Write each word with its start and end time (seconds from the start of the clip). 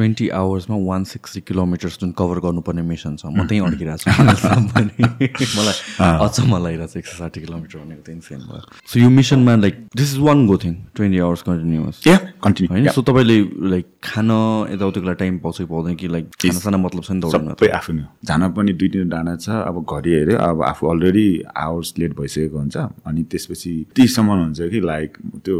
Twenty 0.00 0.28
आवर्समा 0.32 0.76
one 0.88 1.04
sixty 1.04 1.40
kilometres 1.44 1.98
जुन 2.00 2.10
cover 2.16 2.38
गर्नुपर्ने 2.40 2.82
मिसन 2.82 3.16
छ 3.20 3.28
म 3.28 3.44
त्यहीँ 3.44 3.60
अड्किरहेको 3.68 4.00
छु। 4.00 5.48
मलाई 5.60 5.76
अचम्म 6.24 6.52
लागिरहेको 6.64 6.92
छ 6.92 6.96
एक 6.96 7.06
सय 7.06 7.16
साठी 7.20 7.40
किलोमिटर 7.40 7.78
भनेको 7.78 8.02
चाहिँ 8.06 8.16
इन्सेन 8.16 8.40
भयो। 8.48 8.62
सो 8.88 9.00
यो 9.00 9.10
मिसनमा 9.12 9.56
like 9.60 9.74
this 9.96 10.14
is 10.14 10.18
one 10.24 10.46
go 10.46 10.56
thing 10.64 10.74
twenty 10.96 11.18
hours 11.20 11.42
continuous 11.42 12.00
continue 12.44 12.72
होइन 12.72 12.88
सो 12.90 13.02
तपाईँले 13.02 13.36
लाइक 13.70 13.86
खान 14.04 14.30
यताउतिको 14.72 15.06
लागि 15.06 15.18
टाइम 15.22 15.38
पाउँछ 15.38 15.58
कि 15.58 15.64
पाउँदैन 15.72 15.94
कि 15.96 16.08
लाइक 16.08 16.26
खानासाना 16.42 16.76
मतलब 16.76 17.02
छ 17.02 17.10
नि 17.10 17.20
दौडमा 17.20 17.52
सबै 17.52 17.68
आफू 17.78 17.92
नै 17.92 18.02
हो 18.02 18.08
जान 18.26 18.42
पनि 18.52 18.72
दुई 18.80 18.88
तिन 18.88 19.08
डाँडा 19.08 19.36
छ 19.36 19.48
अब 19.70 19.76
घरि 19.84 20.10
हेऱ्यो 20.10 20.36
अब 20.38 20.62
आफू 20.70 20.86
अलरेडी 20.90 21.26
आवर्स 21.56 21.92
लेट 21.98 22.12
भइसकेको 22.20 22.58
हुन्छ। 22.58 22.76
अनि 23.06 23.22
त्यसपछि 23.30 23.72
तीसम्म 23.96 24.38
हुन्छ 24.40 24.70
कि 24.72 24.80
लाइक 24.80 25.18
त्यो 25.44 25.58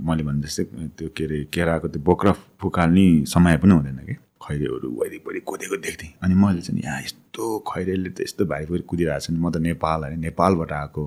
मैले 0.00 0.22
भने 0.22 0.40
जस्तै 0.42 0.64
त्यो 0.98 1.08
के 1.16 1.24
अरे 1.24 1.38
केराको 1.52 1.88
त्यो 1.88 2.02
बोक्रा 2.02 2.32
फुकाल्ने 2.60 3.08
समय 3.26 3.56
पनि 3.62 3.74
हुँदैन 3.74 3.98
कि। 4.06 4.14
खैरेहरू 4.46 4.88
वरिपरि 4.98 5.40
कुदेको 5.42 5.76
देख्थेँ। 5.76 6.10
अनि 6.22 6.34
मैले 6.34 6.60
चाहिँ 6.60 6.80
यहाँ 6.82 7.00
यस्तो 7.02 7.25
खैरेले 7.68 8.10
त 8.10 8.20
यस्तो 8.22 8.44
भाइ 8.44 8.64
भरि 8.66 8.82
कुदिरहेको 8.88 9.20
छ 9.20 9.30
नि। 9.30 9.38
म 9.38 9.50
त 9.50 9.56
नेपाल 9.68 10.00
होइन। 10.04 10.20
नेपालबाट 10.20 10.72
आएको 10.72 11.02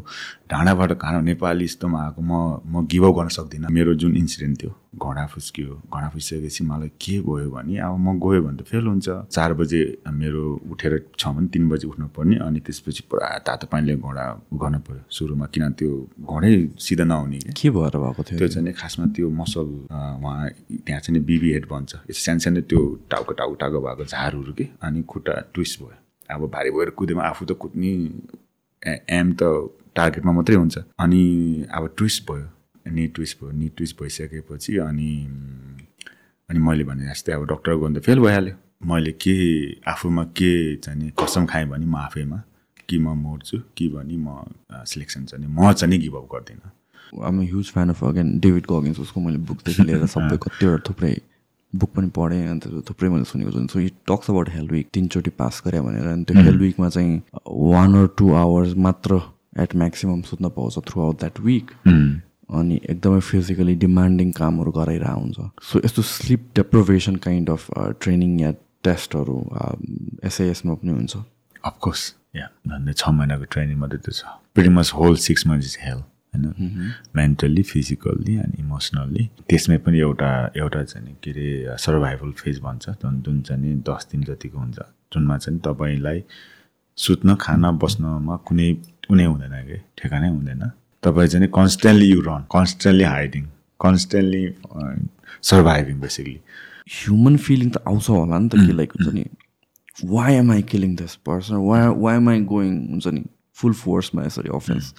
ढाँडाबाट 0.52 0.92
कहाँ 1.02 1.22
नेपाली 1.22 1.66
यस्तोमा 1.66 1.98
आएको 2.06 2.22
म 2.22 2.34
म 2.66 2.86
गिभअप 2.86 3.14
गर्न 3.18 3.30
सक्दिनँ। 3.38 3.70
मेरो 3.70 3.94
जुन 4.02 4.16
इन्सिडेन्ट 4.18 4.62
थियो 4.62 4.72
घोडा 4.98 5.26
फुस्कियो 5.34 5.74
घोडा 5.94 6.08
फुस्किएपछि 6.10 6.64
मलाई 6.66 6.90
के 6.98 7.16
भयो 7.22 7.50
भने 7.54 7.78
अब 7.78 7.98
म 7.98 8.18
गयो 8.20 8.42
भने 8.42 8.58
त 8.58 8.66
फेल 8.66 8.86
हुन्छ। 8.88 9.08
चार 9.30 9.54
बजे 9.54 9.82
मेरो 10.10 10.44
उठेर 10.72 10.94
छ 11.20 11.28
भने 11.30 11.48
तिन 11.54 11.70
बजे 11.70 11.88
उठ्नु 11.88 12.08
पर्ने 12.18 12.36
अनि 12.42 12.60
त्यसपछि 12.66 13.04
पुरा 13.10 13.28
तातो 13.46 13.68
पानीले 13.70 13.96
घोडा 14.02 14.26
गर्नु 14.54 14.80
पऱ्यो 14.86 15.02
सुरुमा 15.10 15.46
किन 15.54 15.64
त्यो 15.78 15.92
घोडै 16.26 16.54
सिधा 16.78 17.06
नहुने 17.06 17.40
कि? 17.54 17.70
भएर 17.70 17.96
भएको 17.98 18.22
थियो? 18.24 18.38
त्यो 18.40 18.48
चाहिँ 18.50 18.74
खासमा 18.74 19.06
त्यो 19.14 19.30
मसल 19.30 19.68
उहाँ 19.94 20.50
त्यहाँ 20.86 21.02
चाहिँ 21.06 21.22
बिबी 21.22 21.50
हेड 21.54 21.66
भन्छ 21.70 21.92
यस्तो 22.10 22.22
सानो 22.26 22.40
सानो 22.40 22.62
त्यो 22.70 22.82
टाउको 23.12 23.32
टाउको 23.40 23.56
टाउको 23.62 23.80
भएको 23.86 24.04
झारहरू 24.06 24.52
कि? 24.58 24.66
अनि 24.82 25.02
खुट्टा 25.06 25.34
ट्विस्ट 25.54 25.80
भयो। 25.82 25.98
अब 26.32 26.50
भारी 26.54 26.72
भएर 26.72 26.90
कुदेमा 27.00 27.24
आफू 27.24 27.46
त 27.46 27.52
कुद्ने 27.62 27.92
एम 29.20 29.34
त 29.42 29.44
टार्गेटमा 29.96 30.32
मात्रै 30.32 30.56
हुन्छ। 30.56 30.78
अनि 31.00 31.22
अब 31.74 31.94
ट्विस्ट 31.98 32.32
भयो। 32.32 32.48
नि 32.94 33.08
ट्विस्ट 33.16 33.44
भयो। 33.44 33.52
नि 33.52 33.70
ट्विस्ट 33.78 34.02
भइसकेपछि 34.02 34.78
अनि 34.78 35.12
अनि 36.50 36.60
मैले 36.60 36.84
भने 36.84 37.10
जस्तै 37.10 37.32
अब 37.34 37.46
डक्टर 37.52 37.72
गयो 37.72 37.86
भने 37.86 38.00
त 38.00 38.04
फेल 38.04 38.20
भइहाल्यो। 38.20 38.56
मैले 38.86 39.12
के 39.12 39.36
आफूमा 39.92 40.24
के 40.40 40.76
चाहिँ 40.76 41.12
कसम 41.20 41.46
खाएँ 41.46 41.66
भने 41.68 41.86
म 41.86 41.96
आफैमा 41.96 42.44
कि 42.90 42.98
म 43.00 43.14
मर्छु 43.24 43.58
कि 43.78 43.88
भने 43.90 44.18
म 44.18 44.44
सिलेक्सन 44.86 45.26
चाहिँ 45.26 45.46
नि 45.46 45.52
म 45.52 45.74
चाहिँ 45.74 45.90
नि 45.92 45.98
गिभअप 45.98 46.28
गर्दिनँ। 46.34 46.72
I'm 47.26 47.42
huge 47.42 47.72
fan 47.74 47.90
of 47.90 48.04
again 48.04 48.40
David 48.40 48.66
Goggins 48.72 49.00
उसको 49.00 49.22
मैले 49.22 49.38
बुकदेखि 49.50 49.84
लिएर 49.84 50.06
सबै 50.06 50.38
कतिवटा 50.44 50.78
थुप्रै 50.90 51.16
बुक 51.74 51.90
पनि 51.96 52.10
पढेँ 52.16 52.48
अन्त 52.50 52.68
थुप्रै 52.90 53.10
मैले 53.10 53.26
सुनेको 53.26 53.52
छु। 53.52 53.68
So 53.74 53.80
it 53.80 53.96
talks 54.08 54.30
about 54.30 54.50
health 54.50 54.72
week 54.72 54.88
तिनचोटि 54.94 55.30
pass 55.40 55.62
गरे 55.66 55.82
भनेर। 55.82 56.08
अनि 56.08 56.24
त्यो 56.24 56.42
हेल्थ 56.42 56.62
विकमा 56.62 56.90
चाहिँ 56.90 57.22
वान 57.48 57.96
अर 57.96 58.08
टू 58.18 58.34
आवर्स 58.34 58.74
मात्र 58.86 59.22
एट 59.60 59.76
म्याक्सिमम् 59.76 60.22
सुत्न 60.24 60.50
पाउँछ 60.58 60.78
थ्रु 60.88 61.02
आउट 61.02 61.20
द्याट 61.20 61.40
विक 61.46 61.72
अनि 61.88 62.80
एकदमै 62.90 63.20
फिजिकली 63.22 63.76
डिमान्डिङ 63.86 64.32
कामहरू 64.34 64.72
गराइरहेको 64.72 65.20
हुन्छ। 65.20 65.40
सो 65.62 65.82
यस्तो 65.86 66.02
sleep 66.02 66.50
deprivation 66.56 67.16
kind 67.26 67.50
of 67.50 67.68
training 68.02 68.40
या 68.42 68.52
टेस्टहरू 68.84 69.38
एसआइएसमा 70.26 70.74
पनि 70.74 70.92
हुन्छ। 70.92 71.18
अफकोर्स 71.64 72.04
या 72.36 72.48
झन्डै 72.68 72.94
छ 72.94 73.10
महिनाको 73.10 73.46
ट्रेनिङ 73.54 73.78
मात्रै 73.78 74.00
त्यो 74.06 74.14
छ। 74.14 74.24
Pretty 74.56 74.70
much 74.70 74.92
whole 74.96 75.16
six 75.28 75.48
month 75.48 75.64
is 75.64 75.78
health 75.82 76.04
होइन? 76.34 76.92
मेन्टल्ली 77.16 77.64
फिजिकल्ली 77.64 78.38
अनि 78.38 78.56
इमोसनल्ली 78.60 79.24
त्यसमै 79.50 79.78
पनि 79.86 80.00
एउटा 80.00 80.32
एउटा 80.58 80.84
चाहिँ 80.84 81.16
के 81.24 81.32
अरे 81.32 81.78
सर्भाइभल 81.78 82.32
फेज 82.42 82.60
भन्छ। 82.62 82.90
जुन 82.90 83.22
जुन 83.22 83.42
चाहिँ 83.42 83.62
नि 83.64 83.76
दस 83.90 84.08
दिन 84.12 84.24
जतिको 84.24 84.58
हुन्छ। 84.60 84.80
जुनमा 85.14 85.38
चाहिँ 85.38 85.60
तपाईँलाई 85.60 86.24
सुत्न 86.98 87.36
खान 87.42 87.64
बस्नमा 87.78 88.36
कुनै 88.48 88.74
कुनै 89.08 89.26
हुँदैन 89.26 89.56
कि? 89.68 89.78
ठेगानै 89.98 90.30
हुँदैन। 90.30 90.64
तपाईँ 91.04 91.28
चाहिँ 91.28 91.46
नि 91.46 91.52
constantly 91.56 92.08
you 92.12 92.22
run 92.22 92.44
constantly 92.52 93.04
hiding 93.04 93.44
constantly 93.80 94.44
surviving 95.50 96.00
basically 96.00 96.40
human 96.92 97.38
feeling 97.38 97.70
त 97.70 97.78
आउँछ 97.88 98.10
होला 98.10 98.40
नि 98.40 98.50
त 98.50 98.56
कि 98.68 98.74
लाइक 98.76 98.92
हुन्छ 98.94 99.14
नि 99.16 99.26
why 100.06 100.34
am 100.36 100.52
I 100.52 100.62
killing 100.72 100.96
this 100.96 101.16
person 101.28 101.56
why 101.70 101.88
why 102.04 102.16
am 102.16 102.30
I 102.30 102.42
going 102.52 102.72
हुन्छ 102.90 103.08
नि 103.08 103.24
फुल 103.56 103.74
फोर्समा 103.74 104.26
यसरी 104.26 104.50
अफेन्स 104.56 104.94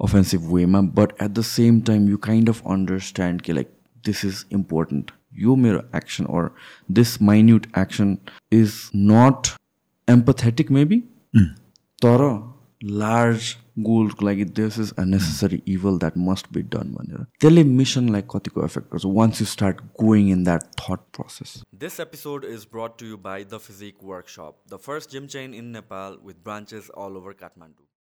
अफेन्सिभ 0.00 0.52
वेमा 0.52 0.80
but 0.98 1.12
at 1.22 1.30
the 1.30 1.42
same 1.50 1.80
time 1.90 2.08
you 2.10 2.16
kind 2.28 2.48
of 2.48 2.62
understand 2.66 3.40
कि 3.42 3.52
लाइक 3.52 3.72
दिस 4.04 4.24
इज 4.24 4.44
इम्पोर्टेन्ट 4.52 5.10
यो 5.40 5.56
मेरो 5.56 5.82
action 5.96 6.24
or 6.38 6.50
this 7.00 7.20
minute 7.22 7.66
action 7.78 8.16
is 8.52 8.74
not 8.94 9.56
empathetic 10.08 10.70
maybe 10.70 11.00
तर 12.04 12.24
large 12.84 13.56
गोलको 13.78 14.26
लागि 14.26 14.44
this 14.44 14.78
is 14.78 14.92
a 14.98 15.04
necessary 15.04 15.60
evil 15.74 15.98
that 15.98 16.16
must 16.28 16.46
be 16.54 16.62
done 16.74 16.92
भनेर 16.94 17.22
त्यसले 17.40 17.64
मिसनलाई 17.64 18.22
कतिको 18.30 18.64
एफेक्ट 18.64 18.92
गर्छ 18.92 19.04
once 19.18 19.40
you 19.40 19.46
start 19.46 19.80
going 20.00 20.30
in 20.30 20.44
that 20.44 20.64
thought 20.80 21.06
process 21.18 21.54
This 21.84 21.98
episode 22.04 22.44
is 22.48 22.66
brought 22.74 22.98
to 22.98 23.08
you 23.12 23.16
by 23.28 23.38
The 23.54 23.62
Physique 23.68 24.04
Workshop, 24.10 24.58
the 24.74 24.82
first 24.88 25.14
gym 25.16 25.32
chain 25.36 25.56
in 25.62 25.72
Nepal 25.78 26.20
with 26.28 26.44
branches 26.48 26.90
all 27.04 27.18
over 27.22 27.34
Kathmandu. 27.40 27.91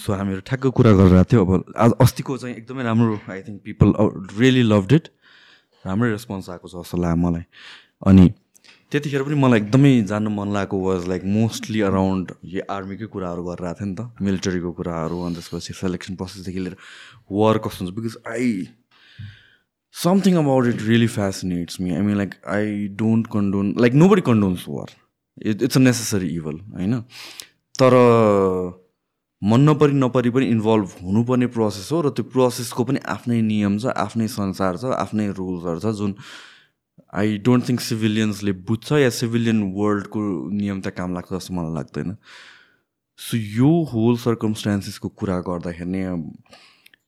So 0.00 0.12
हामीहरू 0.16 0.40
ठ्याक्क 0.48 0.66
कुरा 0.76 0.92
गरिरहेको 0.96 1.28
थियो। 1.30 1.40
अब 1.44 1.74
आज 1.76 1.90
अस्तिको 2.00 2.36
चाहिँ 2.40 2.54
एकदमै 2.56 2.82
राम्रो 2.82 3.20
I 3.30 3.40
think 3.46 3.60
people 3.64 3.92
really 4.40 4.62
loved 4.62 4.92
it 4.92 5.08
राम्रै 5.84 6.10
रेस्पोन्स 6.10 6.48
आएको 6.50 6.68
छ 6.68 6.74
जस्तो 6.80 6.96
लाग्यो 7.04 7.20
मलाई। 7.24 7.44
अनि 8.08 8.24
त्यतिखेर 8.90 9.22
पनि 9.28 9.36
मलाई 9.44 9.60
एकदमै 9.60 9.92
जान्नु 10.10 10.30
मन 10.32 10.48
लागेको 10.56 10.76
वाज 10.88 11.06
लाइक 11.12 11.22
मोस्टली 11.36 11.80
अराउन्ड 11.90 12.32
यो 12.54 12.64
आर्मीकै 12.76 13.06
कुराहरू 13.12 13.44
गरिरहेको 13.44 13.78
थियो 13.78 13.88
नि 13.92 13.94
त। 14.00 14.00
मिलिटरीको 14.24 14.72
कुराहरू 14.80 15.16
अनि 15.20 15.34
त्यसपछि 15.36 15.72
सेलेक्सन 15.84 16.14
प्रोसेसदेखि 16.16 16.60
लिएर 16.64 16.76
वार 17.28 17.58
कस्तो 17.60 17.84
हुन्छ? 17.84 17.94
Because 18.00 18.16
I 18.24 18.48
about 19.94 20.66
it 20.66 20.82
really 20.82 21.06
fascinates 21.06 21.80
me 21.80 21.94
I 21.94 22.00
mean 22.00 22.16
like 22.16 22.34
I 22.48 22.86
don't 22.96 23.26
condone 23.26 23.74
like 23.78 23.94
nobody 24.08 24.20
condones 24.20 24.64
war 24.68 24.94
it 25.42 25.62
it's 25.62 25.76
a 25.76 25.80
necessary 25.80 26.28
evil 26.36 26.60
होइन 26.76 27.00
तर 27.74 27.96
मन 29.42 29.60
नपरी 29.60 29.92
नपरी 29.92 30.30
पनि 30.30 30.46
इन्भल्भ 30.46 30.94
हुनुपर्ने 31.02 31.46
प्रोसेस 31.46 31.88
हो 31.92 32.00
र 32.00 32.10
त्यो 32.10 32.24
प्रोसेसको 32.32 32.84
पनि 32.84 33.00
आफ्नै 33.08 33.40
नियम 33.42 33.78
छ 33.78 33.92
आफ्नै 33.96 34.28
संसार 34.28 34.76
छ 34.76 34.96
आफ्नै 34.96 35.28
रुल्सहरू 35.38 35.80
छ 35.80 35.92
जुन 36.00 36.14
आई 37.14 37.38
डोन्ट 37.46 37.68
थिङ्क 37.68 37.80
सिभिलियन्सले 37.80 38.52
बुझ्छ 38.68 38.92
या 38.92 39.10
सिभिलियन 39.18 39.62
वर्ल्डको 39.76 40.20
नियम 40.50 40.80
त 40.80 40.92
काम 40.96 41.14
लाग्छ 41.14 41.32
जस्तो 41.32 41.54
मलाई 41.54 41.74
लाग्दैन। 41.74 42.16
सो 43.18 43.36
यो 43.36 43.70
होल 43.92 44.16
सर्कमस्टान्सेसको 44.16 45.08
कुरा 45.22 45.38
गर्दाखेरि 45.48 45.90
नै 45.90 46.04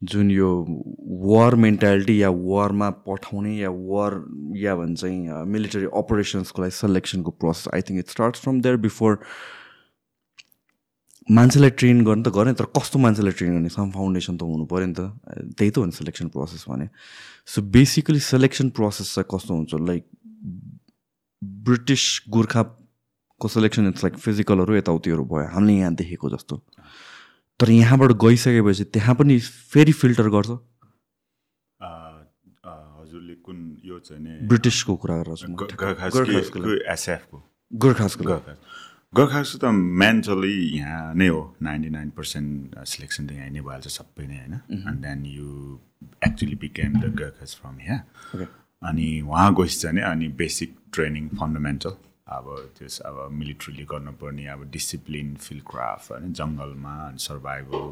जुन 0.03 0.31
यो 0.31 0.51
वार 1.31 1.55
मेन्टालिटी 1.55 2.23
या 2.23 2.29
वारमा 2.29 2.91
पठाउने 3.07 3.57
या 3.57 3.71
वार 3.71 4.13
या 4.59 4.75
भन्छ 4.77 5.05
मिलिटरी 5.47 5.87
अपरेसन्सको 5.95 6.63
लागि 6.63 6.71
सेलेक्सनको 6.71 7.31
process 7.31 7.69
I 7.75 7.81
think 7.89 7.99
it 7.99 8.09
start 8.11 8.37
from 8.37 8.61
there 8.61 8.77
before 8.77 9.19
मान्छेलाई 11.31 11.71
ट्रेन 11.71 12.05
गर्नु 12.05 12.23
त 12.23 12.35
गर्ने 12.35 12.53
तर 12.59 12.67
कस्तो 12.77 12.99
मान्छेलाई 12.99 13.33
ट्रेन 13.33 13.53
गर्ने? 13.53 13.69
सम 13.69 13.91
फाउन्डेसन 13.91 14.37
त 14.37 14.43
हुनु 14.43 14.65
पऱ्यो 14.67 14.87
नि 14.87 14.95
त। 14.99 15.01
त्यही 15.55 15.71
त 15.71 15.79
हो 15.79 15.85
नि 15.87 15.93
सेलेक्सन 15.93 16.29
प्रोसेस 16.35 16.65
भने। 16.69 16.89
सो 17.47 17.63
बेसिकली 17.63 18.19
सेलेक्सन 18.19 18.71
प्रोसेस 18.71 19.15
चाहिँ 19.15 19.29
कस्तो 19.31 19.55
हुन्छ? 19.55 19.75
लाइक 19.87 20.05
ब्रिटिस 21.69 22.27
गोर्खाको 22.29 23.49
सेलेक्सन 23.49 23.89
इट्स 23.89 24.05
लाइक 24.05 24.19
फिजिकलहरू 24.19 24.75
यताउतिहरू 24.77 25.25
भयो। 25.25 25.47
हामीले 25.55 25.79
यहाँ 25.79 25.95
देखेको 25.95 26.31
जस्तो। 26.31 26.63
तर 27.63 27.71
यहाँबाट 27.71 28.13
गइसकेपछि 28.19 28.85
त्यहाँ 28.91 29.15
पनि 29.15 29.39
फेरि 29.71 29.93
फिल्टर 29.95 30.29
गर्छ। 30.35 30.51
हजुरले 32.99 33.35
कुन 33.47 33.59
यो 33.87 33.99
चाहिँ 34.03 34.47
ब्रिटिसको 34.51 34.93
कुरा 34.99 35.17
गरेर। 35.23 35.39
गोर्खासको 39.13 39.59
त 39.63 39.65
मेन्टली 40.03 40.57
यहाँ 40.77 41.15
नै 41.15 41.29
हो। 41.29 41.41
नाइन्टी 41.63 41.91
नाइन 41.91 42.11
पर्सेन्ट 42.19 42.83
सिलेक्सन 42.83 43.27
त 43.27 43.33
यहीँ 43.33 43.51
नै 43.55 43.61
भइहाल्छ 43.61 43.89
सबै 43.95 44.27
नै 44.27 44.37
होइन। 44.43 44.55
And 44.83 44.99
then 45.07 45.21
you 45.27 45.49
actually 46.27 46.57
became 46.67 46.93
the 46.99 47.15
Gurkhas 47.15 47.51
from 47.63 47.77
यहाँ. 47.81 48.01
अनि 48.83 49.07
उहाँ 49.23 49.55
गएपछि 49.55 49.77
चाहिँ 49.79 49.95
नि 49.97 50.03
अनि 50.03 50.27
बेसिक 50.35 50.71
ट्रेनिङ 50.95 51.29
फन्डामेन्टल 51.39 51.95
अब 52.27 52.47
त्यस 52.79 52.99
अब 53.07 53.17
मिलिट्रीले 53.33 53.85
गर्नुपर्ने 53.91 54.47
अब 54.47 54.61
डिसिप्लिन 54.71 55.35
फिल्ड 55.37 55.65
क्राफ्ट 55.71 56.11
होइन 56.11 56.33
जङ्गलमा 56.33 56.95
अनि 57.07 57.19
सर्भाइभल 57.19 57.87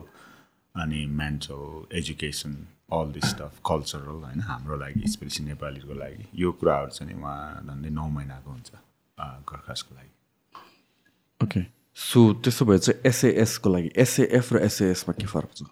अनि 0.74 1.00
mental 1.20 1.96
education 1.98 2.54
all 2.92 3.12
this 3.12 3.24
stuff 3.30 3.58
cultural 3.66 4.22
होइन 4.24 4.40
हाम्रो 4.42 4.76
लागि 4.76 5.08
स्पेसली 5.10 5.46
नेपालीको 5.46 5.94
लागि। 5.94 6.26
यो 6.34 6.52
कुराहरू 6.60 6.90
चाहिँ 6.90 7.14
उहाँ 7.14 7.62
झन्डै 7.66 7.90
नौ 7.90 8.06
महिनाको 8.08 8.50
हुन्छ 8.50 8.70
गोर्खासको 9.48 9.94
लागि। 9.94 10.12
ओके 11.40 11.60
सो 11.96 12.20
त्यसो 12.44 12.64
भए 12.64 12.78
चाहिँ 12.78 13.00
एसएएसको 13.06 13.68
लागि 13.70 13.90
एसएएफ 13.96 14.52
र 14.52 14.56
एसएएसमा 14.64 15.12
के 15.20 15.26
फरक 15.26 15.50
छ? 15.54 15.62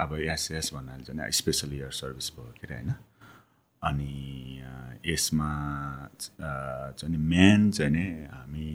अब 0.00 0.10
एसएस 0.14 0.70
भन्नाले 0.74 1.04
चाहिँ 1.04 1.30
स्पेसल 1.32 1.72
एयर 1.74 1.90
सर्भिस 1.92 2.30
भयो 2.36 2.52
के 2.60 2.66
अरे 2.66 2.74
होइन? 2.74 2.94
अनि 3.82 4.62
यसमा 5.06 5.50
चाहिँ 6.40 7.10
नि 7.10 7.16
मेन 7.16 7.70
चाहिँ 7.70 7.92
नि 7.92 8.06
हामी 8.32 8.72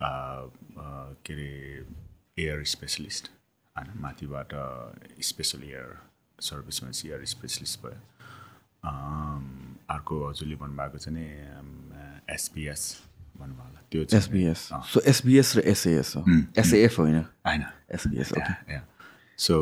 के 0.00 1.32
अरे 1.34 1.52
एयर 2.38 2.64
स्पेसलिस्ट 2.64 3.30
होइन 3.76 3.88
माथिबाट 4.00 4.50
स्पेसल 5.22 5.62
एयर 5.64 5.88
सर्भिसमा 6.40 6.90
चाहिँ 6.90 7.12
एयर 7.12 7.24
स्पेसलिस्ट 7.24 7.82
भयो। 7.82 8.00
अर्को 9.94 10.14
हजुरले 10.28 10.56
भन्नुभएको 10.56 10.98
चाहिँ 10.98 11.18
नि 11.18 11.26
एसपिएस 12.34 12.82
भन्नुभयो 13.38 13.64
होला। 13.64 13.80
त्यो 13.90 14.00
एसबिएस 14.16 14.60
सो 14.92 15.00
एसबिएस 15.00 15.56
र 15.56 15.60
एसएएस 15.72 16.16
हो? 16.16 16.24
एसएएफ 16.58 16.98
होइन? 16.98 17.18
होइन। 17.46 17.64
एसबिएस 17.94 18.32
ओके 18.32 18.78
सो 19.38 19.54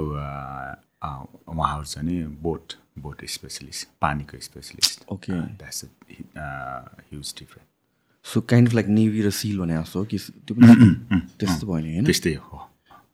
उहाँहरू 1.49 1.85
चाहिँ 1.85 2.09
नि 2.09 2.17
बोट 2.43 2.73
बोट 2.97 3.25
स्पेसलिस्ट 3.29 3.89
पानीको 4.01 4.41
specialist 4.41 5.05
Okay. 5.15 5.39
That's 5.59 5.85
huge 5.85 7.35
different 7.39 7.67
so 8.25 8.41
kind 8.51 8.69
of 8.69 8.75
like 8.75 8.87
navy 8.89 9.23
र 9.23 9.31
सिल 9.31 9.59
भने 9.59 9.75
जस्तो 9.77 10.05
कि 10.05 10.19
त्यो 10.19 10.55
पनि 10.57 11.21
त्यस्तो 11.39 11.67
भयो 11.67 11.79
नि? 11.79 11.93
होइन 11.95 12.05
त्यस्तै 12.07 12.35
हो। 12.35 12.61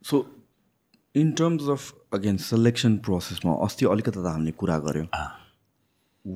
So 0.03 0.15
in 1.15 1.31
terms 1.39 1.69
of 1.69 1.81
again 2.13 2.37
selection 2.39 2.97
प्रोसेसमा 3.05 3.53
अस्ति 3.65 3.85
अलिकति 3.85 4.19
त 4.19 4.25
हामीले 4.25 4.51
कुरा। 4.61 4.77
गऱ्यौँ 4.79 5.07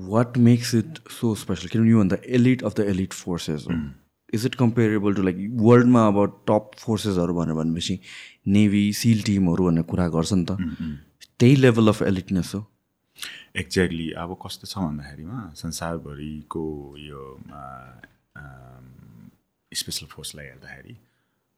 what 0.10 0.38
makes 0.50 0.76
it 0.76 1.00
so 1.12 1.34
special 1.38 1.68
किनभने 1.68 1.92
योभन्दा 1.92 2.18
elite 2.36 2.64
of 2.64 2.76
the 2.78 2.80
elite 2.90 3.14
forces 3.14 3.66
हो 3.70 3.80
is 4.34 4.46
it 4.46 4.56
comparable 4.56 5.14
to 5.16 5.22
like 5.24 5.38
वर्ल्डमा 5.62 6.08
अब 6.08 6.18
टप 6.50 6.72
फोर्सेसहरू 6.80 7.34
भनेर 7.34 7.56
भनेपछि 7.56 8.00
नेभी 8.48 8.84
सिल 9.02 9.22
टिमहरू 9.24 9.66
भनेर 9.70 9.84
कुरा 9.92 10.08
गर्छ 10.16 10.34
नि 10.34 10.46
त 10.46 10.52
त्यही 11.40 11.56
लेभल 11.56 11.88
अफ 11.88 12.02
एलिटनेस 12.04 12.52
हो। 12.56 12.62
एक्ज्याक्टली 13.62 14.08
अब 14.22 14.32
कस्तो 14.44 14.68
छ 14.68 14.78
भन्दाखेरिमा 14.84 15.40
संसारभरिको 15.56 16.64
यो 17.08 17.22
स्पेसल 19.72 20.06
फोर्सलाई 20.14 20.46
हेर्दाखेरि 20.46 20.96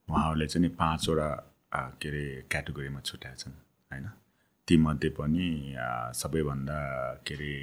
उहाँहरूले 0.08 0.48
चाहिँ 0.54 0.70
पाँचवटा 0.82 1.30
के 2.02 2.08
अरे 2.10 2.24
क्याटेगोरीमा 2.52 3.00
छुट्याएको 3.10 3.40
छन् 3.42 3.56
होइन? 3.92 4.06
तीमध्ये 4.68 5.10
पनि 5.18 5.48
सबैभन्दा 6.22 6.80
के 7.28 7.34
अरे 7.36 7.54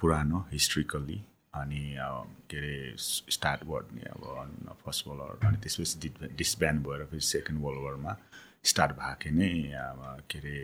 पुरानो 0.00 0.38
हिस्ट्रिकल्ली 0.52 1.18
अनि 1.60 1.82
के 2.50 2.56
अरे 2.60 2.74
स्टार्ट 3.36 3.64
गर्ने 3.72 4.04
अब 4.12 4.76
फर्स्ट 4.84 5.06
वर्ल्ड 5.08 5.22
वार 5.22 5.48
अनि 5.48 5.58
त्यसपछि 5.64 5.96
डि 6.02 6.08
डिसब्यान्ड 6.40 6.86
भएर 6.86 7.04
फेरि 7.10 7.24
सेकेन्ड 7.32 7.62
वर्ल्ड 7.64 7.80
वारमा 7.86 8.16
स्टार्ट 8.70 8.92
भएको 9.00 9.30
नै 9.40 9.52
के 10.30 10.38
अरे 10.38 10.58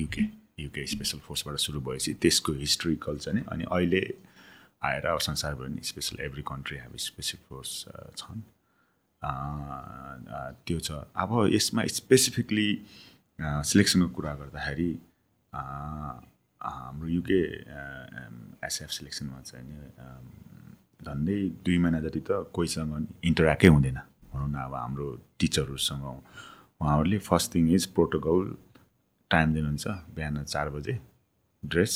युके 0.00 0.24
युके 0.62 0.86
स्पेसल 0.86 1.18
फोर्सबाट 1.26 1.56
सुरु 1.58 1.80
भएपछि 1.80 2.14
त्यसको 2.22 2.52
हिस्ट्रिकल 2.60 3.18
चाहिँ 3.18 3.38
नि 3.38 3.44
अनि 3.52 3.64
अहिले 3.70 4.02
आएर 4.82 5.04
संसारभरि 5.20 5.82
special 5.84 6.22
every 6.24 6.42
country 6.48 6.76
have 6.78 6.96
special 7.06 7.38
force 7.48 7.70
छन्। 8.16 8.40
त्यो 10.66 10.78
छ। 10.80 10.90
अब 11.16 11.30
यसमा 11.52 11.84
स्पेसिफिकली 12.00 12.68
सिलेक्सनको 13.40 14.08
कुरा 14.16 14.32
गर्दाखेरि 14.34 14.90
हाम्रो 15.52 17.08
युके 17.08 17.40
एसएफ 18.66 18.90
सिलेक्सनमा 18.90 19.40
चाहिँ 19.40 19.64
नि 19.68 19.76
झन्डै 21.04 21.38
दुई 21.64 21.78
महिना 21.78 22.00
जति 22.00 22.20
त 22.20 22.30
कोहीसँग 22.54 23.06
इन्टरेक्टै 23.24 23.68
हुँदैन। 23.68 23.98
भनौँ 24.32 24.48
न 24.48 24.56
अब 24.64 24.74
हाम्रो 24.74 25.06
टिचरहरूसँग 25.38 26.04
उहाँहरूले 26.80 27.18
first 27.18 27.54
thing 27.54 27.64
is 27.74 27.86
protocol 27.96 28.38
time 29.30 29.54
दिनुहुन्छ 29.54 29.88
बिहान 30.16 30.42
चार 30.44 30.70
बजे 30.70 30.98
ड्रेस 31.62 31.94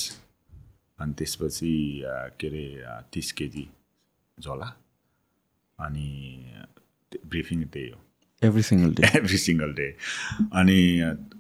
अनि 1.01 1.13
त्यसपछि 1.19 1.75
के 2.41 2.47
अरे 2.49 2.65
तिस 3.13 3.33
केजी 3.33 3.69
झोला 4.39 4.67
अनि 5.79 6.09
ब्रिफिङ 7.27 7.65
त्यही 7.65 7.89
हो। 7.89 8.01
Every 8.43 8.63
single 8.63 8.95
day 8.95 9.11
every 9.19 9.39
single 9.39 9.73
day 9.73 9.89
अनि 10.61 10.79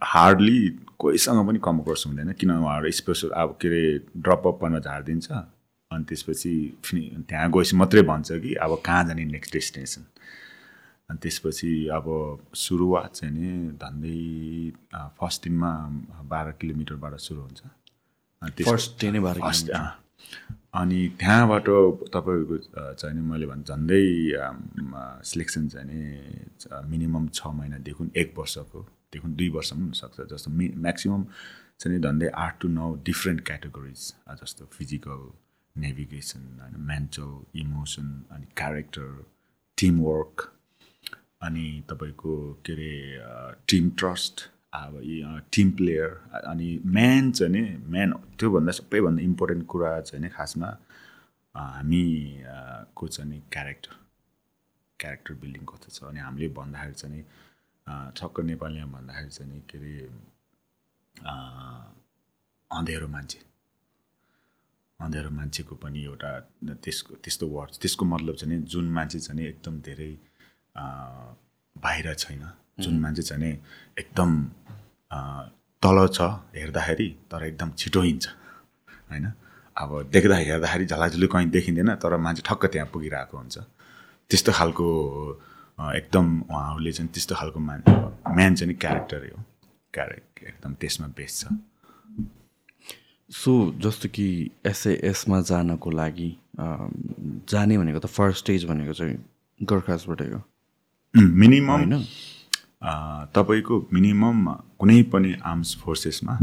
हार्डली 0.04 0.58
कोहीसँग 0.98 1.46
पनि 1.46 1.58
कमकोर्स 1.64 2.06
हुँदैन 2.06 2.32
किन 2.40 2.50
उहाँहरू 2.50 2.90
स्पेसल 2.90 3.30
अब 3.42 3.58
के 3.60 3.68
अरे 3.68 3.82
ड्रप 4.16 4.46
अप 4.46 4.64
गर्न 4.64 4.80
झारिदिन्छ 4.80 5.30
अनि 5.30 6.04
त्यसपछि 6.08 6.54
फिनि 6.84 7.24
त्यहाँ 7.28 7.50
गएपछि 7.50 7.76
मात्रै 7.76 8.02
भन्छ 8.02 8.32
कि 8.32 8.54
अब 8.66 8.80
कहाँ 8.86 9.04
जाने 9.06 9.24
नेक्स्ट 9.24 9.52
डेस्टिनेसन 9.52 10.04
अनि 11.10 11.18
त्यसपछि 11.22 11.70
अब 11.92 12.06
सुरुवात 12.56 13.14
चाहिँ 13.14 13.32
नि 13.34 13.50
झन्डै 13.76 14.18
फर्स्ट 15.20 15.44
दिनमा 15.44 15.70
बाह्र 16.30 16.52
किलोमिटरबाट 16.60 17.14
सुरु 17.20 17.40
हुन्छ 17.40 17.60
फर्स्ट 18.64 18.98
फर्स्ट। 19.42 19.70
अनि 20.74 21.00
त्यहाँबाट 21.20 21.66
तपाईँहरूको 22.14 22.56
अ, 22.80 22.92
चाहिँ 22.94 23.14
नि 23.16 23.22
मैले 23.30 23.46
भने 23.46 23.62
झन्डै 23.64 24.02
सिलेक्सन 25.24 25.68
चाहिँ 25.68 25.86
नि 25.88 26.00
मिनिमम 26.90 27.28
छ 27.28 27.46
महिनादेखि 27.58 28.10
एक 28.16 28.34
वर्षकोदेखि 28.38 29.28
दुई 29.38 29.48
वर्ष 29.48 29.70
पनि 29.72 29.82
हुनसक्छ 29.82 30.20
जस्तो 30.32 30.50
मि 30.50 30.68
म्याक्सिमम् 30.76 31.24
चाहिँ 31.78 31.96
नि 31.96 32.02
झन्डै 32.02 32.28
आठ 32.44 32.60
टु 32.60 32.68
नौ 32.68 32.86
डिफ्रेन्ट 33.04 33.40
क्याटेगोरिज 33.46 34.02
जस्तो 34.42 34.64
फिजिकल 34.72 35.20
नेभिगेसन 35.76 36.42
होइन 36.60 36.74
मेन्टल 36.90 37.30
इमोसन 37.60 38.06
अनि 38.30 38.46
क्यारेक्टर 38.56 39.08
टिमवर्क 39.78 40.50
अनि 41.46 41.66
तपाईँको 41.90 42.34
के 42.66 42.72
अरे 42.72 42.92
टिम 43.68 43.90
ट्रस्ट 43.98 44.36
अब 44.74 44.92
टिम 45.52 45.70
प्लेयर 45.70 46.08
अनि 46.46 46.68
मेन 46.98 47.30
चाहिँ 47.32 47.52
नि 47.52 47.62
मेन 47.94 48.12
त्योभन्दा 48.38 48.72
सबैभन्दा 48.72 49.22
इम्पोर्टेन्ट 49.22 49.66
कुरा 49.66 50.00
चाहिँ 50.00 50.22
नि 50.24 50.28
खासमा 50.36 50.70
हामी 51.54 52.04
को 52.96 53.08
चाहिँ 53.08 53.30
नि 53.30 53.38
क्यारेक्टर 53.52 53.94
क्यारेक्टर 55.00 55.34
बिल्डिङ 55.34 55.64
कस्तो 55.64 55.88
छ 55.90 56.10
अनि 56.10 56.20
हामीले 56.20 56.48
भन्दाखेरि 56.58 56.94
चाहिँ 56.94 57.14
नि 57.16 57.22
ठक्क 58.18 58.40
नेपालीमा 58.50 58.86
भन्दाखेरि 58.98 59.30
चाहिँ 59.30 59.52
नि 59.52 59.60
के 59.70 59.78
अरे 59.78 59.94
अ, 61.14 61.34
अँध्यारो 62.70 63.08
मान्छे। 63.08 63.38
अँध्यारो 65.00 65.30
मान्छेको 65.30 65.74
पनि 65.76 66.00
एउटा 66.04 66.30
त्यसको 66.84 67.14
त्यस्तो 67.24 67.46
वर्ड 67.46 67.70
त्यसको 67.82 68.04
मतलब 68.04 68.34
चाहिँ 68.34 68.60
जुन 68.72 68.84
मान्छे 68.90 69.18
चाहिँ 69.18 69.46
एकदम 69.46 69.80
धेरै 69.80 70.10
बाहिर 70.76 72.14
छैन। 72.14 72.42
जुन 72.80 72.98
मान्छे 73.00 73.22
चाहिँ 73.22 73.52
एकदम 73.98 74.30
तल 75.82 76.06
छ 76.08 76.20
हेर्दाखेरि 76.56 77.08
तर 77.30 77.44
एकदम 77.44 77.70
छिटो 77.78 78.00
हिँड्छ 78.02 78.26
होइन? 79.10 79.26
अब 79.76 79.90
देख्दा 80.12 80.36
हेर्दाखेरि 80.36 80.84
झलाझुली 80.86 81.26
कहीँ 81.26 81.48
देखिँदैन 81.50 81.94
तर 82.02 82.16
मान्छे 82.16 82.42
ठक्क 82.46 82.66
त्यहाँ 82.72 82.88
पुगिरहेको 82.92 83.36
हुन्छ। 83.38 83.58
त्यस्तो 84.30 84.52
खालको 84.52 84.86
एकदम 85.78 86.26
उहाँहरूले 86.50 86.92
चाहिँ 86.92 87.10
त्यस्तो 87.12 87.34
खालको 87.34 87.58
मान 87.60 87.82
म्यान 88.34 88.54
चाहिँ 88.54 88.74
क्यारेक्टरै 88.74 89.30
हो। 89.30 89.42
क्यारेक्टर 89.94 90.46
एकदम 90.48 90.74
त्यसमा 90.80 91.06
बेस 91.16 91.40
छ। 91.40 91.52
सो 93.30 93.52
जस्तो 93.82 94.08
कि 94.14 94.26
एसएएसमा 94.66 95.40
जानको 95.50 95.90
लागि 95.90 96.30
जाने 97.50 97.78
भनेको 97.78 97.98
त 97.98 98.06
फर्स्ट 98.06 98.38
स्टेज 98.38 98.64
भनेको 98.64 98.92
चाहिँ 98.92 99.16
गोर्खासबाटै 99.60 100.28
हो। 100.30 100.40
मिनिमम 101.16 101.70
होइन। 101.70 101.94
अ, 102.82 103.24
तपाईँको 103.34 103.88
मिनिमम 103.92 104.46
कुनै 104.78 105.02
पनि 105.12 105.34
आर्म्स 105.44 105.76
फोर्सेसमा 105.80 106.34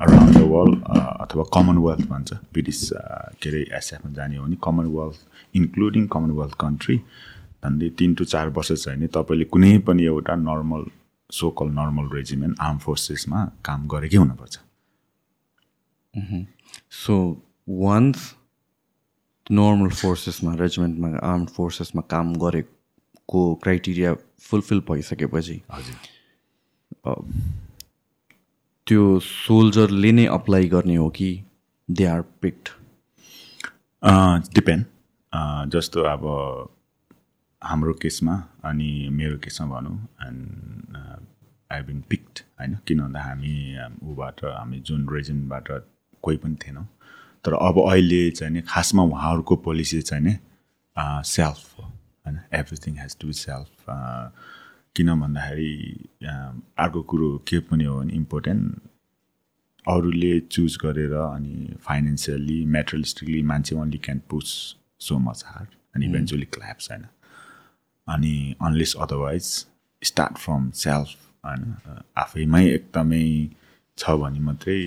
अराउन्ड 0.00 0.38
द 0.38 0.42
वर्ल्ड 0.42 0.82
अथवा 1.24 1.44
कमनवेल्थ 1.54 2.06
भन्छ 2.08 2.32
ब्रिटिस 2.52 2.92
अ, 2.92 3.32
के 3.42 3.48
अरे 3.48 3.60
एसएफमा 3.72 4.12
जाने 4.12 4.36
हो 4.36 4.44
भने 4.44 4.56
कमनवेल्थ 4.64 5.56
इन्क्लुडिङ 5.56 6.06
कमनवेल्थ 6.06 6.54
कन्ट्री 6.60 6.96
झन्डै 7.64 7.88
तिन 7.98 8.14
टु 8.14 8.24
चार 8.24 8.48
वर्ष 8.48 8.72
चाहिँ 8.72 9.00
नि 9.00 9.06
तपाईँले 9.06 9.44
कुनै 9.44 9.78
पनि 9.78 10.04
एउटा 10.04 10.34
normal 10.34 10.84
so called 11.30 11.68
normal 11.68 12.16
regiment 12.16 12.56
arm 12.60 12.78
फोर्सेसमा 12.78 13.44
काम 13.64 13.86
गरेकै 13.88 14.16
हुनुपर्छ। 14.16 14.58
सो 16.90 17.14
वान्स 17.68 18.34
नर्मल 19.50 19.88
फोर्सेसमा 19.88 20.54
रेजिमेन्टमा 20.54 21.08
आर्म 21.22 21.44
फोर्सेसमा 21.44 22.02
काम 22.10 22.34
गरेको 22.34 22.77
क्राइटेरिया 23.32 24.14
फुलफिल 24.40 24.80
भइसकेपछि 24.88 25.60
हजुर। 25.72 25.96
त्यो 28.86 29.18
सोल्जरले 29.20 30.12
नै 30.12 30.26
अप्लाई 30.34 30.68
गर्ने 30.68 30.96
हो 30.96 31.08
कि 31.16 31.30
दे 31.88 32.04
आर 32.06 32.22
पिक्ड? 32.42 32.68
डिपेन्ड 34.54 34.84
जस्तो 35.72 36.02
अब 36.08 36.22
हाम्रो 37.62 37.92
केसमा 38.02 38.34
अनि 38.64 38.90
मेरो 39.12 39.38
केसमा 39.44 39.66
भनौँ 39.68 39.96
एन्ड 40.26 40.96
आई 41.70 41.82
बिन 41.82 42.00
पिक्ड 42.10 42.40
होइन? 42.60 42.76
किन 42.86 43.00
भन्दा 43.00 43.20
हामी 43.22 43.54
ऊबाट 44.10 44.44
हामी 44.44 44.78
जुन 44.80 45.08
रिजनबाट 45.14 45.68
कोही 46.22 46.36
पनि 46.36 46.56
थिएनौँ 46.64 46.86
तर 47.44 47.52
अब 47.54 47.76
अहिले 47.80 48.30
चाहिँ 48.30 48.52
नि 48.52 48.60
खासमा 48.68 49.02
उहाँहरूको 49.02 49.56
पोलिसी 49.66 50.00
चाहिँ 50.02 50.24
नि 50.24 50.34
सेल्फ 51.26 51.78
हो। 51.78 51.92
होइन 52.28 52.38
everything 52.54 52.98
has 52.98 53.16
to 53.20 53.26
be 53.26 53.32
self 53.40 53.90
किन 54.96 55.14
भन्दाखेरि 55.20 55.72
अर्को 56.78 57.02
कुरो 57.10 57.36
के 57.48 57.58
पनि 57.66 57.84
हो 57.84 57.98
भने 57.98 58.14
इम्पोर्टेन्ट 58.14 58.88
अरूले 59.86 60.38
चुज 60.48 60.76
गरेर 60.82 61.12
अनि 61.16 61.76
फाइनेन्सियली 61.82 62.64
मेटेरियलिस्टिकली 62.68 63.42
मान्छे 63.50 63.76
only 63.76 63.98
can 64.00 64.20
push 64.30 64.50
so 65.00 65.18
much 65.20 65.44
hard 65.46 65.68
अनि 65.94 66.06
इभेन्चुली 66.06 66.44
क्ल्याप्स 66.54 66.90
होइन 66.90 67.04
अनि 68.08 68.34
unless 68.62 68.94
otherwise 68.98 69.44
start 70.02 70.38
from 70.38 70.70
self 70.76 71.16
होइन 71.44 71.64
आफैमै 72.18 72.64
एकदमै 72.66 73.24
छ 73.98 74.16
भने 74.18 74.40
मात्रै 74.42 74.80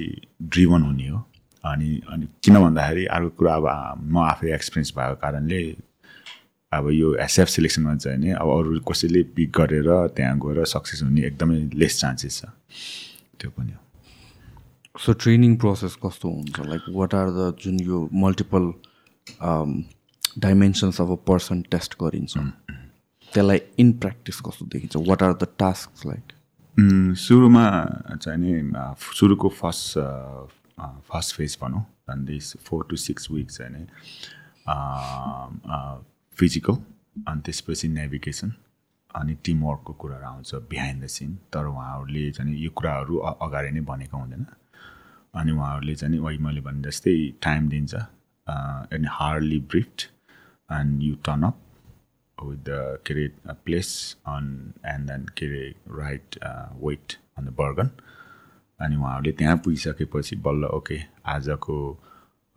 ड्रिभन 0.49 0.81
हुने 0.81 1.07
हो 1.07 1.23
अनि 1.63 1.89
अनि 2.09 2.27
किन 2.43 2.59
भन्दाखेरि 2.59 3.05
अर्को 3.11 3.29
कुरा 3.37 3.55
अब 3.55 3.67
म 4.05 4.23
आफै 4.25 4.53
एक्सपिरियन्स 4.53 4.93
भएको 4.97 5.15
कारणले 5.21 5.63
अब 6.73 6.89
यो 6.91 7.15
एसएफ 7.23 7.47
सिलेक्सनमा 7.47 7.95
चाहिँ 7.95 8.17
नि 8.17 8.29
अब 8.31 8.47
अरू 8.49 8.79
कसैले 8.89 9.21
पिक 9.35 9.51
गरेर 9.57 9.89
त्यहाँ 10.15 10.37
गएर 10.39 10.65
सक्सेस 10.73 11.01
हुने 11.03 11.21
एकदमै 11.27 11.59
लेस 11.75 11.99
चान्सेस 11.99 12.41
छ। 12.41 12.45
त्यो 13.39 13.49
पनि 13.51 13.71
हो। 13.71 14.99
सो 14.99 15.13
ट्रेनिङ 15.13 15.55
प्रोसेस 15.57 15.95
कस्तो 16.05 16.29
हुन्छ? 16.29 16.59
लाइक 16.59 16.81
वाट 16.95 17.15
आर 17.15 17.27
द 17.29 17.55
जुन 17.63 17.79
यो 17.79 17.97
multiple 18.23 18.63
dimensions 20.39 21.01
of 21.01 21.09
a 21.09 21.15
person 21.27 21.61
test 21.71 21.95
गरिन्छ? 22.03 22.37
त्यसलाई 23.31 23.59
इन 23.79 23.91
प्र्याक्टिस 23.99 24.39
कस्तो 24.45 24.65
देखिन्छ? 24.65 24.95
What 25.07 25.23
are 25.23 25.33
the 25.33 25.47
task 25.59 26.05
like 26.05 26.25
सुरुमा 27.19 27.65
चाहिँ 28.15 28.39
नि 28.39 28.51
सुरुको 29.15 29.49
फर्स्ट 29.59 29.99
फर्स्ट 31.09 31.35
फेज 31.35 31.57
भनौँ। 31.61 31.83
अनि 32.09 32.39
फोर 32.39 32.85
टु 32.89 32.95
सिक्स 32.97 33.31
विक 33.31 33.51
चाहिँ 33.51 33.71
नि 33.73 33.83
फिजिकल 36.41 36.75
अनि 37.27 37.41
त्यसपछि 37.45 37.87
नेभिगेसन 37.87 38.53
अनि 39.15 39.33
टिमवर्कको 39.45 39.93
कुराहरू 40.01 40.25
आउँछ 40.25 40.55
बिहाइन्ड 40.69 41.03
द 41.03 41.07
सिन 41.15 41.37
तर 41.53 41.65
उहाँहरूले 41.73 42.29
चाहिँ 42.37 42.55
यो 42.63 42.69
कुराहरू 42.77 43.17
अगाडि 43.47 43.71
नै 43.71 43.81
भनेको 43.89 44.17
हुँदैन। 44.17 44.45
अनि 45.39 45.51
उहाँहरूले 45.51 45.95
चाहिँ 45.95 46.19
वही 46.19 46.37
मैले 46.45 46.61
भने 46.67 46.81
जस्तै 46.89 47.17
टाइम 47.43 47.69
दिन्छ 47.69 47.93
and 47.95 49.07
hardly 49.17 49.59
briefed 49.73 50.09
and 50.69 51.03
you 51.03 51.15
turn 51.27 51.43
up 51.43 51.57
with 52.37 52.61
the 52.67 52.81
के 53.05 53.13
अरे 53.13 53.53
प्लेस 53.65 53.89
अन 54.27 54.45
एन्ड 54.93 55.09
देन 55.09 55.25
के 55.37 55.45
अरे 55.45 55.65
right 55.97 56.37
weight 56.83 57.17
on 57.37 57.45
the 57.45 57.49
bergen 57.59 57.89
अनि 58.79 58.95
उहाँहरूले 58.95 59.31
त्यहाँ 59.31 59.57
पुगिसकेपछि 59.57 60.35
बल्ल 60.47 60.63
ओके 60.77 60.97
आजको 61.35 61.77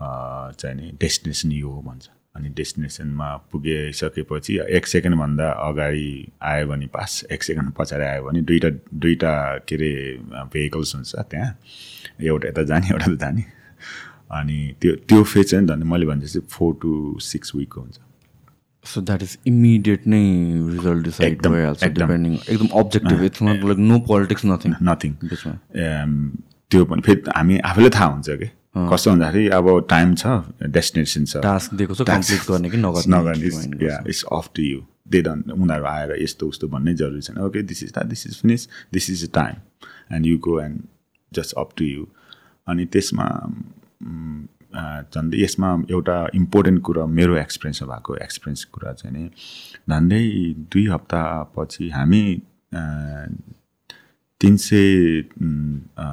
चाहिँ 0.00 0.76
नि 0.76 0.90
डेस्टिनेसन 1.00 1.52
यो 1.52 1.70
हो 1.70 1.82
भन्छ। 1.82 2.08
अनि 2.36 2.48
डेस्टिनेसनमा 2.58 3.28
पुगिसकेपछि 3.52 4.58
एक 4.76 4.86
सेकेन्डभन्दा 4.86 5.48
अगाडि 5.66 6.08
आयो 6.42 6.66
भने 6.68 6.86
पास 6.94 7.24
एक 7.32 7.42
सेकेन्ड 7.42 7.72
पछाडि 7.78 8.04
आयो 8.04 8.22
भने 8.24 8.40
दुइटा 8.42 8.70
दुइटा 8.94 9.34
के 9.68 9.74
अरे 9.76 9.92
भेहिकल्स 10.52 10.94
हुन्छ 10.94 11.14
त्यहाँ। 11.30 11.50
एउटा 12.22 12.48
यता 12.48 12.62
जाने 12.70 12.86
एउटा 12.90 13.06
त 13.06 13.18
जाने। 13.20 13.42
अनि 14.34 14.58
त्यो 14.80 14.92
त्यो 15.08 15.22
फेज 15.22 15.50
चाहिँ 15.50 15.66
झन् 15.66 15.84
मैले 15.92 16.06
भने 16.06 16.20
जस्तै 16.26 16.40
फोर 16.50 16.74
टु 16.82 16.90
सिक्स 17.22 17.54
विकको 17.54 17.80
हुन्छ। 17.80 17.98
सो 18.84 19.00
द्याट 19.00 19.22
इज 19.22 19.38
इमिडिएट 19.46 20.06
नै 20.06 20.22
रिजल्ट 20.74 21.04
डिसाइड 21.04 21.46
भइहाल्छ 21.46 21.82
एकदम। 21.84 22.66
Objective 22.80 23.22
it's 23.24 23.42
not 23.42 23.64
like 23.64 23.78
no 23.78 23.98
politics 24.10 24.44
nothing 24.44 24.74
nothing 24.90 25.12
बिचमा 25.22 25.54
त्यो 26.70 26.84
पनि 26.84 27.02
फेरि 27.06 27.20
हामी 27.36 27.58
आफैलाई 27.70 27.90
थाहा 27.94 28.06
हुन्छ 28.06 28.28
कि? 28.42 28.50
कस्तो 28.74 29.10
भन्दाखेरि 29.10 29.48
अब 29.58 29.66
टाइम 29.90 30.14
छ 30.14 30.26
डेस्टिनेसन 30.76 31.24
छ। 31.24 31.36
टास्क 31.42 31.74
दिएको 31.74 31.94
छ 31.94 32.06
कम्प्लिट 32.08 32.40
गर्ने 32.50 32.70
कि 32.70 32.76
नगर्ने? 32.76 33.16
नगर्ने 33.16 33.86
या 33.86 33.98
it's 34.08 34.24
up 34.32 34.50
to 34.56 34.62
you 34.62 34.80
they 35.14 35.20
done 35.22 35.42
उनीहरू 35.56 35.84
आएर 35.86 36.16
यस्तो 36.22 36.48
उस्तो 36.48 36.68
भन्नै 36.68 36.94
जरुरी 37.02 37.20
छैन। 37.20 37.38
Okay 37.46 37.62
this 37.62 37.82
is 37.82 37.92
this 37.98 38.26
is 38.26 38.40
finish 38.40 38.68
this 38.92 39.10
is 39.10 39.24
the 39.24 39.30
time 39.34 39.56
and 40.16 40.26
you 40.26 40.38
go 40.48 40.60
and 40.60 40.82
just 41.32 41.54
up 41.58 41.70
to 41.76 41.84
you 41.84 42.06
अनि 42.66 42.84
त्यसमा 42.86 43.26
अ, 44.74 45.02
झन्डै 45.14 45.38
यसमा 45.42 45.68
एउटा 45.90 46.16
इम्पोर्टेन्ट 46.34 46.80
कुरा 46.82 47.04
मेरो 47.18 47.36
एक्सपिरियन्समा 47.36 47.94
भएको 47.94 48.16
एक्सपिरियन्स 48.24 48.64
कुरा 48.74 48.92
चाहिँ 48.92 49.16
नि 49.16 49.28
झन्डै 49.90 50.22
दुई 50.72 50.86
हप्तापछि 50.88 51.88
हामी 51.90 52.22
अ, 52.74 52.82
तिन 54.40 54.56
सय 54.66 55.20
अ, 55.20 56.06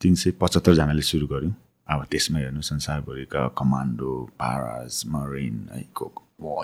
तिन 0.00 0.14
सय 0.14 0.30
पचहत्तरजनाले 0.40 1.02
सुरु 1.02 1.26
गऱ्यौँ 1.26 1.54
अब 1.90 2.04
त्यसमा 2.10 2.38
हेर्नु 2.38 2.62
संसारभरिका 2.62 3.46
कमान्डो 3.58 4.12
पारास 4.40 5.02
मरिन 5.08 5.56
है 5.72 5.82
को 5.96 6.06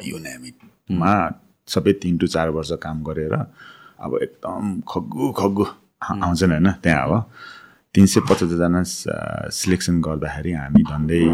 यु 0.04 0.18
नेमिटमा 0.20 1.12
सबै 1.68 1.92
तिन 2.02 2.18
टु 2.18 2.26
चार 2.34 2.48
वर्ष 2.56 2.72
काम 2.84 3.02
गरेर 3.04 3.34
अब 3.34 4.18
एकदम 4.22 4.80
खग्गु 4.88 5.30
खग्गु 5.40 5.64
आउँछन् 6.04 6.52
होइन 6.52 6.70
त्यहाँ 6.84 7.04
अब। 7.08 7.12
तिन 7.94 8.06
सय 8.06 8.20
पचहत्तरजना 8.28 8.82
सिलेक्सन 9.54 10.00
गर्दाखेरि 10.02 10.52
हामी 10.52 10.82
झन्डै 10.90 11.24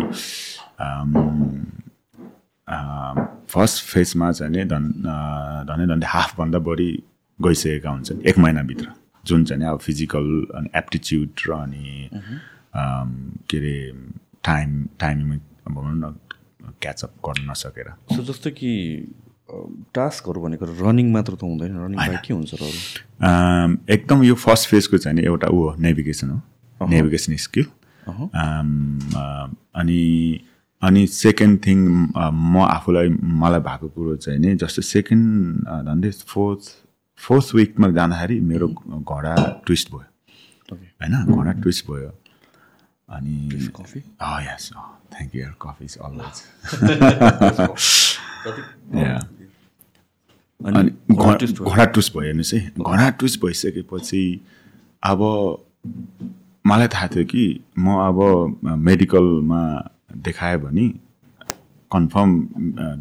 फर्स्ट 3.53 3.79
फेजमा 3.87 4.31
चाहिँ 4.33 4.53
नि 4.53 4.65
धन 4.71 4.85
झन्डै 5.67 5.87
झन्डै 5.87 6.07
हाफभन्दा 6.07 6.59
बढी 6.69 6.91
गइसकेका 7.39 7.91
हुन्छन् 7.91 8.23
एक 8.29 8.39
महिनाभित्र। 8.39 8.87
जुन 9.27 9.45
चाहिँ 9.45 9.67
अब 9.67 9.79
फिजिकल 9.83 10.27
अनि 10.57 10.69
एप्टिच्युड 10.79 11.29
र 11.49 11.53
अनि 11.53 11.87
के 12.77 13.57
अरे 13.59 13.75
टाइम 14.45 14.69
टाइमिङ 15.01 15.39
अब 15.39 15.73
भनौँ 15.75 15.97
न 15.97 16.15
क्याचअप 16.83 17.13
गर्न 17.27 17.51
नसकेर। 17.51 17.89
सो 18.15 18.23
जस्तो 18.33 18.51
कि 18.51 18.71
टास्कहरू 19.95 20.41
भनेको 20.41 20.65
रनिङ 20.81 21.13
मात्र 21.13 21.35
त 21.35 21.43
हुँदैन। 21.43 21.77
रनिङ 21.85 22.17
के 22.25 22.33
हुन्छ 22.35 22.55
र 22.55 22.63
अम, 23.27 23.79
एकदम 23.91 24.23
यो 24.25 24.35
फर्स्ट 24.35 24.69
फेजको 24.71 24.99
चाहिँ 24.99 25.17
नि 25.19 25.23
एउटा 25.27 25.49
ऊ 25.49 25.59
हो 25.69 25.75
नेभिगेसन 25.79 26.31
हो। 26.31 26.87
नेभिगेसन 26.87 27.37
स्किल 27.37 27.67
अनि 29.81 30.01
अनि 30.83 31.07
सेकेन्ड 31.07 31.59
थिङ 31.67 31.79
म 32.17 32.57
आफूलाई 32.65 33.09
मलाई 33.43 33.61
भएको 33.61 33.89
कुरो 33.89 34.17
चाहिँ 34.17 34.39
नि 34.41 34.55
जस्तो 34.63 34.83
सेकेन्ड 34.83 35.27
झन्डै 35.67 36.11
फोर्थ 36.33 36.63
फोर्थ 37.21 37.55
विकमा 37.55 37.89
जाँदाखेरि 37.99 38.41
मेरो 38.41 38.69
घोडा 39.05 39.35
ट्विस्ट 39.67 39.93
भयो. 39.93 40.09
होइन 40.73 41.15
घोडा 41.27 41.53
ट्विस्ट 41.61 41.91
भयो। 41.91 42.11
अनि 43.17 43.37
coffee 43.77 44.01
yes 44.47 44.65
thank 45.15 45.31
you 45.37 45.47
coffee 45.63 45.85
is 45.85 45.97
always 46.07 46.37
अनि 50.61 50.91
घोडा 51.15 51.85
टुस 51.95 52.07
भयो 52.17 52.25
हेर्नुहोस् 52.25 52.55
है 52.55 52.61
घोडा 52.79 53.09
टुस 53.21 53.39
भइसकेपछि 53.45 54.23
अब 55.03 55.21
मलाई 56.65 56.89
थाहा 56.95 57.07
थियो 57.15 57.25
कि 57.33 57.45
म 57.79 57.87
अब 58.07 58.19
मेडिकलमा 58.89 59.63
देखाएँ 60.27 60.59
भने 60.65 60.87
कन्फर्म 61.91 62.31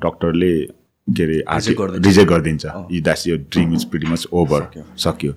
डक्टरले 0.06 0.54
के 1.08 1.24
अरे 1.24 1.38
आर्टी 1.56 1.74
गरिदिन्छ। 1.74 2.06
रिजेक्ट 2.06 2.30
गरिदिन्छ 2.32 2.66
द्याट्स 2.66 3.28
यो 3.28 3.36
dream 3.52 3.74
is 3.76 3.84
pretty 3.92 4.08
much 4.12 4.28
over 4.42 4.62
सक्यो 5.06 5.34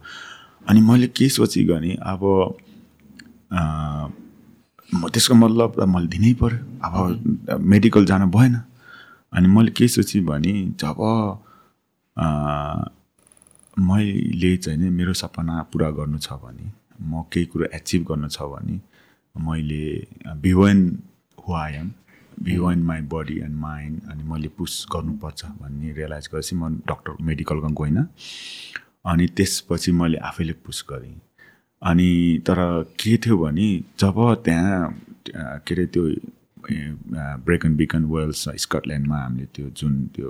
अनि 0.68 0.80
मैले 0.88 1.06
के 1.18 1.28
सोचेँ 1.36 1.64
भने 1.68 1.92
अब 2.12 2.20
म 4.94 5.08
त्यसको 5.08 5.34
मतलब 5.34 5.70
त 5.78 5.88
मैले 5.88 6.08
दिनै 6.14 6.32
पऱ्यो 6.40 6.58
अब 6.84 6.94
मेडिकल 7.72 8.04
जानु 8.06 8.26
भएन। 8.36 8.54
अनि 9.32 9.48
मैले 9.48 9.70
के 9.72 9.88
सोचेँ 9.88 10.22
भने 10.28 10.52
जब 10.80 10.98
मैले 13.88 14.56
चाहिँ 14.56 14.90
मेरो 14.90 15.12
सपना 15.16 15.54
पुरा 15.72 15.88
गर्नु 15.96 16.18
छ 16.18 16.32
भने 16.44 16.66
म 17.00 17.24
केही 17.32 17.46
कुरो 17.52 17.64
एचिभ 17.74 18.02
गर्नु 18.08 18.28
छ 18.28 18.38
भने 18.52 18.76
मैले 19.34 19.82
बिवाइन 20.44 20.78
who 21.38 21.54
I 21.56 21.72
am 21.72 21.88
my 22.86 23.00
body 23.14 23.36
and 23.48 23.56
mind 23.56 23.94
अनि 24.10 24.22
मैले 24.28 24.48
पुस 24.58 24.72
गर्नुपर्छ 24.92 25.40
भन्ने 25.60 25.92
रियलाइज 25.92 26.28
गरेपछि 26.32 26.56
म 26.56 26.68
डक्टर 26.88 27.12
मेडिकलमा 27.24 27.70
गइनँ 27.80 28.04
अनि 29.08 29.26
त्यसपछि 29.36 29.92
मैले 29.92 30.18
आफैले 30.28 30.52
पुस 30.64 30.84
गरेँ। 30.90 31.16
अनि 31.82 32.10
तर 32.46 32.58
के 33.00 33.16
थियो 33.24 33.36
भने 33.38 33.68
जब 34.00 34.16
त्यहाँ 34.44 34.80
के 35.66 35.74
अरे 35.74 35.86
त्यो 35.94 36.04
ब्रेकन 37.46 37.74
बिकन 37.76 38.04
वेल्स 38.10 38.48
स्कटल्यान्डमा 38.64 39.16
हामीले 39.18 39.46
त्यो 39.54 39.66
जुन 39.76 39.92
त्यो 40.16 40.28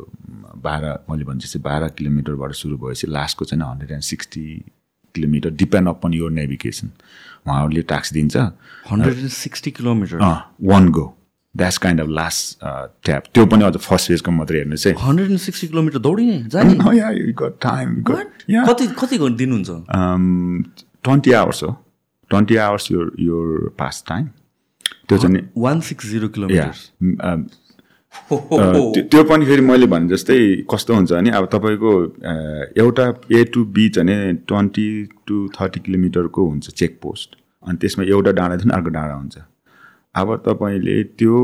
बाह्र 0.65 0.85
मैले 1.11 1.25
भने 1.25 1.41
जस्तै 1.45 1.61
बाह्र 1.69 1.89
किलोमिटरबाट 1.99 2.53
सुरु 2.61 2.77
भएपछि 2.85 3.07
लास्टको 3.07 3.45
चाहिँ 3.45 3.65
hundred 3.65 3.91
and 3.93 4.03
sixty 4.03 4.45
kilometre 5.15 5.51
depend 5.63 5.89
upon 5.89 6.15
यो 6.15 6.29
नेभिगेसन 6.41 6.89
उहाँहरूले 7.47 7.83
टाक्स 7.91 8.13
दिन्छ। 8.13 8.37
Hundred 8.91 9.19
and 9.19 9.31
sixty 9.31 9.71
kilometre 9.79 10.17
one 10.71 10.89
go 10.99 11.05
that's 11.55 11.79
kind 11.79 12.01
of 12.01 12.09
last 12.09 12.65
tap 13.05 13.23
त्यो 13.35 13.45
पनि 13.47 13.65
अझ 13.65 13.77
फर्स्ट 13.77 14.09
फेजको 14.09 14.31
मात्रै 14.31 14.59
हेर्नुहोस् 14.59 14.87
है। 14.87 14.95
हन्ड्रेड 15.01 15.29
एन्ड 15.31 15.41
सिक्सटी 15.41 15.67
किलोमिटर 15.67 15.99
दौडिने 16.07 16.39
yeah. 18.49 18.65
कति 18.69 18.87
कति 19.03 19.19
दिनुहुन्छ? 19.19 19.71
20 21.05 21.35
hours 21.41 21.63
हो 21.65 21.71
20 22.31 22.59
hours 22.65 22.91
your 22.95 23.07
your 23.29 23.71
past 23.83 24.07
time 24.13 24.29
त्यो 25.09 25.19
चाहिँ 25.19 25.43
वान 25.65 25.81
सिक्स 25.89 26.07
जिरो 26.11 26.27
या 26.27 26.33
किलोमिटर 26.35 27.45
त्यो 29.11 29.23
पनि 29.25 29.47
फेरि 29.47 29.61
मैले 29.67 29.87
भने 29.93 30.09
जस्तै 30.09 30.39
कस्तो 30.71 30.95
हुन्छ 30.95 31.13
भने 31.13 31.31
अब 31.39 31.47
तपाईँको 31.53 31.93
अ, 32.03 32.35
एउटा 32.83 33.07
ए 33.39 33.45
टु 33.55 33.65
बी 33.77 33.89
चाहिँ 33.97 34.09
नि 34.09 34.33
ट्वेन्टी 34.49 34.87
टु 35.27 35.37
थर्टी 35.61 35.81
किलोमिटरको 35.87 36.47
हुन्छ 36.49 36.71
चेक 36.71 36.99
पोस्ट 37.03 37.37
अनि 37.63 37.77
त्यसमा 37.85 38.05
एउटा 38.05 38.31
डाँडादेखि 38.41 38.71
अर्को 38.77 38.91
डाँडा 38.99 39.15
हुन्छ। 39.15 39.39
अब 40.15 40.37
तपाईँले 40.47 41.03
त्यो 41.19 41.37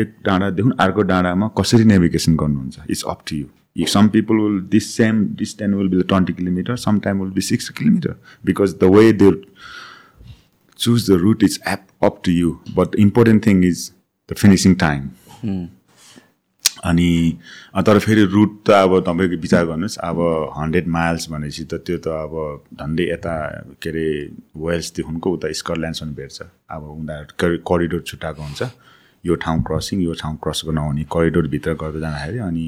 एक 0.00 0.14
डाँडादेखि 0.26 0.70
अर्को 0.84 1.02
डाँडामा 1.12 1.48
कसरी 1.58 1.84
नेभिगेसन 1.92 2.36
गर्नुहुन्छ? 2.36 2.78
It's 2.90 3.04
up 3.12 3.18
to 3.30 3.36
you 3.36 3.46
some 3.84 4.08
people 4.08 4.34
will 4.36 4.60
this 4.70 4.92
same 4.96 5.24
distance 5.38 5.74
will 5.76 5.88
be 5.88 6.02
twenty 6.02 6.32
kilometre 6.32 6.76
some 6.76 6.98
time 7.06 7.20
will 7.22 7.30
be 7.30 7.40
six 7.40 7.68
kilometre 7.78 8.14
because 8.46 8.74
the 8.80 8.84
way 8.96 9.12
they 9.12 9.30
choose 10.78 11.04
the 11.06 11.16
route 11.20 11.42
is 11.42 11.54
up, 11.72 11.84
up 12.06 12.16
to 12.22 12.32
you. 12.32 12.48
But 12.74 12.90
the 12.92 13.00
important 13.02 13.42
thing 13.44 13.62
is 13.64 13.92
the 14.28 14.34
finishing 14.40 14.74
time. 14.82 15.04
अनि 16.84 17.38
अ, 17.74 17.82
तर 17.82 17.98
फेरि 17.98 18.24
root 18.34 18.58
त 18.66 18.70
अब 18.70 18.98
तपाईँको 19.06 19.36
विचार 19.40 19.64
गर्नुहोस् 19.66 19.96
अब 20.08 20.18
हन्ड्रेड 20.56 20.88
माइल्स 20.96 21.28
भनेपछि 21.30 21.64
त 21.64 21.74
त्यो 21.86 21.98
त 22.04 22.08
अब 22.08 22.64
झन्डै 22.80 23.04
यता 23.12 23.36
के 23.82 23.90
अरे 23.90 24.06
वेल्सदेखिको 24.66 25.32
उता 25.32 25.52
स्कटल्यान्डसम्म 25.60 26.14
भेट्छ। 26.14 26.42
अब 26.70 26.82
उनीहरू 26.90 27.56
करिडोर 27.70 28.00
छुट्टाएको 28.06 28.42
हुन्छ। 28.42 28.62
यो 29.24 29.34
ठाउँ 29.46 29.62
क्रसिङ 29.68 30.02
यो 30.02 30.12
ठाउँ 30.20 30.36
क्रस 30.44 30.62
गर्न 30.66 30.78
आउने 30.78 31.04
करिडोरभित्र 31.16 31.74
गर्दै 31.80 32.00
जाँदाखेरि 32.00 32.38
अनि 32.38 32.66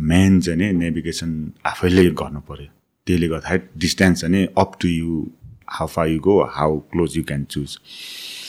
मेन 0.00 0.40
चाहिँ 0.40 0.58
नि 0.58 0.72
नेभिगेसन 0.72 1.52
आफैले 1.66 2.04
गर्नु 2.10 2.40
पऱ्यो 2.40 2.66
त्यसले 3.06 3.28
गर्दाखेरि 3.28 3.62
डिस्टेन्स 3.78 4.20
चाहिँ 4.20 4.36
नि 4.36 4.46
up 4.58 4.72
to 4.80 4.88
you 4.88 5.26
how 5.68 5.86
far 5.86 6.04
you 6.04 6.18
go 6.20 6.42
how 6.44 6.78
close 6.78 7.16
you 7.16 7.24
can 7.24 7.44
choose 7.44 7.78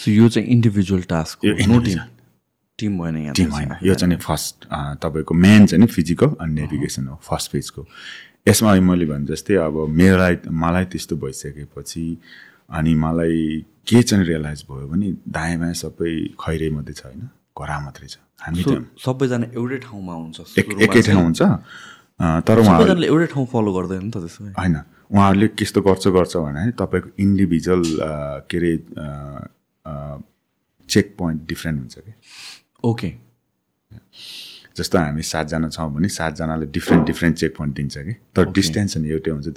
so 0.04 0.12
यो 0.12 0.30
चाहिँ 0.30 0.48
individual 0.48 1.02
task 1.02 1.46
no 1.46 1.80
team. 1.80 2.00
Team 2.80 3.00
भएन 3.00 3.18
यहाँ 3.18 3.34
टिम 3.34 3.52
होइन 3.52 3.76
यो 3.84 3.94
चाहिँ 3.94 4.18
फर्स्ट 4.18 4.66
तपाईँको 5.02 5.34
मेन 5.34 5.66
चाहिँ 5.66 5.82
नि 5.82 5.88
फिजिकल 5.88 6.36
अनि 6.42 6.54
नेभिगेसन 6.54 7.08
हो 7.08 7.20
फर्स्ट 7.24 7.52
पेजको 7.52 7.86
यसमा 8.48 8.74
मैले 8.74 9.06
भने 9.06 9.26
जस्तै 9.26 9.56
अब 9.56 9.88
मेरोलाई 9.90 10.38
मलाई 10.52 10.86
त्यस्तो 10.86 11.16
भइसकेपछि 11.16 12.18
अनि 12.70 12.96
मलाई 12.96 13.66
के 13.88 14.02
चाहिँ 14.02 14.26
रियलाइज 14.26 14.64
भयो 14.72 14.88
भने 14.88 15.14
दायाँ 15.30 15.60
बायाँ 15.60 15.74
सबै 15.74 16.28
खैरे 16.40 16.70
मात्रै 16.70 16.94
छ 16.94 17.06
होइन 17.06 17.30
घोरा 17.58 17.80
मात्रै 17.80 18.08
छ। 18.08 18.18
हामी 18.42 18.62
सबैजना 19.06 19.46
एउटै 19.54 19.78
ठाउँमा 19.86 20.14
हुन्छ 20.14 20.38
एक 20.58 20.68
ठाउँ। 21.08 21.24
हुन्छ। 21.24 21.42
तर 22.22 22.58
उहाँहरू 22.60 22.86
सबैजनाले 22.86 23.08
एउटै 23.08 23.28
ठाउँ 23.34 23.46
फलो 23.54 23.72
गर्दैन 23.74 24.04
नि 24.06 24.12
त 24.12 24.18
त्यसो 24.22 24.40
भए। 24.46 24.54
होइन 24.58 24.76
उहाँहरूले 25.14 25.48
कस्तो 25.58 25.80
गर्छ 25.82 26.06
गर्छ 26.18 26.34
भने 26.38 26.72
तपाईँको 26.78 27.10
इन्डिभिजुअल 27.20 27.84
के 28.50 28.58
अरे 28.58 28.74
चेक 30.90 31.06
पोइन्ट 31.18 31.40
डिफ्रेन्ट 31.48 31.78
हुन्छ 31.80 31.96
कि। 32.06 32.14
ओके। 32.84 33.10
जस्तो 34.78 34.98
हामी 34.98 35.22
सातजना 35.22 35.70
छौँ 35.70 35.90
भने 35.94 36.08
सातजनाले 36.10 36.66
डिफ्रेन्ट 36.72 37.06
डिफ्रेन्ट 37.06 37.38
चेक 37.38 37.52
पोइन्ट 37.58 37.76
दिन्छ 37.76 37.98
कि। 37.98 38.14
तर 38.36 38.44
डिस्टेन्स 38.58 38.94
चाहिँ 38.94 39.10
एउटै 39.12 39.32
हुन्छ। 39.32 39.48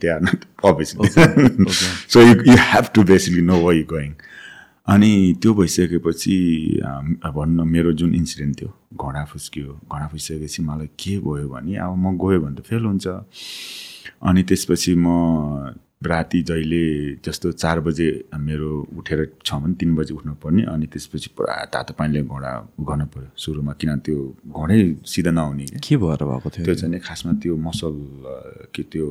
त्यहाँ 0.00 0.18
obviously 0.64 1.08
so 2.08 2.20
you 2.20 2.34
you 2.48 2.56
have 2.72 2.84
to 2.94 3.02
basically 3.10 3.42
no 3.42 3.56
way 3.66 3.74
you 3.76 3.84
going 3.90 4.12
अनि 4.88 5.12
त्यो 5.42 5.52
भइसकेपछि 5.54 6.36
भन्न 7.36 7.68
मेरो 7.68 7.92
जुन 7.98 8.14
इन्सिडेन्ट 8.14 8.60
थियो 8.60 8.70
घोडा 8.94 9.24
फुस्कियो। 9.24 9.72
घोडा 9.88 10.06
फुस्किएपछि 10.12 10.62
मलाई 10.62 10.86
के 11.00 11.18
भयो 11.24 11.48
भने 11.48 11.76
अब 11.80 11.96
म 11.96 12.16
गयो 12.20 12.40
भने 12.40 12.54
त 12.56 12.64
फेल 12.68 12.84
हुन्छ। 12.84 13.06
अनि 14.28 14.42
त्यसपछि 14.44 14.94
म 14.94 15.06
राति 16.04 16.40
जहिले 16.44 16.84
जस्तो 17.24 17.52
चार 17.52 17.80
बजे 17.80 18.08
मेरो 18.36 18.70
उठेर 18.92 19.20
छ 19.40 19.54
भने 19.56 19.74
तिन 19.80 19.94
बजे 19.96 20.14
उठ्नु 20.14 20.34
पर्ने 20.36 20.62
अनि 20.68 20.86
त्यसपछि 20.92 21.28
पुरा 21.32 21.54
तातो 21.72 21.94
पानीले 21.96 22.22
घोडा 22.28 22.52
गर्न 22.84 23.04
पऱ्यो 23.08 23.28
सुरुमा 23.40 23.72
किन 23.80 23.90
त्यो 24.04 24.18
घोडै 24.52 24.80
सिधा 25.00 25.30
नहुने 25.32 25.66
कि? 25.80 25.96
भएर 25.96 26.22
भएको 26.28 26.48
थियो 26.52 26.64
त्यो 26.64 26.74
चाहिँ 26.76 27.00
खासमा 27.00 27.32
त्यो 27.40 27.56
मसल 27.56 27.96
कि 28.74 28.82
त्यो 28.92 29.08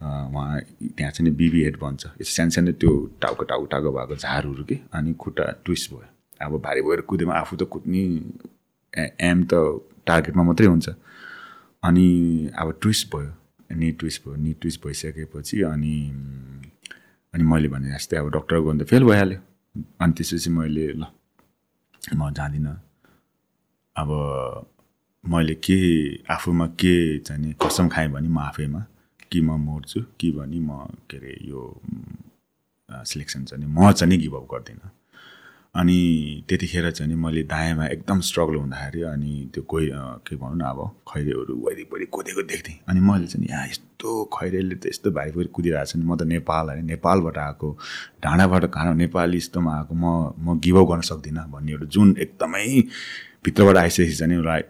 उहाँ 0.00 0.60
त्यहाँ 0.96 1.12
चाहिँ 1.12 1.32
बिबी 1.36 1.62
हेड 1.64 1.76
भन्छ। 1.80 2.06
यस्तो 2.20 2.34
सानो 2.36 2.50
सानो 2.50 2.72
त्यो 2.80 2.90
टाउको 3.22 3.44
टाउको 3.44 3.66
टाउको 3.72 3.90
भएको 3.92 4.16
झारहरू 4.16 4.64
कि 4.64 4.76
अनि 4.96 5.12
खुट्टा 5.20 5.44
ट्विस्ट 5.64 5.90
भयो। 5.92 6.08
अब 6.40 6.52
भारी 6.64 6.80
भएर 6.82 7.00
कुदेमा 7.04 7.34
आफू 7.34 7.56
त 7.56 7.62
कुद्ने 7.68 8.02
एम 9.20 9.38
त 9.44 9.52
टार्गेटमा 10.06 10.42
मात्रै 10.42 10.66
हुन्छ। 10.66 10.88
अनि 11.82 12.06
अब 12.56 12.68
ट्विस्ट 12.80 13.14
भयो 13.14 13.30
नि 13.76 13.90
ट्विस्ट 14.00 14.26
भयो 14.26 14.36
नि 14.36 14.52
ट्विस्ट 14.60 14.86
भइसकेपछि 14.86 15.60
अनि 15.62 15.96
अनि 17.34 17.44
मैले 17.44 17.68
भने 17.68 17.92
जस्तै 17.92 18.16
अब 18.16 18.30
डक्टर 18.34 18.56
गयो 18.56 18.70
भने 18.72 18.84
त 18.84 18.88
फेल 18.88 19.04
भइहाल्यो। 19.04 19.38
अनि 20.00 20.12
त्यसपछि 20.16 20.50
मैले 20.50 20.86
ल 20.96 21.04
म 22.16 22.30
जाँदिनँ। 22.32 22.76
अब 23.96 24.10
मैले 25.24 25.54
के 25.54 25.78
आफूमा 26.32 26.66
के 26.80 27.18
चाहिँ 27.20 27.52
कसम 27.62 27.88
खाएँ 27.88 28.08
भने 28.08 28.28
म 28.28 28.38
आफैमा। 28.48 28.80
कि 29.32 29.40
म 29.40 29.56
मर्छु 29.66 30.00
कि 30.20 30.30
भने 30.32 30.60
म 30.60 30.86
के 31.10 31.16
अरे 31.16 31.36
यो 31.48 31.60
सिलेक्सन 32.90 33.44
चाहिँ 33.44 33.66
म 33.66 33.92
चाहिँ 33.92 34.18
गिभअप 34.18 34.48
गर्दिनँ। 34.52 34.90
अनि 35.70 35.98
त्यतिखेर 36.48 36.90
चाहिँ 36.90 37.14
मैले 37.14 37.42
दायाँमा 37.46 37.86
एकदम 37.86 38.20
स्ट्रगल 38.26 38.54
हुँदाखेरि 38.56 39.02
अनि 39.06 39.50
त्यो 39.54 39.62
कोही 39.70 39.86
के 40.26 40.36
भनौँ 40.36 40.56
न 40.58 40.62
अब 40.66 40.80
खैरेहरू 41.06 41.54
वरिपरि 41.66 42.06
कुदेको 42.10 42.42
देख्थेँ। 42.42 42.78
अनि 42.90 43.00
मैले 43.00 43.26
चाहिँ 43.26 43.46
यहाँ 43.46 43.66
यस्तो 43.66 44.10
खैरेले 44.34 44.74
त 44.74 44.86
यस्तो 44.90 45.10
भारी 45.14 45.44
कुदिरहेको 45.46 45.86
छ 45.86 45.96
नि 45.96 46.04
म 46.10 46.16
त 46.18 46.26
नेपाल 46.26 46.66
होइन 46.74 46.84
नेपालबाट 46.90 47.38
आएको 47.38 47.68
ढाँडाबाट 48.18 48.64
कहाँ 48.74 48.94
नेपाली 48.98 49.36
यस्तोमा 49.38 49.70
आएको 49.78 49.94
म 49.94 50.34
म 50.42 50.58
गिभअप 50.58 50.86
गर्न 50.90 51.02
सक्दिनँ। 51.06 51.46
भन्ने 51.54 51.72
एउटा 51.72 51.86
जुन 51.86 52.16
एकदमै 52.18 52.66
भित्रबाट 53.46 53.76
आइसकेपछि 53.76 54.16
चाहिँ 54.18 54.42
राइट 54.42 54.66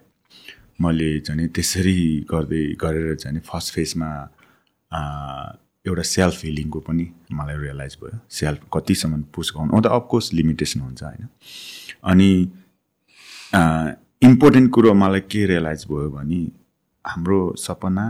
मैले 0.84 1.08
चाहिँ 1.24 1.48
त्यसरी 1.48 1.96
गर्दै 2.28 2.62
गरेर 2.76 3.14
चाहिँ 3.24 3.40
फर्स्ट 3.40 3.74
फेजमा 3.74 4.10
एउटा 4.92 6.02
सेल्फ 6.02 6.44
हिलिङको 6.44 6.80
पनि 6.86 7.06
मलाई 7.32 7.56
रियलाइज 7.58 7.96
भयो. 8.02 8.18
सेल्फ 8.30 8.60
कतिसम्म 8.74 9.22
पुस 9.34 9.52
गर्नु 9.56 9.76
अन्त 9.76 9.86
अफकोर्स 9.88 10.32
लिमिटेसन 10.34 10.80
हुन्छ 10.80 11.02
होइन। 11.02 11.28
अनि 12.04 12.30
इम्पोर्टेन्ट 14.22 14.70
कुरो 14.72 14.94
मलाई 14.94 15.20
के 15.32 15.46
रियलाइज 15.46 15.84
भयो 15.90 16.10
भने 16.10 16.40
हाम्रो 17.04 17.40
सपना 17.58 18.06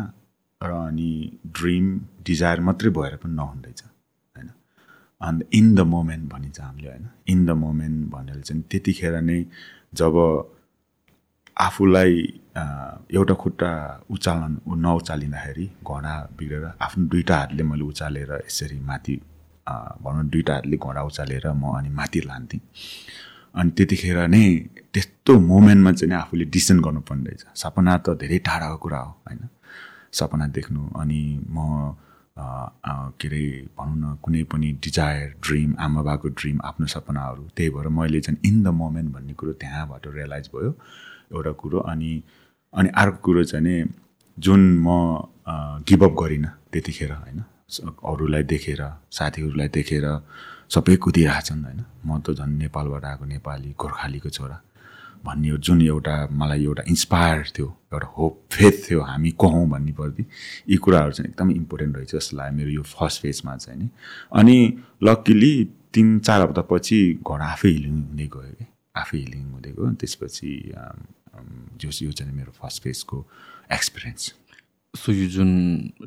र 0.61 0.71
अनि 0.71 1.11
ड्रिम 1.59 1.87
डिजायर 2.27 2.61
मात्रै 2.61 2.91
भएर 2.97 3.17
पनि 3.17 3.35
नहुँदैछ 3.35 3.83
होइन। 3.83 4.49
अन्त 5.21 5.49
इन 5.55 5.75
द 5.75 5.81
मोमेन्ट 5.95 6.25
भनिन्छ 6.33 6.61
हामीले 6.61 6.89
होइन। 6.89 7.07
इन 7.29 7.45
द 7.47 7.51
मोमेन्ट 7.65 8.11
भनेर 8.13 8.41
चाहिँ 8.41 8.63
त्यतिखेर 8.71 9.21
नै 9.21 9.45
जब 9.95 10.15
आफूलाई 11.67 12.13
एउटा 13.17 13.35
खुट्टा 13.43 13.71
उचालन 14.11 14.53
नउचालिँदाखेरि 14.85 15.67
घोडा 15.85 16.15
बिग्रेर 16.39 16.65
आफ्नो 16.87 17.05
दुइटा 17.13 17.37
हातले 17.39 17.63
मैले 17.71 17.85
उचालेर 17.93 18.33
यसरी 18.47 18.79
माथि 18.91 19.15
भनौँ 20.05 20.25
दुइटा 20.35 20.55
हातले 20.55 20.77
घोडा 20.77 21.03
उचालेर 21.11 21.47
म 21.53 21.63
अनि 21.79 21.91
माथि 22.01 22.21
लान्थेँ। 22.27 22.61
अनि 23.55 23.71
त्यतिखेर 23.77 24.19
नै 24.35 24.43
त्यस्तो 24.95 25.33
मोमेन्टमा 25.51 25.93
चाहिँ 25.93 26.15
आफूले 26.15 26.45
डिसिसन 26.55 26.79
गर्नुपर्ने 26.87 27.31
रहेछ 27.31 27.43
सपना 27.63 27.97
त 28.05 28.17
धेरै 28.21 28.39
टाढाको 28.49 28.77
कुरा 28.85 28.99
हो 28.99 29.11
होइन? 29.27 29.43
सपना 30.19 30.47
देख्नु 30.57 30.81
अनि 31.01 31.21
म 31.55 31.95
के 33.21 33.29
अरे 33.29 33.45
भनौँ 33.79 33.97
न 34.01 34.17
कुनै 34.23 34.43
पनि 34.53 34.69
डिजायर 34.85 35.29
ड्रिम 35.45 35.71
आमा 35.85 36.03
बाबाको 36.03 36.29
ड्रिम 36.41 36.61
आफ्नो 36.65 36.87
सपनाहरू 36.95 37.43
त्यही 37.57 37.71
भएर 37.75 37.89
मैले 37.99 38.21
चाहिँ 38.27 38.39
इन 38.49 38.63
द 38.65 38.69
मोमेन्ट 38.81 39.09
भन्ने 39.15 39.33
कुरो 39.41 39.53
त्यहाँबाट 39.61 40.07
रियलाइज 40.17 40.47
भयो। 40.55 40.71
एउटा 41.33 41.53
कुरो 41.61 41.79
अनि 41.93 42.13
अनि 42.75 42.89
अर्को 42.95 43.19
कुरो 43.25 43.45
चाहिँ 43.45 43.65
नि 43.65 43.75
जुन 44.39 44.61
म 44.79 44.89
गिभअप 45.89 46.15
गरिनँ 46.23 46.51
त्यतिखेर 46.73 47.13
होइन? 47.13 47.39
अरूलाई 48.05 48.43
देखेर 48.53 48.83
साथीहरूलाई 49.11 49.69
देखेर 49.69 50.07
सबै 50.71 50.97
कुदिरहेछन् 50.97 51.65
होइन? 51.65 51.81
म 52.07 52.19
त 52.23 52.35
झन् 52.39 52.59
नेपालबाट 52.59 53.05
आएको 53.05 53.25
नेपाली 53.25 53.71
गोर्खालीको 53.79 54.31
छोरा। 54.31 54.59
भन्ने 55.25 55.57
जुन 55.59 55.83
एउटा 55.83 56.17
मलाई 56.33 56.65
एउटा 56.65 56.83
इन्सपायर 56.89 57.43
थियो 57.57 57.69
एउटा 57.93 58.07
होप 58.17 58.35
फेथ 58.53 58.75
थियो 58.87 59.01
हामी 59.05 59.31
को 59.37 59.47
हौँ 59.53 59.67
भन्ने 59.69 59.93
प्रति 59.93 60.25
यी 60.71 60.77
कुराहरू 60.77 61.13
चाहिँ 61.13 61.31
एकदमै 61.31 61.55
इम्पोर्टेन्ट 61.55 61.97
रहेछ 61.97 62.15
जस्तो 62.15 62.37
लाग्यो 62.37 62.57
मेरो 62.57 62.71
यो 62.71 62.83
फर्स्ट 62.83 63.23
फेजमा 63.23 63.57
चाहिँ 63.57 63.79
नि। 63.79 63.89
अनि 64.33 64.57
लक्किली 65.05 65.53
तिन 65.95 66.19
चार 66.21 66.41
हप्तापछि 66.41 66.99
घोडा 67.23 67.47
आफै 67.53 67.69
हिलिङ 67.69 67.95
हुँदै 68.01 68.27
गयो 68.33 68.53
कि 68.59 68.67
आफै 68.97 69.19
हिलिङ 69.19 69.45
हुँदै 69.53 69.71
गयो। 69.71 69.93
त्यसपछि 70.01 70.51
जो 71.77 71.91
यो 72.03 72.13
चाहिँ 72.13 72.33
मेरो 72.33 72.53
फर्स्ट 72.53 72.83
फेजको 72.83 73.27
एक्सपिरियन्स 73.73 74.35
सो 74.95 75.13
यो 75.13 75.27
जुन 75.29 75.51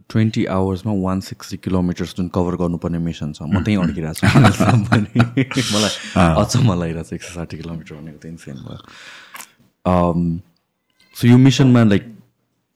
ट्वेन्टी 0.10 0.46
आवर्समा 0.46 0.94
वान 0.94 1.20
सिक्सटी 1.20 1.58
किलोमिटर्स 1.58 2.16
जुन 2.16 2.28
कभर 2.28 2.56
गर्नुपर्ने 2.56 3.00
मिसन 3.00 3.32
छ। 3.34 3.42
म 3.42 3.64
त्यहीँ 3.64 3.80
अड्किरहेको 3.80 4.14
छु। 4.14 4.28
मलाई 5.74 6.36
अचम्म 6.44 6.80
लागिरहेको 6.80 7.10
छ। 7.10 7.14
एक 7.14 7.24
सय 7.24 7.34
साठी 7.34 7.58
किलोमिटर 7.58 7.96
भनेको 7.96 8.20
त 8.20 8.26
इन्सेन 8.26 8.56
भयो। 8.56 8.80
सो 11.16 11.28
यो 11.28 11.38
मिसनमा 11.38 11.84
like 11.84 12.04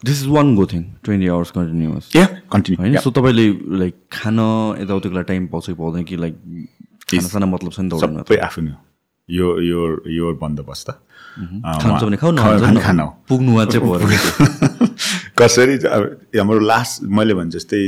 this 0.05 0.21
is 0.21 0.27
one 0.27 0.55
go 0.55 0.65
thing 0.65 0.83
twenty 1.03 1.27
hours 1.27 1.51
continuous 1.51 2.11
continue 2.15 2.81
होइन? 2.81 2.97
सो 3.03 3.11
तपाईँले 3.11 3.47
लाइक 3.77 3.95
खान 4.11 4.39
यताउतिको 4.79 5.15
लागि 5.15 5.27
टाइम 5.27 5.47
पाउँछ 5.47 5.65
कि 5.67 5.73
पाउँदैन 5.73 6.03
कि 6.03 6.15
लाइक 6.15 6.35
खाना 7.11 7.27
साना 7.27 7.45
मतलब 7.45 7.71
छ 7.71 7.79
नि 7.79 7.99
सबै 7.99 8.37
आफ्नो। 8.47 8.75
यो 9.29 9.47
यो 9.61 9.81
यो 10.07 10.33
बन्दोबस्त। 10.39 10.89
खान्छ 11.37 12.03
भने 12.03 12.17
नखान्छ 12.33 12.83
खानु 12.83 13.07
पुग्नु 13.29 13.51
कसरी 15.37 15.75
अब 15.77 16.03
हाम्रो 16.39 16.59
लास्ट 16.59 17.03
मैले 17.17 17.33
भने 17.33 17.51
जस्तै 17.51 17.79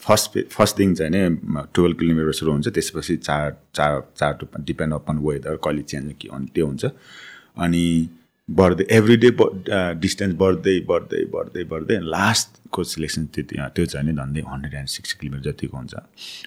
फर्स्ट 0.00 0.38
फर्स्ट 0.52 0.76
दिन 0.76 0.94
चाहिँ 0.94 1.12
नि 1.14 1.22
टुवेल्भ 1.74 1.96
किलोमिटर 1.98 2.32
सुरु 2.32 2.52
हुन्छ 2.52 2.68
त्यसपछि 2.68 3.16
चार 3.16 3.56
चार 3.74 3.92
चार 4.16 4.32
टु 4.40 4.46
डिपेन्ड 4.60 4.94
अपन 4.94 5.18
वेदर 5.26 5.56
कहिले 5.64 5.82
चेन्ज 5.82 6.14
के 6.20 6.28
त्यो 6.54 6.66
हुन्छ। 6.66 6.84
अनि 7.58 7.84
बढ्दै 8.48 8.84
एभ्री 8.96 9.16
डे 9.16 9.30
डिस्टेन्स 10.00 10.34
बढ्दै 10.40 10.74
बढ्दै 10.88 11.24
बढ्दै 11.34 11.62
बढ्दै 11.70 11.96
लास्टको 12.14 12.84
सिलेक्सन 12.84 13.24
त्यति 13.34 13.56
त्यो 13.74 13.84
चाहिँ 13.92 14.06
नि 14.06 14.12
झन्डै 14.12 14.40
हन्ड्रेड 14.48 14.74
एन्ड 14.74 14.88
सिक्सटी 14.94 15.16
किलोमिटर 15.20 15.50
जतिको 15.50 15.76
हुन्छ। 15.76 15.94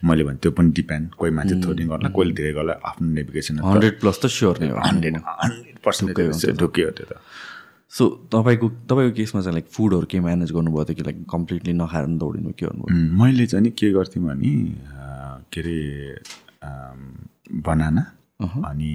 मैले 0.05 0.23
भने 0.23 0.38
त्यो 0.38 0.51
पनि 0.57 0.69
डिपेन्ड 0.77 1.05
कोही 1.17 1.31
मान्छे 1.38 1.55
थोरै 1.65 1.86
गर्ला 1.89 2.10
कोहीले 2.13 2.33
धेरै 2.38 2.53
गर्ला 2.53 2.73
आफ्नो 2.86 3.07
नेभिगेसन 3.17 3.60
हन्ड्रेड 3.65 3.99
प्लस 3.99 4.17
त 4.21 4.25
स्योर 4.38 4.55
नै 4.62 4.69
हो। 4.69 4.77
हन्ड्रेड 4.77 5.15
हन्ड्रेड 5.25 5.77
पर्सेन्ट 5.86 6.57
ढुक्यो 6.62 6.89
त्यो 7.01 7.05
त। 7.10 7.17
सो 7.97 8.03
तपाईँको 8.29 8.67
तपाईँको 8.86 9.13
केसमा 9.17 9.41
चाहिँ 9.41 9.55
लाइक 9.57 9.67
फुडहरू 9.73 10.05
के 10.12 10.19
म्यानेज 10.21 10.51
गर्नुभयो 10.53 10.83
थियो 10.86 10.95
कि 10.95 11.03
लाइक 11.10 11.17
कम्प्लिटली 11.33 11.73
नखाएर 11.81 12.05
दौडिनु 12.21 12.51
के 12.60 12.65
उम्, 12.67 12.93
मैले 13.19 13.45
चाहिँ 13.47 13.63
नि 13.63 13.71
के 13.73 13.91
गर्थेँ 13.97 14.21
भने 14.21 14.53
के 15.49 15.60
अरे 15.62 15.79
बनाना 17.65 18.03
अनि 18.69 18.91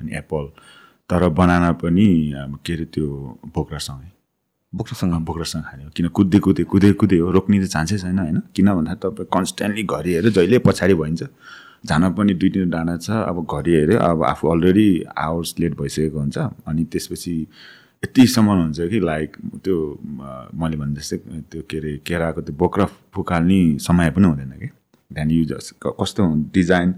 अनि 0.00 0.10
एप्पल। 0.20 0.44
तर 1.10 1.28
बनाना 1.38 1.70
पनि 1.82 2.06
अब 2.42 2.58
के 2.66 2.72
अरे 2.74 2.84
त्यो 2.94 3.06
बोक्रासँगै। 3.54 4.10
बोक्रासँग? 4.72 5.12
बोक्रासँग 5.24 5.62
खाने 5.62 5.84
हो। 5.84 5.90
किन 5.96 6.08
कुद्दै 6.10 6.38
कुद्दै 6.42 6.64
कुदै 6.66 6.92
कुदै 7.00 7.18
हो 7.22 7.30
रोक्ने 7.30 7.56
त 7.62 7.66
चान्सै 7.70 7.98
छैन 7.98 8.18
होइन? 8.18 8.38
किन 8.54 8.68
भन्दा 8.74 8.94
तपाईँ 9.02 9.28
कन्सटेन्टली 9.30 9.82
घरि 9.86 10.10
हेऱ्यो 10.14 10.30
जहिले 10.34 10.58
पछाडि 10.66 10.94
भइन्छ। 10.94 11.22
जान 11.86 12.02
पनि 12.18 12.34
दुई 12.34 12.50
तिन 12.50 12.70
डाँडा 12.74 12.96
छ 12.98 13.10
अब 13.30 13.46
घरि 13.46 13.72
हेऱ्यो 13.78 13.98
अब 14.02 14.24
आफू 14.24 14.44
अलरेडी 14.50 14.88
आवर्स 15.14 15.54
लेट 15.60 15.72
भइसकेको 15.78 16.18
हुन्छ। 16.18 16.38
अनि 16.66 16.82
त्यसपछि 16.90 17.34
यतिसम्म 18.02 18.48
हुन्छ 18.66 18.78
कि 18.90 18.98
लाइक 19.00 19.30
त्यो 19.64 19.76
मैले 20.58 20.76
भने 20.76 20.94
जस्तै 20.98 21.16
त्यो 21.50 21.62
के 21.70 21.76
अरे 21.78 21.92
केराको 22.02 22.40
त्यो 22.42 22.54
बोक्रा 22.58 22.86
फुकाल्ने 23.14 23.60
समय 23.78 24.10
पनि 24.10 24.26
हुँदैन 24.26 24.52
कि। 24.58 24.68
त्यहाँदेखि 25.14 25.38
यु 25.38 25.44
जस्ट 25.54 25.74
कस्तो 25.86 26.22
डिजाइन 26.50 26.90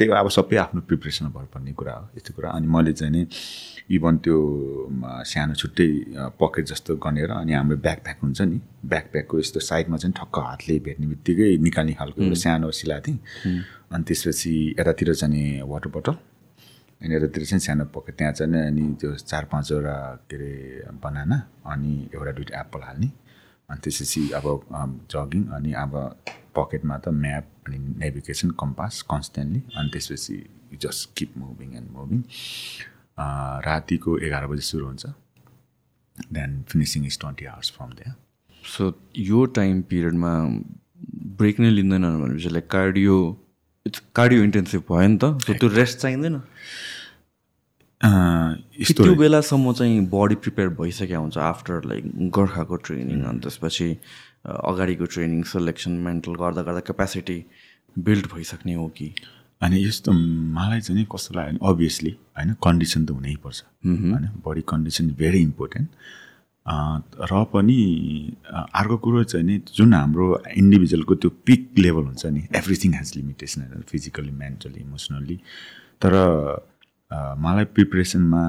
त्यही 0.00 0.16
अब 0.16 0.28
सबै 0.32 0.56
आफ्नो 0.64 0.80
प्रिपरेसनमा 0.88 1.30
भर 1.36 1.44
पर्ने 1.52 1.72
कुरा 1.76 1.92
हो 1.92 2.04
यस्तो 2.16 2.32
कुरा। 2.34 2.48
अनि 2.56 2.66
मैले 2.66 2.92
चाहिँ 2.96 3.12
नि 3.12 3.22
इभन 3.96 4.16
त्यो 4.24 4.36
सानो 5.28 5.54
छुट्टै 5.60 5.88
पकेट 6.40 6.64
जस्तो 6.72 6.96
गनेर 7.04 7.30
अनि 7.36 7.52
हाम्रो 7.52 7.76
ब्याकप्याक 7.86 8.18
हुन्छ 8.24 8.40
नि 8.48 8.60
ब्याकप्याकको 8.92 9.38
यस्तो 9.38 9.60
साइडमा 9.60 9.96
चाहिँ 10.00 10.14
ठक्क 10.18 10.36
हातले 10.48 10.78
भेट्ने 10.86 11.06
बित्तिकै 11.12 11.50
निकाल्ने 11.66 11.94
खालको 12.00 12.18
एउटा 12.22 12.38
सानो 12.44 12.70
सिलाएको 12.80 13.06
थिएँ 13.06 13.18
अनि 13.92 14.02
त्यसपछि 14.08 14.54
यतातिर 14.80 15.14
चाहिँ 15.20 15.34
नि 15.34 15.44
वाटर 15.68 15.88
बोटल 15.96 16.14
अनि 17.00 17.14
यतातिर 17.16 17.44
चाहिँ 17.50 17.60
सानो 17.66 17.84
पकेट 17.94 18.14
त्यहाँ 18.18 18.32
चाहिँ 18.38 18.66
अनि 18.72 18.84
त्यो 19.00 19.10
चार 19.20 19.44
पाँचवटा 19.52 19.96
के 20.30 20.36
अरे 20.36 20.52
बनाना 21.04 21.36
अनि 21.72 21.92
एउटा 22.14 22.32
दुइटा 22.38 22.60
एप्पल 22.60 22.80
हाल्ने। 22.88 23.08
अनि 23.70 23.80
त्यसपछि 23.84 24.22
अब 24.38 24.46
जगिङ 25.12 25.42
अनि 25.56 25.72
अब 25.84 25.92
पकेटमा 26.56 26.96
त 26.98 27.08
म्याप 27.24 27.46
अनि 27.68 27.78
नेभिगेसन 27.78 28.50
कम्पास 28.60 29.02
कन्सटेन्टली 29.10 29.60
अनि 29.76 29.88
त्यसपछि 29.94 30.36
just 30.82 31.10
keep 31.18 31.30
moving 31.38 31.76
and 31.76 31.90
moving 31.92 32.22
रातिको 33.66 34.18
एघार 34.26 34.46
बजी 34.46 34.64
सुरु 34.68 34.86
हुन्छ। 34.86 35.06
Then 36.38 36.62
finishing 36.68 37.06
is 37.06 37.18
twenty 37.20 37.44
hours 37.54 37.70
from 37.76 37.90
there 38.00 38.14
so 38.62 38.92
यो 39.30 39.44
टाइम 39.58 39.82
पिरियडमा 39.90 40.32
ब्रेक 41.40 41.60
नै 41.60 41.70
लिँदैन 41.70 42.04
भनेपछि 42.22 42.48
like 42.56 42.66
cardio 42.70 43.16
it's 43.86 44.02
cardio 44.16 44.42
intensive 44.44 44.82
भयो 44.90 45.08
नि 45.08 45.18
त। 45.22 45.24
सो 45.46 45.52
त्यो 45.54 45.68
रेस्ट 45.74 45.98
चाहिँदैन। 45.98 46.40
यस्तो 48.80 49.02
त्यो 49.04 49.14
बेलासम्म 49.14 49.72
चाहिँ 49.78 50.00
बडी 50.12 50.34
प्रिपेयर 50.44 50.68
भइसकेको 50.76 51.20
हुन्छ 51.20 51.38
आफ्टर 51.46 51.84
लाइक 51.86 52.04
गोर्खाको 52.36 52.76
ट्रेनिङ 52.86 53.22
अनि 53.30 53.40
त्यसपछि 53.40 53.88
अगाडिको 54.44 55.04
ट्रेनिङ 55.04 55.42
सेलेक्सन 55.42 55.90
मेन्टल 55.90 56.34
गर्दा 56.34 56.62
गर्दा 56.62 56.80
क्यापेसिटी 56.80 57.44
बिल्ड 57.98 58.26
भइसक्ने 58.34 58.74
हो 58.74 58.88
कि? 58.88 59.12
अनि 59.62 59.84
यस्तो 59.84 60.12
मलाई 60.12 60.80
चाहिँ 60.80 61.00
नि 61.00 61.06
कस्तो 61.12 61.34
लाग्यो 61.34 61.58
भने 61.58 61.68
अभियसली 61.68 62.10
होइन 62.10 62.54
कन्डिसन 62.64 63.04
त 63.06 63.10
हुनैपर्छ 63.10 63.62
होइन 63.84 64.28
बडी 64.46 64.62
कन्डिसन 64.68 65.10
भेरी 65.18 65.42
इम्पोर्टेन्ट 65.42 65.88
र 67.22 67.44
पनि 67.52 67.76
अर्को 68.74 68.96
कुरो 68.96 69.24
चाहिँ 69.24 69.46
नि 69.46 69.60
जुन 69.74 69.94
हाम्रो 69.94 70.26
इन्डिभिजुअलको 70.56 71.14
त्यो 71.14 71.30
पिक 71.46 71.78
लेभल 71.78 72.04
हुन्छ 72.04 72.26
नि 72.26 72.46
everything 72.56 72.94
has 72.94 73.12
limitation 73.16 73.82
physically 73.88 74.30
mentally 74.30 74.80
emotionally 74.80 75.36
तर 76.00 76.14
मलाई 77.38 77.64
प्रिपरेसनमा 77.64 78.42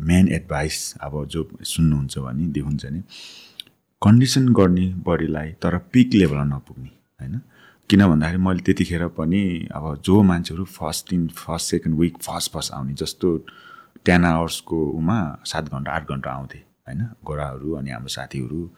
मेन 0.00 0.28
एडभाइस 0.28 0.94
अब 1.00 1.24
जो 1.26 1.48
सुन्नुहुन्छ 1.64 2.18
भने 2.18 2.46
देखुन्छ 2.46 2.84
नि 2.86 3.02
कन्डिसन 4.02 4.48
गर्ने 4.54 4.86
बडीलाई 5.06 5.50
तर 5.62 5.76
पिक 5.92 6.14
लेभलमा 6.14 6.44
नपुग्ने 6.44 6.90
होइन? 7.20 7.40
किन 7.90 8.06
भन्दाखेरि 8.06 8.38
मैले 8.38 8.60
त्यतिखेर 8.66 9.06
पनि 9.18 9.40
अब 9.74 9.84
जो 10.06 10.22
मान्छेहरू 10.22 10.64
फर्स्ट 10.64 11.10
दिन 11.10 11.26
first 11.34 11.70
second 11.70 11.98
week 11.98 12.18
first 12.22 12.52
first 12.52 12.72
आउने 12.72 12.94
जस्तो 12.94 13.36
टेन 14.06 14.24
आवर्सको 14.24 14.78
उमा 14.98 15.18
सात 15.44 15.72
घन्टा 15.74 15.92
आठ 15.92 16.08
घन्टा 16.08 16.30
आउँथे 16.30 16.58
होइन? 16.58 17.02
गोराहरू 17.26 17.72
अनि 17.74 17.90
हाम्रो 17.90 18.08
साथीहरू 18.08 18.70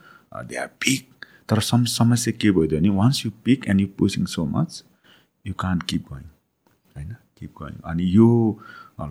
दे 0.49 0.57
आर 0.57 0.67
पिक 0.81 1.27
तर 1.49 1.61
सम 1.69 1.85
समस्या 2.01 2.33
के 2.41 2.51
भइदियो 2.51 2.81
भने 2.81 2.97
once 2.97 3.25
you 3.27 3.33
peak 3.45 3.69
and 3.69 3.81
you 3.81 3.89
pushing 3.99 4.25
so 4.25 4.45
much 4.57 4.83
you 5.45 5.55
can't 5.61 5.83
keep 5.83 6.09
going 6.09 6.25
होइन? 6.97 7.15
किप 7.39 7.53
गोइङ 7.59 7.77
अनि 7.85 8.09
यो 8.17 8.31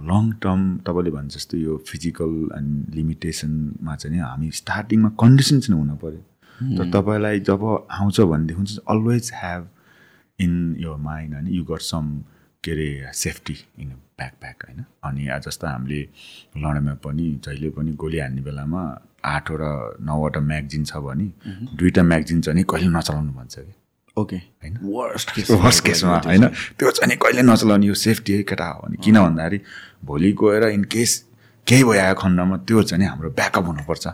लङ 0.09 0.31
टर्म 0.43 0.61
तपाईँले 0.87 1.11
भने 1.11 1.29
जस्तो 1.35 1.57
यो 1.57 1.77
फिजिकल 1.87 2.33
एन्ड 2.57 2.95
लिमिटेसनमा 2.95 3.95
चाहिँ 3.95 4.15
नि 4.15 4.21
हामी 4.23 4.51
स्टार्टिङमा 4.61 5.09
कन्डिसन 5.19 5.59
चाहिँ 5.59 5.79
हुनु 5.81 5.95
पऱ्यो। 6.03 6.21
तर 6.77 6.91
तपाईँलाई 6.91 7.39
जब 7.49 7.63
आउँछ 7.91 8.21
भनेदेखि 8.21 8.63
चाहिँ 8.63 8.83
अलवेज 8.89 9.31
ह्याभ 9.35 9.69
इन 10.39 10.53
यो 10.79 10.97
माइन्ड 10.97 11.33
होइन 11.33 11.47
यु 11.47 11.63
गट 11.63 11.81
सम 11.81 12.05
के 12.63 12.71
अरे 12.71 13.11
सेफ्टी 13.15 13.55
इन 13.79 13.89
ब्याक 13.89 14.33
प्याक 14.41 14.63
होइन? 14.67 14.83
अनि 15.03 15.27
आज 15.27 15.47
जस्तो 15.47 15.67
हामीले 15.67 16.01
लडाइँमा 16.57 16.93
पनि 17.05 17.27
जहिले 17.45 17.69
पनि 17.71 17.91
गोली 17.95 18.19
हान्ने 18.19 18.41
बेलामा 18.41 18.83
आठवटा 19.25 19.71
नौवटा 20.03 20.39
म्यागजिन 20.39 20.83
छ 20.83 20.97
भने 21.07 21.27
दुईवटा 21.75 22.03
म्यागजिन 22.03 22.41
चाहिँ 22.41 22.55
नि 22.59 22.63
कहिले 22.69 22.91
नचलाउनु 22.97 23.31
भन्छ 23.31 23.55
कि? 23.59 23.73
ओके 24.19 24.35
होइन? 24.35 24.77
वर्स्ट 24.83 25.35
केस 25.35 25.51
फर्स्ट 25.51 25.85
केसमा 25.85 26.17
होइन? 26.25 26.47
त्यो 26.77 26.91
चाहिँ 26.91 27.17
कहिले 27.17 27.41
नचलाउने 27.41 27.87
यो 27.87 27.93
सेफ्टी 28.05 28.33
है 28.33 28.43
केटा 28.43 28.67
हो 28.69 28.87
भने 28.87 28.97
किन 29.03 29.19
भन्दाखेरि 29.19 29.59
भोलि 30.05 30.31
गएर 30.41 30.63
इन 30.69 30.83
केस 30.93 31.11
केही 31.67 31.83
भइआएको 31.83 32.21
खण्डमा 32.21 32.57
त्यो 32.67 32.83
चाहिँ 32.83 33.07
हाम्रो 33.07 33.29
ब्याकअप 33.39 33.65
हुनुपर्छ। 33.65 34.07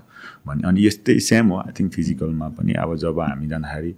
भन्ने 0.47 0.67
अनि 0.67 0.85
यस्तै 0.85 1.19
सेम 1.19 1.47
हो 1.49 1.57
आई 1.57 1.71
थिङ्क 1.79 1.93
फिजिकलमा 1.93 2.47
पनि 2.57 2.73
अब 2.83 2.95
जब 3.03 3.19
हामी 3.19 3.47
जाँदाखेरि 3.47 3.91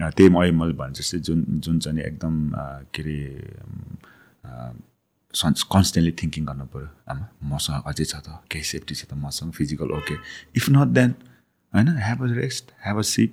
त्यही 0.00 0.28
मैले 0.30 0.52
मैले 0.52 0.74
भने 0.78 0.92
जस्तै 0.94 1.18
जुन 1.26 1.38
जुन 1.64 1.78
चाहिँ 1.78 2.02
एकदम 2.02 2.34
के 2.94 3.02
अरे 3.02 3.18
कन्सटेन्टली 5.74 6.12
थिङ्किङ 6.22 6.44
गर्नु 6.46 6.66
पऱ्यो 6.72 6.88
आमा 7.10 7.24
मसँग 7.50 7.82
अझै 7.86 8.04
छ 8.04 8.14
त 8.22 8.38
केही 8.50 8.64
सेफ्टी 8.64 8.94
छ 8.94 9.02
त 9.10 9.18
मसँग 9.18 9.50
physical 9.52 9.90
okay 9.98 10.14
if 10.56 10.64
not 10.70 10.88
then 10.98 11.10
होइन 11.72 11.88
have 11.98 12.22
a 12.22 12.30
rest 12.34 12.64
have 12.84 12.98
a 12.98 13.06
sip 13.14 13.32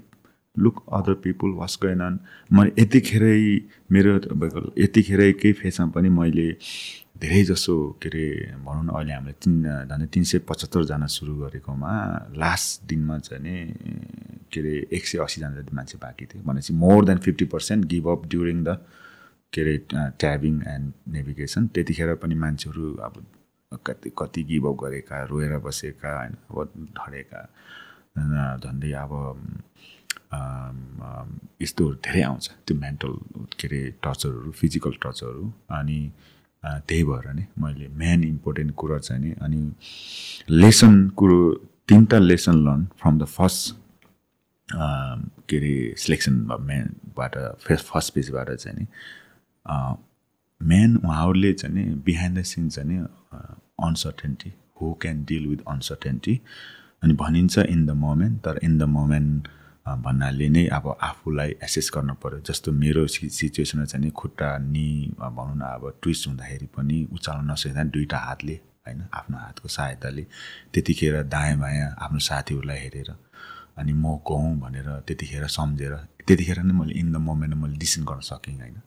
look 0.59 0.83
other 0.93 1.13
people 1.13 1.51
was 1.51 1.79
on 1.83 2.19
मैले 2.53 2.71
यतिखेरै 2.81 3.39
मेरो 3.91 4.17
तपाईँको 4.19 4.73
यतिखेरकै 4.77 5.51
फेसमा 5.51 5.87
पनि 5.87 6.09
मैले 6.09 6.47
धेरै 7.17 7.43
जसो 7.43 7.75
के 8.01 8.09
अरे 8.09 8.25
भनौँ 8.65 8.83
न 8.83 8.89
अहिले 8.89 9.13
हामीले 9.13 9.33
तिन 9.33 9.53
झन्डै 9.63 10.07
तिन 10.07 10.23
सय 10.23 10.39
पचहत्तरजना 10.39 11.07
सुरु 11.07 11.35
गरेकोमा 11.35 11.91
लास्ट 12.35 12.83
दिनमा 12.87 13.17
चाहिँ 13.17 13.55
के 14.51 14.59
अरे 14.59 14.73
एक 14.91 15.07
सय 15.07 15.17
असीजना 15.17 15.49
जति 15.55 15.75
मान्छे 15.75 15.97
बाँकी 15.97 16.25
थियो 16.25 16.43
भनेपछि 16.43 16.73
more 16.73 17.05
than 17.05 17.17
fifty 17.17 17.45
percent 17.45 17.85
give 17.85 18.07
up 18.07 18.25
during 18.27 18.63
the 18.63 18.77
के 19.53 19.61
अरे 19.61 19.75
ट्याबिङ 20.19 20.55
एन्ड 20.67 20.93
नेभिगेसन 21.07 21.67
त्यतिखेर 21.67 22.15
पनि 22.15 22.35
मान्छेहरू 22.35 22.93
अब 23.07 23.13
कति 23.85 24.11
कति 24.17 24.43
गिभ 24.43 24.65
अप 24.67 24.75
गरेका 24.83 25.23
रोएर 25.23 25.57
बसेका 25.57 26.11
होइन 26.17 26.35
अब 26.49 26.87
ढलेका। 26.99 27.41
अँ, 28.17 28.59
झन्डै 28.59 28.91
अब 28.91 29.11
यस्तोहरू 31.61 31.95
धेरै 32.05 32.21
आउँछ। 32.21 32.49
त्यो 32.65 32.77
मेन्टल 32.77 33.13
के 33.59 33.67
अरे 33.67 33.81
टर्चरहरू 34.03 34.51
फिजिकल 34.59 34.93
टर्चरहरू 35.03 35.51
अनि 35.77 35.99
त्यही 36.63 37.03
भएर 37.03 37.25
नै 37.33 37.45
मैले 37.61 37.87
मेन 38.01 38.23
इम्पोर्टेन्ट 38.23 38.71
कुरा 38.81 38.97
चाहिँ 38.97 39.21
नि 39.23 39.31
अनि 39.45 39.61
लेसन 40.49 40.93
कुरो 41.19 41.39
तिनवटा 41.87 42.17
lesson 42.19 42.55
learn 42.65 42.85
from 43.01 43.19
the 43.19 43.25
first 43.37 43.75
के 45.49 45.57
अरे 45.57 45.73
सिलेक्सन 46.03 46.33
मेनबाट 46.69 47.33
फर्स्ट 47.67 48.13
पेजबाट 48.13 48.49
चाहिँ 48.53 48.77
नि 48.79 48.85
मेन 50.61 50.95
उहाँहरूले 50.97 51.53
चाहिँ 51.53 51.75
नि 51.75 51.83
बिहाइन्ड 52.05 52.39
द 52.39 52.43
सिन 52.51 52.69
चाहिँ 52.69 52.89
नि 52.89 52.97
uncertainty 53.87 54.53
who 54.81 54.93
can 55.01 55.23
deal 55.29 55.47
with 55.47 55.61
uncertainty 55.73 56.39
अनि 57.03 57.13
भनिन्छ 57.21 57.57
इन 57.59 57.85
द 57.85 57.91
मोमेन्ट 58.05 58.39
तर 58.45 58.59
इन 58.63 58.77
द 58.77 58.83
मोमेन्ट 58.97 59.47
भन्नाले 59.85 60.47
नै 60.49 60.65
अब 60.73 60.85
आफूलाई 61.01 61.49
एसेस 61.63 61.91
गर्नु 61.93 62.13
पऱ्यो 62.17 62.39
जस्तो 62.49 62.71
मेरो 62.73 63.05
सिचुएसनमा 63.07 63.85
चाहिँ 63.85 64.03
नि 64.05 64.09
खुट्टा 64.11 64.57
नि 64.57 65.13
भनौँ 65.19 65.55
न 65.55 65.61
अब 65.61 65.83
ट्विस्ट 66.01 66.27
हुँदाखेरि 66.27 66.67
पनि 66.73 66.97
उचाल्न 67.13 67.51
नसक्दा 67.51 67.83
दुइटा 67.93 68.17
हातले 68.17 68.55
होइन? 68.85 69.01
आफ्नो 69.13 69.37
हातको 69.37 69.67
सहायताले। 69.69 70.23
त्यतिखेर 70.73 71.21
दायाँ 71.29 71.57
बायाँ 71.59 71.89
आफ्नो 72.01 72.19
साथीहरूलाई 72.19 72.77
हेरेर 72.77 73.09
अनि 73.77 73.93
म 73.93 74.17
गहुँ 74.25 74.57
भनेर 74.59 74.89
त्यतिखेर 75.07 75.45
सम्झेर 75.53 75.93
त्यतिखेर 76.25 76.59
नै 76.65 76.73
मैले 76.73 76.93
इन 76.99 77.13
द 77.13 77.17
मोमेन्ट 77.21 77.53
मैले 77.53 77.77
डिसिसन 77.77 78.03
गर्न 78.09 78.21
सकेँ 78.25 78.57
होइन? 78.57 78.81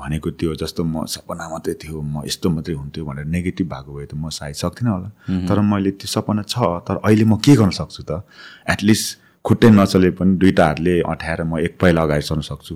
भनेको 0.00 0.30
त्यो 0.32 0.54
जस्तो 0.64 0.84
म 0.84 1.04
सपना 1.04 1.48
मात्रै 1.52 1.74
थियो 1.76 2.00
म 2.00 2.24
यस्तो 2.24 2.48
मात्रै 2.48 2.74
हुन्थ्यो 2.74 3.04
भनेर 3.04 3.24
नेगेटिभ 3.36 3.68
भएको 3.68 3.90
भए 3.92 4.06
त 4.06 4.14
म 4.16 4.32
सायद 4.32 4.56
सक्थिनँ 4.64 4.92
होला। 4.96 5.10
तर 5.48 5.60
मैले 5.60 5.90
त्यो 6.00 6.08
सपना 6.08 6.42
छ 6.48 6.56
तर 6.88 7.04
अहिले 7.04 7.24
म 7.28 7.36
के 7.36 7.52
गर्न 7.52 7.72
सक्छु 7.76 8.02
त? 8.08 8.24
एटलिस्ट 8.64 9.27
खुट्टै 9.44 9.68
नचले 9.70 10.10
पनि 10.18 10.36
दुइटा 10.40 10.64
हातले 10.66 10.94
अँठ्याएर 11.12 11.42
म 11.42 11.58
एक 11.66 11.78
पाइला 11.80 12.02
अगाडि 12.02 12.22
सर्न 12.28 12.40
सक्छु। 12.50 12.74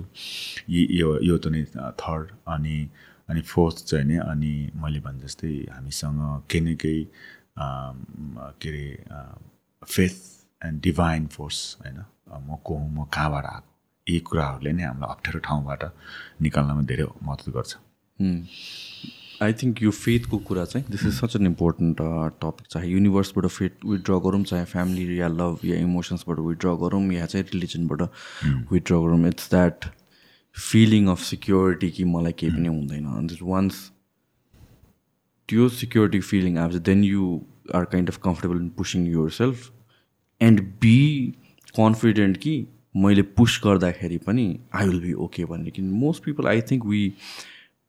यी 0.69 0.81
यो 1.29 1.37
त 1.37 1.47
नै 1.53 1.63
थर्ड 2.01 2.27
अनि 2.55 2.77
अनि 3.29 3.41
फोर्थ 3.41 3.77
चाहिँ 3.89 4.05
नि 4.07 4.15
अनि 4.31 4.53
मैले 4.81 4.99
भने 5.05 5.19
जस्तै 5.23 5.53
हामीसँग 5.75 6.19
केही 6.49 6.61
न 6.63 6.75
केही 6.81 7.01
के 8.61 8.69
अरे 8.69 8.87
फेथ 9.85 10.15
एन्ड 10.65 10.81
डिभाइन 10.81 11.27
फोर्स 11.35 11.57
होइन। 11.81 11.99
म 12.47 12.57
को 12.65 12.73
हुँ 12.77 12.89
म 12.95 13.05
कहाँबाट 13.13 13.45
आएको? 13.45 13.69
यी 14.07 14.19
कुराहरूले 14.27 14.71
नै 14.73 14.83
हामीलाई 14.83 15.09
अप्ठ्यारो 15.15 15.39
ठाउँबाट 15.47 15.83
निकाल्नमा 16.41 16.81
धेरै 16.89 17.05
मद्दत 17.23 17.49
गर्छ। 17.55 17.71
आई 19.43 19.53
थिङ्क 19.61 19.81
यो 19.83 19.91
फेथको 19.91 20.37
कुरा 20.49 20.65
चाहिँ 20.65 20.85
this 20.91 21.03
is 21.05 21.13
such 21.13 21.35
an 21.35 21.45
important 21.47 21.97
topic 22.41 22.67
चाहे 22.71 22.89
युनिभर्सबाट 22.89 23.45
फेथ 23.47 23.85
विथड्र 23.85 24.19
गरौँ 24.25 24.43
चाहे 24.43 24.65
फ्यामिली 24.73 25.19
या 25.19 25.27
लभ 25.39 25.65
या 25.65 25.79
इमोसन्सबाट 25.79 26.39
विथड्र 26.47 26.73
गरौँ 26.83 27.01
या 27.13 27.25
चाहिँ 27.25 27.45
रिलिजनबाट 27.53 28.01
विथड्र 28.71 28.95
गरौँ 28.95 29.27
it's 29.27 29.49
that 29.49 29.85
feeling 30.55 31.07
of 31.09 31.19
security 31.23 31.89
कि 31.91 32.03
मलाई 32.05 32.31
केही 32.39 32.51
पनि 32.55 32.67
हुँदैन। 32.67 33.05
अन्त 33.17 33.37
वान्स 33.43 33.77
त्यो 35.49 35.69
सिक्योरिटी 35.77 36.19
फिलिङ 36.19 36.57
आएपछि 36.57 36.79
then 36.89 37.03
you 37.03 37.23
are 37.75 37.85
kind 37.93 38.09
of 38.09 38.17
comfortable 38.23 38.57
in 38.57 38.69
pushing 38.77 39.07
yourself 39.31 39.71
and 40.41 40.61
be 40.81 40.99
confident 41.77 42.37
कि 42.37 42.53
मैले 43.03 43.21
पुस 43.37 43.59
गर्दाखेरि 43.63 44.17
पनि 44.27 44.45
आई 44.75 44.87
विल 44.87 44.99
बी 45.01 45.13
ओके 45.25 45.45
भन्ने। 45.45 45.71
किन 45.71 45.89
most 46.01 46.23
people 46.23 46.47
I 46.47 46.61
think 46.71 46.85
we 46.85 47.01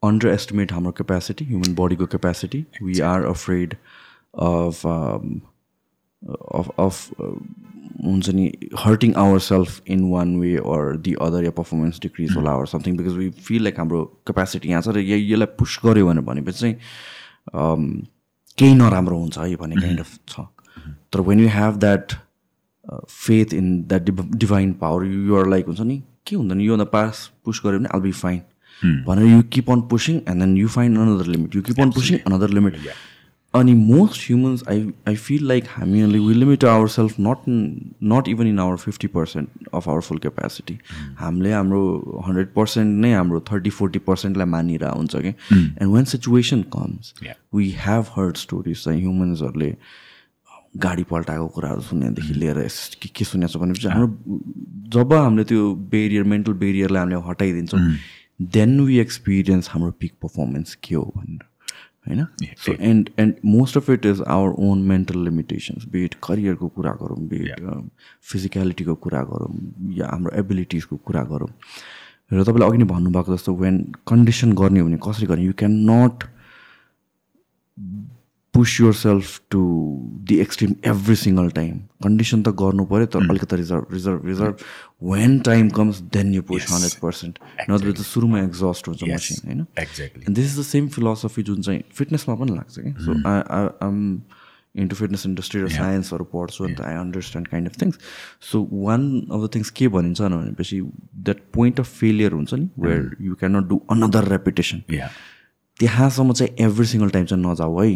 underestimate 0.29 0.73
हाम्रो 0.73 0.93
क्यापेसिटी 1.01 1.45
ह्युमन 1.45 1.75
बडीको 1.81 2.07
capacity 2.15 2.65
we 2.83 3.01
are 3.11 3.25
afraid 3.27 3.75
of 4.49 4.87
of 6.59 6.69
of 6.81 7.11
हुन्छ 8.05 8.29
नि 8.37 8.45
hurting 8.79 9.13
ourself 9.49 9.83
in 9.97 10.05
one 10.11 10.37
way 10.41 10.55
or 10.73 10.97
the 11.05 11.13
other 11.27 11.45
yeah 11.45 11.51
performance 11.59 12.01
decrease 12.03 12.37
होला 12.37 12.53
or 12.61 12.67
something 12.67 12.97
because 12.97 13.17
we 13.17 13.29
feel 13.49 13.63
like 13.63 13.79
हाम्रो 13.79 14.05
capacity 14.27 14.69
यहाँ 14.69 14.83
छ 14.83 14.89
र 14.97 14.99
य- 14.99 15.21
यसलाई 15.31 15.47
पुस 15.59 15.79
गऱ्यो 15.85 16.07
भने 16.07 16.21
भनेपछि 16.31 16.59
चाहिँ 16.59 16.77
um, 17.55 17.85
केही 18.59 18.75
नराम्रो 18.75 19.19
हुन्छ 19.19 19.39
है 19.39 19.57
भन्ने 19.63 19.77
काइन्ड 19.83 20.01
अफ 20.01 20.19
छ। 20.29 20.41
तर 21.13 21.21
when 21.29 21.41
you 21.41 21.49
have 21.55 21.77
that 21.85 22.13
faith 23.09 23.55
in 23.55 23.67
that 23.89 24.11
divine 24.43 24.73
power 24.83 25.05
you're 25.07 25.47
like 25.49 25.67
हुन्छ 25.67 25.81
नि 25.81 26.03
के 26.27 26.37
हुँदैन? 26.37 26.61
यो 26.61 26.73
भन्दा 26.73 26.85
पास 26.99 27.31
पुस 27.45 27.61
गऱ्यो 27.65 27.79
भने 27.79 27.89
आल 27.95 28.01
बी 28.01 28.13
फाइन 28.13 28.41
भनेर 28.83 29.27
you 29.27 29.43
keep 29.53 29.71
on 29.71 29.81
pushing 29.91 30.17
and 30.29 30.41
then 30.41 30.57
you 30.57 30.69
find 30.69 30.99
another 30.99 31.27
limit 31.27 31.57
you 31.57 31.63
keep 31.63 31.81
on 31.81 31.91
pushing 31.91 32.19
another 32.33 32.49
limit 32.51 32.77
अनि 33.55 33.73
most 33.75 34.21
humans 34.27 34.63
I 34.69 34.81
I 35.09 35.17
feel 35.17 35.47
like 35.49 35.65
हामीहरूले 35.71 36.19
we 36.19 36.35
limit 36.35 36.65
ourself 36.89 37.15
not 37.21 37.43
not 38.13 38.29
even 38.29 38.47
in 38.47 38.59
our 38.59 38.77
fifty 38.77 39.07
percent 39.09 39.69
of 39.75 39.89
our 39.89 40.01
full 40.01 40.19
capacity 40.19 40.79
हामीले 41.19 41.53
हाम्रो 41.53 41.83
hundred 42.27 42.49
percent 42.57 42.99
नै 43.05 43.13
हाम्रो 43.15 43.41
thirty 43.53 43.71
forty 43.77 43.99
पर्सेन्टलाई 44.09 44.47
मानिरह 44.57 44.91
हुन्छ 44.97 45.17
कि 45.17 45.29
and 45.53 45.93
when 45.95 46.05
situation 46.15 46.63
comes. 46.75 47.13
We 47.55 47.71
have 47.85 48.05
heard 48.17 48.37
stories 48.37 48.83
चाहिँ 48.85 49.01
ह्युमन्सहरूले 49.01 49.73
गाडी 50.85 51.03
पल्टाएको 51.11 51.47
कुराहरू 51.55 51.81
सुन्नेदेखि 51.81 52.35
लिएर 52.35 52.59
यस- 52.65 52.95
के 53.03 53.09
के 53.17 53.25
सुनेको 53.25 53.53
छ 53.53 53.63
भनेपछि 53.63 53.89
हाम्रो 53.89 54.41
जब 54.99 55.13
हामीले 55.13 55.45
त्यो 55.53 55.75
बेरियर 55.93 56.25
मेन्टल 56.35 56.53
बेरियरलाई 56.65 57.03
हामीले 57.03 57.21
हटाइदिन्छौँ 57.29 57.81
देन 58.41 58.81
वी 58.81 58.99
एक्सपिरियन्स 58.99 59.69
हाम्रो 59.71 59.91
पिक 60.01 60.13
पर्फर्मेन्स 60.23 60.75
के 60.85 60.95
हो 60.95 61.13
भनेर 61.17 61.49
होइन 62.09 62.55
so 62.59 62.73
and 62.83 63.11
and 63.19 63.35
most 63.45 63.77
of 63.77 63.91
it 63.91 64.07
is 64.07 64.23
our 64.29 64.55
own 64.61 64.83
mental 64.89 65.25
limitations 65.25 65.87
bit 65.89 66.15
करियरको 66.25 66.69
कुरा 66.69 66.93
गरौँ 67.03 67.19
बिट 67.29 67.61
फिजिकलिटीको 68.23 68.95
कुरा 69.05 69.23
गरौँ 69.25 69.53
या 69.97 70.09
हाम्रो 70.13 70.37
एबिलिटिजको 70.39 70.97
कुरा 70.97 71.23
गरौँ 71.25 71.49
र 72.33 72.43
तपाईँले 72.43 72.67
अघि 72.67 72.79
नै 72.79 72.85
भन्नुभएको 72.85 73.37
जस्तो 73.37 73.55
वेन 73.55 73.79
कन्डिसन 74.09 74.53
गर्ने 74.53 74.81
हो 74.81 74.87
भने 74.87 74.99
कसरी 75.03 75.27
गर्ने 75.27 75.45
you 75.45 75.53
can 75.59 75.73
not 75.91 76.25
push 78.55 78.81
yourself 78.95 79.41
to 79.51 79.61
the 80.23 80.39
extreme 80.41 80.75
every 80.87 81.17
single 81.17 81.49
time 81.53 81.79
condition 82.05 82.43
त 82.43 82.55
गर्नु 82.57 82.85
पऱ्यो 82.87 83.07
तर 83.09 83.27
अलिकति 83.27 83.57
reserve 83.57 83.93
reserve 83.93 84.27
reserve 84.27 84.65
when 85.05 85.39
time 85.47 85.69
comes 85.73 86.01
then 86.13 86.33
you 86.35 86.43
push 86.45 86.71
hundred 86.71 87.01
percent 87.01 87.39
नत्र 87.71 87.93
त 87.93 88.07
सुरुमा 88.07 88.41
एक्जस्ट 88.43 88.89
हुन्छ 88.89 89.03
मसिन 89.07 89.43
होइन 89.45 89.67
exactly 89.81 90.35
this 90.35 90.47
is 90.47 90.59
the 90.59 90.63
same 90.67 90.89
philosophy 90.91 91.43
जुन 91.45 91.63
चाहिँ 91.63 91.83
फिटनेसमा 91.95 92.35
पनि 92.37 92.55
लाग्छ 92.55 92.79
कि 92.79 92.95
so 93.01 93.19
I 93.27 93.69
am 93.83 94.01
into 94.75 94.97
fitness 94.97 95.27
industry 95.27 95.61
र 95.63 95.69
साइन्सहरू 95.71 96.25
पढ्छु 96.31 96.65
अन्त 96.65 96.81
I 96.83 96.95
understand 96.97 97.49
kind 97.49 97.69
of 97.69 97.83
things 97.83 97.99
so 98.45 98.65
one 98.73 99.05
of 99.21 99.41
the 99.41 99.55
things 99.55 99.71
के 99.73 99.89
भनिन्छ 99.91 100.23
भनेपछि 100.23 100.81
द्याट 101.23 101.45
पोइन्ट 101.53 101.81
अफ 101.81 101.95
फेलियर 101.99 102.33
हुन्छ 102.33 102.55
नि 102.55 102.69
where 102.81 103.15
you 103.23 103.35
can 103.37 103.57
not 103.57 103.69
do 103.69 103.81
another 103.91 104.29
reputation 104.31 104.83
त्यहाँसम्म 104.91 106.33
चाहिँ 106.35 106.55
एभ्री 106.63 106.87
सिङ्गल 106.89 107.11
टाइम 107.11 107.27
चाहिँ 107.27 107.45
नजाऊ 107.45 107.81
है 107.81 107.95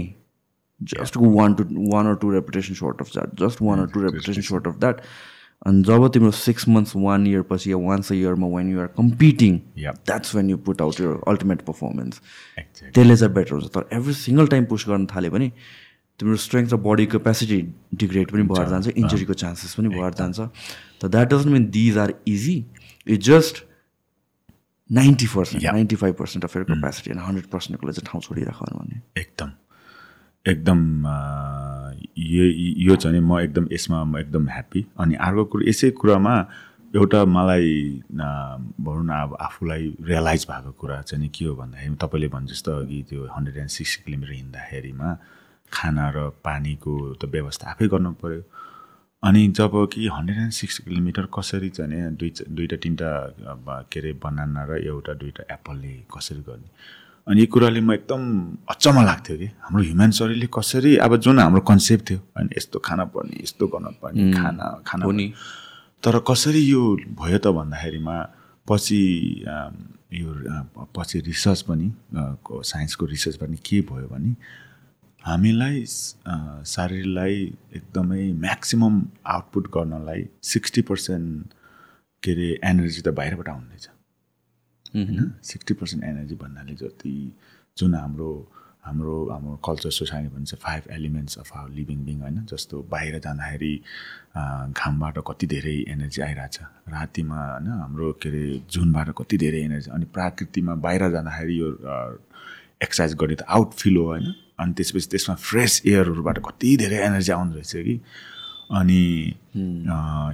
just 0.80 1.16
one 1.16 1.54
two 1.54 1.64
one 1.92 2.06
or 2.06 2.14
two 2.22 2.30
reputation 2.30 2.74
sort 2.74 3.00
of 3.02 3.10
that 3.12 3.34
just 3.40 3.62
one 3.62 3.80
or 3.80 3.86
two 3.94 4.02
reputation 4.02 4.42
sort 4.48 4.66
of 4.68 4.78
that 4.78 5.00
अनि 5.66 5.82
जब 5.82 6.08
तिम्रो 6.14 6.30
सिक्स 6.30 6.68
मन्थ्स 6.68 6.92
वान 6.96 7.26
इयर 7.26 7.42
पछि 7.50 7.70
या 7.72 7.76
वान्स 7.86 8.12
अ 8.12 8.14
इयरमा 8.14 8.46
when 8.46 8.70
you 8.72 8.80
are 8.80 8.86
competing. 8.98 9.58
That's 9.78 10.34
when 10.34 10.50
you 10.50 10.56
put 10.68 10.82
out 10.82 11.00
your 11.00 11.20
ultimate 11.28 11.62
performance 11.66 12.20
त्यसले 12.58 13.16
चाहिँ 13.16 13.34
better 13.34 13.52
हुन्छ 13.54 13.74
तर 13.74 13.88
एभ्री 13.92 14.14
सिङ्गल 14.14 14.46
टाइम 14.54 14.64
पुस 14.72 14.84
गर्न 14.88 15.06
थाल्यो 15.14 15.30
भने 15.30 15.50
तिम्रो 16.20 16.36
स्ट्रेङ्थ 16.46 16.72
र 16.72 16.76
बडी 16.86 17.06
क्यापेसिटी 17.06 17.60
डिग्रेड 18.02 18.30
पनि 18.30 18.42
भएर 18.54 18.68
जान्छ 18.68 18.88
इन्जुरीको 18.88 19.34
चान्सेस 19.42 19.74
पनि 19.74 19.88
भएर 19.88 20.14
जान्छ 20.20 20.38
त 21.02 21.06
that 21.06 21.28
doesn't 21.34 21.52
mean 21.52 21.70
these 21.70 21.98
are 21.98 22.14
easy 22.26 22.56
it 23.06 23.20
just 23.22 23.64
ninety 24.90 25.26
percent. 25.34 25.64
Ninety 25.64 25.96
five 25.96 26.14
percent 26.18 26.44
of 26.44 26.56
your 26.56 26.62
capacity 26.64 27.10
and 27.10 27.22
hundred 27.22 27.46
पर्सेन्टको 27.50 27.86
लागि 27.86 28.00
चाहिँ 28.00 28.10
ठाउँ 28.12 28.22
छोडिराख 28.22 28.62
भन्ने 28.62 29.00
एकदम। 29.20 29.50
एकदम 30.46 30.80
यो 32.18 32.44
यो 32.88 32.96
चाहिँ 32.96 33.20
म 33.20 33.38
एकदम 33.40 33.68
यसमा 33.72 34.02
म 34.04 34.18
एकदम 34.18 34.48
ह्याप्पी 34.48 34.84
अनि 35.00 35.14
अर्को 35.14 35.44
कुरो 35.44 35.68
यसै 35.68 35.90
कुरामा 36.00 36.34
एउटा 36.96 37.24
मलाई 37.24 37.68
भनौँ 38.10 39.04
न 39.04 39.10
अब 39.22 39.36
आफूलाई 39.40 39.94
रियलाइज 40.08 40.46
भएको 40.50 40.70
कुरा 40.80 41.00
चाहिँ 41.02 41.28
के 41.28 41.44
हो 41.44 41.54
भन्दाखेरि 41.56 41.96
तपाईँले 42.02 42.28
भने 42.34 42.46
जस्तो 42.52 42.72
अघि 42.80 43.02
त्यो 43.08 43.26
हन्ड्रेड 43.36 43.56
एन्ड 43.56 43.70
सिक्सटी 43.70 44.02
किलोमिटर 44.04 44.32
हिँड्दाखेरिमा 44.32 45.08
खाना 45.72 46.08
र 46.16 46.28
पानीको 46.44 46.92
त 47.20 47.24
व्यवस्था 47.34 47.70
आफै 47.70 47.88
गर्नु 47.92 48.12
पऱ्यो 48.22 48.42
अनि 49.22 49.42
जब 49.58 49.72
कि 49.92 50.06
हन्ड्रेड 50.16 50.38
एन्ड 50.38 50.52
सिक्सटी 50.60 50.84
किलोमिटर 50.88 51.28
कसरी 51.38 51.68
चाहिँ 51.76 52.14
दुई 52.16 52.30
दुईवटा 52.48 52.76
तिनवटा 52.82 53.82
के 53.92 54.00
अरे 54.00 54.12
बनाना 54.24 54.64
र 54.70 54.80
एउटा 54.86 55.12
दुईवटा 55.20 55.42
एप्पलले 55.54 55.92
कसरी 56.14 56.40
गर्ने? 56.48 56.70
अनि 57.28 57.40
यो 57.40 57.46
कुराले 57.52 57.80
म 57.80 57.92
एकदम 57.92 58.22
अचम्म 58.72 58.98
लाग्थ्यो 59.04 59.36
कि। 59.36 59.46
हाम्रो 59.60 59.82
ह्युमन 59.84 60.10
शरीरले 60.18 60.48
कसरी 60.48 60.96
अब 61.04 61.16
जुन 61.20 61.38
हाम्रो 61.38 61.60
कन्सेप्ट 61.60 62.08
थियो 62.10 62.18
होइन 62.18 62.48
यस्तो 62.56 62.78
खान 62.80 63.00
पर्ने 63.12 63.42
यस्तो 63.44 63.66
गर्न 63.68 63.86
पर्ने 64.00 64.32
खाना 64.32 64.66
खाना 64.88 65.04
हो 65.04 65.12
नि। 65.12 65.26
तर 66.02 66.18
कसरी 66.24 66.62
यो 66.72 66.82
भयो 67.20 67.38
त 67.38 67.46
भन्दाखेरिमा 67.52 68.16
पछि 68.68 69.00
यो 70.14 70.28
पछि 70.96 71.18
रिसर्च 71.28 71.60
पनि 71.68 71.92
साइन्सको 72.72 73.04
रिसर्च 73.06 73.36
पनि 73.36 73.56
के 73.60 73.80
भयो 73.92 74.08
भने 74.08 74.32
हामीलाई 75.24 75.84
शरीरलाई 75.84 77.36
एकदमै 77.76 78.24
म्याक्सिमम् 78.46 78.98
आउटपुट 79.34 79.64
गर्नलाई 79.76 80.28
सिक्सटी 80.52 80.82
पर्सेन्ट 80.88 81.52
के 82.22 82.32
अरे 82.32 82.48
एनर्जी 82.64 83.00
त 83.00 83.08
बाहिरबाट 83.20 83.48
आउँदैछ 83.48 83.88
होइन? 84.94 85.32
सिक्सटी 85.42 85.74
पर्सेन्ट 85.74 86.04
एनर्जी 86.04 86.34
भन्नाले 86.34 86.74
जति 86.82 87.16
जुन 87.76 87.94
हाम्रो 87.94 88.30
हाम्रो 88.84 89.14
हाम्रो 89.30 89.54
कल्चर 89.64 89.90
सोसाइटी 89.90 90.28
भन्छ 90.34 90.54
five 90.64 90.82
elements 90.90 91.38
of 91.38 91.50
our 91.56 91.70
living 91.70 92.04
being 92.04 92.20
होइन? 92.20 92.44
जस्तो 92.52 92.82
बाहिर 92.90 93.18
जाँदाखेरि 93.18 93.74
घामबाट 94.72 95.18
कति 95.28 95.46
धेरै 95.46 95.76
एनर्जी 95.92 96.22
आइरहेछ 96.22 96.58
रातिमा 96.88 97.40
होइन 97.52 97.68
हाम्रो 97.68 98.12
के 98.22 98.28
अरे 98.28 98.44
जुनबाट 98.70 99.08
कति 99.18 99.36
धेरै 99.44 99.60
एनर्जी 99.68 99.90
अनि 99.90 100.04
प्राकृतिमा 100.16 100.74
बाहिर 100.86 101.10
जाँदाखेरि 101.10 101.60
यो 101.60 101.68
एक्सर्साइज 102.82 103.14
गर्ने 103.20 103.34
त 103.34 103.44
आउट 103.48 103.72
फिल 103.74 103.96
हो 103.96 104.04
होइन? 104.06 104.34
अनि 104.58 104.72
त्यसपछि 104.72 105.08
त्यसमा 105.10 105.34
फ्रेस 105.48 105.82
एयरहरूबाट 105.86 106.38
कति 106.48 106.76
धेरै 106.76 106.98
एनर्जी 107.06 107.32
आउँदो 107.32 107.54
रहेछ 107.54 107.72
कि? 107.76 108.00
अनि 108.70 109.34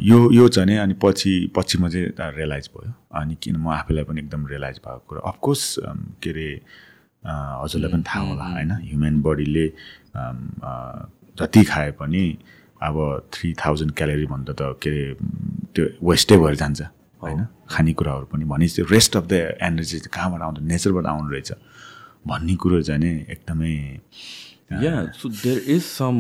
यो 0.03 0.18
यो 0.33 0.49
चाहिँ 0.49 0.66
नि 0.68 0.77
अनि 0.77 0.94
पछि 1.03 1.53
पछि 1.57 1.79
म 1.79 1.88
चाहिँ 1.88 2.35
रियलाइज 2.37 2.68
भयो। 2.77 2.92
अनि 3.20 3.35
किन 3.42 3.57
म 3.57 3.68
आफैलाई 3.70 4.05
पनि 4.05 4.20
एकदम 4.20 4.47
रियलाइज 4.47 4.77
भएको 4.87 5.05
कुरा। 5.09 5.20
अफकोर्स 5.31 5.62
के 6.23 6.31
अरे 6.31 6.49
हजुरलाई 7.25 7.92
पनि 7.92 8.03
थाहा 8.03 8.23
होला 8.29 8.44
होइन? 8.44 8.73
ह्युमन 8.90 9.23
बडीले 9.23 9.66
जति 11.38 11.62
खाए 11.64 11.90
पनि 12.01 12.25
अब 12.83 12.97
थ्री 13.33 13.53
थाउजन्ड 13.55 13.92
क्यालोरी 13.97 14.27
भन्दा 14.27 14.53
त 14.53 14.77
के 14.83 14.90
अरे 14.90 15.05
त्यो 15.75 15.85
वेस्टै 16.03 16.37
भएर 16.37 16.55
जान्छ 16.55 16.83
होइन? 17.23 17.47
खानेकुराहरू 17.70 18.27
पनि 18.33 18.44
भनेपछि 18.44 18.83
रेस्ट 18.90 19.16
अफ 19.16 19.25
द 19.31 19.33
एनर्जी 19.62 19.99
चाहिँ 19.99 20.12
कहाँबाट 20.14 20.42
आउँछ 20.42 20.59
नेचरबाट 20.68 21.07
आउनु 21.07 21.31
रहेछ। 21.33 21.53
भन्ने 22.27 22.55
कुरो 22.57 22.83
चाहिँ 22.83 23.01
नि 23.01 23.12
एकदमै 23.31 23.75
या 24.85 24.94
so 25.16 25.29
there 25.29 25.59
is 25.70 25.83
some 25.83 26.16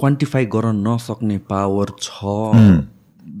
quantify 0.00 0.46
गर्न 0.54 0.76
नसक्ने 0.88 1.38
पावर 1.50 1.92
छ 2.00 2.34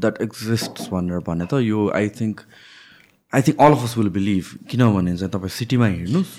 द्याट 0.00 0.20
एक्जिस्ट 0.22 0.82
भनेर 0.92 1.18
भने 1.26 1.46
त 1.46 1.60
यो 1.62 1.88
I 1.94 2.08
think 2.20 2.40
I 3.32 3.42
think 3.42 3.60
all 3.60 3.72
of 3.72 3.84
us 3.84 3.96
will 3.98 4.08
believe 4.16 4.44
किनभने 4.70 5.16
चाहिँ 5.16 5.32
तपाईँ 5.32 5.54
सिटीमा 5.58 5.86
हिँड्नुहोस् 5.86 6.32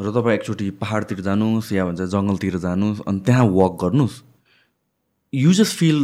र 0.00 0.10
तपाईँ 0.12 0.34
एकचोटि 0.34 0.70
पाहाडतिर 0.80 1.20
जानुहोस् 1.26 1.72
या 1.72 1.84
भन्छ 1.86 2.02
जङ्गलतिर 2.14 2.56
जानुहोस् 2.64 3.00
अनि 3.08 3.20
त्यहाँ 3.26 3.44
वक 3.52 3.78
गर्नुहोस्. 3.82 4.16
You 5.32 5.52
just 5.52 5.76
feel 5.76 5.98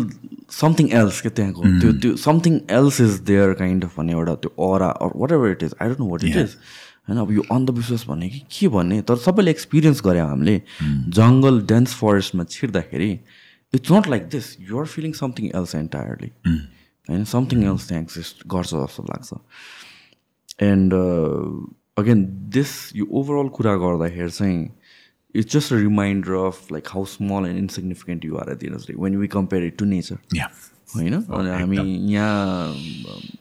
something 0.50 0.88
else 0.92 1.20
के 1.20 1.28
त्यहाँको? 1.28 1.62
त्यो 1.80 1.92
त्यो 2.02 2.16
something 2.16 2.54
else 2.70 3.00
is 3.00 3.18
there 3.28 3.52
kind 3.60 3.84
of 3.84 3.98
भन्ने 3.98 4.12
एउटा 4.12 4.34
त्यो 4.44 4.50
aura 4.68 4.88
whatever 5.32 5.50
it 5.50 5.62
is 5.62 5.74
I 5.80 5.88
don't 5.88 6.00
know 6.00 6.08
what 6.08 6.24
it 6.24 6.36
is 6.36 6.56
होइन 7.08 7.18
अब 7.20 7.32
यो 7.32 7.42
अन्धविश्वास 7.52 8.04
भन्ने 8.08 8.28
कि 8.30 8.40
के 8.50 8.68
भन्ने? 8.68 9.00
तर 9.02 9.16
सबैले 9.18 9.50
एक्सपिरियन्स 9.50 10.02
गऱ्यौँ 10.06 10.28
हामीले 10.28 10.56
जङ्गल 11.18 11.60
डेन्स 11.66 11.94
फरेस्टमा 11.94 12.44
छिर्दाखेरि 12.54 13.10
it's 13.74 13.92
not 13.92 14.08
like 14.08 14.28
this 14.28 14.56
you're 14.60 14.86
feeling 14.86 15.12
something 15.18 15.50
else 15.56 15.74
entirely 15.74 16.30
होइन 17.08 17.24
समथिङ 17.34 17.64
एल्स 17.64 17.88
त्यहाँ 17.88 18.02
एक्जिस्ट 18.02 18.46
गर्छ 18.46 18.70
जस्तो 18.74 19.02
लाग्छ। 19.02 19.30
एन्ड 20.62 20.92
अगेन 21.98 22.24
दिस 22.54 22.70
यो 22.96 23.04
ओभरअल 23.10 23.48
कुरा 23.56 23.74
गर्दाखेरि 23.76 24.30
चाहिँ 24.30 24.60
it's 25.34 25.52
just 25.52 25.72
a 25.72 25.76
reminder 25.76 26.32
of 26.46 26.72
like 26.72 26.88
how 26.92 27.04
small 27.14 27.48
and 27.48 27.58
insignificant 27.58 28.24
you 28.24 28.36
are 28.36 28.52
at 28.52 28.64
the 28.64 28.98
when 28.98 29.16
we 29.16 29.28
compare 29.38 29.70
to 29.78 29.84
nature 29.94 30.36
या 30.36 30.50
होइन 30.94 31.14
अनि 31.14 31.50
हामी 31.50 31.76
यहाँ 32.12 32.74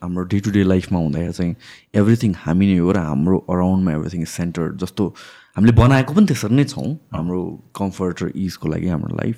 हाम्रो 0.02 0.24
डे 0.32 0.40
टु 0.40 0.52
डे 0.52 0.64
लाइफमा 0.64 1.00
हुँदाखेरि 1.00 1.34
चाहिँ 1.34 1.56
एभ्रिथिङ 2.02 2.34
हामी 2.46 2.74
नै 2.74 2.78
हो 2.78 2.92
र 2.92 2.98
हाम्रो 3.12 3.38
अराउन्डमा 3.50 3.92
एभ्रिथिङ 3.94 4.22
इज 4.22 4.28
सेन्टर 4.30 4.72
जस्तो 4.84 5.08
हामीले 5.58 5.74
बनाएको 5.76 6.14
पनि 6.14 6.26
त्यसरी 6.26 6.56
नै 6.56 6.64
छौँ। 6.64 6.88
हाम्रो 7.12 7.40
कम्फर्ट 7.76 8.24
र 8.24 8.32
इजको 8.40 8.70
लागि 8.72 8.88
हाम्रो 8.88 9.16
लाइफ 9.16 9.36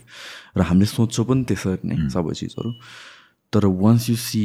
र 0.58 0.62
हामीले 0.70 0.86
सोच्छौँ 0.94 1.26
पनि 1.26 1.44
त्यसरी 1.50 1.89
नै 1.89 1.98
सबै 2.13 2.34
चिजहरू। 2.38 2.72
तर 3.54 3.66
once 3.82 4.10
you 4.10 4.16
see 4.22 4.44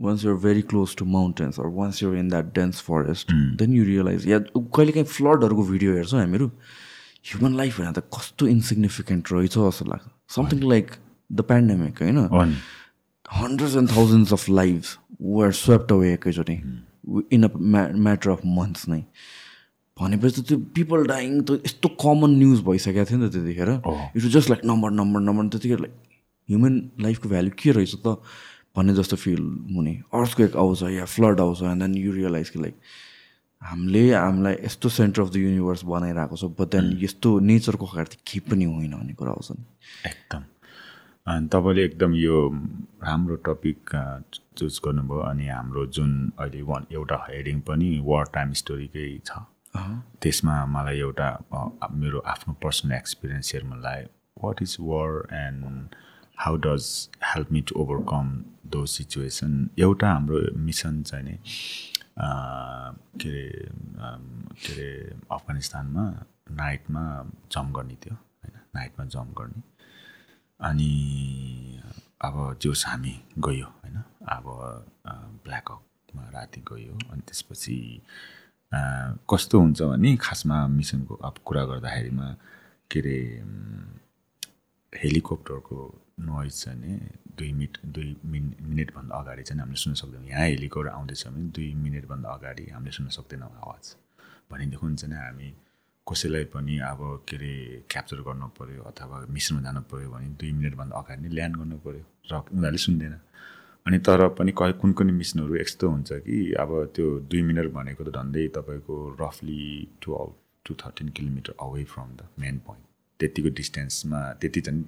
once 0.00 0.24
you're 0.24 0.36
very 0.44 0.62
close 0.68 0.96
to 0.96 1.04
mountains 1.16 1.60
or 1.60 1.66
once 1.80 2.02
you're 2.02 2.16
in 2.18 2.28
that 2.28 2.54
dense 2.54 2.80
forest 2.84 3.32
then 3.32 3.72
you 3.72 3.84
realise 3.84 4.28
या 4.28 4.38
कहिलेकाहीँ 4.52 5.08
फ्लडहरूको 5.08 5.64
भिडियो 5.72 5.94
हेर्छौँ 5.94 6.20
हामीहरू। 6.20 6.50
ह्युमन 7.24 7.56
लाइफ 7.56 7.78
होइन 7.80 7.92
त 7.92 8.02
कस्तो 8.16 8.46
इन्सिग्निफिकेन्ट 8.46 9.32
रहेछ 9.32 9.54
जस्तो 9.58 9.84
लाग्छ। 9.90 10.04
समथिङ 10.36 10.68
लाइक 10.70 10.90
द 11.32 11.40
पेन्डेमिक 11.50 12.02
होइन? 12.02 12.56
Hundreds 13.34 13.74
and 13.80 13.88
thousands 13.90 14.32
of 14.36 14.42
lives 14.48 14.88
were 15.36 15.52
swept 15.58 15.92
away 15.94 16.12
एकैचोटि 16.14 16.56
in 17.32 17.42
a 17.44 17.50
matter 17.56 18.30
of 18.30 18.40
months 18.58 18.88
नै। 18.88 19.00
भनेपछि 19.96 20.42
त 20.42 20.44
त्यो 20.48 20.58
पिपल 20.76 21.06
डाइङ 21.06 21.30
त 21.42 21.50
यस्तो 21.66 21.88
कमन 22.02 22.30
न्युज 22.38 22.60
भइसकेको 22.66 23.04
थियो 23.10 23.18
नि 23.18 23.28
त 23.28 23.32
त्यतिखेर। 23.32 23.70
It 23.70 24.22
was 24.24 24.32
just 24.36 24.50
like 24.50 24.64
number 24.70 24.90
number 25.00 25.20
number 25.28 25.48
त्यतिखेर 25.54 25.80
लाइक 25.86 25.94
ह्युमन 26.48 26.74
लाइफको 27.00 27.28
भ्याल्यु 27.28 27.52
के 27.62 27.70
रहेछ 27.78 27.94
त 28.04 28.20
भन्ने 28.76 28.94
जस्तो 28.94 29.16
फिल 29.16 29.42
हुने। 29.74 29.94
अर्थक्वेक 30.12 30.56
आउँछ 30.56 30.82
या 30.98 31.04
फ्लड 31.14 31.40
आउँछ 31.40 31.62
एन्ड 31.62 31.82
देन 31.82 31.94
यु 31.94 32.12
रियलाइज 32.12 32.48
कि 32.50 32.58
लाइक 32.60 32.74
हामीले 33.64 34.14
हामीलाई 34.14 34.54
यस्तो 34.64 34.88
सेन्टर 34.88 35.22
अफ 35.22 35.28
द 35.28 35.36
युनिभर्स 35.36 35.84
बनाइरहेको 35.84 36.36
छ 36.36 36.44
बट 36.44 36.68
देन 36.68 36.98
यस्तो 37.02 37.38
नेचरको 37.40 37.86
अगाडि 37.86 38.16
केही 38.26 38.40
पनि 38.50 38.64
होइन 38.64 38.92
भन्ने 38.92 39.14
कुरा 39.14 39.30
आउँछ 39.30 39.50
नि। 39.52 39.64
एकदम। 40.06 40.42
अनि 41.26 41.48
तपाईँले 41.48 41.84
एकदम 41.84 42.14
यो 42.14 42.36
राम्रो 43.04 43.36
टपिक 43.48 43.90
चुज 44.56 44.80
गर्नुभयो 44.84 45.20
अनि 45.20 45.48
हाम्रो 45.48 45.86
जुन 45.86 46.32
अहिले 46.38 46.62
वान 46.62 46.86
एउटा 46.92 47.16
हेडिङ 47.30 47.60
पनि 47.60 48.02
वार 48.04 48.24
टाइम 48.34 48.52
स्टोरीकै 48.52 49.20
छ 49.26 49.32
त्यसमा 50.22 50.66
मलाई 50.66 50.98
एउटा 50.98 51.28
मेरो 51.94 52.18
आफ्नो 52.26 52.54
पर्सनल 52.62 52.92
एक्सपिरियन्स 52.92 53.46
सेयर 53.46 53.64
मन 53.64 53.80
लाग्यो 53.80 54.46
what 54.48 54.62
is 54.62 54.76
war 54.80 55.26
and 55.32 55.96
how 56.38 56.56
does 56.56 57.08
help 57.24 57.52
me 57.52 57.60
to 57.60 57.80
overcome 57.80 58.44
though 58.66 58.86
situation 58.86 59.68
एउटा 59.78 60.12
हाम्रो 60.12 60.40
मिसन 60.58 61.02
चाहिँ 61.02 61.24
नि 61.24 61.38
के 62.18 63.28
अरे 63.28 63.48
के 64.62 64.72
अरे 64.72 64.90
अफगानिस्तानमा 65.32 66.04
नाइटमा 66.50 67.30
जम्प 67.52 67.76
गर्ने 67.76 67.94
थियो 67.94 68.14
होइन? 68.14 68.60
नाइटमा 68.74 69.06
जम्प 69.06 69.38
गर्ने। 69.38 69.62
अनि 70.60 70.92
अब 72.24 72.58
जोस 72.62 72.86
हामी 72.86 73.14
गयो 73.38 73.66
होइन? 73.66 73.96
अब 74.28 74.44
ब्ल्याक 75.44 75.70
हकमा 75.70 76.28
राति 76.30 76.60
गयो 76.72 76.98
अनि 77.10 77.20
त्यसपछि 77.20 78.02
कस्तो 79.30 79.60
हुन्छ 79.60 79.82
भने 79.82 80.16
खासमा 80.16 80.66
मिसनको 80.66 81.14
अब 81.14 81.34
कुरा 81.44 81.64
गर्दाखेरिमा 81.64 82.36
के 82.90 83.00
अरे 83.00 83.18
हेलिकप्टरको 84.92 85.78
नोइज 86.18 86.52
चाहिँ 86.62 86.78
नि 86.80 86.92
दुई 87.38 87.52
मिनट 87.52 87.78
दुई 87.94 88.16
मिन 88.24 88.54
मिनटभन्दा 88.62 89.16
अगाडि 89.16 89.42
चाहिँ 89.42 89.60
हामीले 89.60 89.78
सुन्न 89.82 89.94
सक्दैनौँ। 90.02 90.28
यहाँ 90.28 90.46
हेलिकप्टर 90.46 90.88
आउँदैछ 90.88 91.26
भने 91.26 91.50
दुई 91.56 91.74
मिनटभन्दा 91.74 92.28
अगाडि 92.30 92.64
हामीले 92.72 92.92
सुन्न 92.92 93.10
सक्दैनौँ 93.18 93.50
आवाज। 93.64 93.84
भनेदेखि 94.50 94.94
चाहिँ 94.94 95.14
हामी 95.16 95.48
कसैलाई 96.06 96.44
पनि 96.54 96.78
अब 96.84 97.00
के 97.28 97.36
अरे 97.36 97.52
क्याप्चर 97.90 98.20
गर्नु 98.28 98.48
पऱ्यो 98.58 98.82
अथवा 98.92 99.26
मिसनमा 99.34 99.60
जानु 99.66 99.80
पऱ्यो 99.90 100.10
भने 100.10 100.28
दुई 100.40 100.52
मिनटभन्दा 100.52 100.96
अगाडि 100.96 101.22
नै 101.22 101.30
ल्यान्ड 101.34 101.56
गर्नु 101.56 101.76
पऱ्यो 101.84 102.04
र 102.30 102.32
उनीहरूले 102.52 102.80
सुन्दैन। 102.86 103.14
अनि 103.86 103.98
तर 104.06 104.20
पनि 104.38 104.52
क 104.58 104.70
कुन 104.80 104.92
कुन 104.98 105.10
मिसनहरू 105.20 105.56
यस्तो 105.56 105.88
हुन्छ 105.90 106.12
कि 106.24 106.36
अब 106.60 106.70
त्यो 106.94 107.06
दुई 107.28 107.42
मिनट 107.48 107.66
भनेको 107.72 108.04
त 108.04 108.14
झन्डै 108.16 108.46
तपाईँको 108.56 108.94
रफली 109.20 109.64
twelve 110.02 110.32
to 110.64 110.74
thirteen 110.82 111.08
kilometre 111.16 111.52
away 111.60 111.84
from 111.92 112.08
the 112.16 112.28
main 112.38 112.58
point 112.66 112.84
त्यतिको 113.20 113.48
डिस्टेन्समा 113.60 114.20
त्यति 114.40 114.60
चाहिँ 114.60 114.84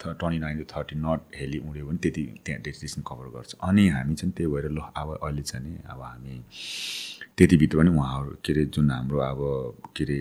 twenty 0.00 0.38
nine 0.38 0.58
to 0.58 0.64
thirty 0.74 0.96
knot 0.96 1.20
heli 1.36 1.58
उड्यो 1.68 1.86
भने 1.86 1.98
त्यति 2.02 2.22
त्यहाँ 2.44 2.60
त्यति 2.62 2.80
डिस्टेन्स 2.80 3.06
कभर 3.08 3.26
गर्छ। 3.36 3.54
अनि 3.68 3.88
हामी 3.96 4.14
चाहिँ 4.14 4.32
त्यही 4.36 4.50
भएर 4.52 4.66
ल 4.70 4.80
अब 4.96 5.08
अहिले 5.22 5.42
चाहिँ 5.42 5.64
नि 5.66 5.72
अब 5.90 6.00
हामी 6.02 6.34
त्यतिभित्र 7.36 7.78
पनि 7.78 7.90
उहाँहरू 7.90 8.30
के 8.44 8.52
अरे 8.52 8.64
जुन 8.74 8.90
हाम्रो 8.90 9.18
अब 9.30 9.40
के 9.96 10.04
अरे 10.04 10.18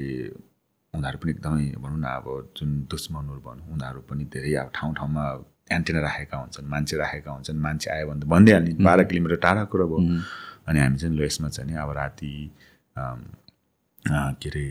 उनीहरू 0.94 1.18
पनि 1.22 1.32
एकदमै 1.32 1.66
भनौँ 1.84 2.00
न 2.00 2.06
अब 2.18 2.28
जुन 2.58 2.70
दुश्मनहरू 2.92 3.40
भनौँ 3.48 3.66
उनीहरू 3.74 4.02
पनि 4.10 4.24
धेरै 4.34 4.54
अब 4.66 4.72
ठाउँ 4.76 4.94
ठाउँमा 4.98 5.24
एन्टेना 5.78 6.00
राखेका 6.08 6.38
हुन्छन् 6.38 6.68
मान्छे 6.74 6.98
राखेका 6.98 7.32
हुन्छन् 7.32 7.60
मान्छे 7.66 7.88
आयो 7.92 8.08
भने 8.10 8.20
त 8.22 8.26
भनिदिइहाल्ने 8.34 8.72
बाह्र 8.86 9.04
किलोमिटर 9.10 9.38
टाढा 9.46 9.64
कुरा 9.72 9.86
भयो। 9.86 10.00
अनि 10.68 10.80
हामी 10.80 10.98
चाहिँ 10.98 11.16
ल 11.18 11.22
यसमा 11.24 11.50
चाहिँ 11.50 11.70
नि 11.70 11.78
अब 11.78 11.92
राति 12.02 12.34
के 12.98 14.50
अरे 14.50 14.66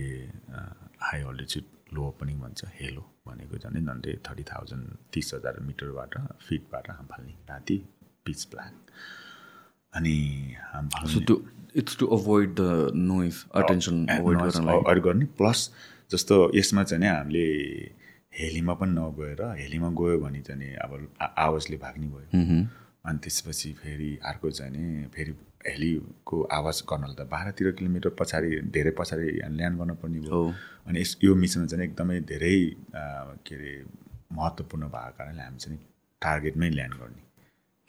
हाई 1.07 1.21
अल्टिच्युड 1.31 1.64
लो 1.95 2.01
ओपनिङ 2.09 2.40
भन्छ 2.40 2.64
हेलो। 2.81 3.03
भनेको 3.27 3.59
झन् 3.59 3.87
झन्डै 3.87 4.15
थर्टी 4.29 4.45
थाउजन्ड 4.53 4.97
तिस 5.15 5.35
हजार 5.35 5.61
मिटरबाट 5.67 6.15
फिटबाट 6.47 6.91
हाम 6.91 7.07
फाल्ने 7.12 7.35
राति 7.51 7.77
पिच 8.25 8.47
ब्ल्याक 8.53 8.75
अनि 9.95 10.17
हाम 10.73 10.89
फाल्ने 10.95 11.37
it's 11.81 11.99
to 11.99 12.07
avoid 12.17 12.55
the 12.61 12.91
noise 12.95 13.45
attention 13.62 14.07
avoid 14.17 15.03
गर्ने 15.05 15.27
प्लस 15.39 15.71
जस्तो 16.11 16.37
यसमा 16.55 16.83
चाहिँ 16.85 17.01
नि 17.03 17.09
हामीले 17.09 17.47
हेलीमा 18.39 18.75
पनि 18.81 18.93
नगएर 18.93 19.43
हेलीमा 19.59 19.89
गयो 20.01 20.19
भने 20.21 20.41
चाहिँ 20.49 20.75
अब 20.85 20.91
आवाजले 21.21 21.77
भाग्ने 21.85 22.07
भयो। 22.07 22.65
अनि 23.07 23.19
त्यसपछि 23.25 23.73
फेरि 23.83 24.11
अर्को 24.31 24.51
चाहिँ 24.51 24.73
नि 24.73 25.07
फेरि 25.15 25.33
हेलीको 25.67 26.43
आवाज 26.59 26.83
गर्नलाई 26.91 27.15
त 27.17 27.29
बाह्र 27.31 27.51
तेह्र 27.59 27.71
किलोमिटर 27.79 28.11
पछाडि 28.19 28.51
धेरै 28.75 28.93
पछाडि 28.99 29.27
ल्यान्ड 29.57 29.79
गर्नुपर्ने 29.79 30.21
भयो। 30.21 30.31
हो। 30.33 30.53
अनि 30.87 31.01
यस 31.01 31.16
यो 31.25 31.35
मिसनमा 31.35 31.66
चाहिँ 31.66 31.85
एकदमै 31.85 32.20
धेरै 32.20 32.77
के 33.47 33.55
अरे 33.55 33.84
महत्त्वपूर्ण 34.32 34.84
भएको 34.84 35.11
कारणले 35.11 35.43
हामी 35.43 35.59
चाहिँ 35.59 35.78
टार्गेटमै 36.22 36.70
ल्यान्ड 36.70 36.95
गर्ने। 36.95 37.26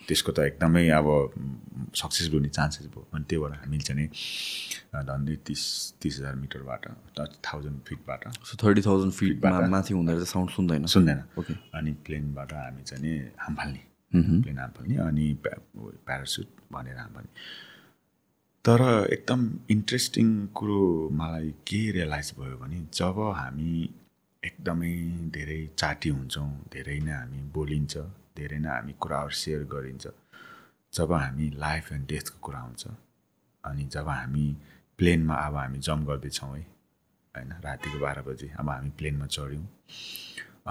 त्यसको 0.08 0.32
त 0.32 0.40
एकदमै 0.40 0.90
अब 0.90 1.08
सक्सेस 1.96 2.30
हुने 2.34 2.50
चान्सेस 2.50 2.88
भयो। 2.88 3.08
अनि 3.14 3.26
त्यही 3.30 3.44
भएर 3.44 3.52
हामीले 3.52 3.84
चाहिँ 3.84 4.08
झन्डै 4.08 5.36
तिस 5.36 5.94
तिस 6.02 6.18
हजार 6.20 6.36
मिटरबाट 6.36 6.88
थाउजन्ड 7.20 7.82
फिटबाट 7.82 8.28
सो 8.30 8.68
थर्टी 8.68 8.82
थाउजन्ड 8.82 9.14
फिटबाट। 9.14 9.70
माथि 9.70 9.94
हुँदा 9.94 10.14
चाहिँ 10.14 10.26
साउन्ड 10.26 10.52
सुन्दैन। 10.52 10.86
सुन्दैन। 10.86 11.24
ओके 11.40 11.54
अनि 11.54 11.92
प्लेनबाट 11.92 12.54
हामी 12.54 12.84
चाहिँ 12.84 13.04
नि 13.04 13.32
हाम 13.40 13.56
फाल्ने। 13.56 13.80
प्लेन 14.42 14.60
हाम 14.60 14.70
फाल्ने। 14.70 14.98
अनि 14.98 15.34
प्या- 15.44 15.92
प्यारासुट 16.06 16.48
भनेर 16.72 16.98
हाम 16.98 17.14
फाल्ने। 17.14 17.34
तर 18.68 18.82
एकदम 19.14 19.42
इन्ट्रेस्टिङ 19.72 20.30
कुरो 20.60 20.80
मलाई 21.20 21.50
के 21.68 21.82
रियलाइज 21.92 22.34
भयो 22.40 22.58
भने 22.58 22.80
जब 22.94 23.20
हामी 23.38 23.74
एकदमै 24.44 24.94
धेरै 25.36 25.60
चाटी 25.82 26.10
हुन्छौँ 26.10 26.50
धेरै 26.74 26.98
नै 27.08 27.14
हामी 27.14 27.42
बोलिन्छ 27.58 27.94
धेरै 28.38 28.60
नै 28.66 28.70
हामी 28.70 28.94
कुराहरू 29.06 29.36
सेयर 29.42 29.64
गरिन्छ 29.74 30.06
जब 30.94 31.14
हामी 31.14 31.50
लाइफ 31.66 31.92
एन्ड 31.94 32.08
डेथको 32.08 32.38
कुरा 32.48 32.60
हुन्छ 32.60 32.84
अनि 33.64 33.86
जब 33.96 34.08
हामी 34.10 34.46
प्लेनमा 35.00 35.36
अब 35.48 35.56
हामी 35.56 35.80
जम्प 35.88 36.08
गर्दैछौँ 36.10 36.52
है 36.58 36.64
होइन 37.36 37.52
रातिको 37.66 38.00
बाह्र 38.06 38.22
बजी 38.30 38.48
अब 38.60 38.70
हामी 38.70 38.90
प्लेनमा 39.00 39.28
चढ्यौँ 39.38 39.66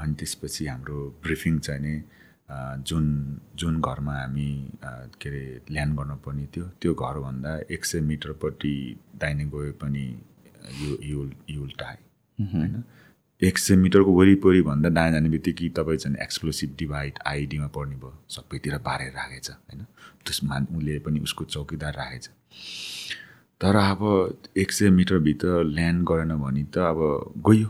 अनि 0.02 0.14
त्यसपछि 0.20 0.66
हाम्रो 0.66 0.98
ब्रिफिङ 1.24 1.58
चाहिँ 1.66 1.80
नि 1.82 1.94
अ, 1.96 2.08
जुन 2.48 3.06
जुन 3.56 3.80
घरमा 3.80 4.14
हामी 4.14 4.48
के 5.20 5.28
अरे 5.28 5.44
ल्यान्ड 5.70 5.96
गर्नुपर्ने 5.98 6.46
थियो 6.56 6.64
त्यो 6.82 6.94
घरभन्दा 6.94 7.58
एक 7.74 7.84
सय 7.84 8.00
मिटरपट्टि 8.00 8.74
दाहिने 9.20 9.44
गए 9.54 9.70
पनि 9.82 10.04
यु 10.80 10.96
युल 11.02 11.32
युल 11.50 11.70
टाई 11.78 11.96
होइन? 12.54 12.82
एक 13.42 13.58
सय 13.58 13.76
मिटरको 13.76 14.12
वरिपरि 14.12 14.62
भन्दा 14.62 14.88
दायाँ 14.88 15.12
जाने 15.12 15.28
बित्तिकै 15.28 15.68
तपाईँ 15.76 15.98
चाहिँ 15.98 16.16
एक्सप्लोसिभ 16.22 16.74
डिभाइड 16.78 17.18
आइडीमा 17.26 17.66
पर्ने 17.74 17.96
भयो 17.96 18.14
सबैतिर 18.30 18.78
बारेर 18.86 19.12
राखेछ 19.12 19.50
होइन? 19.50 19.82
त्यसमा 20.26 20.56
उसले 20.76 20.98
पनि 21.04 21.20
उसको 21.20 21.44
चौकीदार 21.44 21.92
राखेछ। 21.94 22.28
तर 23.60 23.76
अब 23.76 24.00
एक 24.56 24.72
सय 24.72 24.90
मिटरभित्र 24.90 25.62
ल्यान्ड 25.64 26.04
गरेन 26.08 26.36
भने 26.38 26.64
त 26.64 26.78
अब 26.92 27.00
गयो। 27.48 27.68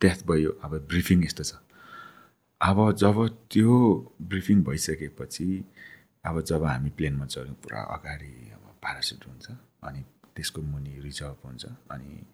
त्यहाँ 0.00 0.16
भयो 0.28 0.50
अब 0.64 0.72
ब्रिफिङ 0.88 1.24
यस्तो 1.24 1.44
छ। 1.44 1.54
अब 2.60 2.78
जब 2.96 3.16
त्यो 3.52 3.72
ब्रिफिङ 4.22 4.62
भइसकेपछि 4.64 5.64
अब 6.24 6.40
जब 6.40 6.62
हामी 6.64 6.90
प्लेनमा 6.90 7.26
चढ्यौँ 7.26 7.54
पुरा 7.54 7.80
अगाडि 7.96 8.32
अब 8.54 8.64
प्यारासुट 8.82 9.26
हुन्छ 9.28 9.46
अनि 9.84 10.02
त्यसको 10.36 10.62
मुनि 10.62 11.00
रिजर्भ 11.00 11.36
हुन्छ 11.44 11.64
अनि 11.66 12.26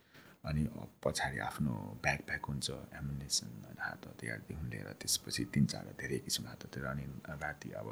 अनि 0.46 0.62
पछाडि 1.04 1.38
आफ्नो 1.38 1.72
ब्याग 2.02 2.18
प्याक 2.26 2.44
हुन्छ 2.46 2.70
एमुनेसन 2.70 3.76
हात 3.80 4.06
हतियारदेखि 4.06 4.66
लिएर 4.70 4.92
त्यसपछि 5.00 5.44
तिन 5.54 5.66
चार 5.66 5.84
धेरै 6.00 6.18
किसिमको 6.18 6.48
हात 6.48 6.64
हतियार 6.64 6.86
अनि 6.86 7.06
राति 7.42 7.70
अब 7.80 7.88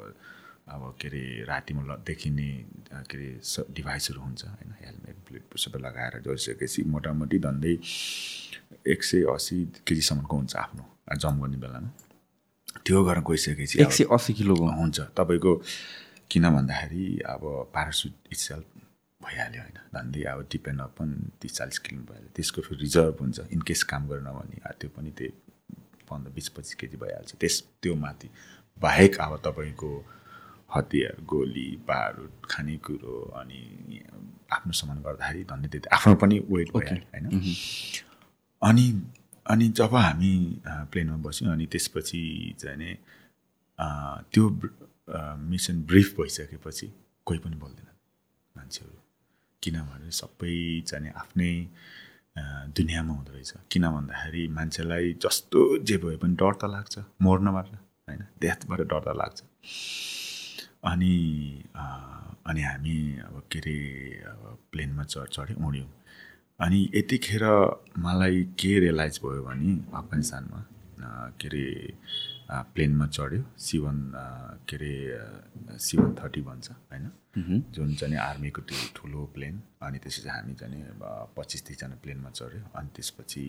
अब 0.71 0.95
के 1.01 1.07
अरे 1.07 1.23
रातिमा 1.43 1.83
ल 1.83 1.97
देखिने 2.07 2.49
के 2.91 3.17
अरे 3.17 3.29
स 3.43 3.65
डिभाइसहरू 3.71 4.21
हुन्छ 4.21 4.45
होइन? 4.45 4.71
हेलमेट 4.81 5.17
बुलेट 5.27 5.57
सबै 5.57 5.79
लगाएर 5.79 6.19
गइसकेपछि 6.27 6.83
मोटामोटी 6.83 7.39
धन्दै 7.39 7.75
एक 8.93 9.03
सय 9.03 9.23
असी 9.35 9.57
केजीसम्मको 9.87 10.37
हुन्छ 10.37 10.55
आफ्नो 10.55 10.85
जम्प 11.17 11.43
गर्ने 11.43 11.57
बेलामा। 11.57 11.91
त्यो 12.85 13.03
गरेर 13.03 13.23
गइसकेपछि 13.29 13.75
एक 13.81 13.91
सय 13.91 14.03
अस्सी 14.11 14.33
किलोको। 14.33 14.65
हुन्छ। 14.79 14.99
तपाईँको 15.17 15.51
किन 16.31 16.45
भन्दाखेरि 16.55 17.05
अब 17.33 17.43
प्यारासुट 17.73 18.13
इट्सेल्फ 18.31 18.65
भइहाल्यो 19.21 19.61
होइन। 19.61 19.77
झन्डै 19.93 20.23
अब 20.31 20.39
डिपेन्ड 20.51 20.81
अपन 20.81 21.07
तिस 21.41 21.51
चालिस 21.57 21.79
किलो 21.79 22.01
भइहाल्यो। 22.09 22.29
त्यसको 22.35 22.61
फेरि 22.61 22.79
रिजर्भ 22.81 23.15
हुन्छ। 23.21 23.39
इनकेस 23.51 23.83
काम 23.91 24.07
गरेन 24.09 24.29
भने 24.37 24.57
त्यो 24.79 24.89
पनि 24.95 25.11
त्यही 25.17 25.31
पन्ध्र 26.09 26.29
बिस 26.31 26.47
पच्चिस 26.55 26.75
केजी 26.75 26.97
भइहाल्छ। 26.97 27.35
त्यस 27.35 27.55
त्यो 27.81 27.95
माथि 27.95 28.27
बाहेक 28.81 29.19
अब 29.21 29.33
तपाईँको 29.45 29.91
हतियार 30.75 31.15
गोली 31.27 31.69
बारुद 31.87 32.33
खानेकुरो 32.49 33.17
अनि 33.39 33.61
आफ्नो 34.51 34.71
सामान 34.71 34.97
गर्दाखेरि 35.03 35.43
धन्दै 35.43 35.69
त्यति 35.69 35.87
आफ्नो 35.91 36.15
पनि 36.15 36.35
वेट 36.49 36.69
भइहाल्यो 36.71 37.07
होइन? 37.13 37.25
अनि 38.61 38.85
अनि 39.51 39.67
जब 39.79 39.93
हामी 39.95 40.33
प्लेनमा 40.91 41.17
बस्यौँ 41.27 41.51
अनि 41.53 41.65
त्यसपछि 41.73 42.21
चाहिँ 42.59 42.77
नि 42.77 42.91
अ, 43.79 43.87
त्यो 44.33 44.43
मिसन 45.51 45.81
ब्रिफ 45.91 46.09
भइसकेपछि 46.19 46.87
कोही 47.25 47.39
पनि 47.43 47.55
बोल्दैन 47.63 47.87
मान्छेहरू। 48.57 48.97
किनभने 49.63 50.11
सबै 50.21 50.55
चाहिँ 50.87 51.03
नि 51.03 51.09
आफ्नै 51.21 51.51
दुनियाँमा 52.77 53.13
हुँदो 53.13 53.31
रहेछ। 53.33 53.51
किन 53.71 53.83
भन्दाखेरि 53.95 54.43
मान्छेलाई 54.57 55.13
जस्तो 55.23 55.59
जे 55.87 55.97
भए 56.03 56.15
पनि 56.21 56.35
डर 56.41 56.53
त 56.61 56.63
लाग्छ 56.75 56.95
मर्नबाट 57.25 57.67
होइन? 58.07 58.21
डेथबाट 58.41 58.81
डर 58.91 59.01
त 59.05 59.15
लाग्छ। 59.21 59.39
अनि 60.91 61.13
अनि 62.49 62.61
हामी 62.69 62.95
अब 63.27 63.35
के 63.51 63.59
अरे 63.59 63.77
प्लेनमा 64.71 65.03
चढ 65.13 65.27
चढ्यौँ 65.35 65.67
उड्यौँ। 65.67 65.89
अनि 66.61 66.79
यतिखेर 66.95 67.43
मलाई 67.99 68.43
के 68.59 68.79
रियलाइज 68.79 69.19
भयो 69.23 69.43
भने 69.43 69.71
अफगानिस्तानमा 69.97 70.59
के 71.41 71.47
अरे 71.47 71.65
प्लेनमा 72.75 73.05
चढ्यो। 73.07 73.43
सी 73.57 73.77
वान 73.79 73.99
के 74.69 74.75
अरे 74.75 74.93
सी 75.79 75.97
वान 75.97 76.13
थर्टी 76.15 76.41
भन्छ 76.41 76.71
होइन? 76.71 77.05
जुन 77.73 77.93
चाहिँ 77.95 78.15
आर्मीको 78.17 78.61
त्यो 78.61 78.77
ठुलो 78.95 79.25
प्लेन 79.33 79.61
अनि 79.81 79.97
त्यसपछि 80.03 80.29
हामी 80.29 80.53
चाहिँ 80.61 80.83
पच्चिस 81.37 81.65
तिसजना 81.67 81.95
प्लेनमा 82.03 82.29
चढ्यो। 82.29 82.61
अनि 82.77 82.89
त्यसपछि 82.95 83.43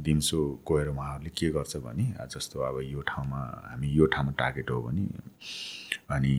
दिउँसो 0.00 0.38
गएर 0.68 0.88
उहाँहरूले 0.88 1.30
के 1.30 1.48
गर्छ 1.50 1.76
भने 1.76 2.04
जस्तो 2.28 2.60
अब 2.60 2.80
यो 2.84 3.00
ठाउँमा 3.00 3.40
हामी 3.70 3.88
यो 3.88 4.06
ठाउँमा 4.06 4.32
टार्गेट 4.38 4.70
हो 4.70 4.80
भने 4.82 5.06
अनि 6.10 6.34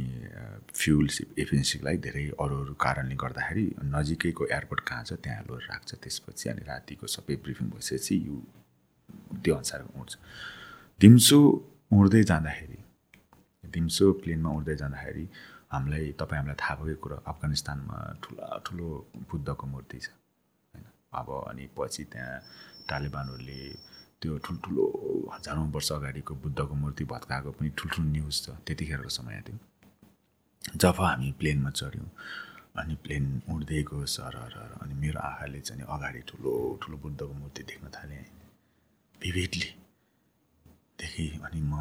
फ्युल 0.73 1.05
एफिसियन्सीलाई 1.39 1.97
धेरै 1.97 2.25
अरू 2.39 2.55
अरू 2.63 2.73
कारणले 2.73 3.15
गर्दाखेरि 3.15 3.65
नजिकैको 3.83 4.45
एयरपोर्ट 4.45 4.81
कहाँ 4.87 5.03
छ 5.03 5.13
त्यहाँ 5.23 5.43
लोड 5.49 5.61
राख्छ। 5.71 5.95
त्यसपछि 5.95 6.49
अनि 6.49 6.61
रातिको 6.61 7.07
सबै 7.07 7.35
ब्रिफिङ 7.43 7.67
भइसकेपछि 7.73 8.15
यो 8.27 8.37
त्यो 9.41 9.55
अनुसार 9.55 9.81
उड्छ 9.99 10.13
दिउँसो 11.01 11.39
उड्दै 11.93 12.23
जाँदाखेरि 12.23 12.79
दिउँसो 13.65 14.05
प्लेनमा 14.21 14.49
उड्दै 14.53 14.75
जाँदाखेरि 14.75 15.25
हामीलाई 15.71 16.11
तपाईँ 16.19 16.39
हामीलाई 16.39 16.59
थाहा 16.61 16.75
भएकै 16.83 17.01
कुरा 17.03 17.17
अफगानिस्तानमा 17.27 17.97
ठुला 18.23 18.47
ठुलो 18.65 18.87
बुद्धको 19.31 19.67
मूर्ति 19.67 19.97
छ 19.97 20.07
होइन? 20.07 20.85
अब 21.19 21.27
अनि 21.49 21.65
पछि 21.77 22.03
त्यहाँ 22.03 22.39
तालिबानहरूले 22.89 23.61
त्यो 24.21 24.38
ठुल्ठुलो 24.45 24.85
हजारौँ 25.33 25.67
वर्ष 25.71 25.91
अगाडिको 25.91 26.33
बुद्धको 26.43 26.73
मूर्ति 26.81 27.03
भत्काएको 27.13 27.51
पनि 27.57 27.69
ठुल्ठुलो 27.77 28.07
न्युज 28.09 28.35
छ 28.43 28.57
त्यतिखेरको 28.65 29.09
समय 29.17 29.41
थियो। 29.47 29.57
जब 30.63 30.95
हामी 30.99 31.31
प्लेनमा 31.39 31.69
चढ्यौँ 31.71 32.09
अनि 32.77 32.95
प्लेन 33.03 33.23
उड्दै 33.49 33.81
गयो 33.89 34.05
सर 34.05 34.35
अनि 34.81 34.93
मेरो 35.01 35.19
आँखाले 35.19 35.59
चाहिँ 35.61 35.85
अगाडि 35.95 36.21
ठुलो 36.29 36.51
ठुलो 36.81 36.97
बुद्धको 37.03 37.33
मूर्ति 37.33 37.63
देख्न 37.69 37.89
थालेँ। 37.95 38.25
भिभिडली 39.21 39.69
देखेँ 40.99 41.29
अनि 41.45 41.61
म 41.61 41.73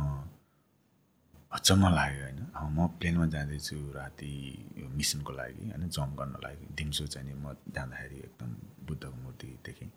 अचम्म 1.52 1.88
लाग्यो 1.94 2.22
होइन। 2.22 2.38
अब 2.57 2.66
म 2.76 2.86
प्लेनमा 3.00 3.26
जाँदैछु 3.32 3.76
राति 3.96 4.32
यो 4.78 4.88
मिसनको 4.96 5.32
लागि 5.32 5.68
होइन 5.68 5.88
जम्प 5.88 6.12
गर्न 6.20 6.34
लागि। 6.44 6.66
दिउँसो 6.76 7.07
चाहिँ 7.07 7.34
म 7.34 7.54
जाँदाखेरि 7.74 8.16
एकदम 8.18 8.50
बुद्धको 8.88 9.16
मूर्ति 9.22 9.48
देखेँ। 9.66 9.90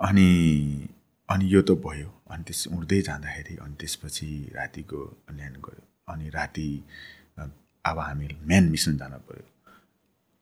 अनि 0.00 0.28
अनि 1.28 1.44
यो 1.54 1.62
त 1.62 1.70
भयो। 1.84 2.08
अनि 2.30 2.42
त्यस 2.46 2.60
उड्दै 2.76 3.00
जाँदाखेरि 3.02 3.54
अनि 3.64 3.74
त्यसपछि 3.80 4.28
रातिको 4.56 5.00
ल्यान्ड 5.36 5.56
गऱ्यो। 5.66 5.84
अनि 6.12 6.28
राति 6.30 6.68
अब 7.84 7.98
हामी 7.98 8.28
मेन 8.50 8.64
मिसन 8.70 8.96
जानु 8.98 9.18
पऱ्यो। 9.28 9.44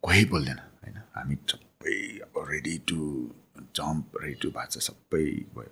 कोही 0.02 0.24
बोल्दैन 0.32 0.58
होइन? 0.82 0.96
हामी 1.16 1.36
सबै 1.50 1.96
अब 2.24 2.34
ready 2.50 2.76
to 2.88 2.98
jump 3.76 4.04
ready 4.22 4.38
to 4.42 4.48
छ 4.70 4.78
सबै 4.88 5.24
भयो। 5.54 5.70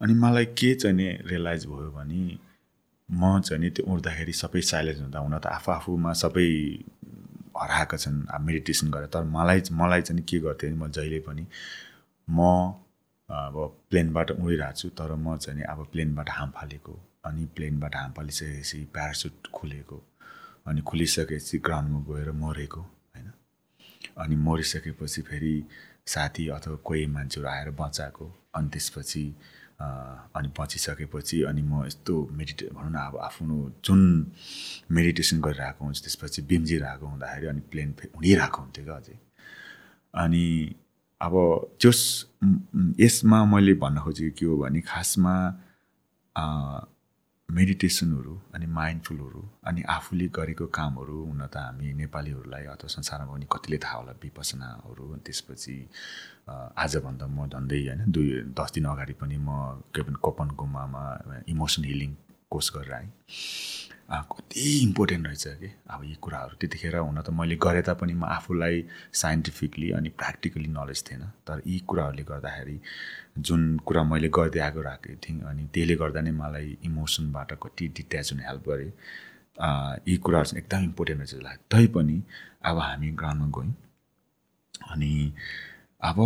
अनि 0.00 0.14
मलाई 0.14 0.46
के 0.58 0.74
चाहिँ 0.74 0.96
नि 0.96 1.08
रियलाइज 1.30 1.66
भयो 1.66 1.90
भने 1.92 2.22
म 3.08 3.40
चाहिँ 3.40 3.60
नि 3.62 3.70
त्यो 3.70 3.84
उड्दाखेरि 3.92 4.32
सबै 4.32 4.60
साइलेन्स 4.70 5.00
हुँदा 5.00 5.18
हुन 5.18 5.38
त 5.38 5.46
आफू 5.46 5.70
आफूमा 5.72 6.12
सबै 6.24 6.48
हराएका 7.60 7.96
छन्। 7.96 8.26
अब 8.34 8.40
मेडिटेसन 8.40 8.90
गरेर 8.90 9.08
तर 9.14 9.24
मलाई 9.24 9.60
मलाई 9.72 10.02
चाहिँ 10.02 10.22
के 10.24 10.38
गर्थेँ 10.40 10.70
भने 10.70 10.78
म 10.80 10.90
जहिले 10.90 11.20
पनि 11.26 11.44
म 12.28 12.38
अब 13.30 13.56
प्लेनबाट 13.90 14.30
उडिरहेको 14.30 14.76
छु 14.80 14.88
तर 14.98 15.14
म 15.14 15.36
चाहिँ 15.36 15.62
अब 15.62 15.86
प्लेनबाट 15.92 16.28
हाम 16.30 16.50
फालेको 16.56 16.94
अनि 17.26 17.44
प्लेनबाट 17.56 17.96
हाम 17.96 18.12
फालिसकेपछि 18.12 18.78
प्यारासुट 18.94 19.46
खुलेको 19.54 19.98
अनि 20.66 20.80
खुलिसकेपछि 20.90 21.58
ग्राउन्डमा 21.58 22.00
गएर 22.08 22.30
मरेको 22.42 22.80
होइन? 22.80 23.30
अनि 24.18 24.36
मरिसकेपछि 24.36 25.22
फेरि 25.22 25.54
साथी 26.06 26.48
अथवा 26.48 26.76
कोही 26.84 27.06
मान्छेहरू 27.06 27.48
आएर 27.48 27.70
बचाएको 27.80 28.26
अनि 28.54 28.68
त्यसपछि 28.68 29.24
अनि 29.80 30.48
बचिसकेपछि 30.58 31.42
अनि 31.50 31.62
म 31.62 31.86
यस्तो 31.86 32.14
मेडिटे 32.38 32.66
भनौँ 32.74 32.90
न 32.92 32.96
अब 33.08 33.16
आफ्नो 33.28 33.56
जुन 33.84 34.00
मेडिटेसन 34.90 35.40
गरिरहेको 35.40 35.84
हुन्छ 35.84 35.98
त्यसपछि 36.02 36.42
बिम्जिरहेको 36.50 37.06
हुँदाखेरि 37.06 37.46
अनि 37.46 37.60
प्लेन 37.70 37.92
फे- 37.98 38.12
उडिरहेको 38.16 38.58
हुन्थ्यो 38.62 38.84
क्या 38.84 38.96
अझै। 38.96 39.16
अनि 40.14 40.44
अब 41.20 41.34
त्यस 41.80 42.00
यसमा 43.00 43.38
मैले 43.52 43.74
भन्न 43.82 43.98
खोजेको 44.04 44.34
के 44.38 44.44
हो 44.46 44.56
भने 44.62 44.80
खासमा 44.90 45.34
मेडिटेसनहरू 47.48 48.34
अनि 48.54 48.66
माइन्डफुलहरू 48.78 49.42
अनि 49.68 49.82
आफूले 49.96 50.26
गरेको 50.38 50.66
कामहरू 50.78 51.16
हुन 51.28 51.42
त 51.52 51.56
हामी 51.56 51.92
नेपालीहरूलाई 52.00 52.64
अथवा 52.74 52.88
संसारमा 52.96 53.32
पनि 53.34 53.46
कतिले 53.52 53.78
थाहा 53.84 53.96
होला 53.98 54.12
विपसनाहरू 54.22 55.04
अनि 55.12 55.22
त्यसपछि 55.26 55.76
आजभन्दा 56.84 57.26
म 57.26 57.38
झन्डै 57.52 57.80
होइन 57.86 58.00
दुई 58.14 58.28
दस 58.58 58.70
दिन 58.74 58.86
अगाडि 58.94 59.14
पनि 59.20 59.36
म 59.36 59.50
के 59.94 60.00
भन्छ 60.06 60.18
कोपन 60.26 60.48
गुम्बामा 60.60 61.02
इमोसन 61.52 61.82
हिलिङ 61.90 62.10
कोर्स 62.50 62.68
गरेर 62.76 62.94
आएँ। 62.94 63.10
कति 64.10 64.62
इम्पोर्टेन्ट 64.82 65.26
रहेछ 65.26 65.44
कि? 65.60 65.68
अब 65.90 66.04
यी 66.04 66.14
कुराहरू 66.22 66.56
त्यतिखेर 66.60 66.96
हुन 66.96 67.20
त 67.22 67.30
मैले 67.30 67.56
गरे 67.62 67.82
तापनि 67.86 68.14
म 68.14 68.24
आफूलाई 68.26 68.84
साइन्टिफिकली 69.14 69.90
अनि 69.98 70.08
प्र्याक्टिकली 70.18 70.68
नलेज 70.68 71.02
थिएन। 71.10 71.22
तर 71.46 71.62
यी 71.66 71.78
कुराहरूले 71.86 72.22
गर्दाखेरि 72.30 72.76
जुन 73.38 73.62
कुरा 73.86 74.02
मैले 74.10 74.28
गर्दै 74.34 74.60
आएको 74.66 74.82
राखेको 74.82 75.18
थिएँ 75.22 75.40
अनि 75.50 75.62
त्यसले 75.74 75.94
गर्दा 76.02 76.20
नै 76.26 76.30
मलाई 76.42 76.76
इमोसनबाट 76.90 77.52
कति 77.62 77.88
डिट्याच 77.96 78.32
हुने 78.32 78.44
हेल्प 78.48 78.68
गरेँ 78.68 78.92
यी 80.08 80.16
कुराहरू 80.24 80.46
चाहिँ 80.50 80.62
एकदम 80.62 80.82
इम्पोर्टेन्ट 80.90 81.20
रहेछ 81.20 81.42
लाग्यो 81.46 81.62
तैपनि 81.70 82.22
अब 82.66 82.78
हामी 82.78 83.10
ग्राउन्डमा 83.20 83.48
गयौँ 83.56 83.74
अनि 84.92 85.12
अब 86.10 86.18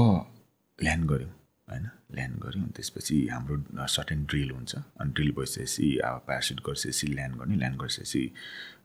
ल्यान्ड 0.78 1.04
गऱ्यौँ। 1.10 1.32
होइन 1.68 1.86
ल्यान्ड 2.14 2.36
गऱ्यौँ 2.44 2.68
त्यसपछि 2.76 3.16
हाम्रो 3.28 3.86
सर्टेन 3.88 4.24
ड्रिल 4.30 4.50
हुन्छ। 4.50 4.74
अनि 5.00 5.12
ड्रिल 5.12 5.30
भइसकेपछि 5.38 5.86
अब 6.04 6.18
प्यारासुट 6.26 6.60
गरिसकेपछि 6.66 7.06
ल्यान्ड 7.14 7.36
गर्ने 7.40 7.56
ल्यान्ड 7.56 7.78
गरिसकेपछि 7.80 8.22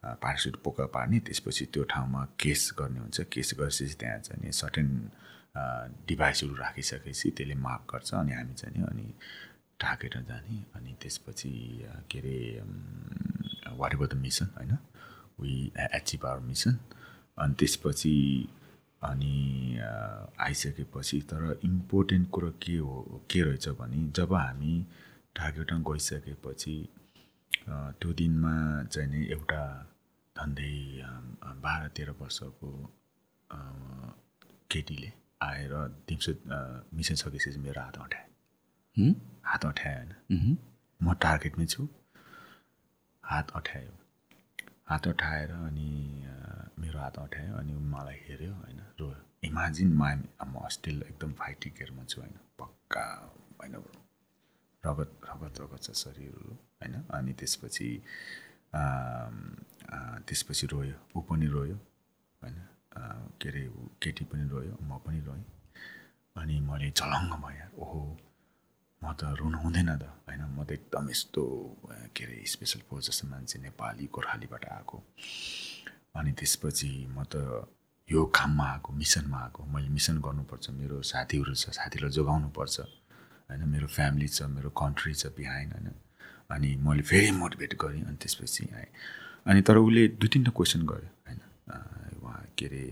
प्यारासुट 0.04 0.56
पोका 0.64 0.86
पार्ने 0.96 1.20
त्यसपछि 1.28 1.66
त्यो 1.74 1.84
ठाउँमा 1.92 2.22
केस 2.40 2.72
गर्ने 2.80 3.00
हुन्छ। 3.00 3.22
केस 3.34 3.54
गरिसकेपछि 3.60 3.96
त्यहाँ 4.00 4.20
चाहिँ 4.20 4.46
नि 4.46 4.52
सर्टेन 4.52 4.88
डिभाइसहरू 6.08 6.56
राखिसकेपछि 6.56 7.30
त्यसले 7.38 7.56
मार्क 7.68 7.84
गर्छ 7.92 8.14
अनि 8.14 8.32
हामी 8.34 8.54
चाहिँ 8.54 8.78
नि 8.78 8.84
अनि 8.88 9.08
ढाकेर 9.82 10.16
जाने। 10.30 10.58
अनि 10.76 10.96
त्यसपछि 11.02 11.52
के 12.12 12.20
अरे 12.20 12.38
वाट 13.80 13.94
एभर 13.94 14.08
द 14.08 14.14
मिसन 14.24 14.48
होइन? 14.58 14.78
वी 15.42 15.72
एचिभ 15.96 16.26
आवर 16.26 16.40
मिसन 16.48 16.78
अनि 17.38 17.54
त्यसपछि 17.60 18.16
अनि 19.04 19.80
आइसकेपछि 20.40 21.22
तर 21.22 21.60
इम्पोर्टेन्ट 21.64 22.30
कुरो 22.30 22.52
के 22.52 22.78
हो 22.78 23.26
के 23.32 23.42
रहेछ 23.42 23.70
भने 23.70 24.12
जब 24.16 24.34
हामी 24.34 24.86
ढाकेटाउँ 25.38 25.82
गइसकेपछि 25.82 26.90
त्यो 27.70 28.14
दिनमा 28.14 28.84
चाहिँ 28.84 29.10
नि 29.10 29.26
एउटा 29.26 29.64
झन्डै 30.38 31.04
बाह्र 31.44 31.88
तेह्र 31.88 32.12
वर्षको 32.12 32.70
केटीले 34.72 35.12
आएर 35.42 35.74
दिउँसो 36.08 36.32
सकिसकेपछि 37.16 37.60
मेरो 37.60 37.82
हात 37.82 37.98
हुँ? 38.98 39.42
हात 39.46 39.66
अँट्यायो 39.66 40.00
होइन। 40.00 40.58
म 41.04 41.14
टार्गेटमै 41.14 41.66
छु 41.66 41.88
हात 43.24 43.52
अँट्यायो 43.52 43.94
हात 44.86 45.08
अँठाएर 45.08 45.52
अनि 45.52 45.92
मेरो 46.82 47.00
हात 47.00 47.18
अँट्यायो 47.20 47.54
अनि 47.62 47.74
मलाई 47.94 48.18
हेऱ्यो 48.28 48.54
होइन 48.54 48.80
रोयो। 49.00 49.20
इमेजिन 49.48 49.90
मा 50.02 50.10
म 50.46 50.68
स्टिल 50.76 50.98
एकदम 51.04 51.32
फाइटिङ 51.40 51.72
केयरमा 51.78 52.04
छु 52.12 52.22
होइन 52.22 52.36
पक्का 52.60 53.06
होइन 53.60 53.76
रगत 54.84 55.12
रगत 55.30 55.62
रगत 55.62 55.82
छ 55.84 55.92
शरीरहरू 56.02 56.54
होइन? 56.80 56.96
अनि 57.16 57.32
त्यसपछि 57.40 57.90
त्यसपछि 60.28 60.66
रोयो। 60.74 60.98
ऊ 61.16 61.22
पनि 61.30 61.48
रोयो 61.56 61.78
होइन? 62.42 62.58
के 63.40 63.50
अरे 63.50 63.64
केटी 64.04 64.24
पनि 64.32 64.48
रोयो 64.50 64.74
म 64.82 64.98
पनि 65.06 65.20
रोएँ। 65.28 65.46
अनि 66.36 66.56
मैले 66.70 66.90
झलङ्ग 66.92 67.34
भएँ 67.44 67.62
ओहो। 67.84 68.02
म 69.02 69.14
त 69.20 69.22
रुनु 69.40 69.58
हुँदैन 69.64 69.90
त 69.98 70.04
होइन? 70.28 70.42
म 70.56 70.64
त 70.64 70.72
एकदम 70.72 71.10
यस्तो 71.10 71.44
के 72.16 72.24
अरे 72.26 72.38
स्पेसल 72.54 72.80
फोर्स 72.88 73.08
जस्तो 73.08 73.28
मान्छे 73.28 73.60
नेपाली 73.60 74.06
गोर्खालीबाट 74.16 74.64
आएको। 74.76 74.98
अनि 76.16 76.32
त्यसपछि 76.32 76.92
म 77.16 77.24
त 77.32 77.36
यो 78.10 78.26
काममा 78.26 78.66
आएको 78.72 78.90
मिसनमा 78.94 79.38
आएको 79.38 79.66
मैले 79.74 79.90
मिसन 79.90 80.18
गर्नुपर्छ 80.20 80.70
मेरो 80.80 81.02
साथीहरू 81.06 81.54
छ 81.54 81.70
साथीलाई 81.78 82.10
जोगाउनुपर्छ 82.10 82.80
होइन 83.50 83.62
मेरो 83.70 83.88
फ्यामिली 83.88 84.28
छ 84.28 84.50
मेरो 84.50 84.70
कन्ट्री 84.82 85.14
छ 85.14 85.34
बिहाइन्ड 85.38 85.74
होइन 85.74 85.88
अनि 86.52 86.70
मैले 86.86 87.04
फेरि 87.06 87.32
मोटिभेट 87.38 87.74
गरेँ 87.82 88.04
अनि 88.04 88.18
त्यसपछि 88.22 88.64
आएँ। 88.76 88.90
अनि 89.46 89.62
तर 89.62 89.78
उसले 89.78 90.08
दुई 90.20 90.30
तिनवटा 90.34 90.52
क्वेसन 90.58 90.82
गर्यो 90.90 91.10
होइन 91.28 91.40
उहाँ 92.22 92.42
के 92.58 92.66
अरे 92.66 92.84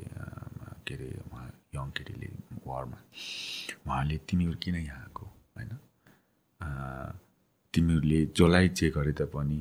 के 0.85 0.93
अरे 0.95 1.09
उहाँ 1.25 1.47
यङ 1.75 1.89
केटीले 1.97 2.29
वारमा 2.67 2.97
उहाँले 3.87 4.17
तिमीहरू 4.29 4.57
किन 4.63 4.75
यहाँ 4.75 4.99
आएको 5.01 5.25
होइन 5.57 5.71
तिमीहरूले 7.73 8.19
जसलाई 8.37 8.69
जे 8.77 8.89
गरे 8.89 9.11
तापनि 9.19 9.59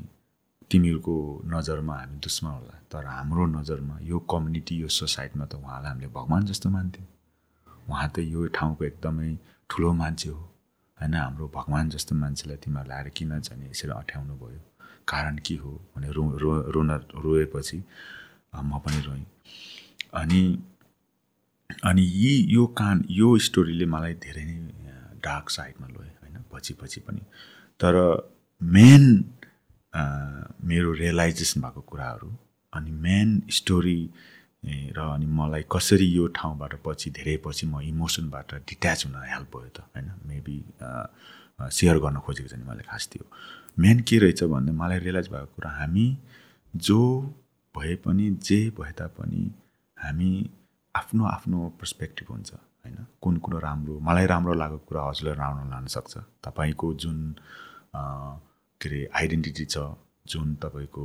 तिमीहरूको 0.71 1.15
नजरमा 1.47 1.95
हामी 1.97 2.17
दुश्मन 2.19 2.51
होला। 2.51 2.75
तर 2.93 3.05
हाम्रो 3.07 3.47
नजरमा 3.59 3.95
यो 4.03 4.19
कम्युनिटी 4.33 4.75
यो 4.83 4.89
सोसाइटीमा 4.89 5.45
त 5.47 5.55
उहाँलाई 5.63 5.91
हामीले 5.91 6.09
भगवान् 6.19 6.47
जस्तो 6.51 6.69
मान्थ्यौँ। 6.71 7.09
उहाँ 7.91 8.09
त 8.15 8.19
यो 8.19 8.47
ठाउँको 8.57 8.85
एकदमै 8.85 9.29
ठुलो 9.71 9.93
मान्छे 9.93 10.29
हो। 10.31 10.43
होइन 10.99 11.15
हाम्रो 11.15 11.47
भगवान् 11.55 11.91
जस्तो 11.91 12.15
मान्छेलाई 12.15 12.57
तिमीहरूले 12.65 12.95
आएर 12.95 13.09
किन 13.17 13.41
चाहिँ 13.41 13.71
यसरी 13.71 13.93
अठ्याउनु 13.93 14.35
भयो? 14.43 14.61
कारण 15.07 15.37
के 15.47 15.55
हो 15.63 15.71
भने 15.95 16.09
रो 16.11 16.23
रो 16.43 16.51
रोन 16.75 16.91
रोएपछि 17.25 17.79
म 18.57 18.79
पनि 18.83 19.01
रोएँ। 19.07 19.27
अनि 20.15 20.41
अनि 21.85 22.03
यी 22.03 22.33
यो 22.55 22.67
कान 22.79 23.05
यो 23.11 23.29
स्टोरीले 23.39 23.87
मलाई 23.87 24.15
धेरै 24.25 24.45
नै 24.45 24.59
डार्क 25.23 25.47
साइडमा 25.51 25.87
लग्यो 25.87 26.15
होइन? 26.23 26.37
पछि 26.53 26.75
पछि 26.75 27.01
पनि। 27.07 27.23
तर 27.81 27.95
मेन 28.63 29.03
मेरो 29.93 30.93
रियलाइजेसन 30.93 31.61
भएको 31.61 31.81
कुराहरू 31.81 32.31
अनि 32.73 32.91
मेन 32.91 33.43
स्टोरी 33.51 34.01
र 34.67 34.99
अनि 34.99 35.27
मलाई 35.27 35.65
कसरी 35.73 36.07
यो 36.07 36.27
ठाउँबाट 36.37 36.73
पछि 36.85 37.11
धेरै 37.17 37.37
पछि 37.45 37.67
म 37.67 37.81
इमोसनबाट 37.81 38.55
डिट्याच 38.67 39.07
हुन 39.07 39.15
हेल्प 39.25 39.57
भयो 39.57 39.71
त 39.77 39.79
होइन? 39.95 40.11
मेबी 40.27 40.59
सेयर 41.73 41.99
गर्न 41.99 42.19
खोजेको 42.27 42.49
चाहिँ 42.49 42.67
मैले 42.67 42.83
खास 42.83 43.09
त्यो। 43.13 43.25
मेन 43.79 44.01
के 44.09 44.19
रहेछ 44.19 44.43
भन्दा 44.45 44.73
मलाई 44.73 44.99
रियलाइज 44.99 45.29
भएको 45.29 45.55
कुरा 45.57 45.71
हामी 45.71 46.07
जो 46.75 47.01
भए 47.75 47.95
पनि 48.05 48.31
जे 48.43 48.59
भए 48.79 48.93
तापनि 48.99 49.43
हामी 49.97 50.31
आफ्नो 50.95 51.25
आफ्नो 51.27 51.59
पर्सपेक्टिभ 51.81 52.29
हुन्छ 52.33 52.53
होइन? 52.53 53.07
कुन 53.23 53.37
कुरो 53.45 53.59
राम्रो 53.59 53.99
मलाई 54.01 54.27
राम्रो 54.27 54.55
लागेको 54.55 54.85
कुरा 54.89 55.03
हजुरलाई 55.09 55.35
राम्रो 55.39 55.71
लान 55.71 55.87
सक्छ। 55.87 56.19
तपाईँको 56.45 56.93
जुन 56.95 57.19
के 58.81 58.89
अरे 58.89 59.01
आइडेन्टिटी 59.15 59.65
छ 59.65 59.79
जुन 60.27 60.55
तपाईँको 60.63 61.05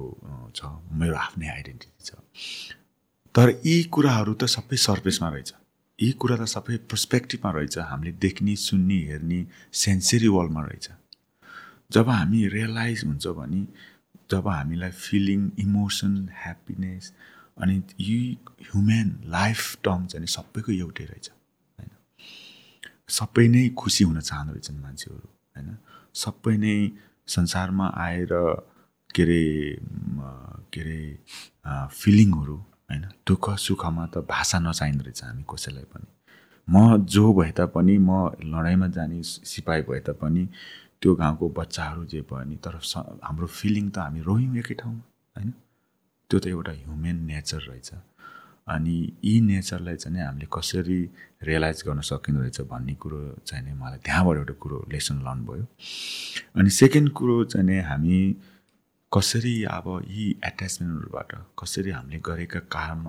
छ 0.55 0.59
मेरो 0.99 1.15
आफ्नै 1.15 1.47
आइडेन्टिटी 1.47 2.03
छ। 2.03 2.11
तर 3.35 3.47
यी 3.65 3.83
कुराहरू 3.93 4.33
त 4.33 4.43
सबै 4.45 4.77
सर्फेसमा 4.77 5.29
रहेछ। 5.29 5.53
यी 5.99 6.11
कुरा 6.21 6.35
त 6.35 6.43
सबै 6.49 6.77
पर्सपेक्टिभमा 6.91 7.51
रहेछ। 7.51 7.77
हामीले 7.91 8.11
देख्ने 8.25 8.55
सुन्ने 8.55 8.97
हेर्ने 9.09 9.39
सेन्सरी 9.83 10.27
वर्ल्डमा 10.27 10.61
रहेछ। 10.61 10.87
जब 11.91 12.09
हामी 12.09 12.47
रियलाइज 12.47 13.03
हुन्छ 13.05 13.27
भने 13.39 13.61
जब 14.31 14.47
हामीलाई 14.47 14.91
फिलिङ 15.05 15.41
इमोसन 15.59 16.13
ह्याप्पिनेस 16.43 17.13
अनि 17.61 17.75
यी 17.99 18.19
ह्युमेन 18.67 19.07
लाइफ 19.27 19.61
टर्म 19.83 20.05
चाहिँ 20.07 20.27
सबैको 20.35 20.71
एउटै 20.71 21.05
रहेछ 21.05 21.27
होइन? 21.29 21.91
सबै 23.19 23.47
नै 23.47 23.63
खुसी 23.77 24.03
हुन 24.03 24.19
चाहँदो 24.19 24.51
रहेछन् 24.53 24.79
मान्छेहरू 24.81 25.27
होइन? 25.55 25.69
सबै 26.15 26.55
नै 26.57 26.75
संसारमा 27.27 27.87
आएर 27.97 28.33
के 29.15 29.23
अरे 29.23 29.43
के 30.73 30.81
अरे 30.81 31.87
फिलिङहरू 31.95 32.55
होइन 32.55 33.03
दुःख 33.27 33.49
सुखमा 33.57 34.05
त 34.13 34.25
भाषा 34.29 34.59
नचाहिँदो 34.59 35.03
रहेछ 35.03 35.23
हामी 35.23 35.43
कसैलाई 35.49 35.83
पनि। 35.93 36.07
म 36.67 37.03
जो 37.05 37.33
भए 37.33 37.51
तापनि 37.51 37.97
म 37.97 38.11
लडाइँमा 38.43 38.87
जाने 38.95 39.21
सिपाही 39.23 39.81
भए 39.89 39.99
तापनि 40.07 40.43
त्यो 41.01 41.15
गाउँको 41.15 41.49
बच्चाहरू 41.49 42.05
जे 42.05 42.21
भयो 42.29 42.43
नि 42.49 42.55
तर 42.63 42.75
हाम्रो 43.23 43.47
फिलिङ 43.47 43.89
त 43.89 43.97
हामी 43.97 44.21
रोयौँ 44.21 44.55
एकै 44.57 44.75
ठाउँमा 44.81 45.03
होइन? 45.35 45.51
त्यो 46.29 46.39
त 46.39 46.45
एउटा 46.47 46.71
ह्युमेन 46.71 47.17
नेचर 47.25 47.61
रहेछ। 47.69 47.89
अनि 48.71 48.97
यी 49.23 49.39
नेचरलाई 49.41 49.95
चाहिँ 49.95 50.23
हामीले 50.25 50.47
कसरी 50.53 50.99
रियलाइज 51.43 51.83
गर्न 51.87 52.01
सकिँदो 52.01 52.41
रहेछ 52.41 52.61
भन्ने 52.71 52.93
कुरो 52.93 53.19
चाहिँ 53.45 53.63
नि 53.65 53.73
मलाई 53.73 53.99
त्यहाँबाट 54.05 54.37
एउटा 54.37 54.53
कुरो 54.53 54.77
लेसन 54.91 55.17
लर्न 55.27 55.39
भयो 55.45 55.65
अनि 56.55 56.69
सेकेन्ड 56.69 57.09
कुरो 57.09 57.43
चाहिँ 57.43 57.67
नि 57.67 57.79
हामी 57.89 58.19
कसरी 59.11 59.55
अब 59.63 59.87
यी 60.07 60.25
एट्याचमेन्टहरूबाट 60.45 61.31
कसरी 61.59 61.91
हामीले 61.91 62.19
गरेका 62.25 62.59
कर्म 62.75 63.03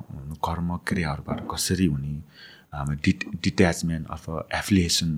कर्म 0.46 0.76
क्रियाहरूबाट 0.88 1.40
कसरी 1.50 1.86
हुने 1.86 2.14
हामी 2.74 2.96
डिट 2.96 3.24
डिट्याचमेन्ट 3.42 4.06
अथवा 4.08 4.48
एफिलिएसन 4.54 5.10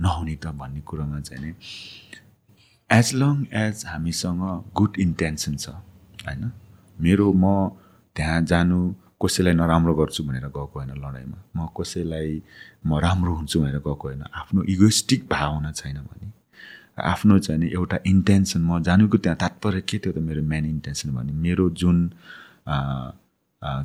नहुने 0.00 0.34
त 0.36 0.46
भन्ने 0.60 0.80
कुरोमा 0.80 1.20
चाहिँ 1.20 1.44
नि 1.44 1.52
एज 2.90 3.14
लङ 3.14 3.44
एज 3.52 3.84
हामीसँग 3.86 4.42
गुड 4.74 4.92
इन्टेन्सन 4.98 5.56
छ 5.56 5.68
होइन? 5.68 6.50
मेरो 7.00 7.32
म 7.32 7.44
त्यहाँ 8.16 8.42
जानु 8.42 8.80
कसैलाई 9.22 9.54
नराम्रो 9.54 9.94
गर्छु 9.94 10.24
भनेर 10.24 10.46
गएको 10.46 10.74
होइन 10.78 10.90
लडाइँमा 10.98 11.38
म 11.56 11.66
कसैलाई 11.78 12.30
म 12.86 12.98
राम्रो 13.06 13.32
हुन्छु 13.34 13.60
भनेर 13.60 13.78
गएको 13.86 14.08
होइन। 14.08 14.22
आफ्नो 14.40 14.62
इगोइस्टिक 14.74 15.20
भावना 15.30 15.72
छैन 15.72 15.98
भने 16.10 16.30
आफ्नो 17.12 17.38
चाहिँ 17.38 17.68
एउटा 17.70 17.98
इन्टेन्सन 18.06 18.60
म 18.62 18.82
जानुको 18.82 19.18
त्यहाँ 19.18 19.38
तात्पर्य 19.40 19.80
के 19.88 19.98
थियो 19.98 20.12
त 20.12 20.18
मेरो 20.28 20.42
मेन 20.42 20.64
इन्टेन्सन 20.66 21.14
भने 21.14 21.32
मेरो 21.32 21.70
जुन 21.80 21.98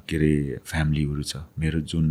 के 0.07 0.15
अरे 0.17 0.33
फ्यामिलीहरू 0.65 1.23
छ 1.23 1.43
मेरो 1.59 1.79
जुन 1.91 2.07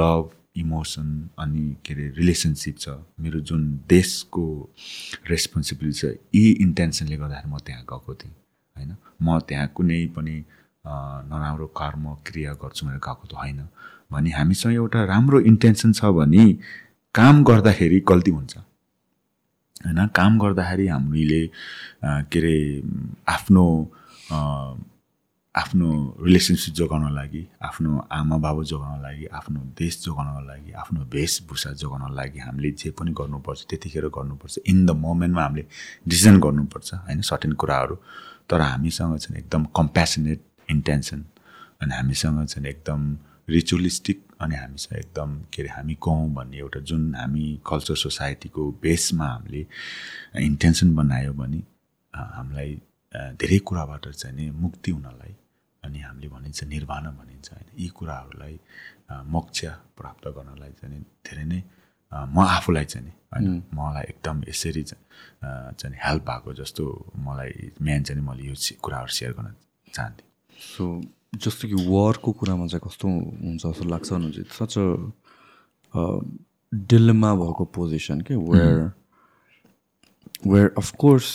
लभ 0.00 0.30
इमोसन 0.56 1.08
अनि 1.38 1.64
के 1.84 1.94
अरे 1.94 2.06
रिलेसनसिप 2.16 2.78
छ 2.78 2.88
मेरो 3.20 3.40
जुन 3.50 3.62
देशको 3.88 4.44
रेस्पोन्सिबिलिटी 5.30 5.98
छ 6.00 6.04
यी 6.34 6.50
इन्टेन्सनले 6.64 7.16
गर्दाखेरि 7.16 7.50
म 7.52 7.58
त्यहाँ 7.66 7.82
गएको 7.82 8.14
थिएँ 8.14 8.34
होइन? 8.76 8.90
म 9.22 9.38
त्यहाँ 9.48 9.66
कुनै 9.76 10.06
पनि 10.16 10.36
नराम्रो 10.84 11.66
कर्म 11.80 12.04
क्रिया 12.26 12.52
गर्छु 12.62 12.86
भनेर 12.86 13.00
गएको 13.00 13.24
त 13.26 13.32
होइन। 13.34 13.60
भने 14.12 14.30
हामीसँग 14.30 14.74
एउटा 14.74 15.04
राम्रो 15.04 15.40
इन्टेन्सन 15.50 15.92
छ 15.92 16.04
भने 16.12 16.44
काम 17.14 17.44
गर्दाखेरि 17.44 18.00
गल्ती 18.08 18.30
हुन्छ। 18.30 18.56
होइन 19.84 20.06
काम 20.16 20.38
गर्दाखेरि 20.38 20.86
हामीले 20.88 21.42
के 22.30 22.38
अरे 22.38 22.56
आफ्नो 23.28 23.64
आफ्नो 25.54 25.88
रिलेसनसिप 26.20 26.74
जोगाउन 26.74 27.14
लागि 27.14 27.42
आफ्नो 27.62 27.90
आमा 28.10 28.36
बाबु 28.44 28.64
जोगाउन 28.66 29.02
लागि 29.02 29.26
आफ्नो 29.38 29.60
देश 29.78 30.02
जोगाउनको 30.04 30.40
लागि 30.46 30.72
आफ्नो 30.82 31.00
वेशभूषा 31.14 31.70
जोगाउनको 31.78 32.14
लागि 32.14 32.38
हामीले 32.38 32.70
जे 32.74 32.90
पनि 32.90 33.12
गर्नुपर्छ 33.14 33.60
त्यतिखेर 33.70 34.06
गर्नुपर्छ। 34.10 34.58
इन 34.66 34.86
द 34.86 34.90
मोमेन्टमा 34.98 35.42
हामीले 35.42 35.64
डिसिजन 36.08 36.40
गर्नुपर्छ 36.40 36.94
होइन 37.06 37.20
सर्टेन 37.22 37.52
कुराहरू। 37.54 37.96
तर 38.50 38.60
हामीसँग 38.60 39.16
चाहिँ 39.18 39.38
एकदम 39.40 39.62
कम्पेसनेट 39.76 40.40
इन्टेन्सन 40.70 41.24
अनि 41.82 41.94
हामीसँग 41.94 42.44
चाहिँ 42.46 42.68
एकदम 42.68 43.16
रिचुअलिस्टिक 43.48 44.18
अनि 44.40 44.56
हामीसँग 44.56 44.98
एकदम 44.98 45.38
के 45.52 45.62
अरे 45.62 45.70
हामी 45.70 45.94
कौँ 46.00 46.28
भन्ने 46.34 46.56
एउटा 46.58 46.80
जुन 46.80 47.14
हामी 47.14 47.44
कल्चर 47.66 47.96
सोसाइटीको 47.96 48.70
बेसमा 48.82 49.26
हामीले 49.26 49.66
इन्टेन्सन 50.40 50.94
बनायो 50.96 51.32
भने 51.32 51.60
हामीलाई 52.14 52.80
धेरै 53.40 53.58
कुराबाट 53.68 54.08
चाहिँ 54.08 54.36
नि 54.36 54.50
मुक्ति 54.50 54.90
हुनलाई 54.90 55.34
अनि 55.82 55.98
हामीले 56.00 56.28
भनिन्छ 56.28 56.64
निर्वाण 56.64 57.04
भनिन्छ 57.20 57.52
होइन। 57.52 57.68
यी 57.78 57.88
कुराहरूलाई 57.88 58.58
मोक्ष 59.28 59.64
प्राप्त 59.98 60.28
गर्नलाई 60.36 60.72
चाहिँ 60.80 61.00
धेरै 61.26 61.44
नै 61.44 61.62
म 62.12 62.38
आफूलाई 62.40 62.84
चाहिँ 62.84 63.06
नि 63.06 63.12
होइन 63.34 63.62
मलाई 63.74 64.04
एकदम 64.08 64.42
यसरी 64.48 64.82
चाहिँ 64.82 65.96
हेल्प 66.04 66.22
भएको 66.30 66.54
जस्तो 66.54 66.84
मलाई 67.26 67.70
मेन 67.82 68.02
चाहिँ 68.02 68.22
मैले 68.22 68.42
यो 68.48 68.54
कुराहरू 68.82 69.12
सेयर 69.12 69.32
गर्न 69.32 69.54
चाहन्थेँ। 69.94 70.26
सो 70.64 70.84
जस्तो 71.34 71.68
कि 71.68 71.76
वरको 71.88 72.32
कुरामा 72.32 72.66
चाहिँ 72.66 72.82
कस्तो 72.86 73.08
हुन्छ 73.08 73.62
जस्तो 73.62 73.84
लाग्छ 73.88 74.12
भने 74.12 74.30
चाहिँ 74.30 74.48
सच 74.58 74.74
डिल्लीमा 76.72 77.34
भएको 77.34 77.64
पोजिसन 77.74 78.20
के 78.28 78.36
वेयर 78.36 78.90
वेयर 80.46 80.74
अफकोर्स 80.78 81.26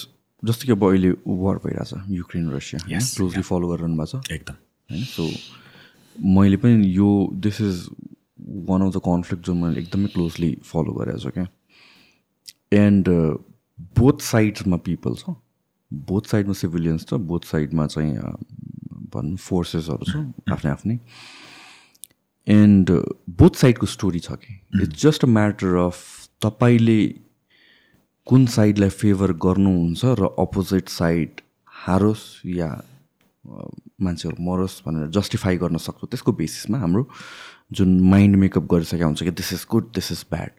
जस्तो 0.43 0.65
कि 0.65 0.71
अब 0.71 0.83
अहिले 0.87 1.09
वार 1.27 1.55
भइरहेछ 1.65 1.93
युक्रेन 2.09 2.49
रसिया 2.51 2.79
क्लोजली 2.89 3.41
फलो 3.43 3.67
गरिरहनु 3.67 3.95
भएको 3.97 4.19
छ। 4.19 4.31
एकदम। 4.31 4.55
होइन 4.89 5.03
सो 5.03 5.23
मैले 6.35 6.57
पनि 6.57 6.87
यो 6.95 7.09
this 7.43 7.61
is 7.61 7.87
one 8.69 8.81
of 8.81 8.93
the 8.95 9.01
conflict 9.05 9.45
जो 9.45 9.53
मैले 9.53 9.79
एकदमै 9.81 10.07
क्लोजली 10.15 10.51
फलो 10.63 10.93
गरेको 10.93 11.19
छु 11.19 11.29
क्या 11.37 11.47
एन्ड 12.79 13.09
बोथ 13.99 14.21
साइड्समा 14.23 14.77
पिपल 14.87 15.15
छ। 15.15 15.35
बोथ 15.91 16.23
साइडमा 16.31 16.53
सिभिलियन्स 16.53 17.05
छ 17.05 17.13
बोथ 17.31 17.43
साइडमा 17.51 17.87
चाहिँ 17.87 18.13
भनौँ 19.13 19.37
फोर्सेसहरू 19.37 20.05
छ 20.11 20.15
आफ्नै 20.51 20.71
आफ्नै। 20.71 20.97
एन्ड 22.47 22.91
बोथ 23.39 23.53
साइडको 23.61 23.85
स्टोरी 23.85 24.19
छ 24.19 24.31
कि? 24.33 24.53
It's 24.83 25.01
just 25.01 25.23
a 25.23 25.27
matter 25.29 25.75
of 25.85 25.97
तपाईँले 26.41 27.01
कुन 28.27 28.45
साइडलाई 28.53 28.89
फेभर 28.89 29.31
गर्नुहुन्छ 29.43 30.05
र 30.19 30.29
अपोजिट 30.39 30.89
साइड 30.89 31.41
हारोस् 31.67 32.25
या 32.45 32.69
मान्छेहरू 34.01 34.43
मरोस् 34.43 34.81
भनेर 34.85 35.07
जस्टिफाई 35.15 35.57
गर्न 35.57 35.77
सक्छौँ। 35.77 36.09
त्यसको 36.09 36.31
बेसिसमा 36.41 36.77
हाम्रो 36.79 37.07
जुन 37.73 37.99
माइन्ड 38.09 38.35
मेकअप 38.35 38.65
गरिसकेको 38.71 39.05
हुन्छ 39.05 39.23
कि 39.23 39.31
this 39.31 39.53
is 39.53 39.65
good 39.71 39.91
this 39.95 40.11
is 40.11 40.25
bad 40.31 40.51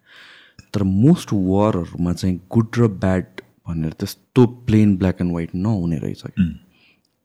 तर 0.74 0.82
मोस्ट 0.82 1.32
वरहरूमा 1.32 2.12
चाहिँ 2.12 2.40
गुड 2.50 2.78
र 2.78 2.88
ब्याड 3.04 3.40
भनेर 3.68 3.92
त्यस्तो 4.00 4.46
प्लेन 4.66 4.96
ब्ल्याक 4.96 5.20
एन्ड 5.20 5.32
व्हाइट 5.32 5.54
नहुने 5.54 5.98
रहेछ 5.98 6.22
कि। 6.26 6.42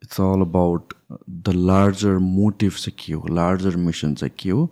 It's 0.04 0.22
all 0.22 0.42
about 0.42 0.94
the 1.30 1.54
larger 1.70 2.18
motive 2.20 2.72
चाहिँ 2.74 2.98
के 3.00 3.14
हो 3.14 3.36
लार्जर 3.36 3.76
मिसन 3.78 4.14
चाहिँ 4.16 4.34
के 4.40 4.50
हो 4.50 4.70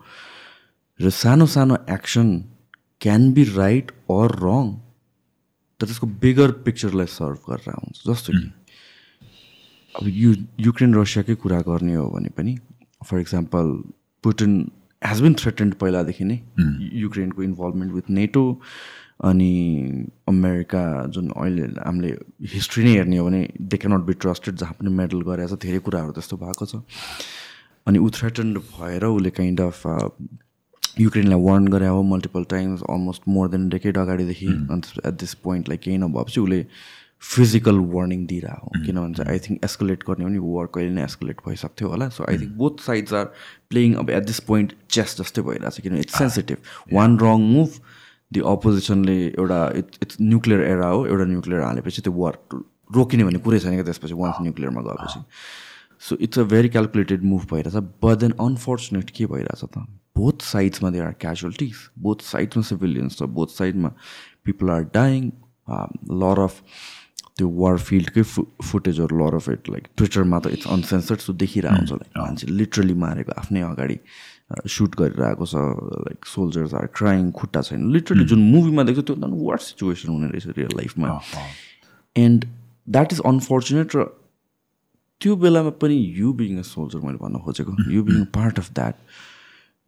र 0.99 1.09
सानो 1.11 1.45
सानो 1.47 1.77
action 1.89 2.37
can 3.01 3.31
be 3.33 3.43
right 3.55 3.91
or 4.11 4.35
wrong 4.41 4.73
तर 5.79 5.85
त्यसको 5.85 6.07
बिगर 6.21 6.51
पिक्चरलाई 6.65 7.05
सर्भ 7.11 7.49
गरेर 7.49 7.69
आउँछ 7.71 8.03
जस्तो 8.07 8.33
कि 8.33 8.51
अब 9.95 10.07
यु 10.07 10.33
युक्रेन 10.59 10.93
रसियाकै 10.95 11.35
कुरा 11.41 11.59
गर्ने 11.67 11.95
हो 11.95 12.07
भने 12.09 12.29
पनि 12.37 12.57
for 13.01 13.19
example 13.19 13.75
Putin 14.23 14.53
has 15.01 15.21
been 15.21 15.33
threatened 15.41 15.73
पहिलादेखि 15.81 16.23
नै 16.23 16.37
युक्रेनको 17.01 17.43
इन्भल्भमेन्ट 17.43 17.93
विथ 17.93 18.09
नेटो 18.17 18.43
अनि 19.23 19.51
अमेरिका 20.29 20.83
जुन 21.15 21.29
अहिले 21.35 21.67
हामीले 21.79 22.11
हिस्ट्री 22.53 22.83
नै 22.83 22.93
हेर्ने 22.97 23.17
हो 23.17 23.25
भने 23.25 23.41
दे 23.73 23.77
क्यानट 23.83 24.05
बी 24.05 24.13
ट्रस्टेड 24.23 24.55
जहाँ 24.61 24.75
पनि 24.79 24.89
मेडल 24.95 25.21
गरेको 25.27 25.55
छ 25.55 25.59
धेरै 25.65 25.79
कुराहरू 25.85 26.11
त्यस्तो 26.17 26.37
भएको 26.37 26.65
छ। 26.65 26.81
अनि 27.87 27.99
ऊ 27.99 28.09
थ्रेटेन्ड 28.17 28.57
भएर 28.71 29.05
उसले 29.05 29.29
काइन्ड 29.37 29.61
अफ 29.61 29.77
युक्रेनलाई 30.99 31.41
वार्न 31.43 31.67
गरे 31.75 31.87
हो 31.87 32.01
multiple 32.09 32.43
times 32.49 32.81
almost 32.89 33.23
more 33.35 33.47
than 33.55 33.69
decade 33.69 33.97
अगाडिदेखि। 33.97 34.47
अन्त 34.75 34.91
एट 35.05 35.13
दिस 35.23 35.33
पोइन्टलाई 35.47 35.77
केही 35.85 35.97
नभएपछि 36.03 36.39
उसले 36.41 36.59
फिजिकल 37.23 37.77
वार्निङ 37.95 38.25
दिइरहेको 38.27 38.67
हो। 38.67 38.85
किनभने 38.85 39.13
चाहिँ 39.15 39.31
आई 39.31 39.39
थिङ्क 39.39 39.63
एस्कुलेट 39.63 40.03
गर्ने 40.07 40.25
पनि 40.25 40.39
वार 40.43 40.65
कहिले 40.75 40.91
नै 40.93 41.03
एस्कुलेट 41.03 41.37
भइसक्थ्यो 41.47 41.89
होला। 41.89 42.09
So 42.11 42.23
I 42.29 42.37
think 42.37 42.53
both 42.59 42.85
sides 42.85 43.13
are 43.19 43.25
playing 43.69 43.93
अब 44.03 44.09
एट 44.09 44.23
दिस 44.27 44.39
पोइन्ट 44.51 44.73
चेस 44.91 45.17
जस्तै 45.19 45.41
भइरहेको 45.41 45.75
छ 45.75 45.81
किनभने 45.81 46.01
it's 46.07 46.17
sensitive 46.17 46.57
one 46.93 47.17
wrong 47.19 47.39
move 47.51 47.71
the 48.33 48.39
अपोजिसनले 48.51 49.17
एउटा 49.25 49.59
इट्स 49.81 49.99
इट्स 50.03 50.17
न्युक्लियर 50.21 50.61
एरा 50.69 50.87
हो 50.93 51.05
एउटा 51.07 51.25
न्युक्लियर 51.33 51.61
हालेपछि 51.61 52.01
त्यो 52.01 52.13
वार 52.13 52.37
रोकिने 52.95 53.23
भन्ने 53.23 53.39
कुरै 53.45 53.59
छैन 53.59 53.73
क्या 53.73 53.83
त्यसपछि 53.83 54.13
वान्स 54.21 54.41
न्युक्लियरमा 54.41 54.81
गएपछि। 54.87 55.19
So 56.07 56.15
it's 56.21 56.39
a 56.39 56.43
very 56.53 56.69
calculated 56.69 57.23
move 57.33 57.45
भइरहेछ 57.51 57.75
बट 58.03 58.17
देन 58.23 58.33
अनफर्चुनेट 58.45 59.09
के 59.17 59.25
भइरहेछ 59.33 59.63
त? 59.63 59.85
बोथ 60.17 60.41
साइड्समा 60.45 60.89
देयर 60.89 61.05
आर 61.05 61.13
क्याजुअलिटिज 61.21 61.75
बोथ 61.99 62.25
साइड्समा 62.31 62.63
सिभिलियन्स 62.63 63.17
छ 63.19 63.29
बोथ 63.37 63.55
साइडमा 63.59 63.89
people 64.45 64.69
are 64.69 64.83
dying 64.97 65.31
lot 66.23 66.39
of 66.43 66.61
त्यो 67.37 67.49
वार 67.61 67.77
फिल्डकै 67.87 68.21
फु 68.31 68.43
फुटेजहरू 68.63 69.17
लर 69.19 69.35
अफ 69.35 69.49
इट 69.49 69.69
लाइक 69.69 69.87
ट्विटरमा 69.97 70.39
त 70.39 70.53
इट्स 70.57 70.67
अनसेन्सर्ड 70.75 71.19
सो 71.19 71.33
देखिरहेको 71.43 71.77
हुन्छ 71.77 71.91
लाइक 71.91 72.17
मान्छे 72.17 72.47
लिटरली 72.51 72.93
मारेको 73.05 73.39
आफ्नै 73.39 73.61
अगाडि। 73.69 73.97
सुट 74.77 74.95
गरिरहेको 74.99 75.45
छ 75.45 75.55
लाइक 76.07 76.25
सोल्जर्स 76.31 76.73
आर 76.79 76.87
क्राइङ 76.97 77.31
खुट्टा 77.39 77.61
छैन। 77.69 77.91
लिटरली 77.93 78.25
जुन 78.31 78.41
मुभीमा 78.51 78.83
देख्छ 78.89 78.99
त्यो 78.99 79.15
झन् 79.15 79.37
वाट 79.45 79.59
सिचुएसन 79.67 80.09
हुने 80.09 80.27
रहेछ 80.27 80.57
रियल 80.57 80.75
लाइफमा 80.77 81.07
एन्ड 82.15 82.45
द्याट 82.87 83.13
इज 83.13 83.21
अनफर्चुनेट 83.25 83.95
र 83.95 84.05
त्यो 85.21 85.35
बेलामा 85.43 85.69
पनि 85.81 85.97
यु 86.17 86.33
बिङ 86.39 86.57
अ 86.57 86.61
सोल्जर 86.67 86.99
मैले 87.05 87.17
भन्न 87.17 87.39
खोजेको। 87.43 87.91
You 87.91 88.03
being 88.03 88.25
part 88.33 88.59
of 88.59 88.71
that 88.79 88.95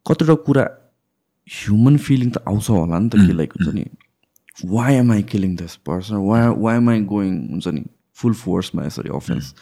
कतिवटा 0.06 0.34
कुरा 0.46 0.64
ह्युमन 1.48 1.96
फिलिङ 2.04 2.30
त 2.30 2.42
आउँछ 2.48 2.70
होला 2.70 2.98
नि 2.98 3.08
त 3.08 3.26
कि 3.26 3.32
लाइक 3.32 3.52
हुन्छ 3.58 3.74
नि 3.74 3.84
why 4.70 4.94
am 4.94 5.12
I 5.12 5.22
killing 5.32 5.56
this 5.56 5.76
person 5.88 6.16
why 6.26 6.48
why 6.64 6.76
am 6.76 6.88
I 6.90 7.00
going 7.12 7.34
हुन्छ 7.50 7.66
नि 7.76 7.84
फुल 8.20 8.34
फोर्समा 8.44 8.86
यसरी 8.86 9.10
अफेन्स 9.16 9.52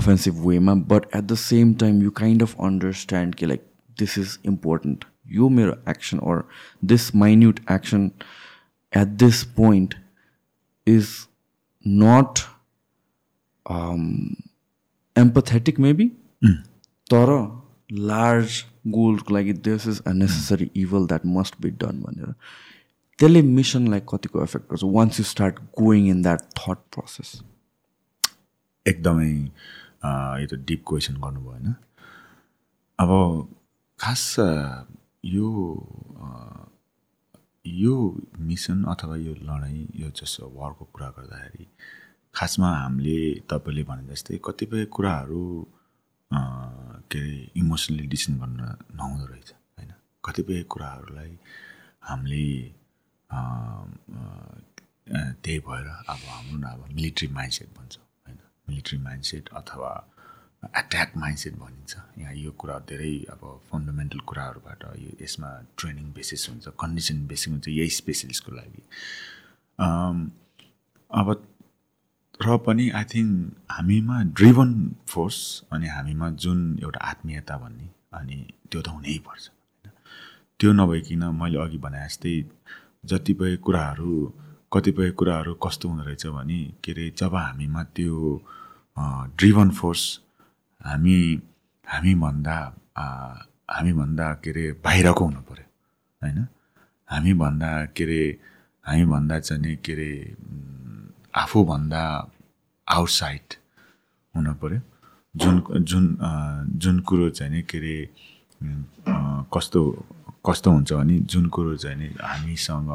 अफेन्सिभ 0.00 0.46
वेमा 0.46 0.74
but 0.90 1.06
at 1.16 1.24
the 1.24 1.34
same 1.42 1.74
time 1.82 2.02
you 2.02 2.10
kind 2.22 2.42
of 2.42 2.54
understand 2.68 3.34
कि 3.34 3.46
लाइक 3.46 3.62
दिस 4.02 4.18
इज 4.18 4.38
इम्पोर्टेन्ट 4.46 5.04
यो 5.32 5.48
मेरो 5.58 5.76
action 5.90 6.18
or 6.30 6.44
this 6.84 7.14
minute 7.16 7.60
action 7.72 8.10
at 8.92 9.08
this 9.24 9.42
point 9.56 9.94
is 10.86 11.08
not 11.84 12.38
empathetic 15.16 15.80
maybe 15.80 16.08
तर 17.06 17.30
large 18.10 18.64
गोलको 18.88 19.34
लागि 19.34 19.52
this 19.68 19.86
is 19.88 20.02
a 20.02 20.12
necessary 20.12 20.70
evil 20.76 21.06
that 21.06 21.26
must 21.36 21.60
be 21.62 21.70
done 21.82 22.00
भनेर 22.02 22.34
त्यसले 23.18 23.42
मिसनलाई 23.48 24.00
कतिको 24.08 24.42
एफेक्ट 24.42 24.70
गर्छ 24.70 24.84
once 24.94 25.18
you 25.20 25.24
start 25.24 25.58
going 25.80 26.08
in 26.10 26.22
that 26.22 26.42
thought 26.58 26.78
process 26.92 27.32
एकदमै 28.86 29.30
यो 29.30 30.46
त 30.46 30.60
डिप 30.68 30.84
क्वेसन 30.88 31.20
गर्नुभयो 31.24 31.50
होइन 31.50 31.74
अब 32.98 33.10
खास 34.02 34.36
यो 35.24 35.48
यो 37.66 37.94
मिसन 38.38 38.84
अथवा 38.84 39.16
यो 39.16 39.34
लडाइँ 39.34 39.86
यो 39.94 40.10
जस्तो 40.10 40.50
वारको 40.58 40.84
कुरा 40.94 41.08
गर्दाखेरि 41.08 41.66
खासमा 42.34 42.68
हामीले 42.76 43.18
तपाईँले 43.50 43.82
भने 43.84 44.02
जस्तै 44.10 44.40
कतिपय 44.44 44.84
कुराहरू 44.84 45.44
के 46.32 47.18
अरे 47.18 47.52
इमोसनली 47.56 48.06
डिसिसन 48.06 48.34
गर्न 48.42 48.60
नहुँदो 48.98 49.26
रहेछ 49.26 49.50
होइन? 49.78 49.90
कतिपय 50.24 50.62
कुराहरूलाई 50.62 51.38
हामीले 52.02 52.46
त्यही 55.42 55.58
भएर 55.66 55.86
अब 56.10 56.20
हाम्रो 56.34 56.68
अब 56.68 56.80
मिलिट्री 56.90 57.28
माइन्डसेट 57.28 57.68
भन्छ 57.78 57.96
होइन? 57.98 58.38
मिलिट्री 58.68 58.98
माइन्डसेट 58.98 59.48
अथवा 59.48 59.92
एट्याक 60.62 61.16
माइन्डसेट 61.16 61.54
भनिन्छ। 61.54 61.96
यहाँ 62.18 62.34
यो 62.34 62.50
कुरा 62.50 62.78
धेरै 62.88 63.14
अब 63.30 63.40
फन्डामेन्टल 63.72 64.18
कुराहरूबाट 64.18 64.82
यो 64.98 65.10
यसमा 65.22 65.50
ट्रेनिङ 65.78 66.12
बेसिस 66.12 66.48
हुन्छ 66.50 66.68
कन्डिसन 66.80 67.26
बेसिस 67.26 67.48
हुन्छ 67.48 67.68
यही 67.68 67.90
स्पेसलिस्टको 67.90 68.52
लागि। 68.52 68.82
अम, 69.78 70.30
अब 71.10 71.28
र 72.44 72.56
पनि 72.58 72.88
आई 72.90 73.04
थिङ्क 73.04 73.56
हामीमा 73.70 74.22
ड्रिभन 74.22 74.70
फोर्स 75.08 75.38
अनि 75.72 75.86
हामीमा 75.86 76.30
जुन 76.30 76.78
एउटा 76.82 77.00
आत्मीयता 77.00 77.56
भन्ने 77.58 77.88
अनि 78.14 78.38
त्यो 78.70 78.80
त 78.82 78.88
हुनैपर्छ 78.88 79.42
होइन? 79.48 79.92
त्यो 80.60 80.72
नभइकन 80.72 81.22
मैले 81.40 81.58
अघि 81.58 81.78
भने 81.78 82.06
जस्तै 82.06 82.34
जतिपय 83.04 83.56
कुराहरू 83.56 84.14
कतिपय 84.72 85.10
कुराहरू 85.10 85.54
कस्तो 85.54 85.88
हुँदो 85.88 86.04
रहेछ 86.04 86.26
भने 86.26 86.58
के 86.84 86.92
अरे 86.92 87.10
जब 87.18 87.34
हामीमा 87.34 87.82
त्यो 87.94 88.16
ड्रिभन 89.38 89.70
फोर्स 89.70 90.21
हामी 90.86 91.16
हामीभन्दा 91.86 92.56
आ, 92.96 93.04
हामीभन्दा 93.74 94.26
के 94.44 94.50
अरे 94.50 94.64
बाहिरको 94.84 95.24
हुनु 95.24 95.40
पऱ्यो 95.48 95.66
होइन? 96.22 96.38
हामीभन्दा 97.10 97.70
के 97.96 98.04
अरे 98.04 98.22
हामीभन्दा 98.84 99.36
चाहिँ 99.46 99.76
के 99.84 99.92
अरे 99.92 100.10
आफूभन्दा 101.42 102.02
आउटसाइड 102.86 103.46
हुन 104.34 104.46
पऱ्यो 104.62 104.80
जुन 105.34 105.54
जुन 105.90 106.04
जुन 106.82 106.96
कुरो 107.08 107.28
चाहिँ 107.38 107.52
नि 107.52 107.62
के 107.70 107.78
अरे 107.78 107.96
कस्तो 109.54 109.80
कस्तो 110.46 110.68
हुन्छ 110.72 110.92
भने 110.92 111.18
जुन 111.32 111.46
कुरो 111.54 111.76
चाहिँ 111.82 111.96
नि 111.98 112.08
हामीसँग 112.20 112.90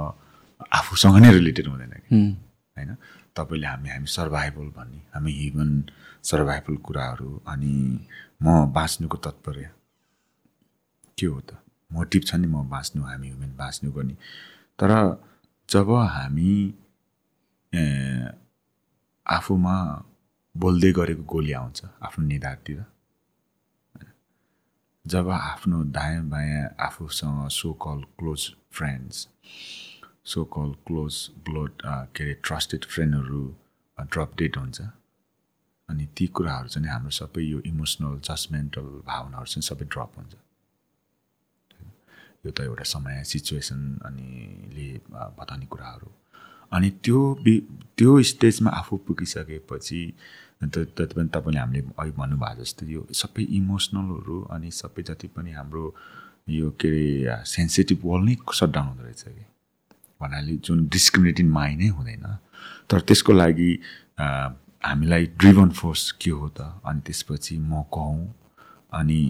आफूसँग 0.78 1.16
नै 1.24 1.32
रिलेटेड 1.34 1.68
हुँदैन 1.68 1.92
कि 2.06 2.16
होइन? 2.78 2.90
तपाईँले 3.38 3.68
हामी 3.68 3.90
हामी 3.90 4.08
सर्भाइभल 4.18 4.68
भन्ने 4.78 5.00
हामी 5.14 5.32
ह्युमन 5.40 5.70
सर्भाइभल 6.24 6.76
कुराहरू 6.76 7.42
अनि 7.48 8.08
म 8.44 8.66
बाँच्नुको 8.74 9.18
तत्पर्य 9.18 9.70
के 11.20 11.26
हो 11.26 11.40
त? 11.40 11.58
मोटिभ 11.94 12.24
छ 12.24 12.36
नि 12.36 12.48
म 12.48 12.68
बाँच्नु 12.70 13.04
हामी 13.04 13.28
ह्युमन 13.28 13.56
बाँच्नुको 13.58 14.02
नि 14.02 14.14
तर 14.80 14.92
जब 15.70 15.90
हामी 15.92 16.52
आफूमा 19.26 20.04
बोल्दै 20.56 20.92
गरेको 20.92 21.24
गोली 21.24 21.52
आउँछ 21.54 21.82
आफ्नो 22.02 22.26
निधारतिर 22.26 22.86
जब 25.06 25.30
आफ्नो 25.30 25.84
दायाँ 25.84 26.24
बायाँ 26.30 26.76
आफूसँग 26.80 27.48
so 27.50 27.74
call 27.74 28.04
close 28.20 28.50
friends 28.72 29.28
so 30.26 30.44
call 30.44 30.74
close 30.88 31.30
blood 31.46 31.82
के 31.86 32.24
अरे 32.24 32.34
ट्रस्टेड 32.44 32.86
फ्रेन्डहरू 32.86 33.56
ड्रप 33.98 34.34
डेट 34.38 34.58
हुन्छ 34.58 34.82
अनि 35.90 36.06
ती 36.18 36.26
कुराहरू 36.36 36.68
चाहिँ 36.68 36.90
हाम्रो 36.90 37.10
सबै 37.20 37.42
यो 37.44 37.60
इमोसनल 37.72 38.20
जजमेन्टल 38.28 38.88
भावनाहरू 39.08 39.48
चाहिँ 39.52 39.66
सबै 39.70 39.86
ड्रप 39.94 40.12
हुन्छ। 40.18 40.34
यो 42.46 42.52
त 42.52 42.60
एउटा 42.62 42.84
समय 42.84 43.24
सिचुएसन 43.24 43.80
अनि 44.06 44.28
ले 44.76 44.88
अ, 44.98 45.24
बताउने 45.40 45.66
कुराहरू। 45.66 46.10
अनि 46.72 46.90
त्यो 47.04 47.20
बि 47.44 47.54
त्यो 47.98 48.22
स्टेजमा 48.32 48.70
आफू 48.80 48.98
पुगिसकेपछि 49.08 50.02
त 50.64 50.76
जति 50.98 51.14
पनि 51.16 51.30
तपाईँले 51.34 51.60
हामीले 51.60 51.82
अघि 52.00 52.12
भन्नुभएको 52.18 52.62
जस्तो 52.64 52.86
यो 52.86 53.02
सबै 53.14 53.44
इमोसनलहरू 53.60 54.38
अनि 54.54 54.70
सबै 54.82 55.04
जति 55.10 55.28
पनि 55.36 55.52
हाम्रो 55.60 55.84
यो 56.50 56.70
के 56.82 56.90
अरे 56.90 57.46
सेन्सिटिभ 57.46 58.00
वर्ल्ड 58.06 58.26
नै 58.30 58.36
सट 58.60 58.70
डाउन 58.76 58.88
हुँदो 58.88 59.04
रहेछ 59.04 59.24
कि। 59.24 59.46
भन्नाले 60.22 60.56
जुन 60.66 60.88
डिस्क्रिमिनेटिङ 60.96 61.48
माइन्ड 61.58 61.82
नै 61.82 61.88
हुँदैन। 61.98 62.26
तर 62.90 63.00
त्यसको 63.08 63.34
लागि 63.34 63.70
हामीलाई 64.84 65.26
ड्रिभन 65.40 65.70
फोर्स 65.80 66.12
के 66.22 66.32
हो 66.32 66.48
त? 66.50 66.62
अनि 66.86 67.00
त्यसपछि 67.06 67.58
म 67.58 67.84
कहूँ 67.94 68.34
अनि 68.94 69.22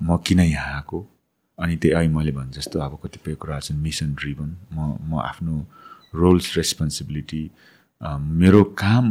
म 0.00 0.16
किन 0.26 0.40
यहाँ 0.40 0.74
आएको? 0.76 1.00
अनि 1.58 1.76
त्यही 1.76 1.94
अहिले 1.94 2.14
मैले 2.14 2.32
भने 2.32 2.52
जस्तो 2.52 2.80
अब 2.80 2.98
कतिपय 3.04 3.34
कुराहरू 3.42 3.66
चाहिँ 3.66 3.80
मिसन 3.82 4.14
ड्रिभन 4.14 4.56
म 4.72 4.96
म 5.10 5.20
आफ्नो 5.20 5.54
रोल्स 6.14 6.56
रेस्पोन्सिबिलिटी 6.56 7.42
मेरो 8.42 8.62
काम 8.78 9.04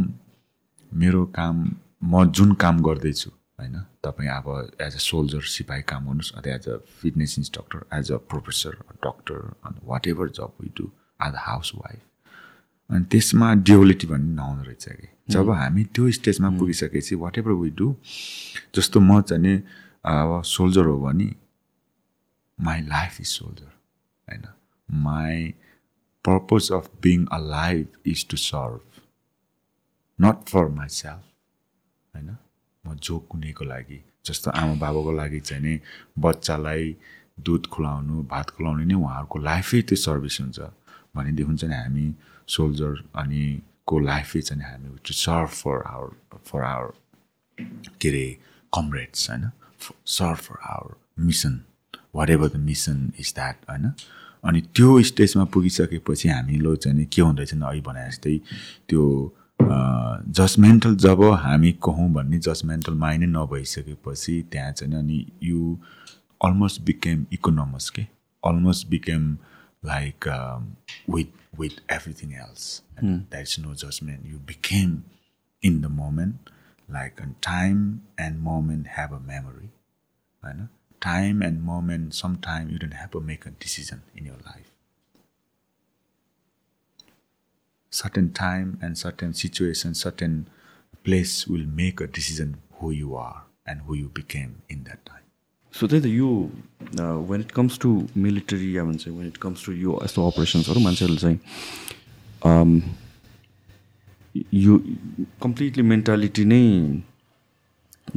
मेरो 0.91 1.25
काम 1.37 1.55
म 2.03 2.25
जुन 2.31 2.53
काम 2.63 2.81
गर्दैछु 2.83 3.29
होइन? 3.29 3.75
तपाईँ 4.03 4.29
अब 4.29 4.47
एज 4.81 4.95
अ 4.95 5.03
सोल्जर 5.09 5.41
सिपाही 5.55 5.81
काम 5.91 6.05
गर्नुहोस् 6.05 6.33
अथवा 6.37 6.55
as 6.55 6.67
a 6.69 6.77
fitness 7.01 7.37
instructor 7.39 7.85
as 7.97 8.11
a 8.11 8.17
professor 8.31 8.75
doctor 9.05 9.39
अनि 9.67 9.79
whatever 10.07 10.29
job 10.39 10.53
we 10.61 10.71
do 10.77 10.89
as 11.27 11.33
a 11.33 11.43
housewife 11.75 12.01
अनि 12.89 13.05
त्यसमा 13.11 13.53
ड्युलिटी 13.53 14.07
भन्ने 14.07 14.33
नहुँदो 14.35 14.63
रहेछ 14.63 14.85
कि 14.89 15.07
जब 15.29 15.49
हामी 15.49 15.83
त्यो 15.83 16.11
स्टेजमा 16.11 16.49
पुगिसकेपछि 16.57 17.15
वाट 17.15 17.37
एभर 17.37 17.51
वी 17.51 17.69
डु 17.69 17.95
जस्तो 18.75 18.99
म 18.99 19.21
चाहिँ 19.21 19.43
नि 19.43 19.55
अब 20.05 20.41
सोल्जर 20.45 20.85
हो 20.85 20.97
भने 20.99 21.29
माई 22.59 22.81
लाइफ 22.81 23.21
इज 23.21 23.27
सोल्जर 23.27 23.71
होइन? 24.27 24.45
My 24.89 25.53
purpose 26.25 26.71
of 26.71 26.89
being 27.03 27.25
a 27.25 27.37
life 27.37 28.07
is 28.07 28.27
to 28.29 28.37
serve 28.37 28.81
not 30.19 30.43
for 30.49 30.67
myself 30.89 31.23
होइन? 32.15 32.37
म 32.85 32.95
जो 32.95 33.19
कुनैको 33.19 33.65
लागि 33.65 34.03
जस्तो 34.25 34.51
आमा 34.51 34.75
बाबाको 34.75 35.11
लागि 35.11 35.39
चाहिँ 35.39 35.63
नि 35.63 35.79
बच्चालाई 36.19 36.95
दुध 37.39 37.67
खुलाउनु 37.67 38.23
भात 38.23 38.49
खुलाउनु 38.49 38.85
नै 38.85 38.93
उहाँहरूको 38.93 39.39
लाइफै 39.39 39.81
त्यो 39.81 39.95
सर्भिस 39.95 40.41
हुन्छ। 40.41 40.59
भनेदेखि 41.15 41.55
चाहिँ 41.55 41.75
हामी 41.75 42.05
सोल्जर 42.55 43.03
अनि 43.15 43.43
को 43.87 43.99
लाइफै 43.99 44.41
चाहिँ 44.41 44.63
हामी 44.63 44.97
to 45.07 45.13
serve 45.13 45.49
for 45.61 45.81
our 45.87 46.39
for 46.47 46.61
our 46.63 46.91
के 48.01 48.09
अरे 48.09 48.25
कमरेड्स 48.73 49.29
होइन? 49.29 49.49
Serve 50.17 50.37
for 50.37 50.57
our 50.71 50.95
mission 51.25 51.59
whatever 52.29 52.49
the 52.49 52.65
mission 52.65 53.11
is 53.19 53.33
that 53.35 53.69
होइन? 53.69 53.91
अनि 54.43 54.61
त्यो 54.75 55.01
स्टेजमा 55.09 55.43
पुगिसकेपछि 55.53 56.29
हामीलो 56.29 56.75
चाहिँ 56.75 57.05
के 57.05 57.21
हुँदैछ 57.21 57.53
अघि 57.53 57.81
भने 57.81 58.07
जस्तै 58.09 58.37
त्यो 58.89 59.03
जजमेन्टल 60.37 60.95
जब 60.95 61.23
हामी 61.43 61.71
कहौँ 61.83 62.09
भन्ने 62.13 62.37
जजमेन्टल 62.47 62.93
माइन्ड 63.03 63.23
नै 63.23 63.31
नभइसकेपछि 63.33 64.41
त्यहाँ 64.51 64.71
चाहिँ 64.71 64.95
अनि 64.95 65.25
यु 65.43 65.77
अलमोस्ट 66.45 66.81
बिकेम 66.81 67.25
इकोनोमस 67.33 67.89
के 67.89 68.01
almost 68.43 68.87
became 68.89 69.23
like 69.83 70.25
um, 70.25 70.77
with 71.05 71.27
with 71.55 71.79
everything 71.89 72.33
else. 72.33 72.81
Mm. 73.01 73.29
There 73.29 73.41
is 73.41 73.59
no 73.59 73.73
judgment. 73.75 74.25
You 74.25 74.39
became 74.39 75.05
in 75.61 75.81
the 75.81 75.89
moment, 75.89 76.49
like 76.89 77.19
and 77.21 77.39
time 77.41 78.03
and 78.17 78.41
moment 78.41 78.87
have 78.87 79.11
a 79.11 79.19
memory. 79.19 79.69
Right? 80.41 80.55
Time 81.01 81.41
and 81.41 81.61
moment, 81.61 82.15
sometimes 82.15 82.71
you 82.71 82.79
don't 82.79 82.93
have 82.93 83.11
to 83.11 83.19
make 83.19 83.45
a 83.45 83.51
decision 83.51 84.03
in 84.15 84.25
your 84.25 84.37
life. 84.45 84.71
Certain 87.89 88.31
time 88.31 88.79
and 88.81 88.97
certain 88.97 89.33
situation, 89.33 89.93
certain 89.93 90.47
place 91.03 91.45
will 91.45 91.65
make 91.65 91.99
a 91.99 92.07
decision 92.07 92.57
who 92.79 92.91
you 92.91 93.15
are 93.15 93.43
and 93.67 93.81
who 93.81 93.93
you 93.93 94.07
became 94.07 94.61
in 94.69 94.85
that 94.85 95.05
time. 95.05 95.22
So 95.73 95.87
त्यही 95.87 96.01
त 96.01 96.05
यो 96.05 96.29
when 97.29 97.39
it 97.41 97.51
comes 97.51 97.79
to 97.81 97.89
military 98.25 98.75
या 98.77 98.83
भन्छ 98.83 99.07
when 99.07 99.27
it 99.27 99.37
comes 99.45 99.65
to 99.65 99.71
यो 99.85 99.99
यस्तो 100.03 100.27
अपरेसन्सहरू 100.27 100.79
मान्छेहरूले 100.79 101.21
चाहिँ 101.21 101.39
um, 102.49 102.81
यो 104.53 104.77
completely 105.43 105.83
mentality 105.83 106.45
नै 106.45 106.61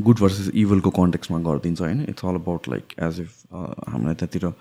गुड 0.00 0.18
भर्सेस 0.20 0.48
इभलको 0.62 0.90
कन्टेक्समा 0.90 1.38
गरिदिन्छ 1.40 1.80
होइन? 1.80 2.00
It's 2.10 2.24
all 2.24 2.34
about 2.34 2.68
like 2.68 2.94
as 3.02 3.20
if 3.20 3.32
हामीलाई 3.52 4.14
त्यहाँतिर 4.14 4.52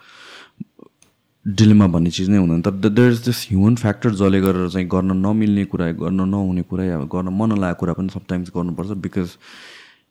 डिलेमा 1.46 1.88
भन्ने 1.94 2.12
चिज 2.18 2.30
नै 2.30 2.38
हुँदैन। 2.38 2.62
तर 2.62 2.90
there 2.90 3.12
is 3.12 3.20
this 3.26 3.40
human 3.50 3.76
factor 3.84 4.12
जसले 4.12 4.42
गरेर 4.42 4.70
चाहिँ 4.70 4.88
गर्न 4.88 5.18
नमिल्ने 5.26 5.66
कुरा 5.72 5.92
गर्न 6.04 6.30
नहुने 6.30 6.62
कुरा 6.70 6.84
या 6.86 6.98
गर्न 7.16 7.30
मन 7.40 7.52
नलागेको 7.54 7.80
कुरा 7.80 7.94
पनि 7.94 8.10
समटाइम्स 8.14 8.52
गर्नुपर्छ 8.56 8.92
because 9.06 9.30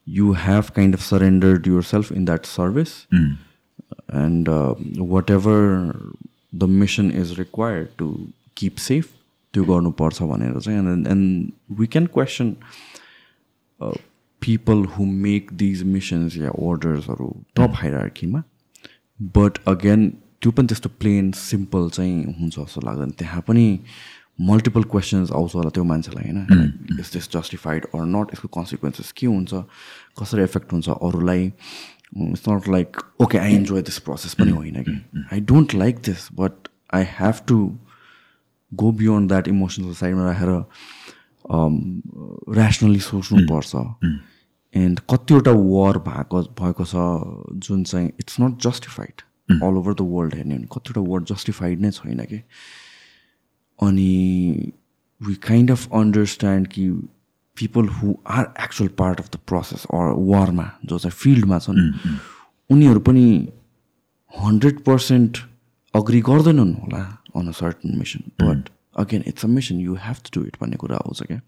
you 0.08 0.32
have 0.32 0.70
kind 0.76 0.94
of 0.94 1.00
surrendered 1.00 1.66
yourself 1.82 2.12
in 2.12 2.24
that 2.24 2.46
service 2.46 2.88
and 3.14 4.48
whatever 5.30 5.92
the 6.54 6.64
mission 6.64 7.10
is 7.10 7.38
required 7.38 7.88
to 7.98 8.26
keep 8.56 8.76
safe 8.76 9.08
त्यो 9.54 9.64
गर्नुपर्छ 9.64 10.22
भनेर 10.22 10.60
चाहिँ 10.60 10.78
and 10.78 11.06
and 11.06 11.52
we 11.70 11.86
can 11.86 12.06
question 12.06 12.56
people 14.42 14.84
who 14.84 15.04
make 15.04 15.52
these 15.52 15.82
missions 15.82 16.36
या 16.36 16.50
अर्डर्सहरू 16.50 17.36
टप 17.56 17.72
हाइरार्कीमा 17.74 18.42
but 19.22 19.58
again 19.68 20.08
त्यो 20.42 20.52
पनि 20.52 20.66
त्यस्तो 20.66 20.90
plain 21.00 21.30
simple 21.32 21.88
चाहिँ 21.90 22.24
हुन्छ 22.40 22.58
जस्तो 22.58 22.80
लाग्दैन। 22.84 23.10
त्यहाँ 23.10 23.42
पनि 23.48 23.80
मल्टिपल 24.38 24.82
क्वेसन्स 24.92 25.32
आउँछ 25.32 25.54
होला 25.54 25.70
त्यो 25.70 25.84
मान्छेलाई 25.84 26.24
होइन? 26.24 26.98
Is 27.00 27.10
this 27.12 27.30
justified 27.32 27.84
or 27.94 28.04
not 28.06 28.32
यसको 28.34 28.48
कन्सिक्वेन्सेस 28.56 29.12
के 29.16 29.26
हुन्छ? 29.26 29.54
कसरी 30.20 30.42
इफेक्ट 30.42 30.72
हुन्छ 30.72 30.88
अरूलाई? 30.88 31.46
It's 32.16 32.48
not 32.48 32.68
like 32.68 32.96
okay 33.22 33.38
I 33.38 33.54
enjoy 33.54 33.82
this 33.82 33.98
process 34.08 34.34
पनि 34.40 34.50
होइन 34.50 34.82
कि। 34.82 34.94
I 35.32 35.40
don't 35.52 35.74
like 35.74 35.98
this 36.04 36.28
but 36.40 36.68
I 36.94 37.04
have 37.18 37.40
to 37.48 37.56
go 38.72 38.92
beyond 39.00 39.28
that 39.28 39.48
emotional 39.48 39.92
साइडमा 39.94 40.30
राखेर 40.30 40.50
ऱ्यासनली 42.56 43.00
सोच्नुपर्छ 43.00 43.74
एन्ड 44.74 45.00
कतिवटा 45.10 45.50
वार 45.56 45.98
भएको 46.06 46.42
भएको 46.60 46.84
छ 46.84 46.94
जुन 47.66 47.82
चाहिँ 47.84 48.08
it's 48.20 48.40
not 48.40 48.60
justified 48.62 49.22
all 49.62 49.76
over 49.78 49.94
the 49.94 50.06
world 50.14 50.34
हेर्ने 50.34 50.54
भने 50.56 50.66
कतिवटा 50.72 51.00
वार 51.10 51.22
जस्टिफाइड 51.30 51.80
नै 51.80 51.90
छैन 51.90 52.24
कि। 52.24 52.40
अनि 53.78 54.72
वी 55.20 55.34
काइन्ड 55.48 55.70
अफ 55.70 55.94
अन्डरस्ट्यान्ड 55.94 56.66
कि 56.66 56.88
people 57.56 57.88
who 57.96 58.14
are 58.36 58.44
actual 58.64 58.88
part 58.98 59.20
of 59.20 59.30
the 59.34 59.38
process 59.46 59.84
or 59.94 60.12
वारमा 60.30 60.70
जो 60.84 60.98
चाहिँ 60.98 61.16
फिल्डमा 61.22 61.58
छन् 61.58 61.80
उनीहरू 62.70 63.00
पनि 63.08 63.26
हन्ड्रेड 64.34 64.80
पर्सेन्ट 64.84 65.38
अग्री 65.94 66.20
गर्दैनन् 66.20 66.74
होला 66.74 67.02
on 67.36 67.48
a 67.48 67.52
certain 67.58 67.98
mission 67.98 68.30
but 68.42 68.68
again 69.02 69.24
it's 69.26 69.44
a 69.44 69.48
mission 69.48 69.80
you 69.80 69.94
have 70.04 70.16
to 70.24 70.40
do 70.40 70.46
it 70.46 70.56
भन्ने 70.60 70.76
कुरा 70.76 70.96
आउँछ 70.96 71.22
क्या। 71.22 71.40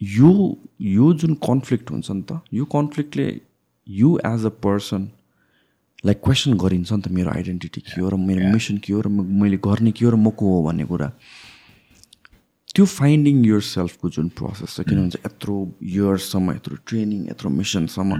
यो 0.00 0.30
यो 0.80 1.12
जुन 1.22 1.34
कन्फ्लिक्ट 1.48 1.90
हुन्छ 1.90 2.10
नि 2.10 2.22
त 2.22 2.40
यो 2.54 2.64
कन्फ्लिक्टले 2.76 3.26
you 3.88 4.18
as 4.26 4.44
a 4.46 4.54
person 4.66 5.08
like 6.04 6.20
question 6.24 6.54
गरिन्छ 6.58 6.92
नि 6.92 7.02
त 7.02 7.08
मेरो 7.14 7.30
आइडेन्टिटी 7.30 7.80
के 7.80 8.00
हो 8.00 8.08
र 8.10 8.16
मेरो 8.18 8.52
मिसन 8.52 8.78
के 8.82 8.92
हो 8.92 9.00
र 9.06 9.08
मैले 9.08 9.56
गर्ने 9.62 9.92
के 9.94 10.04
हो 10.04 10.10
र 10.10 10.16
म 10.16 10.30
को 10.34 10.46
हो 10.52 10.62
भन्ने 10.66 10.84
कुरा। 10.90 11.08
त्यो 12.74 12.84
फाइन्डिङ 12.84 13.44
यर 13.46 13.60
सेल्फको 13.60 14.08
जुन 14.10 14.28
प्रोसेस 14.34 14.70
छ 14.76 14.80
किनभने 14.88 15.10
चाहिँ 15.14 15.24
यत्रो 15.26 15.56
इयर्ससम्म 15.82 16.52
यत्रो 16.52 16.76
ट्रेनिङ 16.88 17.20
यत्रो 17.30 17.50
मिसनसम्म 17.50 18.10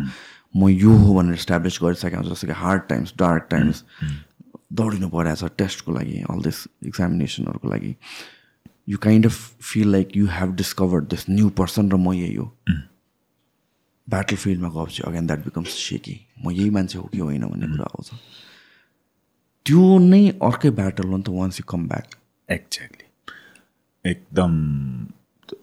म 0.55 0.69
यो 0.69 0.93
हो 0.93 1.15
भनेर 1.17 1.35
इस्टाब्लिस 1.35 1.79
गरिसकेको 1.83 2.17
हुन्छ 2.17 2.31
जस्तो 2.31 2.47
कि 2.47 2.57
हार्ड 2.63 2.83
टाइम्स 2.89 3.15
डार्क 3.19 3.47
टाइम्स 3.51 3.83
दौडिनु 4.79 5.09
परेको 5.09 5.37
छ 5.41 5.51
टेस्टको 5.59 5.93
लागि 5.99 6.23
अल 6.31 6.43
दिस 6.45 6.59
इक्जामिनेसनहरूको 6.87 7.69
लागि। 7.69 7.93
You 8.89 8.99
kind 9.03 9.27
of 9.27 9.37
feel 9.73 9.89
like 9.93 10.17
you 10.17 10.27
have 10.39 10.55
discovered 10.57 11.05
this 11.11 11.29
new 11.31 11.49
person 11.59 11.91
र 11.91 11.97
म 11.97 12.13
यही 12.15 12.35
हो। 12.35 12.47
ब्याटल 14.09 14.37
फिल्डमा 14.37 14.69
गएपछि 14.69 15.03
अगेन 15.07 15.27
द्याट 15.27 15.41
बिकम्स 15.45 15.71
सेकी 15.81 16.17
म 16.45 16.51
यही 16.51 16.71
मान्छे 16.71 16.99
हो 16.99 17.05
कि 17.13 17.19
होइन 17.19 17.45
भन्ने 17.47 17.67
कुरा 17.67 17.85
आउँछ। 17.87 18.11
त्यो 19.67 19.99
नै 19.99 20.23
अर्कै 20.43 20.71
ब्याटल 20.81 21.07
हो 21.09 21.17
नि 21.17 21.23
त 21.23 21.29
once 21.31 21.61
you 21.61 21.65
come 21.69 21.87
back 21.89 22.07
exactly 22.49 23.07
एकदम 24.05 24.53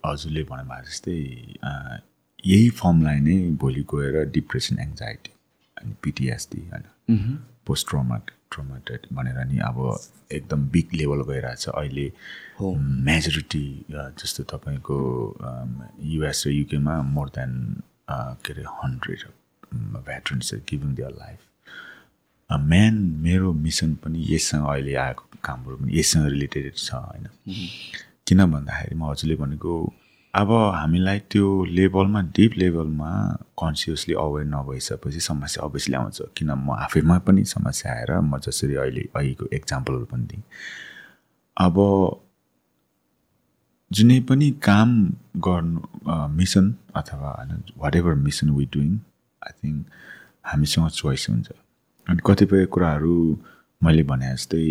हजुरले 0.06 0.44
भन्नुभएको 0.50 0.90
जस्तै 0.90 1.18
यही 2.46 2.70
फर्मलाई 2.80 3.20
नै 3.20 3.36
भोलि 3.62 3.84
गएर 3.94 4.16
डिप्रेसन 4.32 4.80
एङ्जाइटी 4.80 5.32
अनि 5.78 5.94
पिटिएसडी 6.04 6.62
होइन। 6.70 6.86
पोस्ट 7.68 7.88
ट्रोमा 7.90 8.18
ट्रोमाटेड 8.52 9.02
भनेर 9.14 9.46
नि 9.46 9.58
अब 9.66 9.78
एकदम 10.32 10.68
बिग 10.70 10.94
लेभल 10.94 11.22
गइरहेछ 11.28 11.68
अहिले। 11.70 12.08
मेजोरिटी 13.10 13.66
जस्तो 13.92 14.44
तपाईँको 14.52 14.98
युएस 16.14 16.44
र 16.48 16.50
युकेमा 16.52 17.02
मोर 17.14 17.28
देन 17.36 17.52
के 18.10 18.54
अरे 18.54 18.64
hundred 18.84 19.24
veterans 20.08 20.54
giving 20.70 20.96
their 20.96 21.12
life 21.20 21.40
man 22.50 22.96
मेरो 23.24 23.54
मिसन 23.54 23.94
पनि 24.04 24.26
यससँग 24.30 24.68
अहिले 24.68 24.96
आएको 24.96 25.26
कामहरू 25.44 25.76
पनि 25.78 26.00
यससँग 26.00 26.28
रिलेटेड 26.28 26.76
छ 26.76 26.94
होइन। 26.94 27.28
किन 28.28 28.46
भन्दाखेरि 28.52 28.96
म 28.96 29.10
हजुरले 29.10 29.36
भनेको 29.36 29.74
अब 30.34 30.52
हामीलाई 30.52 31.20
त्यो 31.32 31.66
लेभलमा 31.66 32.22
डिप 32.38 32.58
लेभलमा 32.58 33.10
कन्सियसली 33.62 34.14
अवेर 34.14 34.46
नभइसकेपछि 34.46 35.20
समस्या 35.20 35.64
अभियसली 35.64 35.96
आउँछ। 35.96 36.22
किन 36.38 36.52
म 36.52 36.72
आफैमा 36.72 37.18
पनि 37.28 37.44
समस्या 37.46 37.94
आएर 37.94 38.12
म 38.22 38.40
जसरी 38.40 38.76
अहिले 38.76 39.02
अहिलेको 39.16 39.46
एक्जाम्पलहरू 39.54 40.06
पनि 40.06 40.24
दिएँ। 40.24 40.44
अब 41.58 41.76
जुनै 43.92 44.20
पनि 44.30 44.50
काम 44.64 44.90
गर्नु 45.46 45.80
मिसन 46.40 46.66
अथवा 46.96 47.30
होइन 47.38 47.64
whatever 47.96 48.14
mission 48.26 48.50
we 48.58 48.66
doing 48.74 48.92
I 49.42 49.52
think 49.60 49.78
हामीसँग 50.46 50.90
चोइस 51.00 51.26
हुन्छ। 51.30 51.50
अनि 52.08 52.22
कतिपय 52.26 52.66
कुराहरू 52.74 53.16
मैले 53.82 54.04
भने 54.12 54.32
जस्तै 54.34 54.66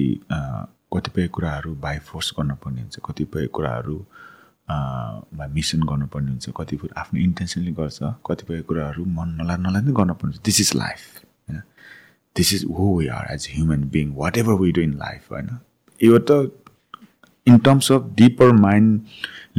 कतिपय 0.94 1.26
कुराहरू 1.34 1.74
बाई 1.84 1.98
फोर्स 2.08 2.32
गर्नुपर्ने 2.38 2.80
हुन्छ 2.80 3.00
कतिपय 3.04 3.46
कुराहरू 3.56 3.96
बाई 5.38 5.48
मिसन 5.56 5.82
गर्नुपर्ने 5.90 6.30
हुन्छ 6.30 6.50
कतिपय 6.56 6.88
आफ्नो 7.02 7.20
इन्टेन्सनली 7.20 7.72
गर्छ 7.80 7.98
कतिपय 8.26 8.62
कुराहरू 8.68 9.04
मन 9.18 9.28
नला 9.40 9.56
नलाई 9.66 9.82
नै 9.82 9.92
गर्नुपर्ने 10.00 10.32
हुन्छ। 10.32 10.44
दिस 10.44 10.60
इज 10.60 10.70
लाइफ 10.76 11.00
होइन। 11.18 11.60
दिस 12.36 12.54
इज 12.54 12.64
हो 12.78 12.86
we 12.98 13.06
are 13.18 13.32
as 13.34 13.48
human 13.52 13.88
being 13.94 14.14
whatever 14.38 14.54
we 14.62 14.72
do 14.72 14.80
in 14.80 14.94
life 15.04 15.32
होइन। 15.32 15.48
यो 16.00 16.18
त 16.18 16.30
in 17.48 17.58
terms 17.66 17.90
of 17.92 18.02
deeper 18.18 18.52
mind 18.66 19.00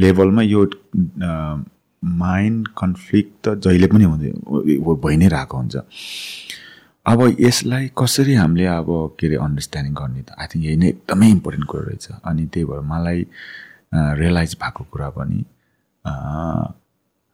लेभलमा 0.04 0.42
यो 0.42 0.64
माइन्ड 2.02 2.68
कन्फ्लिक्ट 2.78 3.32
त 3.48 3.54
जहिले 3.64 3.86
पनि 3.92 4.04
हुँदै 4.04 4.30
भइ 5.04 5.16
नै 5.16 5.28
रहेको 5.28 5.56
हुन्छ। 5.56 5.76
अब 7.06 7.18
यसलाई 7.40 7.90
कसरी 7.98 8.34
हामीले 8.34 8.66
अब 8.66 8.88
के 9.20 9.26
अरे 9.26 9.36
अन्डरस्ट्यान्डिङ 9.46 9.94
गर्ने 9.94 10.22
त? 10.22 10.30
आई 10.38 10.46
थिङ्क 10.52 10.64
यही 10.64 10.76
नै 10.76 10.88
एकदमै 10.88 11.28
इम्पोर्टेन्ट 11.30 11.66
कुरा 11.70 11.82
रहेछ। 11.88 12.06
अनि 12.30 12.46
त्यही 12.52 12.64
भएर 12.70 12.80
मलाई 12.92 13.20
रियलाइज 14.20 14.56
भएको 14.62 14.84
कुरा 14.92 15.08
पनि 15.18 15.40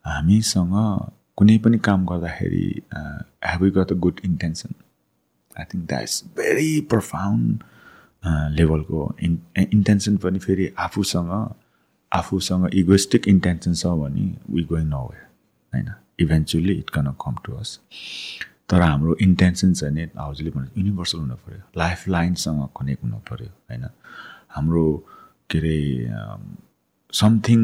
हामीसँग 0.04 0.74
कुनै 1.36 1.56
पनि 1.64 1.78
काम 1.88 2.00
गर्दाखेरि 2.06 2.68
have 3.46 3.64
you 3.64 3.70
got 3.78 3.92
a 3.92 3.96
good 4.04 4.20
intention 4.24 4.70
I 5.58 5.64
think 5.72 5.82
that 5.88 6.02
is 6.02 6.22
very 6.38 6.80
profound 6.90 7.62
लेभलको 8.26 9.14
इन 9.22 9.38
इन्टेन्सन 9.58 10.16
पनि 10.16 10.38
फेरि 10.38 10.72
आफूसँग 10.78 11.30
आफूसँग 12.12 12.68
इगोइस्टिक 12.74 13.28
इन्टेन्सन 13.28 13.74
छ 13.74 13.86
भने 14.02 14.26
वी 14.50 14.62
गोइङ 14.64 14.86
नो 14.88 14.98
होइन? 14.98 15.90
Eventually 16.20 16.72
it 16.72 16.90
can 16.90 17.12
come 17.20 17.36
to 17.44 17.52
us 17.56 17.78
तर 18.68 18.80
हाम्रो 18.82 19.16
इन्टेन्सन 19.22 19.72
चाहिँ 19.72 19.94
नि 19.94 20.08
हजुरले 20.18 20.50
भने 20.50 20.68
युनिभर्सल 20.76 21.18
हुनु 21.18 21.34
पऱ्यो 21.46 21.60
लाइफ 21.78 22.08
लाइनसँग 22.08 22.68
कनेक्ट 22.78 23.04
हुनु 23.04 23.18
पऱ्यो 23.30 23.48
होइन? 23.70 23.84
हाम्रो 24.54 24.84
के 25.50 25.58
अरे 25.58 25.78
something 27.12 27.60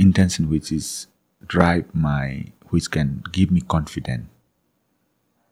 intention 0.00 0.44
which 0.44 0.72
is 0.72 0.86
drive 1.50 1.84
my 2.04 2.52
which 2.74 2.86
can 2.86 3.08
give 3.34 3.52
me 3.52 3.60
confident 3.70 4.26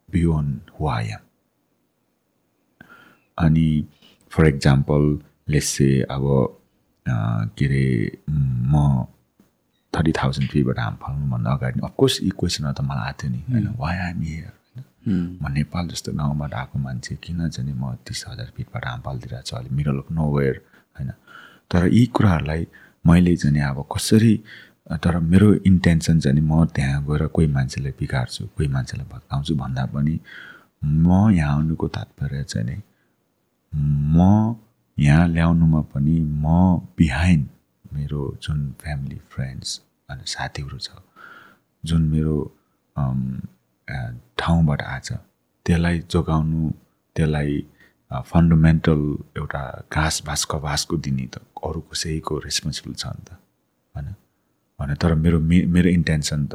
beyond 0.09 0.71
who 0.81 0.89
I 0.89 1.11
अनि 3.45 3.69
फर 4.33 4.47
इक्जाम्पल 4.47 5.03
लेट्से 5.49 5.89
अब 6.11 6.25
के 7.57 7.65
अरे 7.67 7.87
म 8.27 9.05
थर्टी 9.93 10.13
थाउजन्ड 10.13 10.49
फीबाट 10.51 10.79
हाम 10.79 10.95
फाल्नुभन्दा 11.03 11.51
अगाडि 11.51 11.81
अफकोर्स 11.85 12.23
यी 12.23 12.31
क्वेसनहरू 12.41 12.75
त 12.75 12.81
मलाई 12.89 13.07
आएको 13.07 13.23
थियो 13.23 13.31
नि। 13.33 13.41
होइन 13.51 13.67
वाइ 13.79 13.97
आइम 13.99 14.21
हियर 14.23 14.47
होइन? 14.47 15.39
म 15.43 15.53
नेपाल 15.53 15.89
जस्तो 15.89 16.13
गाउँबाट 16.13 16.55
आएको 16.55 16.79
मान्छे 16.79 17.17
किन 17.23 17.49
चाहिँ 17.49 17.67
नि 17.69 17.75
म 17.75 17.95
तिस 18.07 18.25
हजार 18.29 18.53
फिटबाट 18.57 18.87
हाम 18.87 19.01
फालिदिरहेको 19.07 19.47
छु 19.49 19.57
अहिले? 19.57 19.71
मिडल 19.77 19.99
अफ 19.99 20.13
नोवेयर 20.13 20.57
होइन? 20.97 21.11
तर 21.71 21.87
यी 21.93 22.07
कुराहरूलाई 22.15 22.67
मैले 23.05 23.37
चाहिँ 23.37 23.55
नि 23.55 23.61
अब 23.61 23.85
कसरी 23.93 24.35
तर 25.03 25.19
मेरो 25.33 25.49
इन्टेन्सन 25.67 26.21
चाहिँ 26.21 26.35
नि 26.35 26.43
म 26.47 26.65
त्यहाँ 26.77 27.03
गएर 27.07 27.27
कोही 27.35 27.47
मान्छेलाई 27.57 27.93
बिगार्छु 27.99 28.47
कोही 28.57 28.69
मान्छेलाई 28.69 29.07
भत्काउँछु 29.13 29.55
भन्दा 29.55 29.85
पनि 29.95 30.15
म 30.85 31.31
यहाँ 31.31 31.55
आउनुको 31.55 31.89
तात्पर्य 31.89 32.43
चाहिँ 32.45 32.67
नि 32.67 32.77
म 33.75 34.55
यहाँ 34.99 35.29
ल्याउनुमा 35.29 35.81
पनि 35.81 36.21
म 36.21 36.45
बिहाइन्ड 36.99 37.49
मेरो 37.93 38.37
जुन 38.43 38.75
फ्यामिली 38.81 39.21
फ्रेन्ड्स 39.31 39.81
अनि 40.11 40.23
साथीहरू 40.27 40.79
छ 40.79 40.91
जुन 41.85 42.03
मेरो 42.03 42.37
ठाउँबाट 44.39 44.83
आछ 44.83 45.13
त्यसलाई 45.67 45.99
जोगाउनु 46.11 46.71
त्यसलाई 47.17 47.63
फन्डामेन्टल 48.11 49.01
एउटा 49.39 49.63
घाँस 49.93 50.23
भाँस 50.27 50.45
कभासको 50.45 50.97
दिने 50.97 51.27
त 51.27 51.39
अरू 51.65 51.81
कसैको 51.81 52.39
रेस्पोन्सिबल 52.39 52.95
छ 52.95 53.07
नि 53.07 53.25
त 53.25 53.39
होइन? 53.95 54.15
भने 54.79 54.95
तर 54.95 55.15
मेरो 55.15 55.41
मे 55.41 55.65
मेरो 55.67 55.89
इन्टेन्सन 55.91 56.47
त 56.47 56.55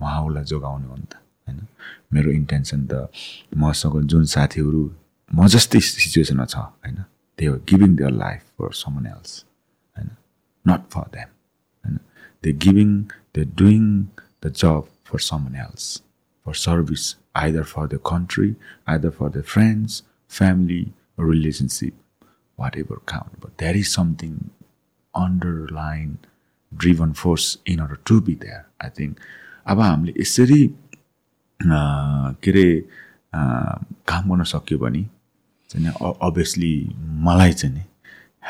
उहाँहरूलाई 0.00 0.44
जोगाउने 0.44 0.86
हो 0.86 0.96
नि 0.96 1.06
त 1.12 1.14
होइन? 1.46 1.66
मेरो 2.12 2.30
इन्टेन्सन 2.30 2.86
त 2.86 3.08
मसँग 3.56 4.02
जुन 4.02 4.24
साथीहरू 4.24 4.82
म 5.30 5.46
जस्तै 5.46 5.80
सिचुएसनमा 5.82 6.44
छ 6.46 6.56
होइन? 6.56 7.04
They 7.38 7.46
are 7.46 7.58
giving 7.68 7.96
their 7.96 8.12
life 8.14 8.42
for 8.58 8.72
someone 8.74 9.06
else 9.06 9.44
होइन? 9.96 10.10
नट 10.64 10.88
फर 10.90 11.06
देम 11.12 11.30
होइन? 11.84 11.98
They 12.44 12.52
giving 12.64 12.90
they 13.34 13.44
doing 13.56 13.86
the 14.42 14.52
job 14.54 14.88
for 15.04 15.20
someone 15.20 15.56
else 15.56 16.02
for 16.46 16.54
service 16.64 17.14
either 17.36 17.62
for 17.74 17.86
the 17.88 18.00
country 18.06 18.54
either 18.88 19.10
for 19.10 19.30
the 19.30 19.42
friends 19.46 20.02
family 20.30 20.82
relationship 21.20 22.26
whatever 22.76 23.00
count 23.08 23.44
but 23.44 23.58
that 23.58 23.76
is 23.76 23.88
something 23.88 24.38
underlying 25.14 26.18
driven 26.72 27.14
force 27.14 27.56
in 27.64 27.80
order 27.80 27.98
to 28.04 28.20
be 28.20 28.34
there 28.36 28.64
I 28.80 28.90
think 28.98 29.20
अब 29.66 29.80
हामीले 29.80 30.12
यसरी 30.16 30.62
के 31.60 32.50
अरे 32.50 32.68
काम 34.08 34.28
गर्न 34.30 34.44
सक्यो 34.44 34.78
भने 34.78 35.04
चाहिँ 35.70 36.14
अभियसली 36.22 36.72
मलाई 37.26 37.52
चाहिँ 37.52 37.74
नि 37.74 37.84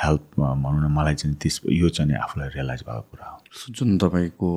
हेल्प 0.05 0.23
भनौँ 0.39 0.81
न 0.83 0.93
मलाई 0.93 1.15
चाहिँ 1.15 1.37
त्यस 1.37 1.61
यो 1.73 1.89
चाहिँ 1.89 2.15
आफूलाई 2.15 2.49
रियलाइज 2.55 2.81
भएको 2.83 3.01
कुरा 3.11 3.27
हो। 3.31 3.73
जुन 3.73 3.99
तपाईँको 3.99 4.49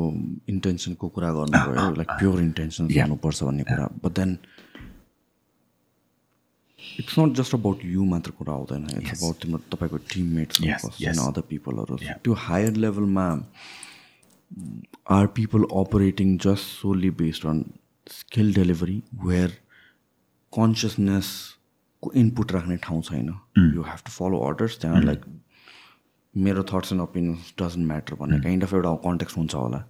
इन्टेन्सनको 0.49 1.07
कुरा 1.07 1.29
गर्नुभयो 1.33 1.89
लाइक 1.95 2.11
प्योर 2.19 2.41
इन्टेन्सन 2.41 2.83
हुनुपर्छ 2.91 3.43
भन्ने 3.43 3.63
कुरा 3.63 3.85
but 4.03 4.11
then 4.19 4.37
it's 6.99 7.19
not 7.19 7.33
just 7.35 7.53
about 7.55 7.85
you 7.85 8.03
मात्र 8.05 8.31
कुरा 8.31 8.53
आउँदैन 8.53 8.87
इट्स 8.97 9.11
अबाउट 9.11 9.35
तिम्रो 9.41 9.59
तपाईँको 9.71 9.97
टिममेट्स. 10.13 10.61
अदर 11.27 11.41
पिपलहरू 11.49 11.97
त्यो 12.23 12.33
हायर 12.33 12.73
लेभलमा 12.75 13.25
are 15.09 15.25
people 15.35 15.63
operating 15.81 16.37
just 16.37 16.65
solely 16.81 17.09
based 17.23 17.45
on 17.45 17.63
skill 18.11 18.53
delivery 18.53 19.01
where 19.23 19.57
कन्सियसनेसको 21.99 22.11
input 22.19 22.51
राख्ने 22.51 22.77
ठाउँ 22.77 23.01
छैन। 23.01 23.27
You 23.75 23.81
have 23.83 23.99
to 24.05 24.11
follow 24.11 24.39
orders 24.47 24.79
त्यहाँ 24.81 25.01
लाइक 25.03 25.21
मेरो 26.33 26.63
thoughts 26.63 26.91
and 26.91 27.01
opinions 27.01 27.53
doesn't 27.59 27.87
matter 27.87 28.15
भन्ने 28.15 28.39
काइन्ड 28.41 28.63
अफ 28.63 28.73
एउटा 28.73 28.95
कन्टेक्स्ट 29.03 29.37
हुन्छ 29.37 29.55
होला। 29.55 29.83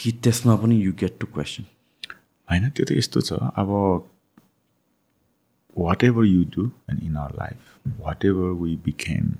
कि 0.00 0.12
त्यसमा 0.22 0.56
पनि 0.56 0.76
यु 0.84 0.92
गेट 1.00 1.18
टु 1.20 1.26
क्वेसन 1.34 1.64
होइन 2.48 2.70
त्यो 2.70 2.84
त 2.86 2.92
यस्तो 2.98 3.20
छ। 3.20 3.32
अब 3.32 3.68
whatever 6.04 6.24
you 6.24 6.44
do 6.56 6.70
and 6.90 7.02
in 7.02 7.16
our 7.16 7.32
life 7.38 7.58
whatever 8.24 8.50
we 8.62 8.76
became 8.84 9.34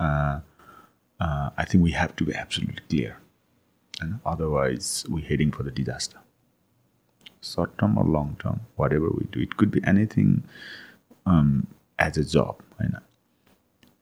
I 0.00 1.64
think 1.72 1.84
we 1.84 1.92
have 1.92 2.10
to 2.18 2.24
be 2.24 2.32
absolute 2.40 2.80
clear 2.88 3.12
होइन 3.12 4.18
otherwise 4.26 5.04
we 5.10 5.22
heading 5.28 5.50
for 5.50 5.70
the 5.70 5.74
disaster 5.76 6.18
short 7.42 7.70
term 7.80 7.96
or 8.00 8.06
long 8.16 8.34
term 8.42 8.58
whatever 8.92 9.16
we 9.18 9.24
do 9.34 9.40
it 9.42 9.52
could 9.60 9.70
be 9.70 9.80
anything 9.88 10.28
as 12.06 12.18
a 12.18 12.22
job 12.34 12.54
होइन। 12.78 12.94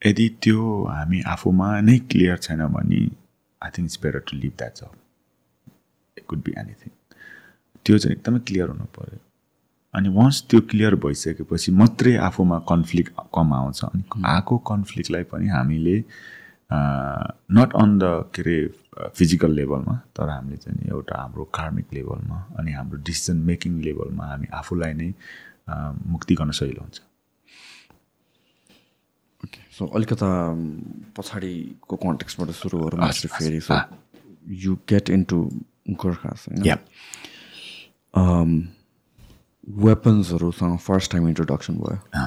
यदि 0.03 0.28
त्यो 0.43 0.61
हामी 0.88 1.20
आफूमा 1.34 1.68
नै 1.80 1.99
clear 2.11 2.36
छैन 2.47 2.66
भने 2.76 3.01
I 3.62 3.70
think 3.76 3.86
it's 3.86 3.99
better 4.03 4.20
to 4.30 4.36
leave 4.36 4.53
that 4.59 4.74
job 4.76 4.93
it 6.16 6.24
could 6.26 6.43
be 6.45 6.53
anything 6.59 6.91
त्यो 7.86 7.99
चाहिँ 7.99 8.16
एकदमै 8.16 8.41
क्लियर 8.49 8.68
हुनु 8.68 8.84
पऱ्यो। 8.97 9.18
अनि 9.95 10.09
वन्स 10.16 10.43
त्यो 10.51 10.61
क्लियर 10.70 10.95
भइसकेपछि 11.05 11.72
मात्रै 11.72 12.14
आफूमा 12.26 12.59
कन्फ्लिक्ट 12.68 13.12
कम 13.34 13.53
आउँछ। 13.55 13.84
अनि 13.84 14.03
आएको 14.32 14.59
कन्फ्लिक्टलाई 14.70 15.24
पनि 15.32 15.49
हामीले 15.49 15.97
नट 17.57 17.72
अन 17.82 17.99
द 17.99 18.03
के 18.34 18.43
अरे 18.43 18.59
फिजिकल 18.91 19.51
लेभलमा 19.55 19.95
तर 20.16 20.28
हामीले 20.28 20.57
चाहिँ 20.57 20.78
नि 20.78 20.88
एउटा 20.91 21.14
हाम्रो 21.20 21.45
कार्मिक 21.55 21.86
लेभलमा 21.95 22.38
अनि 22.59 22.72
हाम्रो 22.72 22.99
डिसिजन 23.07 23.36
मेकिङ 23.51 23.80
लेभलमा 23.82 24.24
हामी 24.26 24.47
आफूलाई 24.61 24.93
नै 24.95 25.12
मुक्ति 26.14 26.34
गर्न 26.34 26.51
सजिलो 26.59 26.80
हुन्छ। 26.82 27.01
ओके 29.45 29.61
सो 29.76 29.86
अलिकता 29.97 30.28
पछाडिको 31.16 31.97
कन्टेक्स्टबाट 31.97 32.51
सुरु 32.57 32.78
गरौँ 32.80 33.11
फेरि 33.12 33.61
so 33.61 33.74
you 34.64 34.74
get 34.88 35.11
into 35.11 35.38
Gurkhas 36.03 36.47
होइन? 36.49 36.61
वेपन्सहरूसँग 39.86 40.76
फर्स्ट 40.78 41.12
टाइम 41.12 41.28
इन्ट्रोडक्सन 41.28 41.74
भयो। 41.78 42.26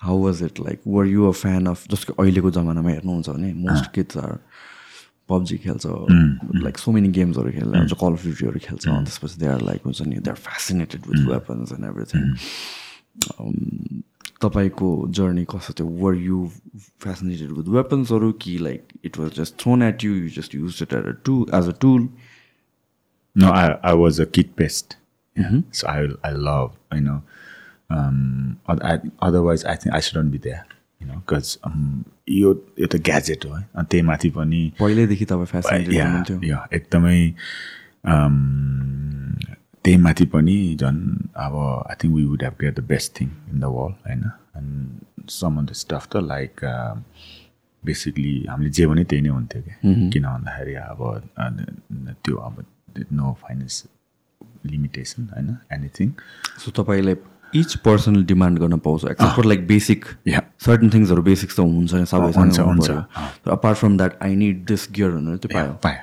How 0.00 0.16
was 0.22 0.42
it 0.42 0.60
like 0.60 0.80
were 0.86 1.06
you 1.06 1.28
a 1.28 1.30
fan 1.36 1.66
of 1.66 1.86
जस्तो 1.90 2.12
कि 2.12 2.22
अहिलेको 2.22 2.50
जमानामा 2.56 2.90
हेर्नुहुन्छ 2.90 3.28
भने 3.30 3.52
मोस्ट 3.54 3.92
किड्स 3.94 4.16
आर 4.16 4.38
पब्जी 5.28 5.56
खेल्छ 5.64 5.86
लाइक 6.64 6.78
सो 6.78 6.92
मेनी 6.92 7.08
गेम्सहरू 7.18 7.50
खेल्छ 7.58 7.92
कल 8.00 8.12
अफ 8.18 8.22
ड्युटीहरू 8.24 8.58
खेल्छ 8.66 8.88
अनि 8.88 9.04
त्यसपछि 9.04 9.40
दे 9.40 9.46
आर 9.54 9.60
लाइक 9.70 9.80
हुन्छ 9.86 10.02
नि 10.12 10.16
they 10.26 10.30
are 10.30 10.36
fascinated 10.48 11.06
with 11.08 11.26
weapons 11.32 11.72
and 11.72 11.84
everything 11.90 12.24
तपाईँको 14.42 14.88
जर्नी 15.18 15.44
कस्तो 15.50 15.72
थियो? 15.78 15.88
वर 16.02 16.14
यु 16.24 16.38
फेसिनेटेड 17.04 17.50
विथ 17.58 17.68
वेपन्सहरू 17.76 18.30
कि 18.42 18.56
like 18.66 18.82
it 19.04 19.18
was 19.18 19.30
just 19.40 19.54
thrown 19.62 19.82
at 19.82 20.04
you 20.04 20.12
you 20.14 20.28
just 20.40 20.54
use 20.54 20.78
it 20.82 20.92
at 20.94 21.06
a 21.06 21.14
to 21.24 21.46
as 21.54 21.68
a 21.68 21.78
tool 21.86 22.08
No, 23.36 23.48
I, 23.56 23.66
I 23.88 23.90
was 23.98 24.16
a 24.22 24.24
kid 24.36 24.48
pest. 24.60 24.94
Yeah. 25.36 25.50
So 25.80 25.86
I 25.90 25.98
I 26.28 26.30
love, 26.46 26.70
you 26.94 27.02
know, 27.02 27.18
um, 27.96 28.16
oth- 28.72 28.80
I, 28.88 28.94
otherwise 29.26 29.64
I 29.72 29.74
think 29.82 29.94
I 29.98 30.00
shouldn't 30.06 30.32
be 30.36 30.40
there, 30.46 30.62
you 31.00 31.06
know, 31.08 31.18
because 31.20 31.50
um, 31.66 32.04
यो 32.28 32.50
यो 32.80 32.86
त 32.86 32.96
gadget 33.08 33.44
हो 33.46 33.52
है। 33.54 33.62
अनि 33.74 33.86
त्यही 33.90 34.02
माथि 34.06 34.30
पनि 34.36 34.60
पहिल्यैदेखि 34.80 35.24
तपाईँ 35.24 35.52
या 36.48 36.58
एकदमै 36.78 37.18
um, 38.04 38.36
त्यही 39.84 39.96
माथि 40.06 40.24
पनि 40.34 40.56
झन् 40.80 41.00
अब 41.44 41.54
I 41.90 41.94
think 42.02 42.14
we 42.16 42.24
would 42.24 42.42
have 42.44 42.54
get 42.60 42.74
the 42.80 42.84
best 42.88 43.20
thing 43.20 43.28
in 43.52 43.60
the 43.60 43.64
world 43.76 43.96
होइन? 44.08 44.24
And 44.56 45.30
some 45.30 45.58
of 45.58 45.64
the 45.70 45.72
stuff 45.82 46.08
त 46.12 46.24
लाइक 46.24 46.64
बेसिकली 47.82 48.32
हामीले 48.50 48.70
जे 48.76 48.86
भने 48.86 49.04
त्यही 49.10 49.22
नै 49.22 49.28
हुन्थ्यो 49.30 49.62
कि 49.62 50.10
किन 50.12 50.24
भन्दाखेरि 50.26 50.74
अब 50.74 51.00
अ, 51.38 51.48
त्यो 52.24 52.36
अब 52.48 52.64
नो 53.12 53.32
फाइनेन्स 53.42 53.84
लिमिटेसन 54.66 55.28
होइन? 55.34 55.56
एनिथिङ 55.72 56.08
सो 56.64 56.70
तपाईँलाई 56.82 57.14
इच 57.54 57.76
पर्सनल 57.76 58.24
डिमान्ड 58.24 58.58
गर्न 58.58 58.78
पाउँछ 58.78 59.04
except 59.04 59.36
for 59.36 59.44
like 59.44 59.66
basic 59.66 60.04
certain 60.60 60.90
थिङ्सहरू 60.94 61.22
basics 61.22 61.56
त 61.56 61.60
हुन्छ 61.60 62.90
apart 63.48 63.78
from 63.78 63.96
that 63.96 64.22
I 64.22 64.36
need 64.36 64.64
this 64.66 64.88
gear 64.92 65.10
भनेर 65.10 65.36
त्यो 65.36 65.54
पायो 65.54 65.72
पायो 65.82 66.02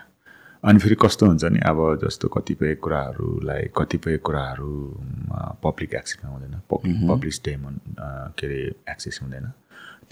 अनि 0.64 0.80
फेरि 0.80 0.96
कस्तो 1.02 1.26
हुन्छ 1.26 1.44
नि 1.46 1.60
अब 1.60 2.00
जस्तो 2.04 2.28
कतिपय 2.28 2.76
कुराहरूलाई 2.76 3.70
कतिपय 3.78 4.18
कुराहरू 4.18 4.72
पब्लिक 5.64 5.94
एक्सेसमा 5.94 6.32
हुँदैन 6.32 6.62
पब्लिक 7.08 7.34
स्टेम 7.34 7.62
के 7.70 8.48
अरे 8.48 8.62
एक्सेस 8.90 9.20
हुँदैन। 9.22 9.52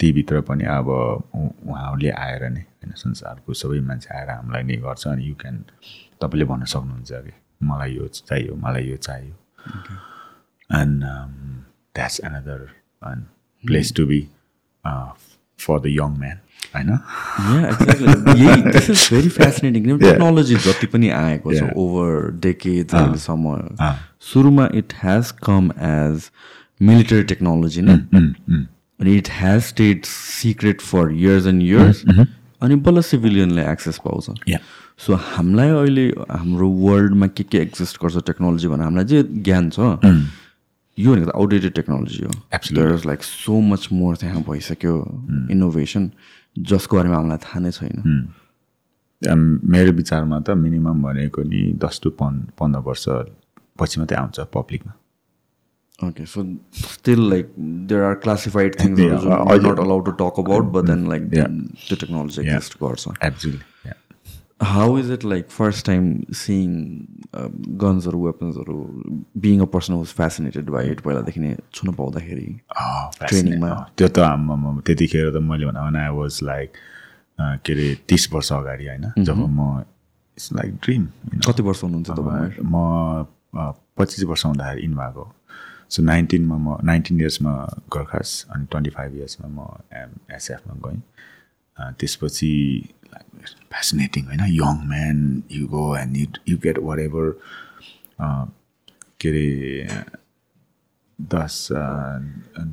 तीभित्र 0.00 0.40
पनि 0.40 0.64
अब 0.64 0.88
उहाँहरूले 0.88 2.10
आएर 2.10 2.42
नै 2.50 2.60
होइन 2.60 2.92
संसारको 2.96 3.52
सबै 3.54 3.80
मान्छे 3.80 4.14
आएर 4.14 4.30
हामीलाई 4.30 4.62
नै 4.62 4.76
गर्छ 4.76 5.06
अनि 5.08 5.22
यु 5.28 5.34
क्यान 5.34 5.64
तपाईँले 6.22 6.44
भन्न 6.44 6.64
सक्नुहुन्छ 6.64 7.12
कि 7.12 7.32
मलाई 7.66 7.94
यो 7.94 8.06
चाहियो 8.08 8.54
मलाई 8.56 8.84
यो 8.90 8.96
चाहियो। 8.96 9.34
And 10.70 11.04
that's 11.96 12.20
another 12.24 12.66
place 13.64 13.92
to 13.96 14.06
be 14.06 14.20
for 14.84 15.80
the 15.80 15.86
young 15.98 16.18
man 16.18 16.38
होइन 16.74 16.90
Yeah, 17.44 17.64
exactly. 17.70 18.12
यही 18.40 18.62
this 18.72 18.88
is 18.90 19.08
very 19.12 19.28
fascinating 19.38 19.98
technology 19.98 20.54
जति 20.66 20.86
पनि 20.92 21.08
आएको 21.16 21.52
छ. 21.54 21.62
ओभर 21.76 22.30
डेकेज 22.42 22.94
अहिलेसम्म 22.94 23.56
सुरुमा 24.28 24.68
it 24.80 24.94
has 25.02 25.30
come 25.48 25.70
as 25.88 26.30
military 26.80 27.22
technology 27.32 27.82
नै 27.88 27.96
अनि 29.00 29.16
it 29.16 29.28
has 29.32 29.60
stayed 29.64 30.04
secret 30.12 30.80
for 30.92 31.12
years 31.12 31.46
and 31.46 31.62
years 31.62 32.02
अनि 32.62 32.74
बल्ल 32.86 33.00
सिभिलियनले 33.10 33.62
एक्सेस 33.72 33.98
पाउँछ. 34.04 34.58
सो 35.06 35.14
हामीलाई 35.26 35.70
अहिले 35.70 36.06
हाम्रो 36.30 36.68
वर्ल्डमा 36.86 37.26
के 37.36 37.44
के 37.52 37.58
एक्जिस्ट 37.58 38.02
गर्छ 38.02 38.24
टेक्नोलोजी 38.26 38.68
भनेर 38.68 38.84
हामीलाई 38.84 39.04
जे 39.12 39.22
ज्ञान 39.22 39.70
छ 39.70 39.78
यो 40.98 41.12
भनेको 41.12 41.30
त 41.30 41.34
आउटडेटेड 41.34 41.72
टेक्नोलोजी 41.74 42.24
हो. 42.24 42.30
एप्सुलर 42.54 43.06
लाइक 43.06 43.22
सो 43.22 43.60
मच 43.60 43.88
मोर 43.92 44.16
त्यहाँ 44.16 44.42
भइसक्यो 44.42 44.94
hmm. 45.00 45.50
इनोभेसन 45.50 46.10
जसको 46.56 46.96
बारेमा 46.96 47.16
हामीलाई 47.16 47.38
थाहा 47.44 47.60
नै 47.60 47.70
छैन। 47.70 47.96
hmm. 48.00 48.22
um, 49.22 49.46
मेरो 49.70 49.92
विचारमा 49.92 50.40
त 50.40 50.50
मिनिमम 50.64 51.02
भनेको 51.02 51.42
नि 51.42 51.62
दस 51.84 52.00
टु 52.02 52.10
पन् 52.20 52.42
पन्ध्र 52.58 52.80
वर्ष 52.80 53.08
पछि 53.78 54.00
मात्रै 54.00 54.18
आउँछ 54.18 54.40
पब्लिकमा 54.54 54.94
okay 55.98 56.24
so 56.26 56.42
still 56.74 57.28
like 57.30 57.52
there 57.58 58.02
are 58.02 58.14
classified 58.14 58.80
things 58.80 59.26
I 59.26 59.58
don't 59.58 60.06
to 60.06 60.10
talk 60.22 60.40
about 60.40 60.64
but 60.72 60.84
ब 60.84 61.18
त्यो 61.30 61.96
टेक्नोलोजी 61.96 62.42
गर्छ 62.82 63.08
एप्जुल 63.22 63.58
How 64.72 64.96
is 64.96 65.10
it 65.14 65.24
like 65.30 65.50
first 65.50 65.84
time 65.86 66.06
seeing 66.40 66.74
uh, 67.34 67.48
guns 67.82 68.06
or 68.06 68.16
weapons 68.16 68.56
or 68.56 68.66
being 69.46 69.60
a 69.60 69.66
person 69.66 69.96
who's 69.96 70.12
fascinated 70.20 70.70
by 70.74 70.82
it 70.92 71.02
पहिलादेखि 71.06 71.40
नै 71.40 71.52
छुन 71.72 71.92
पाउँदाखेरि 72.00 72.46
Training 73.28 73.58
मा। 73.60 73.70
त्यो 73.98 74.08
त 74.08 74.18
आम्मामा, 74.26 74.70
त्यतिखेर 74.86 75.30
त 75.36 75.42
मैले 75.50 75.66
भन्दा 75.66 76.00
आई 76.04 76.10
वाज 76.18 76.38
लाइक 76.50 76.70
के 77.66 77.72
अरे 77.72 77.86
तिस 78.08 78.32
वर्ष 78.32 78.52
अगाडि 78.52 78.86
होइन? 78.88 79.04
जब 79.18 79.38
म 79.58 79.84
इट्स 80.38 80.52
लाइक 80.58 80.74
ड्रिम 80.82 81.06
कति 81.46 81.62
वर्ष 81.62 81.82
हुनुहुन्छ 81.84 82.10
तपाईँ 82.10 82.66
म 82.74 82.76
अ, 83.54 83.70
पच्चिस 83.98 84.24
वर्ष 84.30 84.44
हुँदाखेरि 84.46 84.82
इन 84.84 84.94
भएको। 84.98 85.24
सो 85.94 86.02
नाइन्टिनमा 86.02 86.56
म 86.58 86.76
नाइन्टिन 86.84 87.20
इयर्समा 87.20 87.52
गोर्खास 87.92 88.30
अनि 88.54 88.66
ट्वेन्टी 88.70 88.90
फाइभ 88.96 89.14
इयर्समा 89.16 89.46
म 89.56 89.58
एम 90.02 90.10
एसएफमा 90.34 90.74
गएँ। 90.86 91.00
अ, 91.76 91.90
त्यसपछि 92.00 92.50
फेसिनेटिङ 93.72 94.24
होइन? 94.26 94.40
Young 94.50 94.76
man 94.88 95.42
you 95.52 95.66
go 95.66 95.96
and 95.96 96.16
you 96.16 96.26
you 96.48 96.56
get 96.62 96.78
whatever 96.98 97.26
के 99.20 99.28
अरे 99.28 100.04
दस 101.18 101.68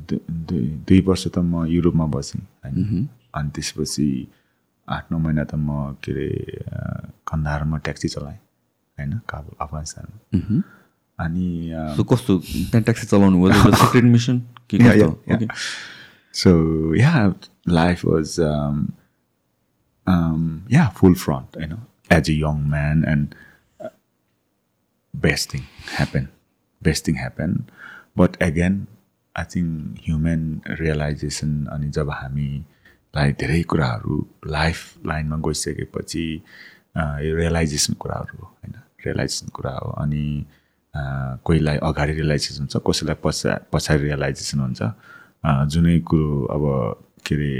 दु- 0.08 0.20
दुई 0.48 0.66
दुई 0.88 1.00
वर्ष 1.06 1.26
त 1.34 1.38
म 1.38 1.64
युरोपमा 1.66 2.06
बसेँ 2.14 2.40
होइन? 2.64 3.08
अनि 3.34 3.50
त्यसपछि 3.54 4.06
आठ 4.88 5.12
नौ 5.12 5.18
महिना 5.18 5.44
त 5.44 5.54
म 5.54 5.94
के 6.04 6.12
अरे 6.12 6.28
अ, 6.68 6.78
कन्दाहारमा 7.28 7.76
ट्याक्सी 7.86 8.08
चलाएँ 8.08 8.38
होइन? 8.98 9.18
काबुल 9.28 9.54
अफगानिस्तानमा। 9.60 10.62
अनि 11.18 11.46
अ, 11.70 11.94
सो 11.96 12.04
कस्तो? 12.04 12.38
त्यहाँ 12.70 12.82
ट्याक्सी 12.82 13.06
चलाउनु 13.06 13.38
it 13.48 13.56
a 13.56 13.76
secret 13.76 14.04
mission 14.04 14.36
um, 20.06 20.64
yeah 20.68 20.88
full 20.90 21.14
front 21.14 21.56
you 21.58 21.66
know 21.66 21.82
as 22.10 22.28
a 22.28 22.32
young 22.32 22.68
man 22.68 23.04
and 23.04 23.34
uh, 23.80 23.88
best 25.14 25.50
thing 25.50 25.64
happened 25.98 26.28
best 26.82 27.04
thing 27.04 27.16
happened 27.16 27.70
but 28.16 28.36
again 28.40 28.86
I 29.36 29.44
think 29.44 29.98
human 30.04 30.40
realization 30.80 31.52
अनि 31.72 31.88
जब 31.90 32.10
हामीलाई 32.10 33.32
धेरै 33.32 33.62
कुराहरू 33.62 34.16
life 34.46 35.06
लाइनमा 35.06 35.36
गइसकेपछि 35.46 36.24
यो 37.26 37.36
रियलाइजेसन 37.36 37.94
कुराहरू 37.94 38.38
हो 38.38 38.46
होइन? 38.46 38.74
रियलाइजेसन 39.06 39.48
कुरा 39.48 39.72
हो 39.72 39.90
अनि 40.02 40.24
कोहीलाई 41.46 41.76
अगाडि 41.76 42.12
रियलाइजेसन 42.12 42.60
हुन्छ 42.62 42.76
कसैलाई 42.88 43.16
पछा 43.24 43.58
पछाडि 43.72 44.02
रियलाइजेसन 44.02 44.60
हुन्छ। 44.60 44.82
जुनै 45.72 45.98
कुरो 46.10 46.44
अब 46.56 46.64
के 47.26 47.34
अरे 47.34 47.52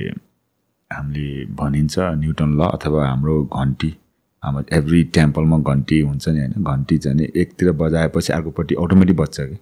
हामीले 0.92 1.44
भनिन्छ 1.60 1.98
न्युटन 1.98 2.50
ल 2.60 2.68
अथवा 2.68 3.06
हाम्रो 3.08 3.42
घन्टी। 3.44 3.94
हाम्रो 4.42 4.64
एभ्री 4.78 5.02
टेम्पलमा 5.14 5.58
घन्टी 5.70 6.00
हुन्छ 6.00 6.28
नि 6.28 6.38
होइन? 6.38 6.52
घन्टी 6.64 6.98
चाहिँ 6.98 7.16
नि 7.18 7.28
एकतिर 7.36 7.72
बजाएपछि 7.82 8.32
अर्कोपट्टि 8.32 8.74
अटोमेटिक 8.84 9.16
बज्छ 9.16 9.40
कि? 9.40 9.58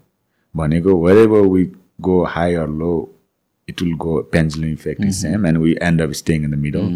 भनेको 0.55 0.91
wherever 1.24 1.47
we 1.55 1.64
go 2.01 2.18
high 2.35 2.55
or 2.57 2.68
low 2.83 2.99
it 3.68 3.83
will 3.83 3.95
go 4.03 4.12
pendulum 4.33 4.68
effect 4.68 5.05
is 5.05 5.14
same 5.14 5.47
and 5.47 5.59
we 5.59 5.74
end 5.83 6.03
of 6.03 6.11
staying 6.20 6.45
in 6.45 6.51
the 6.51 6.55
middle 6.59 6.87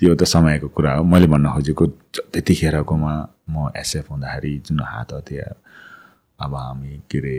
त्यो 0.00 0.14
त 0.14 0.24
समयको 0.24 0.68
कुरा 0.68 0.94
हो। 0.94 1.04
मैले 1.04 1.26
भन्न 1.26 1.52
खोजेको 1.54 1.86
त्यतिखेरकोमा 2.34 3.12
म 3.50 3.70
एसएफ 3.76 4.10
हुँदाखेरि 4.10 4.56
जुन 4.66 4.80
हात 4.84 5.12
हतियार 5.12 5.54
अब 6.40 6.54
हामी 6.54 6.96
के 7.10 7.18
अरे 7.18 7.36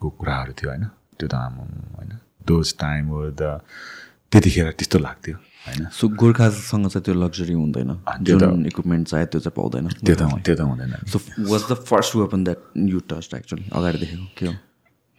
को 0.00 0.10
कुराहरू 0.10 0.52
थियो 0.52 0.70
होइन? 0.70 0.84
त्यो 1.18 1.28
त 1.28 1.34
होइन? 1.34 2.10
दोज 2.46 2.74
टाइम 2.78 3.08
वर 3.10 3.30
द 3.40 3.42
त्यतिखेर 4.32 4.70
त्यस्तो 4.78 4.98
लाग्थ्यो। 4.98 5.36
होइन? 5.66 5.86
सो 5.92 6.08
गोर्खासँग 6.20 6.86
चाहिँ 6.88 7.04
त्यो 7.04 7.14
लग्जरी 7.14 7.54
हुँदैन। 7.54 7.90
जुन 8.22 8.66
इक्विपमेन्ट 8.66 9.08
चाहियो 9.08 9.26
त्यो 9.32 9.40
चाहिँ 9.40 9.56
पाउँदैन। 9.56 9.88
त्यो 10.04 10.14
त 10.14 10.22
त्यो 10.44 10.54
त 10.54 10.60
हुँदैन। 10.60 10.92
So 11.08 11.18
was 11.50 11.62
the 11.70 11.74
first 11.88 12.16
weapon 12.16 12.44
that 12.44 12.60
you 12.92 12.98
touch 13.08 13.34
actually 13.34 13.64
अगाडि 13.72 13.98
देखेको 13.98 14.26
के 14.38 14.46
हो? 14.46 14.54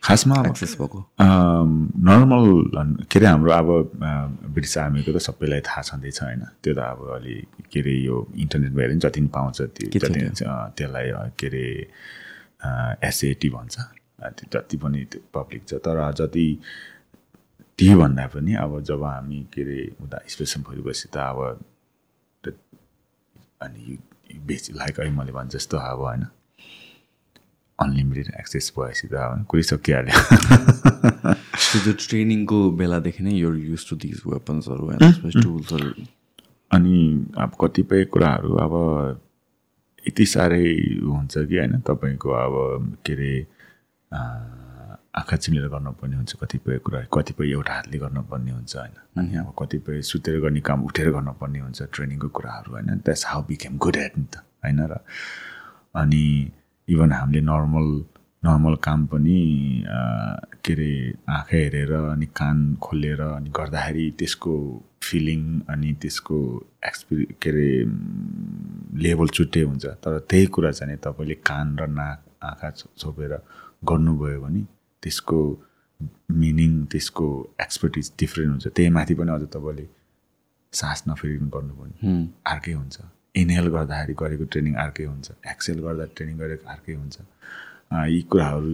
खासमा 0.04 0.36
भएको। 0.46 1.00
नर्मल 1.18 2.46
के 3.10 3.20
अरे 3.20 3.28
हाम्रो 3.28 3.52
अब 3.52 3.68
ब्रिटिस 4.54 4.78
आर्मीको 4.78 5.12
त 5.12 5.18
सबैलाई 5.18 5.62
थाहा 5.66 5.82
छँदैछ 5.82 6.22
होइन? 6.22 6.42
त्यो 6.62 6.74
त 6.78 6.80
अब 6.94 7.00
अलि 7.18 7.36
के 7.74 7.80
अरे 7.82 7.94
यो 8.06 8.16
इन्टरनेट 8.38 8.72
भएर 8.78 8.90
जति 9.02 9.20
पनि 9.20 9.30
पाउँछ 9.34 9.58
त्यो 9.62 9.98
जति 9.98 10.20
त्यसलाई 10.78 11.10
के 11.42 11.48
अरे 11.50 11.66
एसएटी 13.02 13.50
भन्छ। 13.50 13.76
जति 14.54 14.78
पनि 14.78 15.00
त्यो 15.10 15.22
पब्लिक 15.34 15.62
छ। 15.68 15.74
तर 15.82 15.98
जति 16.22 16.48
भन्दा 17.80 18.28
पनि 18.28 18.54
अब 18.56 18.82
जब 18.84 19.04
हामी 19.04 19.48
के 19.54 19.62
अरे 19.62 19.96
उता 20.04 20.20
स्पेसन 20.28 20.62
भइगएपछि 20.62 21.08
त 21.14 21.18
अब 21.18 21.40
अनि 23.62 23.98
बेसी 24.48 24.74
लाइक 24.74 25.00
अहिले 25.00 25.16
मैले 25.16 25.32
भने 25.32 25.50
जस्तो 25.50 25.78
अब 25.78 26.00
होइन। 26.00 26.26
अनलिमिटेड 27.80 28.34
एक्सेस 28.40 28.74
भएपछि 28.80 29.08
त 29.08 29.14
अब 29.14 29.46
कुरै 29.46 29.64
सकिहाल्यो 29.64 30.20
त्यो 31.84 31.94
ट्रेनिङको 31.94 32.72
बेलादेखि 32.72 33.24
नै 33.24 33.34
यो 33.36 33.54
युज 33.54 33.90
टु 33.90 33.96
दिज 33.96 34.22
वेपन्सहरू 34.28 34.84
टुल्सहरू 35.44 35.92
अनि 36.72 37.26
अब 37.38 37.52
कतिपय 37.62 38.06
कुराहरू 38.06 38.56
अब 38.56 38.74
यति 40.08 40.26
साह्रै 40.26 40.64
हुन्छ 41.04 41.34
कि 41.38 41.58
होइन 41.58 41.80
तपाईँको 41.82 42.30
अब 42.30 42.56
के 43.06 43.14
अरे 43.14 43.34
आँखा 45.16 45.36
चिम्लेर 45.38 45.68
गर्नुपर्ने 45.72 46.16
हुन्छ 46.16 46.34
कतिपय 46.42 46.78
कुरा 46.86 47.00
कतिपय 47.14 47.52
एउटा 47.52 47.74
हातले 47.74 47.98
गर्नुपर्ने 47.98 48.52
हुन्छ 48.52 48.76
होइन? 48.76 48.96
अनि 49.18 49.36
अब 49.40 49.54
कतिपय 49.60 50.02
सुतेर 50.12 50.40
गर्ने 50.44 50.60
काम 50.60 50.84
उठेर 50.86 51.10
गर्नुपर्ने 51.16 51.60
हुन्छ 51.60 51.82
ट्रेनिङको 51.94 52.28
कुराहरू 52.36 52.72
होइन? 52.76 52.90
That's 53.06 53.26
how 53.28 53.42
became 53.48 53.78
good 53.80 53.96
at 53.96 54.18
नि 54.18 54.26
त 54.34 54.44
होइन 54.64 54.80
र? 54.92 55.00
अनि 55.96 56.24
इभन 56.88 57.12
हामीले 57.12 57.42
नर्मल 57.42 57.88
नर्मल 58.44 58.76
काम 58.84 59.06
पनि 59.08 59.40
के 60.62 60.74
अरे 60.74 60.92
आँखा 61.30 61.58
हेरेर 61.58 61.92
अनि 61.94 62.26
कान 62.36 62.58
खोलेर 62.84 63.22
अनि 63.22 63.50
गर्दाखेरि 63.56 64.06
त्यसको 64.20 64.54
फिलिङ 65.02 65.42
अनि 65.70 65.94
त्यसको 66.02 66.38
एक्सपिरि 66.86 67.26
के 67.42 67.50
अरे 67.50 67.70
लेभल 69.04 69.28
छुट्टै 69.32 69.62
हुन्छ। 69.62 69.86
तर 70.04 70.20
त्यही 70.30 70.46
कुरा 70.54 70.72
चाहिँ 70.72 70.98
तपाईँले 71.08 71.36
कान 71.48 71.78
र 71.80 71.88
नाक 71.88 72.20
आँखा 72.44 72.70
छोपेर 73.00 73.34
गर्नुभयो 73.90 74.42
भने 74.42 74.62
त्यसको 75.06 75.40
मिनिङ 76.44 76.72
त्यसको 76.92 77.28
एक्सपर्टिज 77.62 78.12
डिफ्रेन्ट 78.20 78.52
हुन्छ। 78.52 78.68
त्यही 78.76 78.90
माथि 78.98 79.14
पनि 79.20 79.32
अझ 79.32 79.44
तपाईँले 79.56 79.86
सास 80.74 81.04
नफेरिकन 81.08 81.48
गर्नुभयो 81.56 81.86
भने 81.86 82.16
अर्कै 82.54 82.74
हुन्छ। 82.80 82.98
इनहेल 83.42 83.68
गर्दाखेरि 83.76 84.14
गरेको 84.20 84.46
ट्रेनिङ 84.52 84.74
अर्कै 84.84 85.06
हुन्छ। 85.06 85.28
एक्सेल 85.54 85.80
गर्दा 85.86 86.06
ट्रेनिङ 86.16 86.36
गरेको 86.44 86.66
अर्कै 86.74 86.94
हुन्छ। 86.94 87.16
यी 88.12 88.22
कुराहरू 88.32 88.72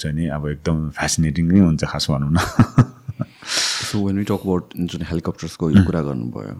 चाहिँ 0.00 0.14
नि 0.16 0.24
अब 0.36 0.42
एकदम 0.48 0.78
फेसिनेटिङ 0.98 1.44
नै 1.52 1.60
हुन्छ 1.60 1.84
खास 1.92 2.04
भनौँ 2.10 2.32
न। 2.32 2.38
So 3.88 4.04
when 4.04 4.16
we 4.18 4.24
talk 4.30 4.42
about 4.44 4.64
जुन 4.90 5.02
हेलिकप्टर्सको 5.10 5.70
यो 5.70 5.84
कुरा 5.86 6.00
गर्नुभयो 6.08 6.54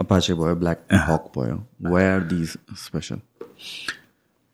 अपाचे 0.00 0.34
भयो 0.40 0.54
ब्ल्याक 0.62 0.78
हक 1.08 1.24
भयो 1.36 1.56
वे 1.92 2.02
आर 2.08 2.22
दिज 2.32 2.56
स्पेसल 2.84 3.20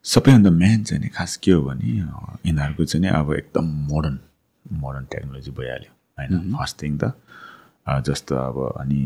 सबैभन्दा 0.04 0.50
मेन 0.50 0.82
चाहिँ 0.84 1.02
नि 1.02 1.08
खास 1.14 1.36
के 1.42 1.50
हो 1.52 1.62
भने 1.62 1.86
यिनीहरूको 1.86 2.84
चाहिँ 2.84 3.02
नि 3.02 3.08
अब 3.16 3.32
एकदम 3.34 3.64
मोडर्न 3.90 4.18
मोडर्न 4.66 5.04
टेक्नोलोजी 5.12 5.50
भइहाल्यो 5.58 5.92
होइन? 6.18 6.52
फर्स्ट 6.58 6.82
थिङ 6.82 6.92
त 6.98 7.00
जस्तो 8.06 8.34
अब 8.36 8.56
अनि 8.80 9.02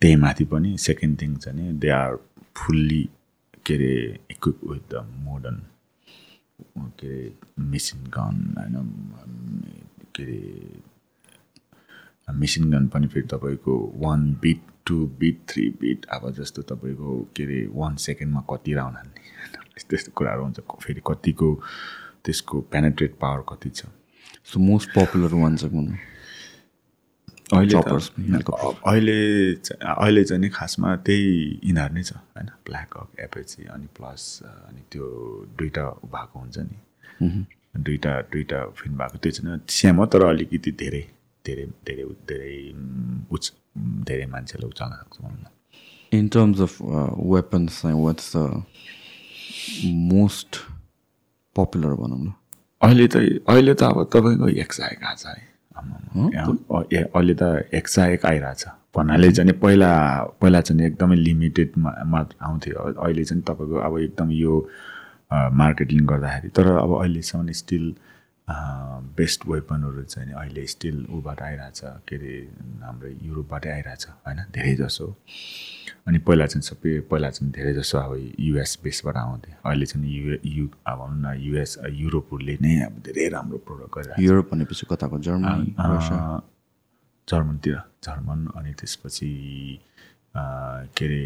त्यही 0.00 0.16
माथि 0.16 0.44
पनि 0.52 0.76
सेकेन्ड 0.78 1.20
थिङ 1.22 1.36
चाहिँ 1.36 1.60
नि 1.60 1.72
दे 1.80 1.88
आर 1.96 2.16
फुल्ली 2.56 3.08
के 3.66 3.74
अरे 3.74 4.18
इक्विप 4.30 4.58
विथ 4.70 4.82
द 4.92 4.94
मोडर्न 5.24 5.56
के 6.76 7.08
अरे 7.08 7.32
मेसिन 7.72 7.98
गन 8.18 8.36
होइन? 8.58 8.74
के 10.14 10.22
अरे 10.22 10.40
मेसिन 12.38 12.70
गन 12.72 12.84
पनि 12.92 13.06
फेरि 13.08 13.26
तपाईँको 13.32 13.72
one 13.96 14.20
bit 14.42 14.60
two 14.86 14.96
bit 15.20 15.36
three 15.48 15.64
bit 15.80 16.00
अब 16.12 16.22
जस्तो 16.36 16.62
तपाईँको 16.68 17.10
के 17.36 17.42
अरे 17.44 17.60
वान 17.72 17.96
सेकेन्डमा 18.06 18.40
कति 18.50 18.72
राउन्ड 18.74 18.96
हान्ने। 18.96 19.19
त्यस्तो 19.78 20.12
कुराहरू 20.16 20.42
हुन्छ। 20.42 20.58
फेरि 20.82 21.00
कतिको 21.06 21.48
त्यसको 22.24 22.60
पेनेट्रेट 22.72 23.12
पावर 23.20 23.40
कति 23.48 23.70
छ? 23.70 23.80
सो 24.44 24.60
मोस्ट 24.60 24.88
पपुलर 24.96 25.34
वान 25.34 25.56
चाहिँ 25.56 25.98
अहिले 27.52 27.76
अहिले 28.86 29.18
अहिले 29.82 30.22
चाहिँ 30.24 30.40
नि 30.40 30.48
खासमा 30.48 30.88
त्यही 31.06 31.24
यिनीहरू 31.64 31.94
नै 31.94 32.02
छ 32.02 32.12
होइन? 32.14 32.48
ब्ल्याक 32.66 32.90
हक 32.96 33.08
एपएची 33.20 33.62
अनि 33.74 33.86
प्लस 33.96 34.22
अनि 34.42 34.82
त्यो 34.92 35.06
दुइटा 35.58 35.84
भएको 36.06 36.36
हुन्छ 36.38 36.58
नि। 36.58 36.76
दुइटा 37.86 38.12
दुइटा 38.32 38.60
फिल्म 38.78 38.94
भएको 38.98 39.18
त्यो 39.18 39.32
चाहिँ 39.32 39.60
सेम 39.68 39.96
हो 39.96 40.06
तर 40.12 40.22
अलिकति 40.26 40.70
धेरै 40.82 41.04
धेरै 41.46 41.66
धेरै 41.86 42.04
धेरै 42.30 42.54
उच 43.34 43.44
धेरै 44.08 44.26
मान्छेले 44.26 44.66
उचाल्न 44.66 44.92
सक्छ 44.94 45.16
भनौँ 45.22 45.40
न 45.42 45.46
in 46.12 46.28
terms 46.28 46.60
of 46.60 46.72
weapons 47.34 47.84
what's 47.84 48.26
the 48.36 48.38
most 50.12 50.56
popular 51.56 51.94
भनौँ 52.00 52.18
न। 52.18 52.32
अहिले 52.82 53.06
त 53.08 53.16
अहिले 53.48 53.74
त 53.74 53.82
अब 53.82 54.04
तपाईँको 54.12 54.48
एक्साइक 54.64 55.04
आएको 55.04 55.16
छ 55.16 55.26
है। 55.26 57.02
अहिले 57.04 57.34
त 57.34 57.42
एक्सा 57.74 58.06
एक 58.14 58.26
आइरहेछ। 58.26 58.64
भन्नाले 58.96 59.30
चाहिँ 59.32 59.52
पहिला 59.62 59.90
पहिला 60.40 60.60
चाहिँ 60.60 60.86
एकदमै 60.86 61.16
लिमिटेडमा 61.16 61.90
मात्र 62.06 62.36
आउँथ्यो। 62.42 62.78
अहिले 62.98 63.24
चाहिँ 63.24 63.42
तपाईँको 63.42 63.76
अब 63.86 63.98
एकदम 63.98 64.30
यो 64.34 64.54
मार्केटिङ 65.32 66.06
गर्दाखेरि। 66.06 66.48
तर 66.56 66.66
अब 66.76 66.90
अहिलेसम्म 66.98 67.52
स्टिल 67.60 67.84
बेस्ट 69.18 69.46
वेपनहरू 69.46 70.02
चाहिँ 70.04 70.32
अहिले 70.34 70.66
स्टिल 70.66 71.06
ऊबाट 71.14 71.42
आइरहेछ। 71.42 71.80
के 72.08 72.16
अरे 72.16 72.34
हाम्रो 72.82 73.08
युरोपबाटै 73.22 73.70
आइरहेछ 73.70 74.06
होइन? 74.26 74.38
धेरै 74.54 74.74
जसो। 74.82 75.06
अनि 76.06 76.18
पहिला 76.26 76.46
चाहिँ 76.46 76.62
सबै 76.62 76.90
पहिला 77.10 77.30
चाहिँ 77.30 77.52
धेरै 77.52 77.72
जसो 77.74 77.98
अब 77.98 78.12
युएस 78.40 78.78
बेसबाट 78.84 79.16
आउँथ्यो 79.16 79.54
अहिले 79.70 79.86
चाहिँ 79.86 80.10
यु 80.10 80.36
यु 80.44 80.64
अब 80.86 80.98
भनौँ 80.98 81.20
न 81.22 81.36
युएस 81.40 81.78
युरोपहरूले 82.02 82.56
नै 82.60 82.74
अब 82.86 82.94
धेरै 83.06 83.28
राम्रो 83.36 83.58
प्रोडक्ट 83.66 83.90
गरिरहेको 83.94 84.22
युरोप 84.22 84.46
भनेपछि 84.52 84.86
कताको? 84.90 85.18
जर्मनी 85.26 85.70
जर्मनतिर 87.28 87.76
जर्मन 88.04 88.40
अनि 88.56 88.72
त्यसपछि 88.80 89.30
के 90.96 91.04
अरे 91.04 91.22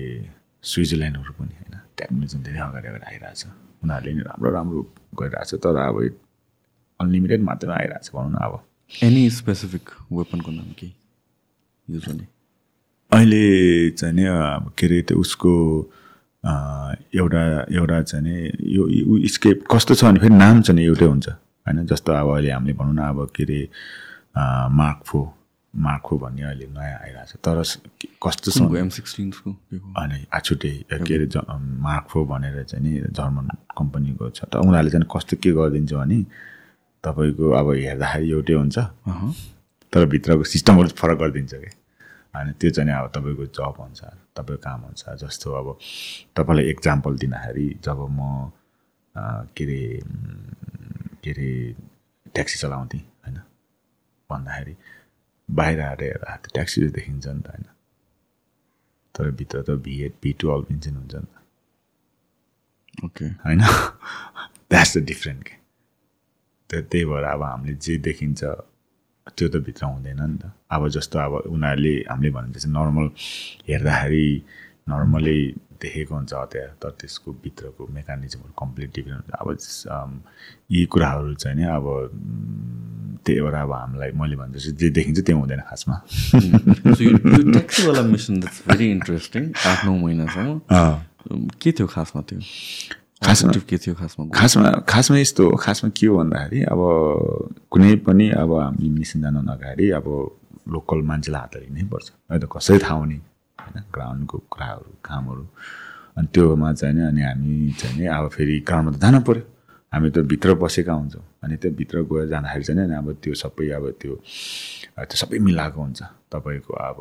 स्विजरल्यान्डहरू 0.65 1.33
पनि 1.39 1.55
होइन। 1.61 1.75
टेक्नोलोजी 1.99 2.39
धेरै 2.45 2.61
अगाडि 2.69 2.89
अगाडि 2.89 3.07
आइरहेछ। 3.13 3.43
उनीहरूले 3.85 4.13
नै 4.15 4.23
राम्रो 4.29 4.51
राम्रो 4.59 4.81
गरिरहेछ 5.21 5.55
तर 5.65 5.77
अब 5.87 5.97
अनलिमिटेड 7.01 7.41
मात्रै 7.49 7.73
आइरहेछ 7.81 8.11
भनौँ 8.15 8.31
न 8.33 8.37
अब। 8.47 8.53
एनी 8.91 9.23
स्पेसिफिक 9.41 9.85
वेपनको 10.13 10.51
नाम 10.51 10.71
के? 10.79 10.89
युज 11.89 12.05
अहिले 13.15 13.91
चाहिँ 13.99 14.15
नि 14.15 14.25
के 14.79 14.87
अरे 14.87 15.01
त्यो 15.09 15.19
उसको 15.19 15.53
एउटा 16.45 17.43
एउटा 17.73 18.03
चाहिँ 18.03 18.25
नि 18.25 18.35
यो 18.77 19.29
स्केप 19.35 19.65
कस्तो 19.71 19.95
छ 19.95 20.05
भने 20.05 20.21
फेरि 20.21 20.35
नाम 20.35 20.61
चाहिँ 20.63 20.77
नि 20.81 20.85
एउटै 20.87 21.07
हुन्छ। 21.07 21.29
होइन 21.29 21.87
जस्तो 21.87 22.13
अब 22.13 22.29
अहिले 22.35 22.51
हामीले 22.51 22.75
भनौँ 22.77 22.95
न 22.95 23.01
अब 23.09 23.31
के 23.37 23.43
अरे 23.45 23.61
मार्क 24.81 25.01
फो 25.07 25.21
मार्को 25.75 26.19
भन्ने 26.19 26.43
अहिले 26.43 26.67
नयाँ 26.71 26.99
आइरहेको 27.03 27.27
छ। 27.31 27.43
तर 27.43 27.63
छ 27.65 28.61
एम 28.79 28.89
सिक्सटिन्सको 28.99 29.51
अनि 30.03 30.19
आछुटे 30.35 30.71
के 30.91 31.15
अरे 31.15 31.27
मार्कफो 31.87 32.25
भनेर 32.25 32.63
चाहिँ 32.63 32.83
नि 32.85 32.93
जर्मन 33.11 33.49
कम्पनीको 33.79 34.31
छ। 34.31 34.45
त 34.51 34.63
उनीहरूले 34.63 34.91
चाहिँ 34.91 35.07
कस्तो 35.15 35.37
के 35.43 35.51
गरिदिन्छ 35.51 35.93
भने 35.95 36.19
तपाईँको 37.05 37.45
अब 37.59 37.67
हेर्दाखेरि 37.75 38.31
एउटै 38.31 38.55
हुन्छ। 38.55 38.79
तर 39.93 40.07
भित्रको 40.13 40.45
सिस्टमहरू 40.45 40.89
फरक 40.99 41.19
गरिदिन्छ 41.19 41.55
कि? 41.55 41.71
अनि 42.35 42.53
त्यो 42.61 42.71
चाहिँ 42.71 42.91
अब 42.91 43.07
तपाईँको 43.15 43.47
जब 43.47 43.77
अनुसार 43.81 44.15
तपाईँको 44.37 44.63
काम 44.63 44.83
अनुसार 44.83 45.17
जस्तो 45.17 45.53
अब 45.53 45.79
तपाईँलाई 46.37 46.71
इक्जाम्पल 46.71 47.17
दिँदाखेरि 47.17 47.69
जब 47.85 47.99
म 48.11 48.51
के 49.55 49.65
अरे 49.65 50.01
के 51.23 51.31
अरे 51.31 51.51
ट्याक्सी 52.35 52.59
चलाउँथेँ 52.59 53.01
होइन? 53.01 53.39
भन्दाखेरि 54.31 54.77
बाहिर 55.51 55.81
आएर 55.81 56.03
हेर्दा 56.03 56.37
त्यो 56.37 56.51
ट्याक्सी 56.55 56.81
चाहिँ 56.81 56.93
देखिन्छ 56.93 57.27
नि 57.27 57.41
त 57.41 57.49
होइन? 57.49 57.65
तर 59.15 59.31
भित्र 59.31 59.63
त 59.63 59.71
भी 59.71 60.03
एट 60.03 60.15
भी 60.23 60.37
हुन्छ 60.43 61.15
नि 61.15 61.21
त। 61.23 63.05
ओके 63.05 63.25
होइन? 63.25 63.61
द्याट्स 64.71 64.97
द 64.99 65.01
डिफ्रेन्ट 65.05 65.43
के 65.43 65.55
त्यो 66.71 66.81
त्यही 66.83 67.05
भएर 67.05 67.25
अब 67.25 67.43
हामीले 67.43 67.75
जे 67.75 67.97
देखिन्छ 67.99 68.45
त्यो 69.37 69.49
त 69.49 69.57
भित्र 69.65 69.87
हुँदैन 69.87 70.21
नि 70.21 70.39
त। 70.39 70.53
अब 70.71 70.89
जस्तो 70.93 71.19
अब 71.19 71.35
उनीहरूले 71.49 71.95
हामीले 72.11 72.31
भने 72.37 72.53
जस्तो 72.53 72.71
नर्मल 72.71 73.07
हेर्दाखेरि 73.69 74.27
नर्मली 74.89 75.39
देखेको 75.81 76.15
हुन्छ 76.15 76.33
हतियार 76.35 76.71
तर 76.81 76.91
त्यसको 77.01 77.29
भित्रको 77.45 77.83
मेकानिजमहरू 77.89 78.53
कम्प्लिट 78.61 78.91
डिफ्रेन्ट 78.95 79.25
हुन्छ। 79.25 79.35
अब 79.41 79.49
यी 80.73 80.85
कुराहरू 80.93 81.35
चाहिँ 81.35 81.57
नि 81.57 81.65
अब 81.65 81.87
त्यही 83.25 83.41
भएर 83.41 83.55
अब 83.55 83.73
हामीलाई 83.73 84.11
मैले 84.13 84.37
भने 84.37 84.53
जस्तो 84.59 84.73
जे 84.77 84.89
देखिन्छ 84.93 85.21
त्यो 85.25 85.37
हुँदैन 85.37 85.61
खासमा। 85.69 85.97
ट्याक्सीवाला 87.57 88.03
मिसन 88.13 88.35
भेरी 88.69 88.87
इन्ट्रेस्टिङ 88.91 89.43
आठ 89.65 89.85
नौ 89.85 89.93
महिनासम्म। 90.05 90.53
के 91.61 91.73
थियो 91.73 91.87
खासमा 91.89 92.21
त्यो? 92.29 92.39
खासमा- 93.25 93.57
के 93.57 93.79
थियो 93.79 93.95
खासमा? 93.95 94.39
खासमा 94.39 94.71
खासमा 94.71 95.19
यस्तो 95.19 95.51
हो 95.51 95.57
खासमा 95.57 95.91
के 95.97 96.07
हो 96.07 96.19
भन्दाखेरि 96.19 96.63
अब 96.63 96.79
कुनै 97.71 97.97
पनि 97.97 98.31
अब 98.31 98.53
हामी 98.55 98.91
मिसन 98.91 99.21
जानु 99.21 99.41
अगाडि 99.41 99.91
अब 99.91 100.37
लोकल 100.69 101.03
मान्छेलाई 101.03 101.41
हात 101.41 101.57
लिनै 101.57 101.89
पर्छ। 101.89 102.13
है 102.33 102.39
त 102.39 102.49
कसरी 102.57 102.79
थाहा 102.79 102.95
हुने 102.95 103.15
होइन? 103.15 103.83
ग्राउन्डको 103.95 104.39
कुराहरू 104.39 104.93
कामहरू। 105.05 105.47
अनि 106.17 106.27
त्योमा 106.35 106.73
चाहिँ 106.73 106.95
नि 106.95 107.01
अनि 107.01 107.23
हामी 107.23 107.73
चाहिँ 107.73 108.01
नि 108.01 108.07
अब 108.07 108.29
फेरि 108.29 108.61
ग्राउन्डमा 108.61 108.97
त 108.97 109.01
जानु 109.01 109.21
पऱ्यो 109.21 109.43
हामी 109.95 110.11
त 110.11 110.19
भित्र 110.19 110.55
बसेका 110.55 110.93
हुन्छौँ। 110.93 111.23
अनि 111.45 111.57
त्यो 111.57 111.71
भित्र 111.71 112.03
गएर 112.03 112.29
जाँदाखेरि 112.29 112.65
चाहिँ 112.65 112.89
नि 112.89 112.95
अब 112.95 113.13
त्यो 113.23 113.35
सबै 113.35 113.71
अब 113.71 113.91
त्यो 113.91 114.15
त्यो 114.99 115.17
सबै 115.17 115.39
मिलाएको 115.39 115.81
हुन्छ। 115.81 116.03
तपाईँको 116.03 116.75
अब 116.75 116.97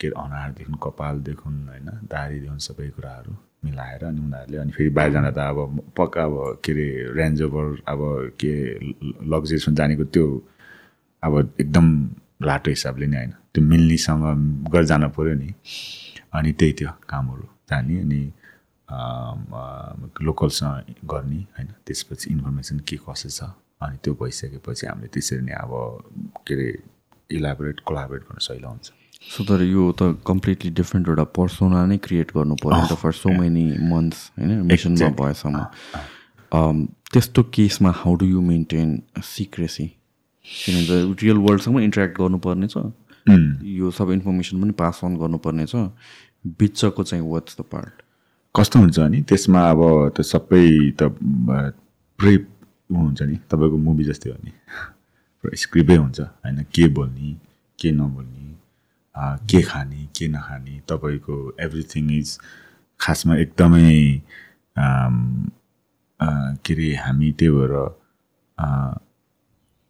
के 0.00 0.08
अनुहारदेखि 0.08 0.72
कपालदेखि 0.82 1.48
होइन? 1.48 1.86
दाढीदेखि 1.86 2.60
सबै 2.60 2.88
कुराहरू। 2.88 3.36
मिलाएर 3.64 4.04
अनि 4.04 4.20
उनीहरूले 4.20 4.58
अनि 4.58 4.72
फेरि 4.76 4.90
बाहिर 4.90 5.12
जाँदा 5.12 5.30
त 5.30 5.38
अब 5.38 5.58
पक्का 5.96 6.22
अब 6.24 6.34
के 6.64 6.72
अरे 6.72 6.86
रेन्ज 7.18 7.42
ओभर 7.42 7.66
अब 7.88 8.00
के 8.40 8.52
लग्जरिसमा 9.32 9.74
जानेको 9.74 10.04
त्यो 10.14 10.26
अब 11.22 11.32
एकदम 11.60 11.86
लाटो 12.42 12.70
हिसाबले 12.70 13.06
नै 13.06 13.18
होइन। 13.18 13.32
त्यो 13.54 13.62
मिल्नेसँग 13.64 14.24
गरेर 14.72 14.86
जानु 14.90 15.08
पऱ्यो 15.16 15.34
नि। 15.38 15.50
अनि 16.34 16.52
त्यही 16.58 16.72
थियो 16.78 16.90
कामहरू 17.08 17.46
जाने 17.70 17.98
अनि 18.02 18.22
लोकलसँग 20.26 21.06
गर्ने 21.12 21.40
होइन। 21.54 21.68
त्यसपछि 21.86 22.30
इन्फर्मेसन 22.30 22.78
के 22.88 22.96
कसो 23.06 23.28
छ 23.30 23.40
अनि 23.82 23.96
त्यो 24.02 24.12
भइसकेपछि 24.20 24.86
हामीले 24.86 25.08
त्यसरी 25.14 25.42
नै 25.46 25.54
अब 25.62 25.72
के 26.46 26.54
अरे 26.54 26.68
इलाबोरेट 27.36 27.80
कोलाबोरेट 27.86 28.22
गर्न 28.26 28.38
सहिलो 28.48 28.68
हुन्छ। 28.68 28.88
सो 29.30 29.44
तर 29.44 29.62
यो 29.62 29.92
त 29.92 30.18
कम्प्लिटली 30.26 30.70
डिफ्रेन्ट 30.70 31.08
एउटा 31.08 31.24
पर्सोना 31.24 31.86
नै 31.86 31.98
क्रिएट 31.98 32.30
गर्नु 32.36 32.54
पऱ्यो 32.54 32.82
नि 32.82 32.88
त 32.88 32.92
फर 32.92 33.12
सो 33.12 33.28
मेनी 33.28 33.78
मन्थ्स 33.78 34.32
होइन? 34.38 34.62
मिसनमा 34.62 35.08
भएसम्म 35.08 35.66
Um, 36.52 36.86
त्यस्तो 37.12 37.42
केसमा 37.42 37.90
how 37.90 38.14
do 38.14 38.26
you 38.26 38.40
maintain 38.40 39.02
secrecy 39.18 39.86
किनभने 40.44 41.14
रियल 41.22 41.36
वर्ल्डसँग 41.36 41.80
इन्टरेक्ट 41.80 42.18
गर्नुपर्ने 42.18 42.66
छ। 42.66 42.76
यो 43.64 43.90
सब 43.90 44.10
इन्फर्मेसन 44.10 44.62
पनि 44.62 44.70
पास 44.70 45.00
अन 45.04 45.16
गर्नुपर्ने 45.16 45.66
छ। 45.66 45.74
बिचको 46.46 47.02
चाहिँ 47.02 47.24
वाट्स 47.24 47.56
द 47.60 47.62
पार्ट 47.62 48.02
कस्तो 48.56 48.78
हुन्छ 48.78 48.98
नि? 48.98 49.22
त्यसमा 49.22 49.70
अब 49.70 50.08
त्यो 50.16 50.22
सबै 50.22 50.90
त 50.90 51.02
प्रे 52.18 52.36
हुन्छ 52.92 53.22
नि? 53.22 53.36
तपाईँको 53.36 53.76
मुभी 53.76 54.04
जस्तै 54.04 54.30
हो 54.30 54.36
नि। 54.44 54.52
स्क्रिप्टै 55.56 55.96
हुन्छ। 55.96 56.20
होइन 56.20 56.62
के 56.74 56.88
बोल्ने 56.88 57.36
के 57.80 57.92
नबोल्ने। 57.92 58.41
के 59.16 59.62
खाने 59.62 60.06
के 60.16 60.28
नखाने 60.28 60.80
तपाईँको 60.88 61.34
एभ्रिथिङ 61.60 62.10
इज 62.18 62.38
खासमा 63.00 63.36
एकदमै 63.36 64.22
के 66.64 66.72
अरे 66.74 66.94
हामी 66.96 67.32
त्यही 67.38 67.52
भएर 67.56 67.74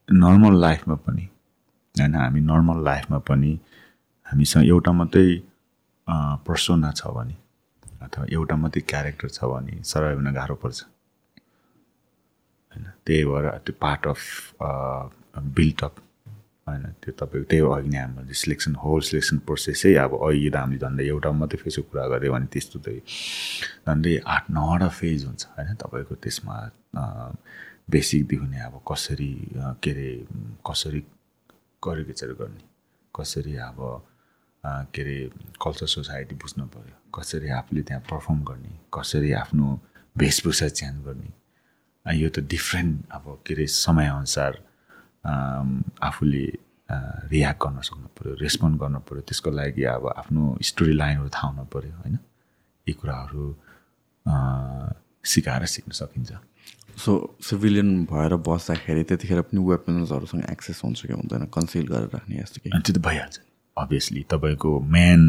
नर्मल 0.09 0.55
लाइफमा 0.61 0.94
पनि 1.07 1.28
होइन 1.94 2.15
हामी 2.15 2.40
नर्मल 2.40 2.85
लाइफमा 2.85 3.19
पनि 3.28 3.53
हामीसँग 4.27 4.65
एउटा 4.66 4.93
मात्रै 4.93 5.28
पर्सोना 6.47 6.90
छ 6.93 7.07
भने 7.16 7.36
अथवा 8.03 8.24
एउटा 8.32 8.57
मात्रै 8.57 8.82
क्यारेक्टर 8.93 9.28
छ 9.28 9.44
भने 9.53 9.74
हुन 10.16 10.32
गाह्रो 10.35 10.55
पर्छ। 10.62 10.82
होइन 12.73 12.85
त्यही 13.07 13.24
भएर 13.24 13.47
त्यो 13.66 13.74
पार्ट 13.81 14.07
अफ 14.07 14.20
बिल्टअप 15.57 15.94
होइन 16.67 16.85
त्यो 17.03 17.13
तपाईँको 17.21 17.47
त्यही 17.51 17.63
हो 17.63 17.71
अघि 17.75 17.89
नै 17.91 17.99
हाम्रो 17.99 18.35
सिलेक्सन 18.43 18.75
होल 18.83 19.01
सिलेक्सन 19.09 19.39
प्रोसेसै 19.47 19.95
अब 20.05 20.13
अहिले 20.15 20.51
त 20.51 20.57
हामीले 20.63 20.79
झन्डै 20.79 21.05
एउटा 21.13 21.31
मात्रै 21.41 21.59
फेजको 21.63 21.83
कुरा 21.91 22.05
गऱ्यो 22.13 22.33
भने 22.33 22.47
त्यस्तो 22.55 22.79
चाहिँ 22.87 23.01
झन्डै 23.87 24.15
आठ 24.35 24.45
नौवटा 24.57 24.89
फेज 24.99 25.25
हुन्छ 25.27 25.43
होइन? 25.57 25.75
तपाईँको 25.83 26.15
त्यसमा 26.23 26.57
बेसिकदेखि 27.93 28.47
नै 28.55 28.61
अब 28.69 28.75
कसरी 28.91 29.33
के 29.83 29.91
अरे 29.91 30.11
कसरी 30.63 31.01
करिकेचर 31.83 32.31
गर्ने? 32.41 32.63
कसरी 33.15 33.55
अब 33.69 33.79
के 34.95 35.03
अरे 35.03 35.19
कल्चर 35.63 35.87
सोसाइटी 35.97 36.35
बुझ्नु 36.43 36.65
पऱ्यो 36.75 36.95
कसरी 37.17 37.49
आफूले 37.59 37.83
त्यहाँ 37.83 38.03
पर्फर्म 38.11 38.41
गर्ने? 38.51 38.73
कसरी 38.95 39.33
आफ्नो 39.43 39.67
वेशभूषा 40.17 40.69
चेन्ज 40.79 40.97
गर्ने? 41.07 41.31
यो 42.07 42.29
त 42.31 42.39
डिफ्रेन्ट 42.55 42.93
अब 43.17 43.25
के 43.47 43.55
अरे 43.55 43.67
समयअनुसार 43.67 44.53
आफूले 45.24 46.44
रियाक्ट 47.32 47.61
गर्न 47.62 47.81
सक्नु 47.89 48.09
पऱ्यो 48.16 48.35
रेस्पोन्ड 48.43 48.74
गर्नु 48.81 49.01
पऱ्यो 49.09 49.23
त्यसको 49.28 49.51
लागि 49.51 49.82
अब 49.97 50.05
आफ्नो 50.16 50.43
स्टोरी 50.69 50.93
लाइनहरू 50.93 51.28
थाहा 51.35 51.49
हुनु 51.49 51.65
पऱ्यो 51.73 51.93
होइन? 52.03 52.19
यी 52.86 52.93
कुराहरू 53.01 53.44
सिकाएर 55.24 55.65
सिक्न 55.74 55.90
सकिन्छ। 56.01 56.32
सो 57.05 57.12
सिभिलियन 57.40 58.05
भएर 58.05 58.32
बस्दाखेरि 58.49 59.03
त्यतिखेर 59.09 59.40
पनि 59.49 59.61
वेपन्सहरूसँग 59.65 60.44
एक्सेस 60.51 60.81
हुन्छ 60.85 61.01
कि 61.07 61.12
हुँदैन? 61.12 61.43
कन्सिल 61.55 61.86
गरेर 61.89 62.11
राख्ने 62.12 62.35
केही? 62.36 62.70
अनि 62.74 62.82
त्यो 62.82 62.94
त 62.94 62.99
भइहाल्छ 63.07 63.36
अभियसली 63.77 64.23
तपाईँको 64.31 64.70
मेन 64.94 65.20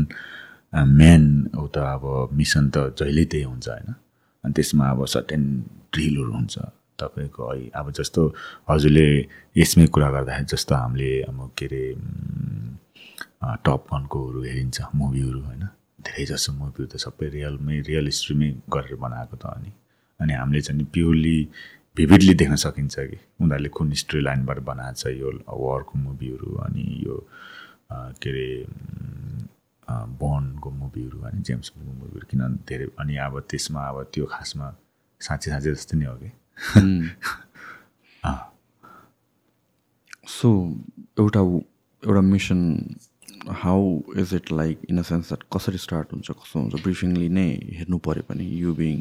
मेन 0.74 1.24
उता 1.64 1.84
अब 1.94 2.04
मिसन 2.34 2.70
त 2.74 2.78
जहिले 3.00 3.24
त्यही 3.32 3.44
हुन्छ 3.46 3.68
होइन? 3.70 3.90
अनि 4.44 4.54
त्यसमा 4.54 4.90
अब 4.92 5.06
सर्टेन 5.06 5.44
ड्रिलहरू 5.94 6.32
हुन्छ। 6.34 6.56
तपाईँको 7.00 7.52
है 7.52 7.70
अब 7.70 7.92
जस्तो 7.92 8.22
हजुरले 8.70 9.08
यसमै 9.58 9.88
कुरा 9.88 10.10
गर्दाखेरि 10.12 10.46
जस्तो 10.46 10.76
हामीले 10.76 11.22
अब 11.22 11.40
के 11.58 11.66
अरे 11.66 11.84
टप 13.66 13.82
गनकोहरू 13.94 14.44
हेरिन्छ 14.44 14.82
मुभीहरू 14.96 15.40
होइन 15.40 15.64
धेरै 16.02 16.26
जसो 16.26 16.54
मुभीहरू 16.54 16.88
त 16.88 16.96
सबै 16.98 17.30
रियलमै 17.30 17.80
रियल 17.82 18.06
हिस्ट्रीमै 18.06 18.50
गरेर 18.70 18.96
बनाएको 18.96 19.36
त 19.36 19.46
अनि 19.56 19.72
अनि 20.20 20.34
हामीले 20.34 20.62
चाहिँ 20.62 20.86
प्योरली 20.94 21.38
भिभिडली 21.98 22.34
देख्न 22.34 22.56
सकिन्छ 22.56 22.96
कि 23.00 23.18
उनीहरूले 23.42 23.70
कुन 23.70 23.94
स्टोरी 23.94 24.24
लाइनबाट 24.24 24.60
बनाएको 24.60 25.00
छ 25.00 25.14
यो 25.14 25.30
वरको 25.64 26.00
मुभीहरू 26.00 26.56
अनि 26.66 26.86
यो 27.08 27.18
के 28.22 28.30
अरे 28.30 28.48
बोनको 30.20 30.70
मुभीहरू 30.72 31.20
अनि 31.22 31.42
जेम्स 31.42 31.74
बोनको 31.78 31.94
मुभीहरू 32.00 32.28
किन 32.32 32.42
धेरै 32.68 32.88
अनि 33.00 33.18
अब 33.18 33.40
त्यसमा 33.50 33.82
अब 33.88 34.04
त्यो 34.14 34.26
खासमा 34.26 34.68
साँच्चै 35.22 35.52
साँच्चै 35.52 35.72
जस्तै 35.72 35.98
नै 35.98 36.06
हो 36.06 36.16
कि। 36.16 36.32
सो 40.34 40.50
एउटा 41.20 41.40
एउटा 42.04 42.22
mission 42.22 42.62
how 43.64 43.82
is 44.18 44.34
it 44.34 44.52
like 44.52 44.82
in 44.90 44.98
a 44.98 45.02
sense 45.10 45.28
that 45.28 45.44
कसरी 45.56 45.78
स्टार्ट 45.78 46.14
हुन्छ 46.14 46.32
कस्तो 46.32 46.60
हुन्छ? 46.60 46.76
ब्रिफिङली 46.84 47.30
नै 47.30 47.48
हेर्नु 47.80 47.98
पऱ्यो 48.08 48.24
भने 48.30 48.46
you 48.62 48.74
being 48.76 48.98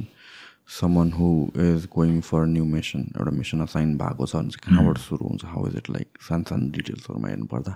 someone 0.80 1.08
who 1.12 1.28
is 1.68 1.80
going 1.96 2.20
for 2.30 2.46
new 2.46 2.64
mission 2.64 3.00
एउटा 3.16 3.32
मिसन 3.38 3.60
असाइन 3.60 3.96
भएको 3.98 4.26
छ 4.26 4.36
भने 4.36 4.50
चाहिँ 4.50 4.62
कहाँबाट 4.66 4.98
सुरु 5.06 5.22
हुन्छ? 5.28 5.44
हाउ 5.44 5.68
इज 5.68 5.76
इट 5.76 5.90
लाइक 5.90 6.08
सानो 6.28 6.44
सानो 6.50 6.70
डिटेल्सहरूमा 6.78 7.28
हेर्नु 7.28 7.46
पर्दा? 7.54 7.72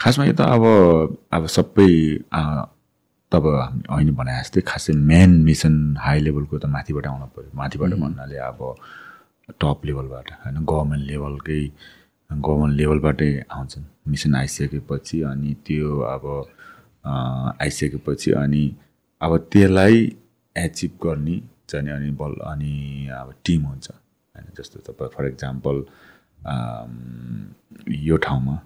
खासमा 0.00 0.24
यो 0.24 0.32
त 0.32 0.40
अब 0.40 0.62
अब 1.32 1.46
सबै 1.56 1.90
तब 3.32 3.44
हामी 3.46 3.82
अहिले 3.88 4.12
भने 4.18 4.32
जस्तै 4.40 4.60
खासै 4.66 4.92
मेन 5.10 5.30
मिसन 5.44 5.74
हाई 6.04 6.20
लेभलको 6.26 6.58
त 6.58 6.66
माथिबाट 6.76 7.06
आउनु 7.06 7.26
पऱ्यो 7.36 7.50
माथिबाट 7.62 7.92
भन्नाले 8.04 8.36
अब 8.50 8.60
टप 9.48 9.84
लेभलबाट 9.86 10.30
होइन? 10.32 10.56
गभर्मेन्ट 10.64 11.04
लेभलकै 11.10 11.60
गभर्मेन्ट 12.30 12.74
लेभलबाटै 12.76 13.30
आउँछन्। 13.50 13.84
मिसन 14.10 14.34
आइसकेपछि 14.34 15.20
अनि 15.32 15.54
त्यो 15.66 15.98
अब 16.14 16.24
आइसकेपछि 17.62 18.30
अनि 18.42 18.64
अब 19.20 19.36
त्यसलाई 19.52 19.96
एचिभ 20.56 20.92
गर्ने 21.02 21.36
चाहिँ 21.68 21.90
अनि 21.90 22.10
बल 22.20 22.32
अनि 22.52 22.74
अब 23.14 23.34
टिम 23.44 23.62
हुन्छ। 23.66 23.90
होइन? 23.90 24.46
जस्तो 24.58 24.80
तपाईँ 24.86 25.10
फर 25.14 25.26
इक्जाम्पल 25.26 25.76
यो 28.06 28.16
ठाउँमा 28.26 28.56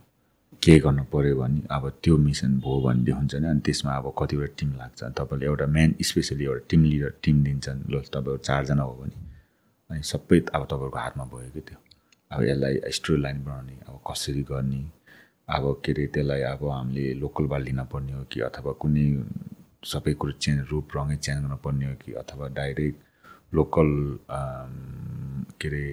के 0.62 0.78
गर्नु 0.78 1.04
पऱ्यो 1.12 1.36
भने 1.40 1.60
अब 1.70 1.88
त्यो 2.02 2.16
मिसन 2.16 2.58
भयो 2.60 2.80
भनेदेखि 2.80 3.18
हुन्छ 3.18 3.34
नि? 3.34 3.46
अनि 3.48 3.60
त्यसमा 3.64 3.92
अब 3.96 4.12
कतिवटा 4.18 4.52
टिम 4.58 4.70
लाग्छ। 4.80 5.00
तपाईँले 5.18 5.46
एउटा 5.46 5.66
मेन 5.76 5.94
स्पेसली 6.08 6.44
एउटा 6.44 6.64
टिम 6.70 6.84
लिडर 6.84 7.12
टिम 7.24 7.36
दिन्छन्। 7.44 7.80
ल 7.92 8.00
तपाईँहरू 8.12 8.36
चारजना 8.48 8.82
हो 8.82 8.92
भने। 9.00 9.29
अनि 9.90 10.02
सबै 10.02 10.38
अब 10.54 10.62
तपाईँहरूको 10.64 10.98
हातमा 10.98 11.24
भयो 11.24 11.50
कि 11.50 11.60
त्यो। 11.60 11.78
अब 12.30 12.42
यसलाई 12.42 12.74
स्टोरी 12.90 13.20
लाइन 13.20 13.44
बनाउने 13.44 13.76
अब 13.88 14.00
कसरी 14.06 14.42
गर्ने 14.42 14.82
अब 15.48 15.64
के 15.84 15.92
अरे 15.92 16.06
त्यसलाई 16.06 16.42
अब 16.54 16.62
हामीले 16.70 17.14
लोकलबाट 17.14 17.60
लिन 17.60 17.80
पर्ने 17.92 18.12
हो 18.12 18.24
कि 18.30 18.40
अथवा 18.40 18.72
कुनै 18.72 19.06
सबै 19.84 20.12
कुरो 20.14 20.32
चेन्ज 20.32 20.60
रूप 20.70 20.96
रङै 20.96 21.16
चेन्ज 21.16 21.40
गर्न 21.44 21.56
पर्ने 21.64 21.86
हो 21.86 21.94
कि 21.94 22.12
अथवा 22.12 22.48
डाइरेक्ट 22.48 22.98
लोकल 23.54 23.88
के 25.58 25.68
अरे 25.68 25.84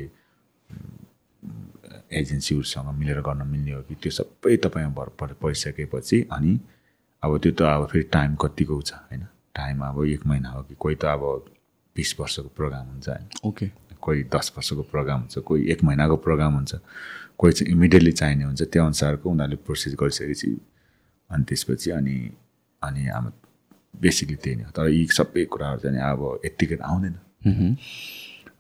एजेन्सीहरूसँग 2.12 2.90
मिलेर 3.00 3.22
गर्न 3.22 3.48
मिल्ने 3.48 3.72
हो 3.72 3.82
कि 3.82 3.96
त्यो 3.96 4.12
सबै 4.12 4.58
तपाईँमा 4.58 4.94
भर 4.94 5.10
पर 5.20 5.34
परिसकेपछि 5.42 6.22
अनि 6.32 6.60
अब 7.24 7.38
त्यो 7.40 7.52
त 7.52 7.62
अब 7.62 7.88
फेरि 7.88 8.04
टाइम 8.14 8.36
कतिको 8.36 8.82
छ 8.82 8.94
होइन? 8.94 9.26
टाइम 9.56 9.82
अब 9.82 10.06
एक 10.06 10.26
महिना 10.28 10.50
हो 10.50 10.62
कि 10.64 10.76
कोही 10.80 10.96
त 10.96 11.06
अब 11.06 11.24
बिस 11.96 12.20
वर्षको 12.20 12.50
प्रोग्राम 12.56 12.86
हुन्छ 12.88 13.10
होइन? 13.10 13.28
ओके। 13.46 13.87
कोही 14.08 14.24
दस 14.36 14.54
वर्षको 14.58 14.84
प्रोग्राम 14.94 15.20
हुन्छ 15.20 15.38
कोही 15.50 15.72
एक 15.72 15.84
महिनाको 15.84 16.16
प्रोग्राम 16.26 16.54
हुन्छ 16.54 16.76
कोही 17.38 17.54
चाहिँ 17.54 17.74
इमिडिएटली 17.74 18.12
चाहिने 18.12 18.44
हुन्छ 18.44 18.62
त्यो 18.74 18.84
अनुसारको 18.86 19.30
उनीहरूले 19.30 19.64
प्रोसेस 19.66 19.96
गरिसकेपछि 20.02 20.52
अनि 21.30 21.44
त्यसपछि 21.44 21.92
अनि 21.92 22.18
अनि 22.82 23.08
अब 23.18 23.34
बेसिकली 24.02 24.36
त्यही 24.44 24.56
नै 24.56 24.64
हो। 24.64 24.72
तर 24.72 24.90
यी 24.90 25.06
सबै 25.18 25.44
कुराहरू 25.54 25.80
चाहिँ 25.84 26.00
अब 26.12 26.22
यत्तिकै 26.46 26.78
आउँदैन। 26.90 27.16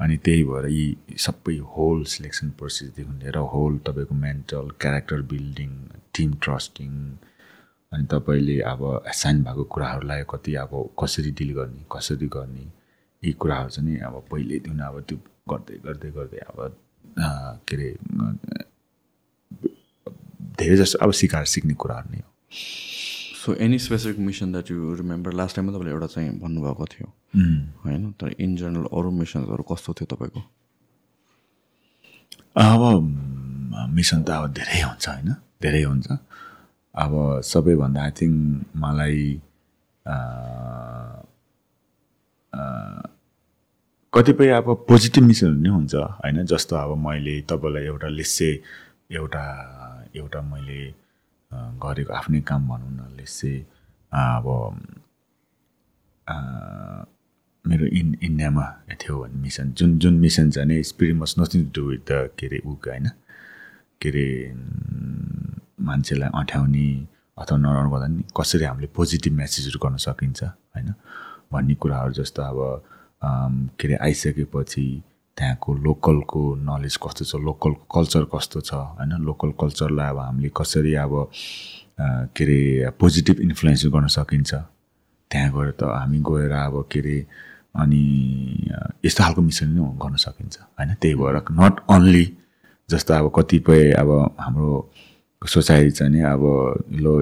अनि 0.02 0.18
त्यही 0.26 0.44
भएर 0.44 0.66
यी 0.70 0.86
सबै 1.18 1.56
होल 1.74 2.04
सिलेक्सन 2.14 2.50
प्रोसेसदेखि 2.58 3.14
लिएर 3.22 3.38
होल 3.54 3.78
तपाईँको 3.88 4.16
mental 4.16 4.66
character 4.82 5.22
building 5.32 5.72
team 6.16 6.34
trusting 6.44 6.92
अनि 7.92 8.06
तपाईँले 8.12 8.58
अब 8.74 8.82
एसाइन 9.10 9.44
भएको 9.44 9.64
कुराहरूलाई 9.74 10.24
कति 10.30 10.56
अब 10.64 10.74
कसरी 11.02 11.32
डिल 11.40 11.54
गर्ने 11.54 11.86
कसरी 11.92 12.28
गर्ने 12.38 12.66
यी 13.24 13.32
कुराहरू 13.42 13.70
चाहिँ 13.70 13.90
नि 13.90 13.98
अब 14.10 14.16
पहिल्यैदेखि 14.32 14.82
अब 14.90 14.96
त्यो 15.10 15.18
गर्दै 15.52 15.76
गर्दै 15.86 16.10
गर्दै 16.18 16.40
अब 16.50 16.58
के 17.68 17.76
अरे 17.76 17.90
धेरै 20.60 20.78
जस्तो 20.78 21.00
अब 21.06 21.12
सिकाएर 21.22 21.46
सिक्ने 21.54 21.74
कुराहरू 21.82 22.08
नै 22.12 22.18
हो। 22.18 22.30
So 23.42 23.54
any 23.66 23.78
specific 23.80 24.20
mission 24.28 24.52
that 24.52 24.72
you 24.72 24.94
remember 25.02 25.34
last 25.40 25.56
टाइममा 25.56 25.72
तपाईँले 25.74 25.92
एउटा 25.92 26.08
चाहिँ 26.14 26.30
भन्नुभएको 26.40 26.86
थियो 26.94 27.08
होइन? 27.84 28.12
तर 28.20 28.28
इन 28.40 28.56
जेनरल 28.58 28.88
अरू 28.98 29.12
मिसन्सहरू 29.20 29.64
कस्तो 29.72 29.94
थियो 29.94 30.08
तपाईँको? 30.16 30.42
अब 32.56 32.82
मिसन 33.94 34.24
त 34.24 34.30
अब 34.30 34.54
धेरै 34.54 34.82
हुन्छ 34.82 35.08
होइन? 35.10 35.30
धेरै 35.62 35.84
हुन्छ। 35.84 36.08
अब 36.96 37.14
सबैभन्दा 37.46 38.00
आई 38.04 38.12
थिङ्क 38.20 38.36
मलाई 38.76 39.22
कतिपय 44.18 44.50
अब 44.50 44.68
पोजिटिभ 44.90 45.24
मिसनहरू 45.24 45.62
नै 45.62 45.70
हुन्छ 45.70 45.96
होइन? 45.96 46.46
जस्तो 46.46 46.76
अब 46.76 46.98
मैले 46.98 47.42
तपाईँलाई 47.42 47.84
एउटा 47.84 48.08
लेसे 48.10 48.50
एउटा 49.14 49.44
एउटा 50.16 50.42
मैले 50.42 50.80
गरेको 51.86 52.14
आफ्नै 52.14 52.42
काम 52.42 52.62
भनौँ 52.70 52.92
न 52.98 53.14
लेसे 53.18 53.54
अब 54.10 54.46
मेरो 57.66 57.86
इन 58.00 58.08
इन्डियामा 58.24 58.66
थियो 59.02 59.16
भने 59.22 59.38
मिसन। 59.42 59.72
जुन 59.78 60.00
जुन 60.00 60.14
मिसन 60.18 60.50
छ 60.52 60.66
नि 60.66 60.82
spirit 60.84 61.16
must 61.16 61.40
nothing 61.40 61.70
to 61.70 61.82
do 61.82 61.88
with 61.88 62.04
the 62.10 62.30
के 62.40 62.46
अरे 62.48 62.60
उक 62.66 62.88
होइन? 62.90 63.08
के 64.02 64.10
अरे 64.10 64.28
मान्छेलाई 65.82 66.30
अँठ्याउने 66.34 66.88
अथवा 67.38 67.58
नराम्रो 67.58 67.90
गर्दा 67.94 68.08
नि 68.08 68.24
कसरी 68.38 68.66
हामीले 68.66 68.88
पोजिटिभ 68.98 69.34
मेसेजहरू 69.34 69.80
गर्न 69.86 69.98
सकिन्छ 70.02 70.44
होइन? 70.44 70.94
भन्ने 71.54 71.76
कुराहरू 71.76 72.14
जस्तो 72.18 72.42
अब 72.42 72.60
के 73.24 73.88
अरे 73.88 73.96
आइसकेपछि 73.96 74.86
त्यहाँको 75.38 75.74
लोकलको 75.74 76.42
नलेज 76.70 76.98
कस्तो 77.04 77.26
छ 77.26 77.36
लोकलको 77.42 77.86
कल्चर 77.94 78.24
कस्तो 78.34 78.62
छ 78.62 78.74
होइन? 78.74 79.12
लोकल 79.26 79.52
कल्चरलाई 79.62 80.10
अब 80.10 80.20
हामीले 80.20 80.50
कसरी 80.58 80.94
अब 81.06 81.14
के 82.00 82.44
अरे 82.44 82.90
पोजिटिभ 83.00 83.40
इन्फ्लुएन्स 83.42 83.86
गर्न 83.94 84.08
सकिन्छ? 84.18 84.54
त्यहाँ 85.32 85.52
गएर 85.54 85.72
त 85.80 85.84
हामी 85.84 86.20
गएर 86.30 86.52
अब 86.52 86.86
के 86.92 87.00
अरे 87.00 87.18
अनि 87.78 88.02
यस्तो 89.06 89.24
खालको 89.24 89.42
मिसन 89.42 89.70
नै 89.78 89.82
गर्न 90.02 90.16
सकिन्छ 90.26 90.58
होइन? 90.58 90.94
त्यही 91.02 91.16
भएर 91.16 91.36
नट 91.62 91.76
ओन्ली 91.90 92.26
जस्तो 92.90 93.14
अब 93.14 93.32
कतिपय 93.36 93.92
अब 94.02 94.10
हाम्रो 94.40 94.70
सोसाइटी 95.42 95.92
चाहिँ 95.92 96.12
नि 96.14 96.22
अब 96.26 96.44
लो 96.98 97.22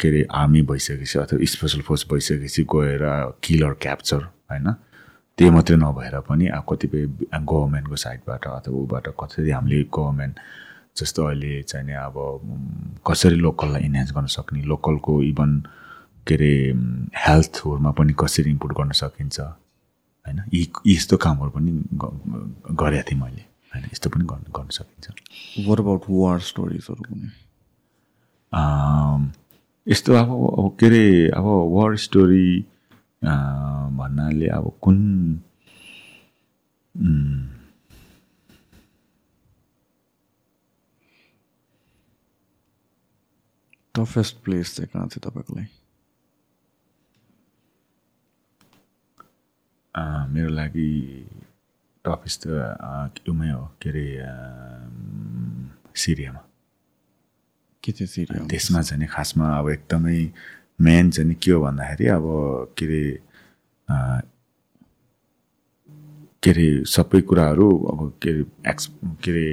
के 0.00 0.08
अरे 0.08 0.26
आर्मी 0.32 0.62
भइसकेपछि 0.70 1.18
अथवा 1.18 1.44
स्पेसल 1.44 1.80
फोर्स 1.88 2.06
भइसकेपछि 2.12 2.62
गएर 2.74 3.02
किलर 3.44 3.72
क्याप्चर 3.82 4.22
होइन? 4.50 4.68
त्यही 5.40 5.50
मात्रै 5.56 5.76
नभएर 5.80 6.14
पनि 6.28 6.46
अब 6.52 6.64
कतिपय 6.68 7.32
गभर्मेन्टको 7.32 7.96
साइडबाट 7.96 8.44
अथवा 8.46 8.76
ऊबाट 8.76 9.06
कसरी 9.20 9.50
हामीले 9.50 9.82
गभर्मेन्ट 9.88 10.34
जस्तो 11.00 11.24
अहिले 11.26 11.62
चाहिँ 11.64 11.86
नि 11.86 11.92
अब 11.96 12.16
कसरी 13.08 13.36
लोकललाई 13.40 13.82
इन्हान्स 13.88 14.12
गर्न 14.12 14.26
सक्ने 14.36 14.62
लोकलको 14.68 15.12
इभन 15.32 15.50
के 16.28 16.34
अरे 16.34 16.52
हेल्थहरूमा 17.24 17.90
पनि 17.96 18.12
कसरी 18.20 18.50
इम्प्रुभ 18.50 18.76
गर्न 18.78 18.92
सकिन्छ 19.00 19.40
होइन? 19.40 20.38
यी 20.52 20.62
यस्तो 20.86 21.16
कामहरू 21.16 21.50
पनि 21.56 21.72
गरेको 22.76 23.04
थिएँ 23.08 23.20
मैले 23.20 23.42
होइन? 23.72 23.84
यस्तो 23.96 24.10
पनि 24.12 24.24
गर्न 24.28 24.44
गर्न 24.52 24.68
सकिन्छ। 24.76 25.06
वाट 25.68 25.78
अबाउट 25.80 26.02
वार 26.10 26.38
स्टोरिजहरू 26.50 27.28
आम, 28.52 29.32
यस्तो 29.86 30.14
अब 30.20 30.76
के 30.80 30.86
अरे 30.86 31.04
अब 31.32 31.46
वार 31.72 31.96
स्टोरी 31.96 32.46
भन्नाले 33.22 34.48
अब 34.48 34.78
कुन 34.82 34.98
टफेस्ट 43.94 44.36
प्लेस 44.44 44.76
चाहिँ 44.76 44.88
कहाँ 44.88 45.08
थियो 45.08 45.30
तपाईँको 45.30 45.54
लागि? 45.54 45.68
अ, 49.94 50.26
मेरो 50.26 50.48
लागि 50.48 50.90
टफेस्ट 52.04 52.46
उमै 53.28 53.50
हो 53.50 53.70
के 53.82 53.88
अरे 53.90 54.06
सिरियामा। 56.00 56.40
के 57.84 57.92
थियो 57.92 58.06
सिरिया 58.06 58.46
त्यसमा 58.46 58.82
चाहिँ 58.82 59.00
नि 59.00 59.06
खासमा 59.06 59.58
अब 59.58 59.70
एकदमै 59.70 60.32
मेन 60.80 61.10
चाहिँ 61.10 61.34
के 61.34 61.50
हो 61.50 61.60
भन्दाखेरि 61.60 62.06
अब 62.16 62.26
के 62.78 62.86
अरे 62.86 63.04
के 66.42 66.50
अरे 66.50 66.68
सबै 66.88 67.20
कुराहरू 67.28 67.68
अब 67.92 68.12
के 68.22 68.30
अरे 68.30 68.44
एक्स 68.70 68.86
के 69.24 69.30
अरे 69.30 69.46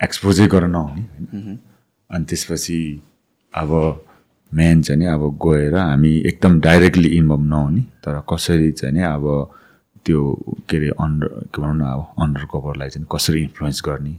एक्सपोजै 0.00 0.46
गरेर 0.52 0.68
नहुने 0.68 1.02
होइन। 1.02 1.58
अनि 2.10 2.24
त्यसपछि 2.24 2.80
अब 3.54 3.70
मेन 4.52 4.82
चाहिँ 4.82 4.98
नि 5.00 5.06
अब 5.06 5.22
गएर 5.46 5.76
हामी 5.76 6.12
एकदम 6.30 6.60
डाइरेक्टली 6.60 7.08
इन्भल्भ 7.18 7.44
नहुने 7.48 7.82
तर 8.04 8.20
कसरी 8.30 8.70
चाहिँ 8.72 8.94
नि 8.94 9.02
अब 9.08 9.24
त्यो 10.06 10.20
के 10.68 10.76
अरे 10.76 10.88
अन्डर 11.00 11.28
के 11.54 11.62
भनौँ 11.62 11.76
न 11.76 11.82
अब 11.94 12.22
अन्डर 12.22 12.44
कभरलाई 12.52 12.88
चाहिँ 12.92 13.06
कसरी 13.12 13.42
इन्फ्लुएन्स 13.42 13.82
गर्ने 13.86 14.14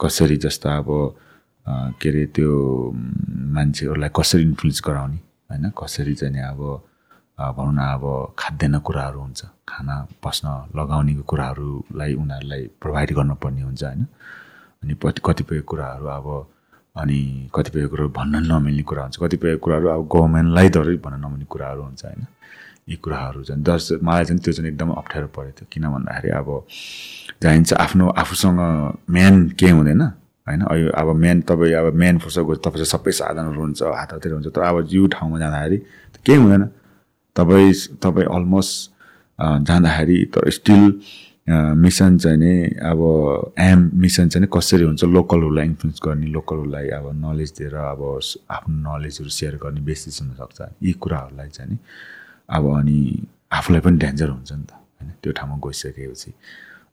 कसरी 0.00 0.36
जस्तो 0.44 0.68
अब 0.68 0.88
के 2.02 2.08
अरे 2.08 2.24
त्यो 2.36 2.50
मान्छेहरूलाई 3.56 4.10
कसरी 4.16 4.42
इन्फ्लुएन्स 4.42 4.82
गराउने 4.86 5.18
होइन? 5.52 5.70
कसरी 5.78 6.14
चाहिँ 6.14 6.42
अब 6.52 6.60
भनौँ 7.56 7.74
न 7.74 7.78
अब 7.96 8.04
खाद्यान्न 8.38 8.78
कुराहरू 8.86 9.20
हुन्छ। 9.20 9.40
खाना 9.68 9.94
बस्न 10.24 10.46
लगाउनेको 10.76 11.22
कुराहरूलाई 11.30 12.12
उनीहरूलाई 12.14 12.62
प्रोभाइड 12.80 13.12
गर्नुपर्ने 13.18 13.62
हुन्छ 13.62 13.82
होइन? 13.84 14.06
अनि 14.82 14.94
कतिपय 15.26 15.60
कुराहरू 15.70 16.06
अब 16.06 16.26
अनि 16.96 17.18
कतिपय 17.54 17.86
कुराहरू 17.88 18.12
भन्न 18.18 18.34
नमिल्ने 18.52 18.82
कुरा 18.82 19.02
हुन्छ। 19.02 19.16
कतिपय 19.22 19.56
कुराहरू 19.64 19.86
अब 19.88 20.02
गभर्मेन्टलाई 20.12 20.68
डरै 20.76 20.96
भन्न 21.04 21.16
नमिल्ने 21.24 21.46
कुराहरू 21.52 21.82
हुन्छ 21.82 22.04
होइन? 22.04 22.26
यी 22.88 22.96
कुराहरू 22.98 23.42
चाहिँ 23.48 23.62
दस 23.62 24.02
मलाई 24.02 24.24
चाहिँ 24.24 24.40
त्यो 24.42 24.52
चाहिँ 24.52 24.68
एकदम 24.70 24.90
अप्ठ्यारो 25.00 25.28
परेको 25.34 25.54
थियो। 25.58 25.66
किन 25.72 25.84
भन्दाखेरि 25.94 26.30
अब 26.36 26.48
चाहिन्छ 27.42 27.72
आफ्नो 27.84 28.08
आफूसँग 28.22 28.60
मेन 29.10 29.34
केही 29.58 29.72
हुँदैन। 29.72 30.02
होइन? 30.46 30.60
अहिले 30.62 30.90
अब 31.00 31.08
मेन 31.16 31.40
तपाईँ 31.48 31.74
अब 31.74 31.94
मेन 31.94 32.18
गएर 32.18 32.56
तपाईँसँग 32.64 32.90
सबै 32.94 33.12
साधनहरू 33.12 33.60
हुन्छ 33.60 33.82
हाततिर 33.82 34.32
हुन्छ 34.32 34.46
तर 34.54 34.62
अब 34.62 34.86
जिउ 34.90 35.06
ठाउँमा 35.14 35.38
जाँदाखेरि 35.38 35.78
केही 36.26 36.38
हुँदैन। 36.38 36.64
तपाईँ 37.36 37.72
तपाईँ 38.02 38.26
अलमोस्ट 38.36 38.74
जाँदाखेरि 39.38 40.18
तर 40.34 40.50
स्टिल 40.50 40.84
मिसन 41.82 42.18
चाहिँ 42.18 42.38
नि 42.38 42.54
अब 42.86 43.00
एम 43.58 43.90
मिसन 43.98 44.28
चाहिँ 44.28 44.48
कसरी 44.54 44.84
हुन्छ? 44.84 45.04
लोकलहरूलाई 45.04 45.66
इन्फ्लुएन्स 45.66 46.00
गर्ने 46.04 46.26
लोकलहरूलाई 46.26 46.88
अब 46.98 47.06
नलेज 47.18 47.50
दिएर 47.58 47.74
अब 47.74 48.02
आफ्नो 48.50 48.76
नलेजहरू 48.86 49.30
सेयर 49.30 49.56
गर्ने 49.62 49.80
बेसिस 49.80 50.20
हुनसक्छ। 50.22 50.60
यी 50.82 50.92
कुराहरूलाई 51.02 51.48
चाहिँ 51.48 51.70
नि 51.70 51.78
अब 52.50 52.64
अनि 52.78 52.98
आफूलाई 53.52 53.80
पनि 53.80 53.96
डेन्जर 53.98 54.28
हुन्छ 54.28 54.52
नि 54.52 54.64
त 54.64 54.72
होइन? 54.72 55.10
त्यो 55.22 55.32
ठाउँमा 55.32 55.56
गइसकेपछि। 55.66 56.30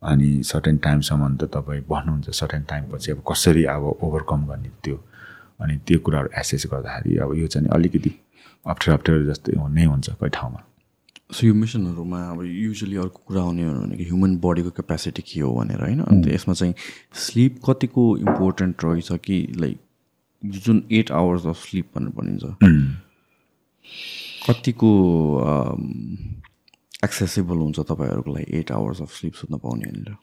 अनि 0.02 0.44
सर्टेन 0.44 0.78
टाइमसम्म 0.78 1.36
त 1.38 1.44
तपाईँ 1.54 1.82
बस्नुहुन्छ 1.90 2.30
सर्टेन 2.30 2.64
टाइमपछि 2.70 3.12
अब 3.12 3.24
कसरी 3.32 3.64
अब 3.76 3.84
ओभरकम 4.04 4.46
गर्ने 4.48 4.70
त्यो? 4.84 4.98
अनि 5.62 5.78
त्यो 5.88 6.00
कुराहरू 6.00 6.30
एसेस 6.40 6.66
गर्दाखेरि 6.72 7.18
अब 7.24 7.36
यो 7.38 7.48
चाहिँ 7.48 7.68
अलिकति 7.68 8.12
अप्ठ्यारो 8.66 8.98
अप्ठ्यारो 8.98 9.24
जस्तै 9.26 9.54
नै 9.76 9.86
हुन्छ 9.86 10.10
कोही 10.10 10.30
ठाउँमा। 10.34 10.60
सो 11.32 11.48
यो 11.48 11.54
मिसनहरूमा 11.54 12.20
अब 12.32 12.44
युजली 12.44 12.96
अर्को 12.98 13.20
कुरा 13.28 13.42
आउने 13.42 13.64
हो 13.64 13.74
भनेको 13.74 14.04
ह्युमन 14.04 14.38
बडीको 14.46 14.70
क्यापेसिटी 14.80 15.22
के 15.22 15.42
हो 15.42 15.54
भनेर 15.56 15.82
होइन? 15.82 16.00
अन्त 16.02 16.28
यसमा 16.28 16.54
चाहिँ 16.54 16.74
स्लिप 17.26 17.60
कतिको 17.68 18.06
इम्पोर्टेन्ट 18.18 18.84
रहेछ 18.84 19.12
कि 19.26 19.38
लाइक 19.60 19.78
जुन 20.64 20.84
एट 20.92 21.12
आवर्स 21.12 21.46
अफ 21.46 21.58
स्लिप 21.68 21.88
भनेर 21.96 22.12
भनिन्छ? 22.18 22.44
कतिको 24.50 24.92
एक्सेसिबल 27.04 27.58
हुन्छ 27.58 27.80
तपाईँहरूको 27.80 28.32
लागि 28.34 28.58
एट 28.60 28.72
आवर्स 28.72 29.02
अफ 29.02 29.10
स्लिप 29.18 29.34
सुत्न 29.34 29.58
पाउने 29.58 29.86
भनेर? 29.90 30.16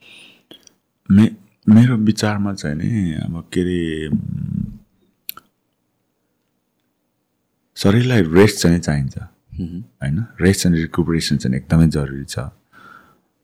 मे 1.09 1.23
मेरो 1.67 1.95
विचारमा 2.07 2.53
चाहिँ 2.53 2.75
नि 2.77 3.13
अब 3.25 3.33
के 3.53 3.61
अरे 3.61 3.79
शरीरलाई 7.77 8.21
रेस्ट 8.33 8.61
चाहिँ 8.61 8.79
चाहिन्छ। 8.79 9.17
होइन? 9.17 10.25
रेस्ट 10.41 10.65
एन्ड 10.65 10.75
रिकुपरेसन 10.77 11.37
चाहिँ 11.37 11.57
एकदमै 11.57 11.87
जरुरी 11.87 12.25
छ। 12.25 12.39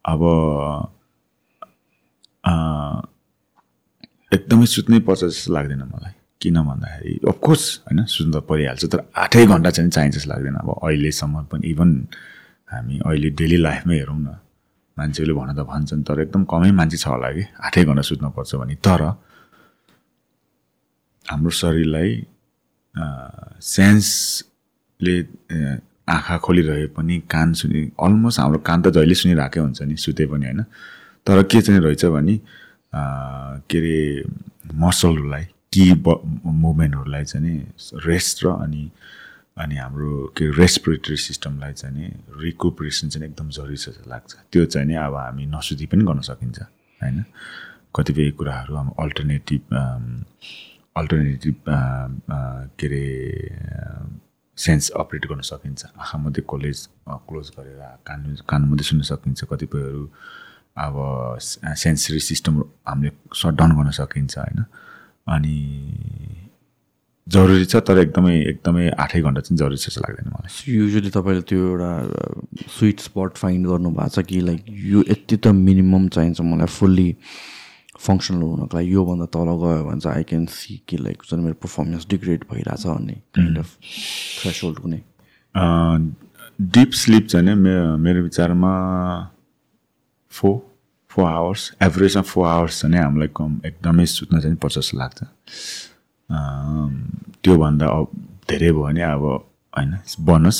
अब 0.05 0.21
एकदमै 4.33 4.65
सुत्नै 4.65 4.99
पर्छ 4.99 5.23
जस्तो 5.23 5.53
लाग्दैन 5.53 5.83
मलाई। 5.83 6.13
किन 6.41 6.57
भन्दाखेरि 6.61 7.13
अफकोर्स 7.27 7.63
होइन 7.87 8.05
सुत्नु 8.05 8.33
त 8.33 8.43
परिहाल्छ 8.45 8.85
तर 8.93 8.99
आठै 9.15 9.45
घन्टा 9.45 9.69
चाहिँ 9.69 9.91
चाहिन्छ 9.91 10.15
जस्तो 10.17 10.29
लाग्दैन। 10.29 10.55
अब 10.55 10.69
अहिलेसम्म 10.75 11.43
पनि 11.51 11.67
इभन 11.71 11.89
हामी 12.73 12.95
अहिले 13.05 13.29
डेली 13.39 13.57
लाइफमै 13.65 13.95
हेरौँ 13.97 14.19
न 14.19 14.29
मान्छेहरूले 14.97 15.33
भन 15.39 15.49
त 15.57 15.61
भन्छन् 15.71 16.03
तर 16.07 16.17
एकदम 16.25 16.43
कमै 16.51 16.71
मान्छे 16.79 16.97
छ 16.97 17.07
होला 17.13 17.29
कि? 17.35 17.43
आठै 17.65 17.81
घन्टा 17.85 18.03
सुत्नुपर्छ 18.09 18.51
भने। 18.61 18.75
तर 18.85 19.01
हाम्रो 21.25 21.51
शरीरलाई 21.61 22.09
सेन्सले 23.75 25.15
आँखा 26.15 26.35
खोलिरहे 26.45 26.85
पनि 26.95 27.15
कान 27.31 27.53
सुनि 27.59 27.79
अलमोस्ट 28.05 28.39
हाम्रो 28.39 28.59
कान 28.67 28.77
त 28.83 28.87
जहिले 28.95 29.15
सुनिरहेकै 29.15 29.59
हुन्छ 29.65 29.81
नि 29.89 29.95
सुते 29.97 30.25
पनि 30.29 30.45
होइन। 30.45 30.61
तर 31.25 31.37
के 31.49 31.61
चाहिँ 31.61 31.81
रहेछ 31.81 32.05
भने 32.05 32.35
के 33.69 33.77
अरे 33.79 33.97
मसलहरूलाई 34.75 35.45
कि 35.73 35.83
मुभमेन्टहरूलाई 36.05 37.23
चाहिँ 37.25 37.57
रेस्ट 38.05 38.45
र 38.45 38.47
अनि 38.61 38.83
अनि 39.57 39.75
हाम्रो 39.77 40.33
के 40.37 40.45
रेस्पिरेटरी 40.57 41.17
सिस्टमलाई 41.17 41.73
चाहिँ 41.73 41.95
नि 41.95 42.05
रिकुपरेसन 42.41 43.09
चाहिँ 43.09 43.27
एकदम 43.27 43.49
जरुरी 43.49 43.77
छ 43.77 43.89
जस्तो 43.89 44.09
लाग्छ। 44.09 44.31
त्यो 44.51 44.65
चाहिँ 44.65 44.87
नि 44.87 44.95
अब 44.97 45.15
हामी 45.15 45.45
नसुती 45.45 45.85
पनि 45.93 46.03
गर्न 46.03 46.21
सकिन्छ 46.25 46.59
होइन? 47.01 47.23
कतिपय 47.95 48.31
कुराहरू 48.37 48.73
अब 48.75 48.87
अल्टरनेटिभ 48.99 49.61
अल्टरनेटिभ 50.97 51.55
के 51.69 52.87
अरे 52.87 53.03
सेन्स 54.57 54.89
अपरेट 54.97 55.25
गर्न 55.29 55.41
सकिन्छ। 55.41 55.85
आँखा 55.85 56.17
मात्रै 56.17 56.43
कलेज 56.49 56.77
क्लोज 57.29 57.47
गरेर 57.57 57.81
कान 58.07 58.19
कान 58.49 58.61
मात्रै 58.69 58.85
सुन्न 58.89 59.01
सकिन्छ। 59.05 59.43
कतिपयहरू 59.53 60.03
अब 60.81 60.95
सेन्सरी 61.39 62.19
सिस्टम 62.19 62.53
हामीले 62.89 63.11
सट 63.37 63.53
डाउन 63.53 63.71
गर्न 63.77 63.89
सकिन्छ 64.01 64.37
होइन? 64.37 64.65
अनि 65.29 65.57
जरुरी 67.27 67.65
छ 67.65 67.79
तर 67.87 67.97
एकदमै 67.99 68.33
एकदमै 68.51 68.89
आठै 69.03 69.19
घन्टा 69.21 69.41
चाहिँ 69.41 69.57
जरुरी 69.57 69.77
छ 69.77 69.87
जस्तो 69.89 70.01
लाग्दैन 70.05 70.27
मलाई। 70.33 70.73
युजली 70.75 71.09
तपाईँले 71.09 71.41
त्यो 71.49 71.59
एउटा 71.67 71.91
स्विट 72.77 72.99
स्पट 72.99 73.37
फाइन्ड 73.43 73.67
गर्नु 73.67 73.89
भएको 73.97 74.09
छ 74.15 74.25
कि 74.27 74.39
लाइक 74.49 74.65
यो 74.91 74.99
यति 75.09 75.37
त 75.37 75.47
मिनिमम 75.67 76.07
चाहिन्छ 76.15 76.41
मलाई 76.51 76.67
फुल्ली 76.77 77.09
फङ्सनल 78.03 78.41
हुनको 78.43 78.77
लागि 78.77 78.93
योभन्दा 78.93 79.25
तल 79.35 79.49
गयो 79.63 79.83
भने 79.87 79.99
चाहिँ 80.03 80.17
आई 80.17 80.23
क्यान 80.29 80.45
सी 80.51 80.75
कि 80.87 80.97
लाइक 80.97 81.23
जुन 81.29 81.39
मेरो 81.45 81.55
पर्फर्मेन्स 81.63 82.07
डिग्रेड 82.09 82.43
भइरहेछ 82.51 82.85
भन्ने 82.87 83.15
काइन्ड 83.37 83.57
अफ 83.59 83.69
थ्रेस 84.41 84.59
होल्ड 84.63 84.79
कुनै 84.79 84.99
डिप 86.75 86.91
स्लिप 87.03 87.27
चाहिँ 87.27 87.45
नि 87.47 87.53
मे- 87.55 87.97
मेरो 87.99 88.23
विचारमा 88.23 88.73
फोर 90.33 90.59
फोर 91.11 91.25
आवर्स 91.29 91.71
एभरेजमा 91.81 92.21
फोर 92.33 92.47
आवर्स 92.47 92.81
चाहिँ 92.81 92.97
हामीलाई 92.97 93.27
कम 93.37 93.59
एकदमै 93.65 94.05
सुत्न 94.17 94.39
चाहिँ 94.41 94.55
पर्छ 94.57 94.77
जस्तो 94.77 94.97
लाग्छ। 94.97 95.23
त्योभन्दा 96.29 97.87
अब 97.87 98.07
धेरै 98.49 98.71
भयो 98.71 98.83
भने 98.83 99.01
अब 99.01 99.23
होइन 99.73 99.91
बनोस्। 100.19 100.59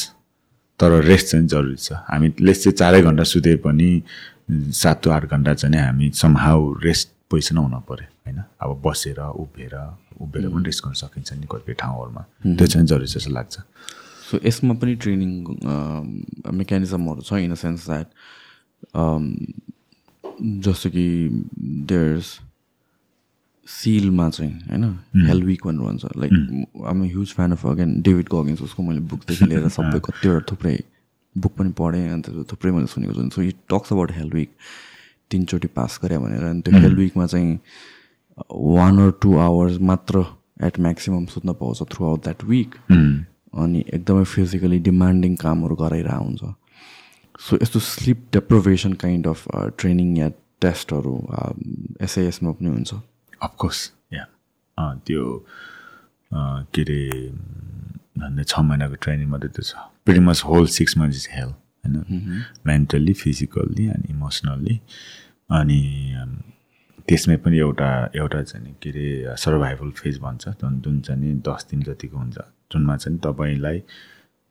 तर 0.80 0.91
रेस्ट 1.06 1.27
चाहिँ 1.27 1.48
जरुरी 1.48 1.76
छ। 1.76 1.94
हामीले 2.10 2.53
चाहिँ 2.53 2.76
चारै 2.77 3.02
घन्टा 3.02 3.23
सुते 3.23 3.56
पनि 3.64 3.90
सात 4.52 5.07
आठ 5.07 5.23
घन्टा 5.31 5.53
चाहिँ 5.53 5.80
हामी 5.80 6.10
समहाउ 6.11 6.60
रेस्ट 6.84 7.10
पोजिसन 7.30 7.57
हुन 7.57 7.76
पऱ्यो 7.88 8.07
होइन? 8.26 8.40
अब 8.61 8.69
बसेर 8.85 9.19
उभिएर 9.19 9.76
उभिएर 10.22 10.49
पनि 10.49 10.64
रेस्ट 10.65 10.84
गर्न 10.84 10.94
सकिन्छ 10.94 11.34
नि 11.34 11.48
कतिपय 11.52 11.73
ठाउँहरूमा। 11.80 12.22
त्यो 12.57 12.68
चाहिँ 12.68 12.88
जरुरी 12.88 13.07
जस्तो 13.07 13.31
लाग्छ। 13.31 13.56
सो 14.30 14.40
यसमा 14.45 14.73
पनि 14.81 14.95
ट्रेनिङ 14.95 15.31
मेकानिजमहरू 16.53 17.22
छ 17.22 17.34
इन 17.45 17.53
द 17.53 17.56
सेन्स 17.56 17.85
द्याट 17.90 18.07
जस्तो 20.65 20.90
कि 20.90 21.06
देयर्स 21.88 22.27
सिलमा 23.68 24.30
चाहिँ 24.30 24.53
होइन? 24.69 24.84
हेल 25.27 25.44
विक 25.44 25.65
भनेर 25.68 25.81
भन्छ। 25.81 26.06
Like 26.18 26.84
I'm 26.88 27.03
huge 27.03 27.34
fan 27.34 27.52
of 27.52 27.65
again 27.68 28.02
David 28.02 28.27
Goggins 28.34 28.61
उसको 28.61 28.84
मैले 28.84 28.99
बुकदेखि 29.11 29.45
लिएर 29.45 29.68
सबै 29.77 29.99
कतिवटा 30.06 30.45
थुप्रै 30.52 30.77
बुक 31.35 31.53
पनि 31.57 31.72
पढेँ 31.77 32.10
अन्त 32.11 32.30
थुप्रै 32.52 32.72
मैले 32.72 32.88
सुनेको 32.88 33.14
छु। 33.14 33.30
So 33.30 33.41
it 33.41 33.56
talks 33.69 33.94
about 33.94 34.11
hell 34.11 34.30
week 34.34 34.49
तिनचोटि 35.31 35.68
pass 35.76 35.99
गरे 36.03 36.18
भनेर। 36.18 36.44
अनि 36.44 36.61
त्यो 36.61 36.80
हेल 36.80 36.95
विकमा 36.95 37.26
चाहिँ 37.26 37.60
वान 38.77 38.99
अर 38.99 39.11
टू 39.22 39.38
आवर्स 39.38 39.80
मात्र 39.91 40.26
एट 40.64 40.80
म्याक्सिमम् 40.80 41.26
सुत्न 41.27 41.53
पाउँछ 41.61 41.81
थ्रु 41.91 42.06
आउट 42.06 42.23
द्याट 42.23 42.44
विक 42.49 42.76
अनि 42.91 43.84
एकदमै 43.94 44.23
फिजिकली 44.34 44.80
डिमान्डिङ 44.90 45.35
कामहरू 45.35 45.76
गराइरहेको 45.76 46.23
हुन्छ। 46.23 46.44
सो 47.40 47.57
यस्तो 47.61 47.80
sleep 47.80 48.27
deprivation 48.34 48.94
kind 49.02 49.27
of 49.27 49.48
training 49.77 50.18
या 50.18 50.30
टेस्टहरू 50.61 51.15
एसआइएसमा 52.02 52.52
पनि 52.52 52.69
हुन्छ। 52.69 52.94
अफकोर्स 53.44 53.80
या 54.14 54.26
अँ, 54.78 54.99
त्यो 55.06 55.24
अँ, 56.32 56.64
के 56.74 56.82
अरे 56.82 57.02
झन्डै 58.20 58.44
छ 58.44 58.60
महिनाको 58.70 58.95
ट्रेनिङ 59.03 59.28
मात्रै 59.30 59.49
त्यो 59.56 59.64
छ। 59.64 59.74
Pretty 60.06 60.20
much 60.30 60.41
whole 60.45 60.65
six 60.78 60.98
month 60.98 61.14
is 61.15 61.28
health 61.32 61.56
होइन? 61.84 62.44
मेन्टल्ली 62.68 63.14
फिजिकल्ली 63.22 63.88
अनि 63.95 64.07
इमोसनल्ली 64.14 64.80
अनि 65.60 65.80
अम्, 66.22 66.36
त्यसमै 67.07 67.36
पनि 67.44 67.57
एउटा 67.60 67.90
एउटा 68.15 68.41
चाहिँ 68.49 68.74
के 68.82 68.90
अरे 68.90 69.36
सर्भाइभल 69.44 69.90
फेज 69.99 70.20
भन्छ। 70.26 70.44
जुन 70.61 70.80
जुन 70.82 70.99
चाहिँ 71.06 71.34
दस 71.48 71.68
दिन 71.72 71.82
जतिको 71.84 72.18
हुन्छ। 72.18 72.38
जुनमा 72.72 72.95
चाहिँ 72.98 73.20
तपाईँलाई 73.26 73.82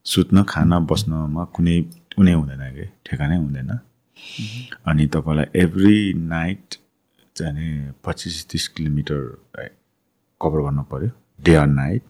सुत्न 0.06 0.42
खान 0.52 0.72
बस्नमा 0.90 1.44
कुनै 1.56 1.76
कुनै 2.16 2.32
हुँदैन 2.32 2.62
कि 2.76 2.84
ठेगानै 3.06 3.36
हुँदैन। 3.36 3.70
अनि 4.86 5.06
तपाईँलाई 5.14 5.46
एभ्री 5.62 5.98
नाइट 6.14 6.76
चाहिँ 7.36 7.92
पच्चिस 8.04 8.46
तिस 8.50 8.68
किलोमिटर 8.76 9.20
कभर 10.40 10.60
गर्नु 10.66 10.82
पऱ्यो 10.92 11.10
डे 11.44 11.54
अर 11.54 11.66
नाइट 11.66 12.02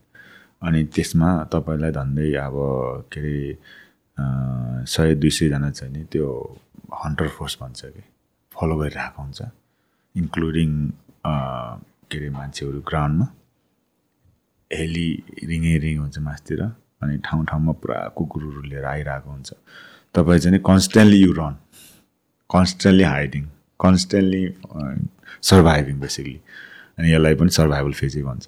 अनि 0.63 0.81
त्यसमा 0.95 1.31
तपाईँलाई 1.53 1.93
झन्डै 1.93 2.33
अब 2.47 2.57
के 3.13 3.21
अरे 3.21 4.85
सय 4.95 5.15
दुई 5.21 5.31
सयजना 5.39 5.71
चाहिँ 5.71 5.93
नि 5.93 6.03
त्यो 6.13 6.27
हन्टर 7.05 7.29
फोर्स 7.37 7.57
भन्छ 7.61 7.81
कि 7.95 8.03
फलो 8.53 8.75
गरिरहेको 8.79 9.23
हुन्छ। 9.23 9.41
इन्क्लुडिङ 10.15 10.71
के 12.11 12.17
अरे 12.19 12.29
मान्छेहरू 12.31 12.81
ग्राउन्डमा 12.91 13.27
हेली 14.71 15.09
रिङे 15.51 15.75
रिङ 15.85 15.99
हुन्छ 15.99 16.19
मासतिर। 16.29 16.61
अनि 17.03 17.17
ठाउँ 17.27 17.45
ठाउँमा 17.51 17.73
पुरा 17.83 17.99
कुकुरहरू 18.17 18.63
लिएर 18.63 18.85
आइरहेको 18.85 19.31
हुन्छ। 19.31 19.51
तपाईँ 20.15 20.41
चाहिँ 20.41 20.59
constantly 20.69 21.19
you 21.23 21.33
run 21.39 21.55
constantly 22.51 23.05
hiding 23.05 23.45
constantly 23.83 24.55
surviving 25.43 26.01
basically 26.01 26.41
अनि 26.99 27.13
यसलाई 27.13 27.35
पनि 27.35 27.49
सर्भाइभल 27.49 27.93
फेजै 27.93 28.23
भन्छ। 28.23 28.47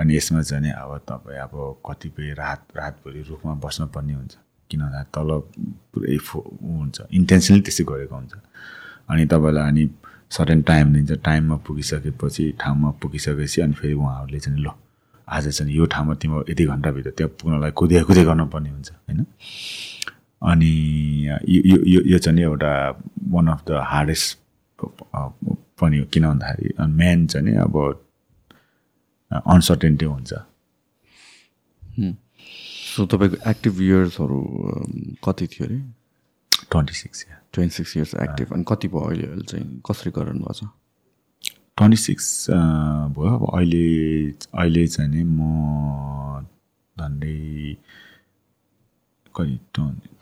अनि 0.00 0.16
यसमा 0.16 0.42
चाहिँ 0.42 0.70
अब 0.70 0.98
तपाईँ 0.98 1.38
अब 1.38 1.80
कतिपय 1.90 2.32
रात 2.32 2.66
रातभरि 2.76 3.22
रुखमा 3.22 3.54
बस्नुपर्ने 3.54 4.12
हुन्छ। 4.12 4.36
किन 4.70 5.04
तल 5.14 5.42
पुरै 5.94 6.16
फो 6.16 6.58
हुन्छ। 6.62 7.00
इन्टेन्सनली 7.12 7.60
त्यसै 7.60 7.84
गरेको 7.84 8.14
हुन्छ। 8.14 8.32
अनि 9.10 9.26
तपाईँलाई 9.26 9.68
अनि 9.68 9.90
सर्टेन 10.30 10.62
टाइम 10.62 10.94
दिन्छ। 10.94 11.12
टाइममा 11.12 11.56
पुगिसकेपछि 11.56 12.54
ठाउँमा 12.60 12.90
पुगिसकेपछि 12.90 13.62
अनि 13.62 13.72
फेरि 13.72 13.94
उहाँहरूले 13.94 14.40
चाहिँ 14.40 14.60
ल 14.60 14.66
आज 15.28 15.48
चाहिँ 15.48 15.72
यो 15.72 15.86
ठाउँमा 15.86 16.14
तिम्रो 16.14 16.44
यति 16.50 16.64
घन्टाभित्र 16.66 17.10
त्यहाँ 17.10 17.30
पुग्नलाई 17.30 17.70
कुदे 17.70 18.02
कुदे 18.02 18.24
गर्नुपर्ने 18.24 18.70
हुन्छ। 18.70 18.92
होइन? 18.92 19.26
अनि 20.42 20.72
यो 21.48 21.76
यो- 21.86 22.06
यो 22.06 22.18
चाहिँ 22.18 22.40
एउटा 22.40 23.02
वान 23.28 23.46
अफ 23.46 23.64
द 23.68 23.70
हार्डेस्ट 23.70 24.41
पनि 25.80 25.98
हो 25.98 26.04
किन 26.12 26.24
भन्दाखेरि 26.28 26.74
मेन 26.92 27.26
चाहिँ 27.26 27.46
नि 27.46 27.52
अब 27.64 27.76
अनसर्टेन्टी 29.30 30.06
हुन्छ। 30.06 30.32
सो 32.92 33.06
तपाईँको 33.06 33.36
एक्टिभ 33.50 33.80
इयर्सहरू 33.82 34.38
कति 35.24 35.46
थियो 35.46 35.66
अरे? 35.66 35.78
Twenty 36.70 36.94
six 36.94 37.24
year 37.28 37.38
twenty 37.52 37.74
six 37.76 37.96
years 37.96 38.14
active 38.14 38.52
अनि 38.52 38.64
कति 38.68 38.88
भयो 38.88 39.00
अहिले 39.00 39.26
अहिले 39.26 39.44
चाहिँ? 39.44 39.80
कसरी 39.86 40.10
गरिरहनु 40.16 40.44
भएको 40.44 40.52
छ? 40.52 40.68
ट्वेन्टी 41.76 41.96
सिक्स 41.96 42.26
भयो। 42.50 43.34
अब 43.36 43.44
अहिले 43.54 43.86
अहिले 44.28 44.86
चाहिँ 44.86 45.10
नि 45.10 45.22
म 45.24 46.46
झन्डै 46.96 47.38
कति 49.34 49.58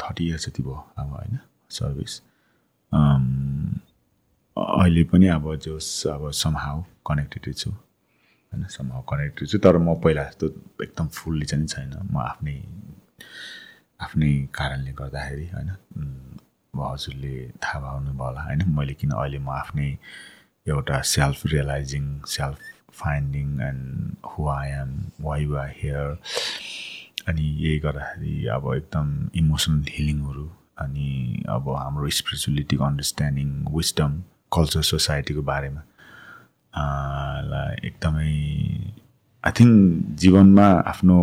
थर्टी 0.00 0.26
इयर्स 0.28 0.46
जति 0.46 0.62
भयो 0.62 0.78
अब 0.98 1.08
होइन 1.10 1.38
सर्भिस 1.70 2.20
अहिले 4.60 5.02
पनि 5.08 5.26
अब 5.34 5.54
जोस् 5.64 6.06
अब 6.06 6.30
समहाउ 6.36 6.82
कनेक्टेड 7.06 7.54
छु। 7.54 7.70
होइन 7.70 8.66
समहाउ 8.68 9.02
कनेक्टेड 9.08 9.48
छु 9.48 9.58
तर 9.58 9.78
म 9.78 9.94
पहिला 10.04 10.24
जस्तो 10.24 10.46
एकदम 10.84 11.06
फुल्ली 11.16 11.46
चाहिँ 11.46 11.66
छैन। 11.66 11.92
म 12.12 12.16
आफ्नै 12.20 12.56
आफ्नै 14.00 14.32
कारणले 14.54 14.92
गर्दाखेरि 15.00 15.46
होइन 15.54 15.70
अब 15.70 16.80
हजुरले 16.80 17.34
थाहा 17.62 17.78
पाउनु 17.80 18.12
भयो 18.12 18.26
होला। 18.26 18.40
होइन 18.44 18.60
मैले 18.76 18.94
किन 19.00 19.10
अहिले 19.16 19.38
म 19.38 19.48
आफ्नै 19.48 19.88
एउटा 20.66 21.00
self 21.14 21.46
realizing 21.52 22.04
self 22.28 22.58
finding 23.00 23.48
and 23.68 24.16
who 24.28 24.48
I 24.48 24.68
am 24.80 24.90
why 25.24 25.44
are 25.62 25.70
here 25.76 26.08
अनि 27.28 27.44
यही 27.64 27.78
गर्दाखेरि 27.86 28.34
अब 28.56 28.64
एकदम 28.74 29.08
इमोसनल 29.40 29.84
हिलिङहरू 29.96 30.46
अनि 30.84 31.08
अब 31.56 31.68
हाम्रो 31.76 32.08
स्पिरिचुअलिटीको 32.18 32.84
अन्डरस्ट्यान्डिङ 32.84 33.48
विस्डम 33.76 34.12
कल्चर 34.52 34.82
सोसाइटीको 34.82 35.42
बारेमा। 35.42 35.82
एकदमै 37.86 38.32
आई 39.44 39.52
थिङ्क 39.60 39.74
जीवनमा 40.20 40.66
आफ्नो 40.92 41.18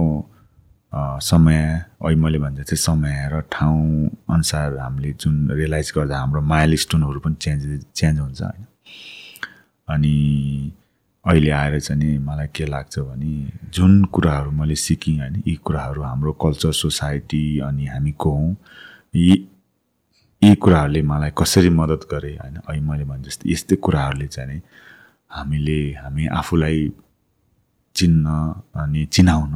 समय 1.22 1.60
अहिले 2.02 2.16
मैले 2.22 2.40
भने 2.40 2.64
चाहिँ 2.64 2.78
समय 2.78 3.30
र 3.34 3.42
ठाउँ 3.52 4.10
अनुसार 4.34 4.78
हामीले 4.78 5.12
जुन 5.22 5.36
रियलाइज 5.52 5.92
गर्दा 5.96 6.18
हाम्रो 6.20 6.42
माइल 6.42 6.76
स्टोनहरू 6.84 7.20
पनि 7.20 7.36
चेन्ज 7.36 7.84
चेन्ज 7.96 8.20
हुन्छ 8.20 8.42
होइन। 8.42 8.66
अनि 9.88 10.16
अहिले 11.26 11.52
आएर 11.52 11.80
चाहिँ 11.80 12.00
नि 12.02 12.18
मलाई 12.24 12.48
के 12.56 12.66
लाग्छ 12.66 13.00
भने 13.00 13.34
जुन 13.74 14.04
कुराहरू 14.16 14.52
मैले 14.52 14.76
सिकेँ 14.76 15.18
होइन 15.20 15.44
यी 15.48 15.56
कुराहरू 15.66 16.02
हाम्रो 16.04 16.32
कल्चर 16.44 16.72
सोसाइटी 16.72 17.60
अनि 17.60 17.86
हामी 17.86 18.12
को 18.12 18.32
हौँ 18.32 18.56
यी 19.16 19.34
यी 20.42 20.56
कुराहरूले 20.56 21.02
मलाई 21.02 21.32
कसरी 21.38 21.70
मद्दत 21.70 22.04
गरे 22.12 22.32
होइन? 22.38 22.56
अहिले 22.70 22.82
मैले 22.86 23.04
भने 23.10 23.24
जस्तै 23.26 23.50
यस्तै 23.52 23.76
कुराहरूले 23.82 24.28
चाहिँ 24.28 24.62
हामीले 25.34 25.80
हामी 25.98 26.24
आफूलाई 26.40 26.78
चिन्न 27.96 28.26
अनि 28.78 29.06
चिनाउन 29.14 29.54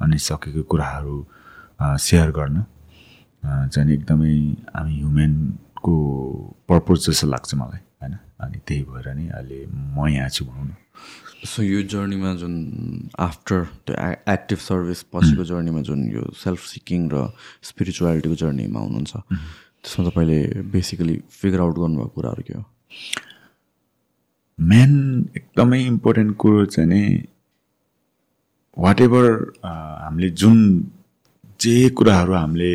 अनि 0.00 0.18
सकेको 0.18 0.62
कुराहरू 0.66 1.16
सेयर 2.06 2.30
गर्न 2.38 2.56
चाहिँ 3.70 3.92
एकदमै 3.94 4.34
हामी 4.74 4.94
ह्युमेनको 4.98 5.94
पर्पज 6.68 6.98
जस्तो 7.06 7.26
लाग्छ 7.30 7.54
मलाई 7.54 7.82
होइन? 8.02 8.14
अनि 8.42 8.58
त्यही 8.66 8.82
भएर 8.82 9.06
नि 9.14 9.28
अहिले 9.30 9.58
म 9.70 10.08
यहाँ 10.10 10.28
छु 10.28 10.44
भनौँ 10.44 10.66
न। 10.66 10.74
सो 11.46 11.62
यो 11.62 11.82
जर्नीमा 11.86 12.34
जुन 12.42 12.54
आफ्टर 13.14 13.58
त्यो 13.86 13.94
एक्टिभ 14.34 14.58
सर्भिस 14.58 15.02
पछिको 15.14 15.44
जर्नीमा 15.46 15.80
जुन 15.86 16.00
यो 16.10 16.22
सेल्फ 16.34 16.60
सिकिङ 16.66 17.00
र 17.14 17.30
स्पिरिचुअलिटीको 17.62 18.36
जर्नीमा 18.42 18.80
हुनुहुन्छ 18.80 19.14
त्यसमा 19.86 20.08
तपाईँले 20.10 20.38
बेसिकली 20.74 21.16
फिगर 21.30 21.60
आउट 21.60 21.76
गर्नुभएको 21.78 22.08
कुराहरू 22.14 22.42
के 22.42 22.54
हो? 22.58 22.62
मेन 24.58 24.92
एकदमै 25.36 25.78
इम्पोर्टेन्ट 25.86 26.36
कुरो 26.42 26.64
चाहिँ 26.74 26.88
नि 26.90 27.02
वाट 28.76 29.00
एभर 29.00 29.24
हामीले 29.64 30.30
जुन 30.42 30.58
जे 31.60 31.76
कुराहरू 31.98 32.32
हामीले 32.34 32.74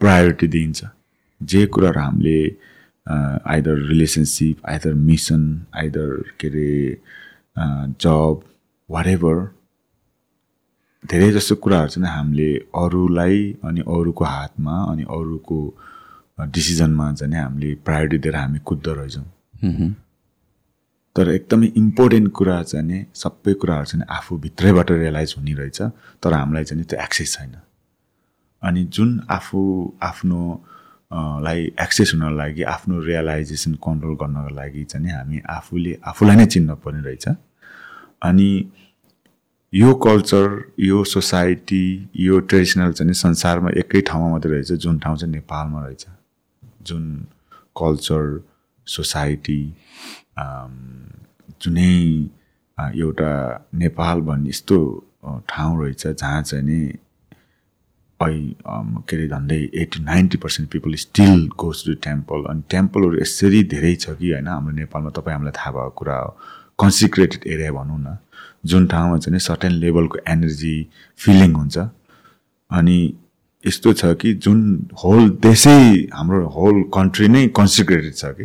प्रायोरिटी 0.00 0.46
दिइन्छ 0.54 0.84
जे 1.40 1.66
कुराहरू 1.74 2.00
हामीले 2.00 2.38
either 3.54 3.78
relationship 3.88 4.66
either 4.70 4.94
mission 5.08 5.44
either 5.78 6.10
के 6.40 6.48
अरे 6.48 6.98
जब 8.04 8.42
वाट 8.88 9.06
एभर 9.06 9.36
धेरै 11.10 11.30
जस्तो 11.32 11.54
कुराहरू 11.64 11.88
चाहिँ 11.88 12.08
हामीले 12.08 12.48
अरूलाई 12.74 13.40
अनि 13.64 13.80
अरूको 13.80 14.24
हातमा 14.24 14.74
अनि 14.92 15.02
अरूको 15.16 15.58
डिसिजनमा 16.54 17.12
चाहिँ 17.14 17.36
हामीले 17.36 17.74
प्रायोरिटी 17.84 18.18
दिएर 18.18 18.36
हामी 18.36 18.58
कुद्दो 18.68 18.92
रहेछौँ। 18.94 19.26
तर 21.16 21.28
एकदमै 21.30 21.66
इम्पोर्टेन्ट 21.76 22.28
कुरा 22.36 22.62
चाहिँ 22.62 22.86
नि 22.86 22.98
सबै 23.14 23.52
कुराहरू 23.62 23.86
चाहिँ 23.86 24.06
आफूभित्रैबाट 24.10 24.90
रियलाइज 24.90 25.34
हुने 25.38 25.54
रहेछ। 25.54 25.80
तर 26.22 26.32
हामीलाई 26.32 26.64
चाहिँ 26.64 26.84
त्यो 26.84 27.00
एक्सेस 27.02 27.36
छैन। 27.36 27.54
अनि 28.62 28.84
जुन 28.94 29.10
आफू 29.30 29.60
आफ्नो 30.02 30.40
लाई 31.46 31.60
एक्सेस 31.80 32.12
हुनको 32.14 32.30
लागि 32.36 32.62
आफ्नो 32.74 33.00
रियलाइजेसन 33.00 33.74
कन्ट्रोल 33.86 34.14
गर्नको 34.22 34.54
लागि 34.54 34.84
चाहिँ 34.84 35.12
हामी 35.12 35.40
आफूले 35.50 35.92
आफूलाई 36.10 36.36
नै 36.36 36.46
चिन्न 36.46 36.74
पर्ने 36.82 37.02
रहेछ। 37.06 37.28
अनि 38.22 38.48
यो 39.74 39.94
कल्चर 40.02 40.72
यो 40.80 41.02
सोसाइटी 41.04 42.08
यो 42.16 42.38
ट्रेडिसनल 42.40 42.92
चाहिँ 42.92 43.12
संसारमा 43.12 43.70
एकै 43.78 44.00
ठाउँमा 44.08 44.28
मात्रै 44.30 44.52
रहेछ 44.52 44.72
जुन 44.84 44.98
ठाउँ 44.98 45.16
चाहिँ 45.16 45.32
नेपालमा 45.32 45.84
रहेछ। 45.86 46.06
जुन 46.86 47.04
कल्चर 47.80 48.22
सोसाइटी 48.86 49.62
जुनै 51.62 51.96
एउटा 52.78 53.32
नेपाल 53.74 54.20
भन्ने 54.28 54.48
यस्तो 54.48 54.78
ठाउँ 55.50 55.82
रहेछ 55.82 56.06
जहाँ 56.06 56.42
चाहिँ 56.42 56.64
नि 56.64 56.80
ऐ 58.20 58.30
के 59.10 59.16
अरे 59.16 59.28
झन्डै 59.28 59.60
eighty 59.74 60.02
ninety 60.04 60.38
percent 60.38 60.70
people 60.70 60.94
still 61.02 61.48
goes 61.58 61.84
to 61.86 61.94
temple. 62.06 62.44
अनि 62.50 62.62
टेम्पलहरू 62.70 63.20
यसरी 63.20 63.62
धेरै 63.74 63.94
छ 63.96 64.14
कि 64.18 64.32
होइन 64.32 64.48
हाम्रो 64.48 64.74
नेपालमा 64.76 65.10
तपाईँ 65.18 65.34
हामीलाई 65.36 65.56
थाहा 65.58 65.70
भएको 65.70 65.90
कुरा 65.98 66.16
हो। 66.18 66.30
कन्सिक्रेटेड 66.78 67.52
एरिया 67.52 67.72
भनौँ 67.72 67.98
न। 67.98 68.16
जुन 68.64 68.86
ठाउँमा 68.86 69.18
चाहिँ 69.18 69.38
सर्टेन 69.40 69.72
लेभलको 69.72 70.18
एनर्जी 70.28 70.76
फिलिङ 71.18 71.54
हुन्छ। 71.54 71.78
अनि 72.70 72.98
यस्तो 73.64 73.92
छ 73.92 74.14
कि 74.20 74.32
जुन 74.34 74.60
होल 75.04 75.28
देशै 75.42 75.78
हाम्रो 76.14 76.46
होल 76.48 76.82
कन्ट्री 76.94 77.28
नै 77.28 77.46
कन्सिक्रेटेड 77.56 78.14
छ 78.14 78.32
कि 78.38 78.44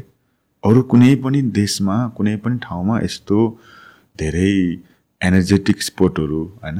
अरू 0.63 0.81
कुनै 0.91 1.15
पनि 1.23 1.41
देशमा 1.55 1.97
कुनै 2.17 2.35
पनि 2.37 2.57
ठाउँमा 2.63 2.99
यस्तो 2.99 3.39
धेरै 4.15 4.53
एनर्जेटिक 5.21 5.83
स्पोर्टहरू 5.83 6.43
होइन 6.63 6.79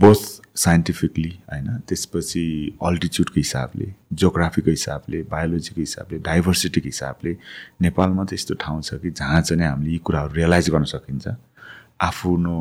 बोथ 0.00 0.20
साइन्टिफिकली 0.56 1.32
होइन 1.52 1.66
त्यसपछि 1.88 2.44
अल्टिच्युडको 2.82 3.34
हिसाबले 3.36 3.86
जोग्राफीको 4.22 4.70
हिसाबले 4.70 5.22
बायोलोजीको 5.30 5.80
हिसाबले 5.80 6.18
डाइभर्सिटीको 6.28 6.88
हिसाबले 6.88 7.36
नेपालमा 7.82 8.24
त 8.24 8.32
यस्तो 8.32 8.54
ठाउँ 8.60 8.82
छ 8.82 9.00
कि 9.02 9.10
जहाँ 9.10 9.40
चाहिँ 9.42 9.64
हामीले 9.64 9.90
यी 9.92 9.98
कुराहरू 10.04 10.34
रियलाइज 10.34 10.70
गर्न 10.70 10.84
सकिन्छ। 10.92 11.28
आफ्नो 12.00 12.56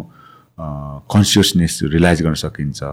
कन्सियसनेस 1.11 1.79
रियलाइज 1.83 2.21
गर्न 2.23 2.33
सकिन्छ। 2.43 2.83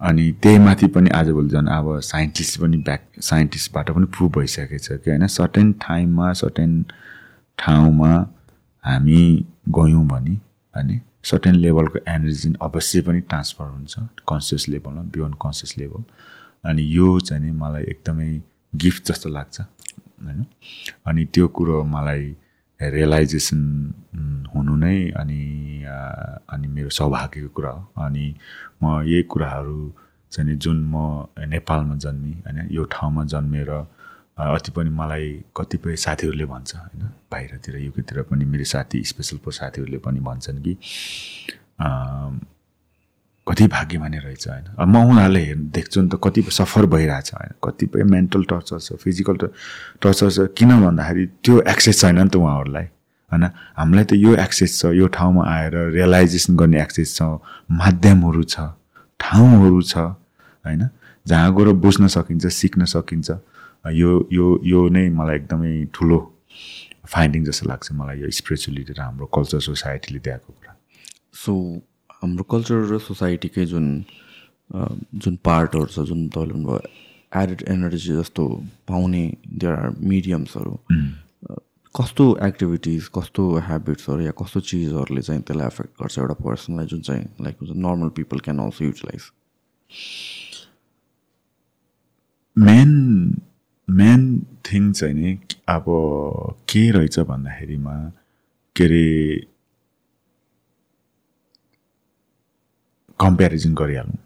अनि 0.00 0.24
त्यही 0.42 0.58
माथि 0.58 0.86
पनि 0.94 1.10
आजभोलि 1.10 1.48
झन् 1.48 1.68
अब 1.68 1.86
साइन्टिस्ट 2.02 2.60
पनि 2.60 2.76
ब्याक 2.86 3.02
साइन्टिस्टबाट 3.22 3.90
पनि 3.90 4.06
प्रुभ 4.16 4.38
भइसकेको 4.38 4.78
छ 4.78 5.00
कि 5.00 5.10
होइन। 5.10 5.26
सर्टेन 5.26 5.72
टाइममा 5.84 6.32
सर्टेन 6.42 6.84
ठाउँमा 7.58 8.12
हामी 8.84 9.22
गयौँ 9.68 10.06
भने 10.08 10.34
होइन 10.74 11.00
सर्टेन 11.24 11.54
लेभलको 11.56 11.98
एनर्जी 12.08 12.52
अवश्य 12.62 13.00
पनि 13.02 13.20
ट्रान्सफर 13.20 13.66
हुन्छ 13.66 13.98
कन्सियस 14.28 14.68
लेभलमा 14.68 15.02
बियोन्ड 15.14 15.34
कन्सियस 15.42 15.78
लेभल 15.78 16.04
अनि 16.64 16.82
यो 16.96 17.18
चाहिँ 17.20 17.52
मलाई 17.52 17.82
एकदमै 17.84 18.28
गिफ्ट 18.72 19.08
जस्तो 19.08 19.28
लाग्छ 19.30 19.60
होइन। 19.60 20.44
अनि 21.06 21.24
त्यो 21.34 21.48
कुरो 21.48 21.82
मलाई 21.84 22.34
रियलाइजेसन 22.80 23.60
हुनु 24.54 24.76
नै 24.76 25.10
अनि 25.10 25.42
अनि 26.48 26.66
मेरो 26.68 26.90
सौभाग्यको 26.90 27.48
कुरा 27.48 27.70
हो। 27.70 28.04
अनि 28.04 28.34
म 28.82 29.02
यही 29.02 29.22
कुराहरू 29.22 29.78
चाहिँ 30.32 30.56
जुन 30.56 30.78
म 30.84 31.26
नेपालमा 31.48 31.96
जन्मेँ 31.96 32.34
होइन 32.44 32.68
यो 32.70 32.84
ठाउँमा 32.84 33.24
जन्मेर 33.24 33.70
अति 34.36 34.70
पनि 34.76 34.90
मलाई 34.90 35.44
कतिपय 35.56 35.96
साथीहरूले 35.96 36.44
भन्छ 36.44 36.76
होइन 36.76 37.02
बाहिरतिर 37.32 37.76
युकेतिर 37.78 38.22
पनि 38.22 38.44
मेरो 38.44 38.64
साथी 38.64 39.02
स्पेसल 39.02 39.36
पो 39.44 39.50
साथीहरूले 39.50 39.98
पनि 39.98 40.20
भन्छन् 40.20 40.62
कि 40.62 40.72
कति 43.46 43.66
भाग्यमानी 43.66 44.18
रहेछ 44.18 44.48
होइन? 44.48 44.64
म 44.80 44.96
उनीहरूलाई 45.06 45.44
हेर् 45.44 45.58
देख्छु 45.70 46.00
नि 46.02 46.08
त 46.08 46.18
कति 46.24 46.42
सफर 46.50 46.86
भइरहेछ 46.86 47.34
होइन? 47.34 47.52
कतिपय 47.64 48.02
मेन्टल 48.04 48.44
टर्चर 48.50 48.78
छ 48.78 48.92
फिजिकल 48.98 49.36
टर्चर 50.02 50.30
छ। 50.30 50.38
किन 50.58 50.70
भन्दाखेरि 50.82 51.26
त्यो 51.44 51.60
एक्सेस 51.70 52.00
छैन 52.00 52.18
नि 52.18 52.28
त 52.28 52.36
उहाँहरूलाई 52.36 52.86
होइन? 53.30 53.44
हामीलाई 53.78 54.04
त 54.04 54.12
यो 54.18 54.34
एक्सेस 54.36 54.80
छ 54.80 54.92
यो 54.94 55.06
ठाउँमा 55.14 55.42
आएर 55.46 55.74
रियलाइजेसन 55.94 56.56
गर्ने 56.56 56.82
एक्सेस 56.82 57.16
छ 57.16 57.22
माध्यमहरू 57.70 58.42
छ 58.44 58.74
ठाउँहरू 59.20 59.82
छ 59.82 59.96
होइन? 60.64 60.88
जहाँ 61.26 61.54
गएर 61.54 61.68
बुझ्न 61.82 62.06
सकिन्छ 62.06 62.46
सिक्न 62.46 62.84
सकिन्छ। 62.84 63.30
यो 63.86 64.10
यो 64.32 64.46
यो 64.64 64.88
नै 64.90 65.08
मलाई 65.14 65.36
एकदमै 65.36 65.72
ठुलो 65.94 66.18
फाइन्डिङ 67.06 67.44
जस्तो 67.44 67.68
लाग्छ 67.70 67.92
मलाई 67.92 68.16
यो 68.20 68.30
स्पिरिचुअलिटी 68.30 68.92
र 68.92 69.00
हाम्रो 69.00 69.26
कल्चर 69.30 69.60
सोसाइटीले 69.62 70.18
दिएको 70.18 70.50
कुरा। 70.50 70.72
सो 71.34 71.52
हाम्रो 72.26 72.44
कल्चर 72.50 72.78
र 72.90 72.98
सोसाइटीकै 73.00 73.64
जुन 73.66 73.86
जुन 75.16 75.34
पार्टहरू 75.44 75.86
छ 75.86 76.06
जुन 76.06 76.26
तपाईँले 76.28 76.78
एडेड 77.32 77.62
एनर्जी 77.68 78.16
जस्तो 78.16 78.44
पाउने 78.88 79.22
देयर 79.54 79.72
आर 79.74 79.94
मिडियम्सहरू 80.04 80.72
कस्तो 81.94 82.24
एक्टिभिटिज 82.42 83.08
कस्तो 83.14 83.44
ह्याबिट्सहरू 83.66 84.20
या 84.22 84.32
कस्तो 84.34 84.60
चिजहरूले 84.62 85.22
चाहिँ 85.22 85.42
त्यसलाई 85.42 85.66
एफेक्ट 85.66 86.02
गर्छ 86.02 86.18
एउटा 86.18 86.34
पर्सनलाई 86.42 86.86
जुन 86.86 87.00
चाहिँ 87.00 87.24
लाइक 87.40 87.56
हुन्छ 87.60 87.76
normal 87.78 88.08
people 88.18 88.38
can 88.40 88.58
also 88.58 88.84
utilize 88.84 89.30
main 92.56 92.92
main 93.88 94.22
thing 94.66 94.92
चाहिँ 94.92 95.14
नि 95.14 95.38
अब 95.68 95.84
के 96.68 96.90
रहेछ 96.90 97.18
भन्दाखेरिमा 97.26 97.96
के 98.76 98.84
अरे 98.84 99.06
कम्पेरिजन 103.20 103.74
गरिहालौँ। 103.74 104.18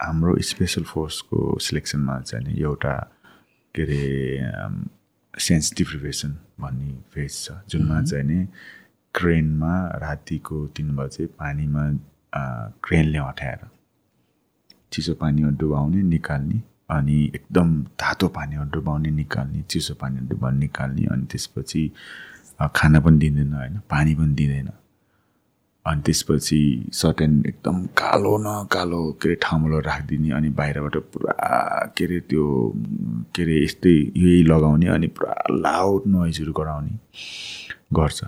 हाम्रो 0.00 0.36
स्पेसल 0.44 0.82
फोर्सको 0.84 1.58
सिलेक्सनमा 1.58 2.18
चाहिँ 2.20 2.44
नि 2.46 2.60
एउटा 2.60 2.94
के 3.74 3.82
अरे 3.82 4.02
सेन्स 5.34 5.72
डिप्रिभेसन 5.76 6.30
भन्ने 6.60 6.90
फेज 7.14 7.32
छ 7.44 7.52
जुनमा 7.70 8.02
चाहिँ 8.02 8.24
नि 8.24 8.38
क्रेनमा 9.14 9.74
रातिको 10.04 10.56
तिन 10.76 10.88
बजे 10.96 11.26
पानीमा 11.40 11.84
क्रेनले 12.84 13.18
हटाएर 13.18 13.60
चिसो 14.92 15.14
पानीमा 15.14 15.50
डुबाउने 15.56 16.02
निकाल्ने 16.12 16.60
अनि 16.92 17.18
एकदम 17.34 17.68
तातो 17.96 18.28
पानीमा 18.28 18.64
डुबाउने 18.76 19.10
निकाल्ने 19.10 19.62
चिसो 19.72 19.94
पानीमा 19.94 20.28
डुबाउने 20.28 20.58
निकाल्ने 20.58 21.02
अनि 21.12 21.24
त्यसपछि 21.32 21.82
खाना 22.76 23.00
पनि 23.00 23.18
दिँदैन 23.18 23.52
होइन? 23.54 23.80
पानी 23.90 24.14
पनि 24.14 24.34
दिँदैन। 24.34 24.68
अनि 25.86 26.02
त्यसपछि 26.06 26.62
सर्टेन 26.94 27.32
एकदम 27.46 27.86
कालो 27.98 28.36
न 28.38 28.66
कालो 28.72 29.00
के 29.18 29.28
अरे 29.28 29.34
ठाउँमा 29.42 29.78
राखिदिने 29.82 30.30
अनि 30.30 30.48
बाहिरबाट 30.54 30.96
पुरा 31.12 31.34
के 31.96 32.04
अरे 32.04 32.20
त्यो 32.30 32.44
के 33.34 33.42
अरे 33.42 33.64
यस्तै 33.64 33.94
यही 34.16 34.42
लगाउने 34.42 34.86
अनि 34.86 35.06
पुरा 35.06 35.34
लाउड 35.50 36.02
नोइजहरू 36.06 36.52
गराउने 36.52 36.94
गर्छ। 37.94 38.24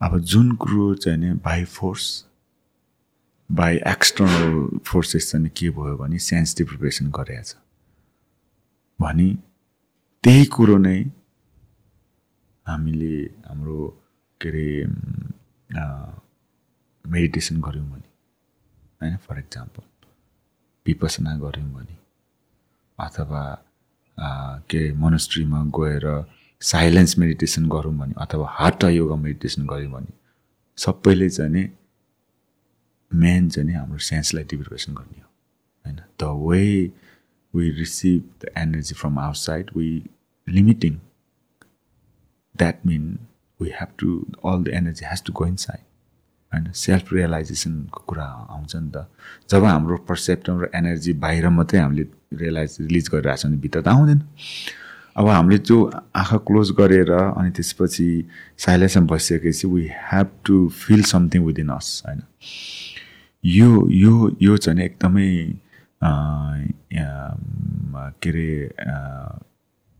अब 0.00 0.18
जुन 0.18 0.52
कुरो 0.58 0.94
चाहिँ 0.94 1.18
नि 1.18 1.32
by 1.46 1.64
force 1.64 2.04
by 3.50 3.76
external 3.86 4.78
forces 4.86 5.30
चाहिँ 5.32 5.48
के 5.56 5.70
भयो 5.70 5.96
भने 5.96 6.18
सेन्स 6.18 6.56
डिप्रिभेसन 6.58 7.10
गरेको 7.14 7.42
छ 7.42 7.56
भने 9.00 9.28
त्यही 10.24 10.44
कुरो 10.44 10.76
नै 10.82 10.98
हामीले 12.66 13.16
हाम्रो 13.46 13.80
के 14.40 14.48
अरे 14.48 14.68
मेडिटेसन 17.06 17.60
गऱ्यौँ 17.60 17.86
भने 17.90 18.08
होइन? 19.02 19.16
फर 19.16 19.38
इक्जाम्पल 19.38 19.82
विपसना 20.86 21.36
गऱ्यौँ 21.36 21.70
भने 21.72 21.96
अथवा 22.98 23.42
के 24.70 24.92
मोनेस्ट्रीमा 24.92 25.62
गएर 25.78 26.06
साइलेन्स 26.62 27.18
मेडिटेसन 27.18 27.68
गरौँ 27.68 27.94
भने 27.98 28.14
अथवा 28.18 28.48
हार्ट 28.50 28.84
योगा 28.84 29.16
मेडिटेसन 29.16 29.66
गऱ्यौँ 29.66 29.92
भने 29.92 30.12
सबैले 30.78 31.28
चाहिँ 31.30 31.52
नि 31.52 31.68
मेन 33.12 33.48
चाहिँ 33.48 33.66
नि 33.68 33.74
हाम्रो 33.74 33.98
सेन्सलाई 33.98 34.44
डिप्रिभेसन 34.44 34.94
गर्ने 34.94 35.20
हो 35.20 35.28
होइन? 35.84 36.00
The 36.20 36.30
way 36.48 36.62
we 37.54 37.70
receive 37.70 38.30
the 38.44 38.50
energy 38.58 38.94
from 38.94 39.18
outside 39.18 39.70
we 39.76 39.88
limiting 40.48 40.98
that 42.54 42.86
mean 42.86 43.18
we 43.60 43.68
have 43.80 43.94
to 43.98 44.08
all 44.44 44.64
the 44.64 44.68
energy 44.68 45.04
has 45.04 45.22
to 45.24 45.32
go 45.32 45.46
inside 45.56 45.85
होइन 46.52 46.64
सेल्फ 46.74 47.12
रियलाइजेसनको 47.12 48.00
कुरा 48.08 48.24
आउँछ 48.54 48.72
नि 48.76 48.90
त। 48.94 49.06
जब 49.50 49.64
हाम्रो 49.64 49.96
पर्सेप्टम 50.08 50.54
र 50.62 50.64
एनर्जी 50.74 51.12
बाहिर 51.24 51.48
मात्रै 51.48 51.80
हामीले 51.80 52.04
रियलाइज 52.34 52.76
रिलिज 52.80 53.08
गरिरहेको 53.12 53.40
छ 53.42 53.46
भने 53.46 53.56
भित्र 53.64 53.80
त 53.82 53.88
आउँदैन। 53.88 54.20
अब 55.16 55.26
हामीले 55.28 55.58
त्यो 55.58 55.78
आँखा 56.14 56.36
क्लोज 56.46 56.70
गरेर 56.78 57.12
अनि 57.12 57.50
त्यसपछि 57.56 58.08
साइलेन्समा 58.58 59.06
बसिसकेपछि 59.10 59.66
we 59.68 59.84
have 60.12 60.28
to 60.44 60.56
feel 60.70 61.02
something 61.12 61.40
within 61.44 61.70
us 61.72 61.88
होइन। 62.06 62.20
यो 63.44 63.68
यो 63.90 64.14
यो 64.42 64.56
चाहिँ 64.56 64.84
एकदमै 64.84 65.30
के 68.20 68.28
अरे 68.30 68.48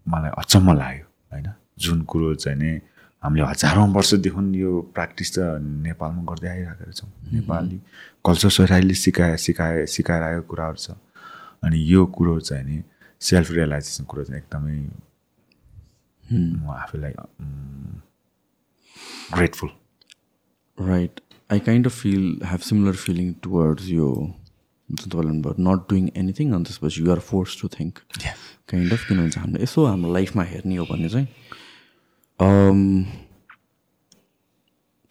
मलाई 0.07 0.31
अचम्म 0.39 0.69
लाग्यो 0.77 1.05
होइन। 1.33 1.49
जुन 1.79 1.99
कुरो 2.11 2.35
चाहिँ 2.35 2.81
हामीले 3.27 3.47
हजारौँ 3.53 3.87
वर्षदेखि 3.95 4.43
यो 4.63 4.73
प्र्याक्टिस 4.95 5.29
त 5.35 5.39
नेपालमा 5.87 6.23
गर्दै 6.31 6.49
आइरहेको 6.49 6.93
छौँ। 6.99 7.11
नेपाली 7.35 7.79
कल्चर 8.27 8.51
सोसाइटीले 8.59 8.95
सिकाए 9.05 9.37
सिकाए 9.47 9.87
सिकाएर 9.95 10.23
आएको 10.23 10.43
कुराहरू 10.51 10.79
छ। 10.85 10.95
अनि 11.65 11.79
यो 11.93 12.07
कुरो 12.17 12.39
चाहिँ 12.41 12.65
नि 12.65 12.77
सेल्फ 13.21 13.51
रियलाइजेसन 13.51 14.05
कुरो 14.05 14.23
चाहिँ 14.25 14.41
एकदमै 14.43 14.79
म 16.25 16.71
आफैलाई 16.71 17.13
grateful 19.35 19.71
right 20.79 21.21
I 21.53 21.59
kind 21.67 21.87
of 21.87 21.95
feel 22.01 22.25
have 22.47 22.61
similar 22.69 22.97
feeling 23.03 23.33
towards 23.43 23.89
यो 23.89 24.09
जुन 24.89 25.11
तपाईँले 25.11 25.31
भन्नुभयो 25.31 25.63
नट 25.67 25.81
डुइङ 25.91 26.05
एनिथिङ 26.17 26.53
अनि 26.55 26.65
त्यसपछि 26.65 27.03
you're 27.03 27.21
force 27.29 27.61
to 27.61 27.69
think 27.79 27.99
kind 28.71 28.93
of 28.93 29.09
किन 29.09 29.19
हुन्छ 29.19 29.39
हामीले 29.39 29.63
यसो 29.63 29.87
हाम्रो 29.87 30.13
लाइफमा 30.15 30.43
हेर्ने 30.53 30.77
हो 30.77 30.85
भने 30.91 31.09
चाहिँ 31.09 31.29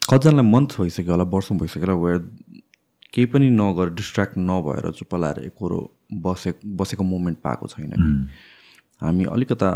कतिजनालाई 0.09 0.45
मन्थ 0.45 0.71
भइसक्यो 0.79 1.11
होला 1.11 1.23
वर्ष 1.33 1.47
भइसक्यो 1.51 1.85
होला 1.85 1.95
वेयर 2.05 2.19
केही 3.13 3.25
पनि 3.33 3.49
नगर 3.49 3.89
डिस्ट्र्याक्ट 3.97 4.37
नभएर 4.37 4.91
चुप्प 4.91 5.13
लाएर 5.15 5.39
एकरो 5.45 5.79
बसे 6.25 6.53
बसेको 6.77 7.03
मोमेन्ट 7.03 7.37
पाएको 7.43 7.67
छैन। 7.67 7.91
कि 7.91 7.95
हामी 9.01 9.23
अलिकता 9.25 9.69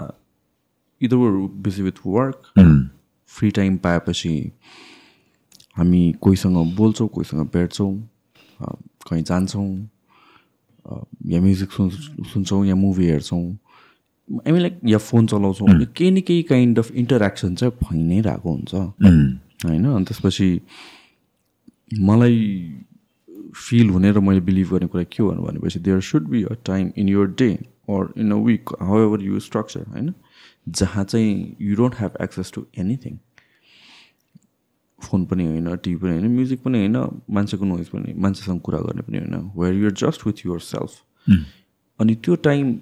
either 1.01 1.17
busy 1.65 1.81
with 1.83 1.97
work 2.05 2.37
free 3.31 3.47
time 3.57 3.77
पाएपछि 3.77 4.33
हामी 5.77 6.01
कोहीसँग 6.21 6.57
बोल्छौँ 6.75 7.07
कोहीसँग 7.07 7.41
भेट्छौँ 7.53 7.93
कहीँ 9.09 9.23
जान्छौँ 9.23 9.69
या 11.31 11.39
म्युजिक 11.41 11.71
सुन् 11.71 11.91
सुन्छौँ 12.33 12.65
या 12.65 12.75
मुभी 12.75 13.05
हेर्छौँ। 13.07 13.45
हामी 14.29 14.59
लाइक 14.59 14.79
या 14.85 14.97
फोन 14.97 15.27
चलाउँछौँ 15.27 15.69
अनि 15.69 15.85
केही 15.95 16.11
न 16.11 16.21
केही 16.21 16.43
काइन्ड 16.43 16.79
अफ 16.79 16.91
इन्टरेक्सन 16.91 17.55
चाहिँ 17.55 17.73
भइ 17.83 17.97
नै 17.97 18.21
रहेको 18.21 18.51
हुन्छ। 18.51 18.73
होइन? 19.65 19.85
अनि 19.85 20.05
त्यसपछि 20.05 20.49
मलाई 21.99 22.37
फिल 23.55 23.89
हुने 23.89 24.11
र 24.11 24.19
मैले 24.19 24.41
बिलिभ 24.41 24.71
गर्ने 24.71 24.87
कुरा 24.87 25.03
के 25.03 25.23
हो 25.23 25.31
भनेपछि 25.31 25.79
there 25.79 26.01
should 26.01 26.27
be 26.29 26.43
a 26.43 26.53
time 26.65 26.91
in 26.97 27.09
your 27.09 27.27
day 27.39 27.49
or 27.89 28.13
in 28.17 28.31
a 28.31 28.35
week 28.45 28.69
however 28.99 29.23
you 29.23 29.39
structure 29.39 29.85
होइन? 29.89 30.13
जहाँ 30.69 31.03
चाहिँ 31.03 31.55
you 31.61 31.75
don't 31.75 31.95
have 31.99 32.17
access 32.21 32.51
to 32.55 32.65
anything 32.77 33.17
phone 35.01 35.25
पनि 35.25 35.45
होइन 35.45 35.75
टिभी 35.75 35.95
पनि 35.95 36.11
होइन 36.11 36.31
म्युजिक 36.31 36.61
पनि 36.63 36.77
होइन 36.77 36.97
मान्छेको 37.29 37.65
नोइज 37.65 37.89
पनि 37.89 38.13
मान्छेसँग 38.13 38.59
कुरा 38.61 38.79
गर्ने 38.79 39.01
पनि 39.01 39.17
होइन। 39.17 39.51
Where 39.57 39.75
you're 39.75 39.91
just 39.91 40.27
with 40.27 40.45
yourself 40.59 40.91
अनि 41.99 42.15
त्यो 42.15 42.35
टाइम 42.35 42.79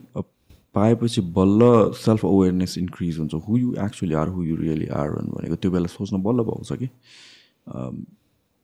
पाएपछि 0.75 1.21
बल्ल 1.37 1.61
सेल्फ 1.95 2.25
अवेरनेस 2.25 2.77
इन्क्रिज 2.77 3.17
हुन्छ। 3.19 3.33
Who 3.47 3.57
you 3.57 3.73
actually 3.85 4.13
are 4.15 4.27
who 4.27 4.43
you 4.43 4.55
really 4.55 4.87
are 4.93 5.09
भनेको 5.09 5.55
त्यो 5.55 5.71
बेला 5.71 5.87
सोच्न 5.87 6.21
बल्ल 6.23 6.43
पाउँछ 6.43 6.73
कि। 6.73 6.87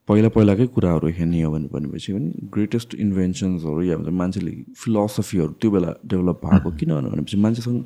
पहिला 0.10 0.30
पहिलाकै 0.30 0.66
कुराहरू 0.68 1.08
हेर्ने 1.18 1.42
हो 1.42 1.52
भने 1.52 1.68
भनेपछि 1.74 2.14
पनि 2.14 2.50
ग्रेटेस्ट 2.54 2.96
इन्भेन्सन्सहरू 2.96 3.82
या 3.84 3.98
भन्छ 3.98 4.10
मान्छेले 4.22 4.52
फिलोसफीहरू 4.76 5.54
त्यो 5.62 5.72
बेला 5.72 5.94
डेभलप 6.06 6.42
भएको 6.46 6.72
किन 6.78 6.92
भनेपछि 7.00 7.38
मान्छेसँग 7.38 7.84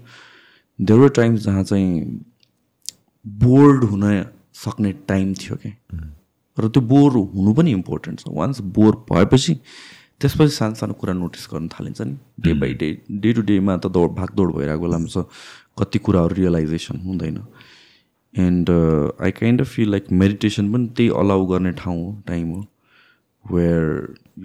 धेरै 0.79 1.09
टाइम्स 1.15 1.43
जहाँ 1.43 1.63
चाहिँ 1.63 1.91
बोर्ड 3.25 3.83
हुन 3.83 4.03
सक्ने 4.55 4.91
टाइम 5.07 5.33
थियो 5.33 5.55
क्या 5.63 5.73
र 6.57 6.67
त्यो 6.67 6.81
बोर 6.89 7.11
हुनु 7.35 7.53
पनि 7.53 7.71
इम्पोर्टेन्ट 7.71 8.19
छ। 8.19 8.23
वान्स 8.33 8.61
बोर 8.75 8.95
भएपछि 9.11 9.53
त्यसपछि 10.21 10.53
सानो 10.55 10.75
सानो 10.75 10.93
कुरा 11.01 11.13
नोटिस 11.13 11.47
गर्न 11.53 11.67
थालिन्छ 11.73 12.01
नि 12.01 12.17
day 12.45 12.53
by 12.61 12.73
day 12.83 12.89
day 13.23 13.33
to 13.33 13.41
डेमा 13.49 13.77
त 13.77 13.87
दौड 13.97 14.11
भागदौड 14.19 14.53
भइरहेको 14.55 14.83
बेलामा 14.85 15.07
छ 15.13 15.25
कति 15.79 15.99
कुराहरू 16.05 16.35
रियलाइजेसन 16.35 16.99
हुँदैन। 17.05 17.37
And 18.33 18.69
I 19.21 19.31
kind 19.31 19.61
of 19.61 19.67
feel 19.73 19.91
like 19.91 20.11
meditation 20.21 20.71
पनि 20.73 20.87
त्यही 20.97 21.09
अलाउ 21.19 21.45
गर्ने 21.51 21.71
ठाउँ 21.81 22.03
हो 22.03 22.11
टाइम 22.27 22.49
हो 22.49 22.65
where 23.45 23.83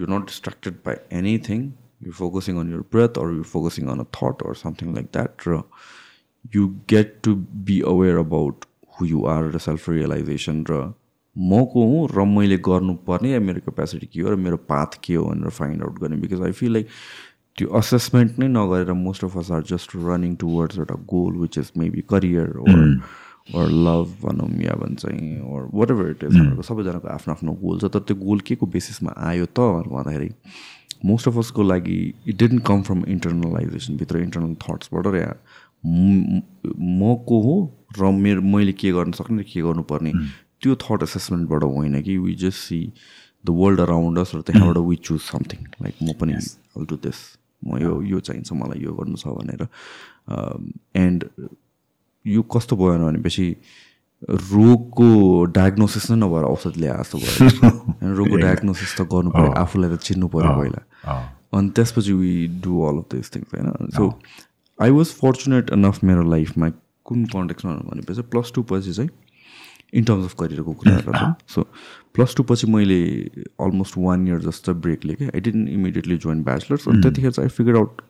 you 0.01 0.07
not 0.13 0.27
distracted 0.27 0.75
by 0.87 0.97
anything 1.19 1.71
you 2.07 2.13
focusing 2.21 2.59
on 2.59 2.73
your 2.73 2.85
breath 2.93 3.19
or 3.19 3.35
you 3.37 3.43
focusing 3.57 3.89
on 3.95 4.01
a 4.01 4.09
thought 4.17 4.43
or 4.47 4.55
something 4.63 4.95
like 4.95 5.07
that 5.13 5.49
र 5.49 5.63
you 6.55 6.69
get 6.91 7.19
to 7.25 7.35
be 7.69 7.81
aware 7.91 8.17
about 8.19 8.65
who 8.97 9.07
you 9.07 9.25
are 9.35 9.51
र 9.55 9.59
self 9.69 9.89
realisation 9.91 10.65
र 10.71 10.83
म 11.37 11.65
को 11.73 11.85
हुँ 11.89 12.09
र 12.13 12.25
मैले 12.29 12.57
गर्नुपर्ने 12.69 13.31
या 13.31 13.41
मेरो 13.41 13.61
क्यापेसिटी 13.65 14.07
के 14.13 14.21
हो 14.21 14.31
र 14.31 14.37
मेरो 14.37 14.57
पाथ 14.69 14.99
के 15.05 15.15
हो 15.15 15.25
भनेर 15.25 15.51
फाइन्ड 15.51 15.83
आउट 15.83 15.99
गर्ने 16.01 16.17
बिकज 16.23 16.43
आई 16.43 16.53
फिल 16.53 16.73
लाइक 16.73 16.89
त्यो 17.59 17.69
असेसमेन्ट 17.79 18.39
नै 18.39 18.49
नगरेर 18.49 18.93
most 18.99 19.25
of 19.25 19.37
us 19.39 19.51
are 19.53 19.63
just 19.71 19.97
running 19.97 20.35
towards 20.43 20.79
एउटा 20.79 20.95
goal 21.09 21.37
which 21.41 21.59
is 21.59 21.73
maybe 21.79 22.01
career 22.11 22.57
or 22.59 22.85
or 23.55 23.71
love 23.87 24.13
भनौँ 24.23 24.51
या 24.63 24.75
भन्छ 24.83 25.05
or 25.07 25.69
what 25.75 25.91
ever 25.91 26.11
it 26.11 26.25
is 26.25 26.37
भनेको 26.39 26.63
सबैजनाको 26.63 27.09
आफ्नो 27.17 27.33
आफ्नो 27.35 27.53
गोल 27.65 27.79
छ। 27.79 27.91
तर 27.93 28.01
त्यो 28.09 28.17
गोल 28.17 28.41
के 28.47 28.55
को 28.57 28.67
बेसिसमा 28.77 29.15
आयो 29.31 29.47
त 29.47 29.59
भनेर 29.59 29.89
भन्दाखेरि 29.89 30.31
मोस्ट 31.05 31.29
अफ 31.29 31.39
असको 31.39 31.63
लागि 31.63 31.99
इट 32.27 32.37
डिडन्ट 32.39 32.63
कम 32.67 32.83
फ्रम 32.89 33.05
इन्टरनलाइजेसनभित्र 33.17 34.19
इन्टरनल 34.23 34.55
थट्सबाट 34.63 35.15
या 35.15 35.35
म 35.85 37.15
को 37.29 37.41
हो 37.43 37.55
र 37.99 38.11
मेरो 38.17 38.43
मैले 38.43 38.73
के 38.73 38.93
गर्न 38.93 39.13
सक्ने 39.13 39.43
र 39.43 39.45
के 39.53 39.61
गर्नुपर्ने। 39.63 40.13
त्यो 40.63 40.75
थट 40.75 41.03
एसेसमेन्टबाट 41.03 41.65
होइन 41.65 42.03
कि 42.03 42.17
we 42.19 42.35
just 42.35 42.59
see 42.59 42.81
the 43.45 43.51
world 43.51 43.81
around 43.81 44.19
us 44.19 44.35
र 44.35 44.41
त्यहाँबाट 44.41 44.79
वी 44.79 44.97
चुज 44.97 45.21
समथिङ 45.21 45.65
लाइक 45.83 45.95
म 46.03 46.13
पनि 46.21 46.33
अल 46.33 46.85
टु 46.85 46.97
दिस 46.97 47.23
म 47.65 47.79
यो 47.79 48.03
यो 48.03 48.21
चाहिन्छ 48.21 48.53
मलाई 48.53 48.83
यो 48.83 48.93
गर्नु 48.93 49.17
छ 49.17 49.27
भनेर। 49.27 49.67
एन्ड 50.97 51.25
यो 52.27 52.43
कस्तो 52.43 52.77
भयो 52.77 52.99
भनेपछि 52.99 53.47
रोगको 54.53 55.09
डायग्नोसिस 55.45 56.11
नै 56.11 56.17
नभएर 56.17 56.45
औषध 56.45 56.77
ल्याए 56.77 56.99
जस्तो 56.99 57.19
भयो। 57.19 57.71
रोगको 58.19 58.37
डायग्नोसिस 58.37 58.95
त 58.99 59.03
गर्नु 59.03 59.31
पऱ्यो 59.31 59.53
आफूलाई 59.59 59.97
त 59.97 60.01
चिन्नु 60.01 60.29
पऱ्यो 60.29 60.53
पहिला। 60.59 60.83
अनि 61.53 61.71
त्यसपछि 61.71 62.13
we 62.13 62.33
do 62.63 62.83
all 62.83 62.99
of 62.99 63.15
this 63.15 63.35
things 63.35 63.55
होइन? 63.55 63.91
So 63.91 64.11
I 64.79 64.91
was 64.91 65.07
fortunate 65.19 65.71
enough 65.71 66.05
मेरो 66.05 66.23
लाइफमा 66.31 66.71
कुन 67.05 67.25
कन्टेक्समा 67.25 67.75
भनेपछि 67.91 68.23
प्लस 68.31 68.53
टू 68.55 68.63
पछि 68.63 68.93
चाहिँ 68.93 69.11
इन 69.95 70.05
टर्म्स 70.05 70.25
अफ 70.25 70.35
करियरको 70.41 70.73
कुरा 70.83 70.95
गर्छौँ 71.09 71.35
सो 71.55 71.63
प्लस 72.15 72.37
टू 72.37 72.43
पछि 72.51 72.67
मैले 72.73 73.03
अलमोस्ट 73.67 73.99
वान 73.99 74.29
इयर 74.29 74.41
जस्तो 74.49 74.75
ब्रेक 74.87 75.05
लिएँ 75.05 75.27
I 75.27 75.41
didn't 75.41 75.69
immediately 75.69 76.17
join 76.25 76.43
bachelors 76.45 76.89
अनि 76.89 77.03
त्यतिखेर 77.03 77.31
चाहिँ 77.31 77.49
I 77.51 77.57
figure 77.57 77.77
out 77.77 78.01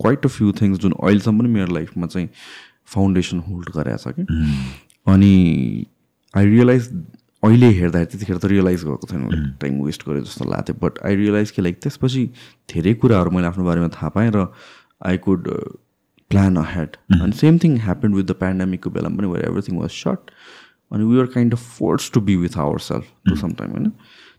quite 0.00 0.24
a 0.24 0.28
few 0.28 0.52
things 0.60 0.78
जुन 0.78 0.92
अहिलेसम्म 0.92 1.38
पनि 1.40 1.48
मेरो 1.54 1.74
लाइफमा 1.74 2.06
चाहिँ 2.06 2.28
फाउन्डेसन 2.94 3.38
होल्ड 3.48 3.68
गरेको 3.76 3.96
छ 3.96 4.14
कि। 4.18 4.22
अनि 5.06 5.32
आई 6.34 6.46
रियलाइज 6.46 6.88
अहिले 7.42 7.68
हेर्दाखेरि 7.80 8.06
त्यतिखेर 8.06 8.38
त 8.38 8.44
रियलाइज 8.52 8.84
भएको 8.84 9.06
थिएन। 9.12 9.52
टाइम 9.60 9.82
वेस्ट 9.84 10.06
गरेँ 10.08 10.22
जस्तो 10.22 10.44
लाग्थ्यो। 10.50 10.76
बट 10.82 10.98
आई 11.06 11.14
रियलाइज 11.16 11.50
कि 11.50 11.62
लाइक 11.62 11.78
त्यसपछि 11.82 12.24
धेरै 12.74 12.94
कुराहरू 13.04 13.30
मैले 13.30 13.46
आफ्नो 13.46 13.64
बारेमा 13.64 13.88
थाहा 13.96 14.08
पाएँ 14.16 14.30
र 14.34 14.46
I 15.06 15.18
could 15.26 15.48
plan 16.30 16.56
a 16.56 16.64
head 16.72 16.96
अनि 17.20 17.32
same 17.32 17.58
thing 17.58 17.76
happen 17.80 18.14
with 18.14 18.24
the 18.24 18.36
पेन्डामिकको 18.40 18.90
बेलामा 18.90 19.16
पनि 19.16 19.26
वेयर 19.26 19.48
एभ्रिथिङ 19.48 19.78
वाज 19.78 19.90
सर्ट 19.90 20.30
अनि 20.92 21.04
we 21.04 21.20
are 21.20 21.26
kind 21.34 21.52
of 21.54 21.62
force 21.78 22.10
to 22.12 22.20
be 22.28 22.36
with 22.36 22.58
ourself 22.88 23.06
to 23.28 23.36
some 23.36 23.52
time 23.60 23.70
होइन? 23.70 23.90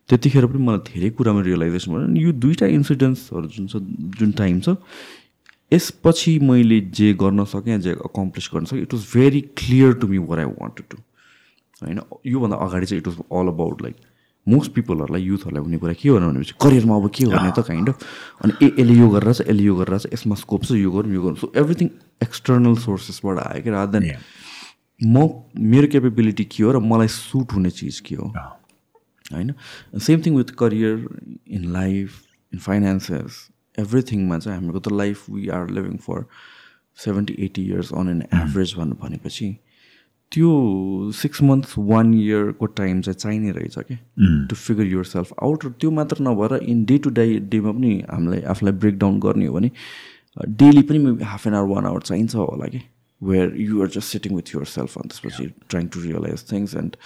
त्यतिखेर 0.09 0.45
पनि 0.45 0.63
मलाई 0.65 0.79
धेरै 0.87 1.09
कुरामा 1.17 1.41
रियलाइजेसन 1.41 1.91
भयो 1.91 2.03
अनि 2.03 2.23
यो 2.23 2.31
दुइटा 2.45 2.65
इन्सिडेन्ट्सहरू 2.77 3.47
जुन 3.55 3.67
छ 3.67 3.83
जुन 4.19 4.31
टाइम 4.39 4.59
छ 4.59 4.75
यसपछि 5.71 6.37
मैले 6.43 6.79
जे 6.99 7.13
गर्न 7.19 7.43
सकेँ 7.55 7.77
जे 7.87 7.91
अकम्प्लिस 8.05 8.49
गर्न 8.53 8.65
सकेँ 8.71 8.81
it 8.81 8.93
was 8.93 9.05
very 9.15 9.41
clear 9.57 9.93
to 10.01 10.07
me 10.07 10.17
where 10.31 10.39
I 10.39 10.45
wanted 10.45 10.85
to 10.91 10.97
होइन? 11.81 12.01
योभन्दा 12.27 12.57
अगाडि 12.67 12.85
चाहिँ 12.85 13.01
it 13.01 13.07
was 13.07 13.17
all 13.39 13.47
about 13.53 13.81
like 13.81 13.95
most 14.47 14.71
पिपलहरूलाई 14.73 15.21
युथहरूलाई 15.21 15.63
हुने 15.63 15.77
कुरा 15.77 15.93
के 16.01 16.09
हो 16.09 16.19
भनेपछि 16.19 16.53
करियरमा 16.61 16.95
अब 16.95 17.09
के 17.15 17.25
गर्ने 17.31 17.51
त 17.57 17.63
काइन्ड 17.67 17.89
अफ 17.89 18.05
अनि 18.43 18.53
ए 18.65 18.67
यसले 18.79 18.93
यो 18.99 19.09
गरेर 19.09 19.29
यसले 19.29 19.63
यो 19.63 19.75
गरेर 19.75 19.99
यसमा 20.13 20.35
स्कोप 20.43 20.63
छ 20.65 20.71
यो 20.81 20.91
गरौँ 20.91 21.13
यो 21.13 21.21
गरौँ 21.23 21.35
सो 21.41 21.51
एभ्रिथिङ 21.61 21.89
एक्सटर्नल 22.25 22.75
सोर्सेसबाट 22.85 23.39
आयो 23.39 23.61
कि 23.63 23.69
रादर 23.69 23.99
देन 23.99 24.17
म 25.03 25.29
मेरो 25.57 25.87
क्यापेबिलिटी 25.87 26.43
के 26.43 26.63
हो 26.63 26.71
र 26.71 26.79
मलाई 26.79 27.07
सुट 27.07 27.53
हुने 27.53 27.69
चिज 27.69 27.99
के 27.99 28.15
हो? 28.15 28.27
होइन? 29.33 29.53
Same 29.99 30.21
thing 30.25 30.35
with 30.37 30.49
career 30.59 31.07
in 31.47 31.71
life 31.73 32.21
in 32.53 32.59
finances 32.59 33.47
एभ्रिथिङमा 33.79 34.37
चाहिँ 34.39 34.59
हाम्रो 34.59 34.79
त 34.79 34.91
life 34.91 35.29
we 35.29 35.47
are 35.47 35.69
living 35.69 35.97
for 35.97 36.25
seventy 36.97 37.35
eighty 37.39 37.65
years 37.65 37.93
on 37.93 38.09
an 38.09 38.21
average 38.21 38.73
भन्नु 38.77 38.95
भनेपछि 39.01 39.55
त्यो 40.31 40.49
सिक्स 41.11 41.41
मन्थ्स 41.43 41.73
वान 41.77 42.13
इयरको 42.13 42.65
टाइम 42.65 43.01
चाहिँ 43.01 43.15
चाहिने 43.15 43.51
रहेछ 43.51 43.75
कि? 43.79 43.95
To 44.49 44.55
figure 44.55 44.85
your 44.85 45.05
self 45.05 45.33
out 45.43 45.65
त्यो 45.79 45.91
मात्र 45.91 46.23
नभएर 46.23 46.59
इन 46.63 46.85
डे 46.85 46.97
टु 46.97 47.09
डे 47.09 47.39
डेमा 47.39 47.71
पनि 47.71 48.03
हामीलाई 48.09 48.41
आफूलाई 48.41 48.73
ब्रेकडाउन 48.73 49.19
गर्ने 49.19 49.45
हो 49.45 49.53
भने 49.53 49.71
डेली 50.47 50.81
पनि 50.81 51.23
half 51.23 51.47
an 51.47 51.53
hour 51.53 51.67
one 51.67 51.85
hour 51.85 52.01
चाहिन्छ 52.01 52.35
होला 52.35 52.67
कि? 52.67 52.81
Where 53.21 53.49
you 53.55 53.81
are 53.83 53.87
just 53.87 54.09
sitting 54.09 54.33
with 54.33 54.51
yourself 54.51 54.97
on 54.97 55.07
this 55.07 55.39
yeah. 55.39 55.49
trying 55.69 55.89
to 55.89 55.99
realize 55.99 56.41
things. 56.41 56.73
And 56.73 56.97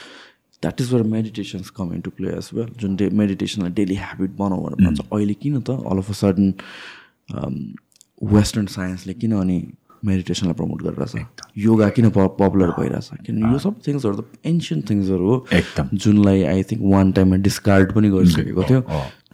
that 0.61 0.79
is 0.79 0.91
where 0.91 1.03
meditations 1.03 1.69
come 1.69 1.91
into 1.91 2.11
play 2.11 2.33
as 2.33 2.51
well. 2.53 2.67
जुन 2.81 2.95
day 2.95 3.09
मेडिटेसनलाई 3.21 3.71
daily 3.79 3.95
habit 3.95 4.35
बनाऊ 4.37 4.63
भनेर 4.65 4.85
भन्छ 4.85 4.99
अहिले 5.13 5.33
किन 5.41 5.61
त 5.61 5.79
all 5.93 5.97
of 5.97 6.09
a 6.09 6.13
sudden 6.21 6.53
western 8.35 8.65
साइन्सले 8.75 9.13
किन 9.23 9.33
अनि 9.39 9.57
मेडिटेसनलाई 10.03 10.53
प्रमोट 10.53 10.83
गरिरहेछ 10.83 11.51
योगा 11.65 11.89
किन 11.97 12.09
पपुलर 12.17 12.71
भइरहेछ 12.79 13.25
किन 13.25 13.39
यो 13.51 13.59
सब 13.65 13.81
थिङ्सहरू 13.87 14.21
त 14.21 14.47
एन्सियन्ट 14.53 14.89
थिङ्सहरू 14.89 15.29
हो 15.29 15.37
एकदम 15.59 15.89
जुनलाई 16.05 16.43
आई 16.53 16.63
थिङ्क 16.71 16.81
वान 16.93 17.11
टाइममा 17.19 17.41
डिस्कार्ड 17.49 17.93
पनि 17.97 18.09
गरिसकेको 18.15 18.63
थियो 18.71 18.81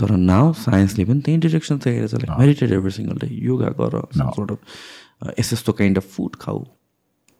तर 0.03 0.15
नाउ 0.31 0.53
साइन्सले 0.63 1.05
पनि 1.11 1.27
त्यही 1.27 1.37
direction 1.47 1.81
like 1.87 2.29
meditate 2.39 2.71
every 2.79 2.91
single 2.99 3.25
day 3.25 3.29
yoga 3.49 3.73
गर 3.81 3.99
यस 5.39 5.53
यस्तो 5.53 5.73
काइन्ड 5.73 5.97
अफ 5.97 6.07
फुड 6.15 6.35
खाऊ 6.35 6.59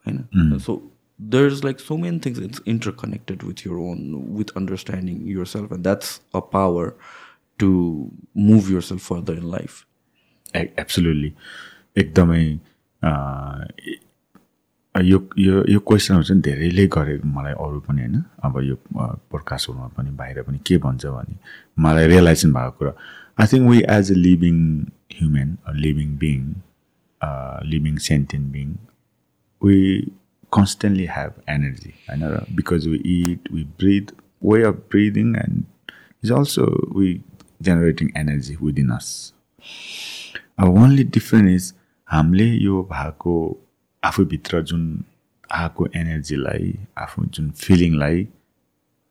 होइन 0.07 0.57
so 0.57 0.75
there 1.19 1.51
is 1.51 1.63
like 1.65 1.79
so 1.79 1.97
many 1.97 2.19
things 2.25 2.39
it's 2.39 2.61
interconnected 2.67 3.43
with 3.43 3.65
your 3.67 3.77
own 3.77 3.99
with 4.37 4.55
understanding 4.57 5.27
yourself 5.45 5.71
and 5.71 5.83
that's 5.83 6.21
a 6.35 6.39
power 6.53 6.93
to 7.59 7.71
move 8.37 8.71
yourself 8.81 9.07
further 9.07 9.33
in 9.33 9.49
life 9.51 9.85
absolutely 10.55 11.33
एकदमै 11.97 12.43
यो 14.95 15.17
यो 15.39 15.63
यो 15.69 15.79
क्वेसनहरू 15.79 16.23
चाहिँ 16.23 16.41
धेरैले 16.41 16.85
गरे 16.87 17.17
मलाई 17.25 17.53
अरू 17.53 17.79
पनि 17.79 18.01
होइन। 18.01 18.23
अब 18.43 18.59
यो 18.63 18.75
पोडकास्टहरूमा 18.95 19.87
पनि 19.97 20.11
बाहिर 20.11 20.41
पनि 20.43 20.57
के 20.67 20.77
भन्छ 20.77 21.05
भने 21.05 21.35
मलाई 21.79 22.07
रियलाइजेसन 22.07 22.53
भएको 22.53 22.71
कुरा। 22.71 22.93
I 23.39 23.47
think 23.53 23.69
we 23.69 23.79
as 23.89 24.11
a 24.11 24.15
living 24.15 24.57
human 25.13 25.57
living 25.75 26.17
being 26.17 26.53
living 27.63 27.99
sentient 27.99 28.51
being, 28.51 28.77
we 29.61 30.11
constantly 30.51 31.05
have 31.05 31.33
energy. 31.47 31.95
Know 32.15 32.45
because 32.55 32.87
we 32.87 32.99
eat, 32.99 33.51
we 33.51 33.63
breathe. 33.63 34.09
Way 34.41 34.63
of 34.63 34.89
breathing 34.89 35.35
and 35.35 35.65
is 36.23 36.31
also 36.31 36.63
we 36.91 37.21
generating 37.61 38.11
energy 38.15 38.57
within 38.57 38.89
us. 38.89 39.33
Our 40.57 40.69
only 40.69 41.03
difference 41.03 41.51
is 41.51 41.73
हामीले 42.09 42.45
यो 42.63 42.81
भएको 42.91 43.33
आफूभित्र 44.03 44.61
जुन 44.69 44.83
आएको 45.53 45.87
एनर्जीलाई 45.95 46.73
आफू 47.03 47.23
जुन 47.35 47.51
फिलिङलाई 47.59 48.27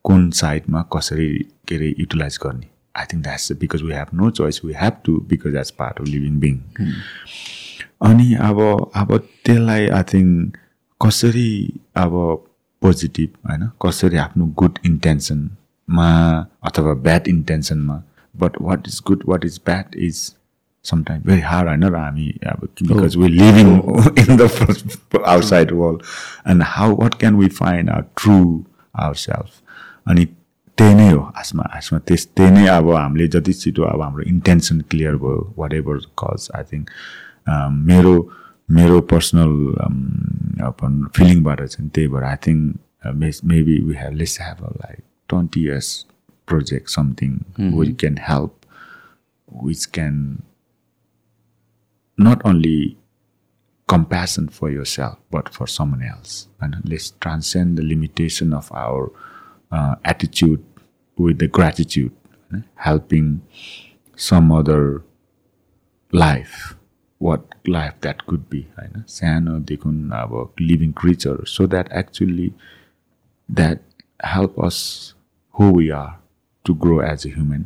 कुन 0.04 0.30
साइडमा 0.40 0.82
कसरी 0.92 1.28
के 1.68 1.74
अरे 1.76 1.94
युटिलाइज 1.98 2.38
गर्ने 2.42 2.68
I 2.96 3.06
think 3.12 3.22
that's 3.24 3.52
because 3.62 3.82
we 3.82 3.92
have 3.94 4.14
no 4.20 4.30
choice 4.40 4.60
we 4.64 4.72
have 4.80 5.00
to 5.04 5.16
because 5.30 5.56
as 5.62 5.70
part 5.78 6.00
of 6.00 6.06
living 6.08 6.38
being 6.40 6.60
अनि 8.00 8.34
अब 8.40 8.58
अब 8.96 9.16
त्यसलाई 9.44 9.86
आई 9.88 10.02
थिङ्क 10.12 10.56
कसरी 11.00 11.50
अब 11.96 12.12
पोजिटिभ 12.82 13.28
होइन? 13.48 13.68
कसरी 13.82 14.16
आफ्नो 14.16 14.46
गुड 14.58 14.78
इन्टेन्सनमा 14.86 16.10
अथवा 16.62 16.94
bad 17.06 17.28
इन्टेन्सनमा 17.28 18.02
but 18.34 18.60
what 18.60 18.88
is 18.88 19.00
good 19.06 19.22
what 19.28 19.44
is 19.44 19.60
bad 19.66 19.96
is 20.00 20.20
sometime 20.84 21.22
very 21.22 21.40
hard 21.42 21.68
होइन? 21.68 21.84
र 21.84 21.96
हामी 21.96 22.28
अब 22.46 22.68
because 22.82 23.16
we 23.16 23.28
living 23.28 23.68
in 24.18 24.36
the 24.36 24.50
outside 25.26 25.72
world 25.72 26.02
and 26.50 26.62
how 26.66 26.96
what 26.96 27.14
can 27.14 27.36
we 27.36 27.48
find 27.54 27.90
our 27.90 28.04
true 28.16 28.36
ourself 29.24 30.10
अनि 30.10 30.26
त्यही 30.78 30.94
नै 30.94 31.10
हो 31.10 31.20
आसमा 31.36 31.62
आसमा 31.76 31.98
त्यस 32.08 32.26
त्यही 32.36 32.50
नै 32.50 32.66
अब 32.68 32.90
हामीले 32.90 33.26
जति 33.28 33.52
छिटो 33.54 33.82
अब 33.84 34.02
हाम्रो 34.02 34.22
इन्टेन्सन 34.24 34.80
क्लियर 34.90 35.16
भयो 35.16 35.52
what 35.58 35.72
ever 35.74 35.98
cause 36.18 36.48
I 36.56 36.62
think 36.62 36.88
मेरो 37.89 38.15
मेरो 38.69 39.01
पर्सनल 39.11 39.53
अपन 40.65 41.03
फिलिङबाट 41.15 41.61
चाहिँ 41.63 41.89
त्यही 41.89 42.07
भएर 42.07 42.23
I 42.23 42.35
think 42.47 43.13
maybe 43.53 43.79
we 43.85 43.95
have 43.95 44.13
less 44.23 44.37
have 44.41 44.65
a 44.65 44.71
like 44.75 45.03
twenty 45.29 45.63
years 45.63 45.93
project 46.47 46.89
something 46.89 47.37
which 47.77 47.95
can 47.99 48.17
help 48.27 48.53
which 49.63 49.85
can 49.93 50.19
not 52.17 52.43
only 52.45 52.97
compassion 53.89 54.47
for 54.47 54.69
yourself, 54.69 55.17
but 55.29 55.49
for 55.49 55.67
someone 55.67 56.01
else. 56.01 56.47
And 56.59 56.77
let's 56.85 57.11
transcend 57.11 57.77
the 57.77 57.83
limitation 57.83 58.53
of 58.53 58.71
our 58.71 59.11
uh, 59.71 59.95
attitude 60.03 60.63
with 61.17 61.39
the 61.39 61.47
gratitude, 61.47 62.11
helping 62.75 63.41
some 64.17 64.51
other 64.51 65.03
life 66.13 66.75
what 67.20 67.40
life 67.66 67.96
that 68.00 68.26
could 68.26 68.44
be 68.50 68.62
होइन 68.76 69.02
सानोदेखि 69.08 69.88
अब 70.14 70.54
living 70.60 70.92
creature 70.92 71.44
so 71.44 71.66
that 71.66 71.92
actually 71.92 72.52
that 73.50 73.80
help 74.26 74.60
us 74.64 74.78
who 75.58 75.78
we 75.78 75.88
are 75.90 76.08
to 76.64 76.74
grow 76.74 77.02
as 77.02 77.26
a 77.26 77.30
human 77.30 77.64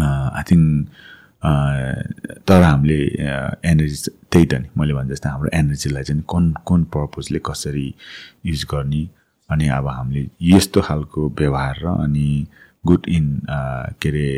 I 0.00 0.42
think 0.42 0.88
तर 2.48 2.62
हामीले 2.62 2.98
energy 3.70 4.10
त्यही 4.32 4.46
त 4.46 4.54
नि 4.54 4.68
मैले 4.76 4.94
भने 4.94 5.08
जस्तै 5.08 5.28
हाम्रो 5.28 5.50
एनर्जीलाई 5.54 6.02
चाहिँ 6.02 6.22
कुन 6.22 6.52
कुन 6.66 6.84
पर्पजले 6.84 7.40
कसरी 7.46 7.94
युज 8.46 8.64
गर्ने? 8.70 9.08
अनि 9.50 9.68
अब 9.68 9.88
हामीले 9.88 10.28
यस्तो 10.42 10.80
खालको 10.80 11.28
व्यवहार 11.38 11.78
र 11.82 11.86
अनि 11.86 12.46
गुड 12.86 13.06
इन 13.08 13.26
के 14.00 14.08
अरे 14.08 14.28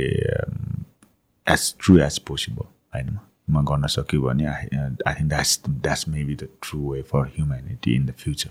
एज 1.47 1.75
ट्रु 1.81 1.99
एज 1.99 2.19
पोसिबल 2.19 2.66
होइन 2.95 3.19
म 3.49 3.65
गर्न 3.65 3.87
सक्यो 3.87 4.21
भने 4.23 4.47
I 4.47 4.66
I 5.07 5.15
think 5.15 5.29
that's 5.29 5.61
that's 5.69 6.09
maybe 6.25 6.35
the 6.35 6.49
true 6.62 6.81
way 6.93 7.03
for 7.03 7.27
humanity 7.37 7.95
in 7.95 8.07
the 8.07 8.15
future 8.19 8.51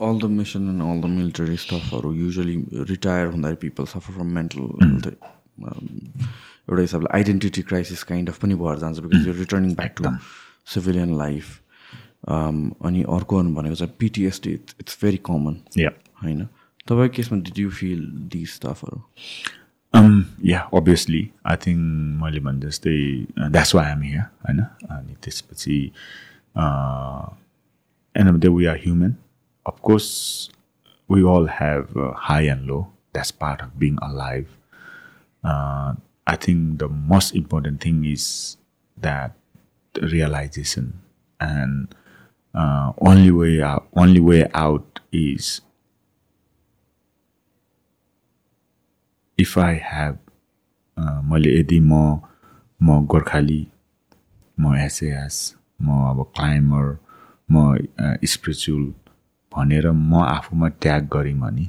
all 0.00 0.18
the 0.18 0.28
mission 0.28 0.68
and 0.68 0.82
all 0.82 1.00
the 1.00 1.08
military 1.08 1.56
stuff, 1.56 1.92
or 1.92 2.14
usually 2.14 2.64
retired 2.90 3.34
when 3.34 3.56
people 3.56 3.86
suffer 3.86 4.12
from 4.12 4.32
mental 4.32 4.76
health. 4.80 5.08
Um, 5.64 5.88
एउटा 6.70 6.80
हिसाबले 6.82 7.08
identity 7.16 7.62
crisis 7.62 8.02
kind 8.02 8.28
of 8.28 8.38
पनि 8.38 8.54
भएर 8.54 8.78
जान्छ 8.78 8.98
because 8.98 9.26
यो 9.26 9.32
returning 9.32 9.74
back 9.74 9.94
to 9.96 10.04
civilian 10.74 11.16
life 11.18 11.60
अनि 12.88 13.02
अर्को 13.16 13.42
भनेको 13.58 13.74
चाहिँ 13.74 13.94
पिटिएसडी 13.98 14.52
इट्स 14.52 14.98
भेरी 15.02 15.16
कमन 15.28 15.56
होइन? 16.22 16.44
तपाईँको 16.88 17.14
केसमा 17.16 17.38
डिड 17.48 17.58
यु 17.58 17.70
फिल 17.80 18.04
दि 18.34 18.44
स्टफहरू 18.54 19.02
या 19.94 20.60
अभियसली 20.74 21.22
आई 21.46 21.56
थिङ्क 21.66 21.78
मैले 22.22 22.40
भने 22.40 22.66
जस्तै 22.66 22.98
द्याट्स 23.38 23.74
वाइ 23.74 23.90
एम 23.92 24.02
हियर 24.02 24.20
होइन 24.20 24.60
अनि 24.90 25.14
त्यसपछि 25.24 25.80
and 28.14 28.38
the 28.44 28.52
we 28.56 28.66
are 28.66 28.76
human 28.84 29.14
of course 29.66 30.10
we 31.10 31.22
all 31.34 31.48
have 31.60 32.14
high 32.26 32.46
and 32.54 32.66
low 32.66 32.80
that's 33.14 33.30
part 33.40 33.62
of 33.62 33.76
being 33.78 33.96
a 33.96 34.12
life 34.16 34.46
I 36.28 36.36
think 36.36 36.78
the 36.78 36.88
most 36.88 37.34
important 37.34 37.80
thing 37.80 38.04
is 38.04 38.58
that 38.96 39.32
realization 39.94 41.00
and 41.40 41.94
uh, 42.54 42.92
only 42.98 43.30
way 43.30 43.62
out, 43.62 43.86
only 43.94 44.20
way 44.20 44.44
I 49.38 49.74
have 49.92 50.16
uh, 50.96 51.22
मैले 51.30 51.58
यदि 51.58 51.80
म 51.80 52.20
म 52.80 53.06
गोर्खाली 53.06 53.66
म 54.58 54.74
SAS 54.76 55.36
म 55.82 55.98
अब 56.10 56.22
climber 56.36 56.86
म 57.48 57.76
spiritual 58.32 58.84
भनेर 59.52 59.90
म 59.90 60.22
आफूमा 60.22 60.68
ट्याग 60.82 61.08
गरेँ 61.12 61.34
भने 61.40 61.68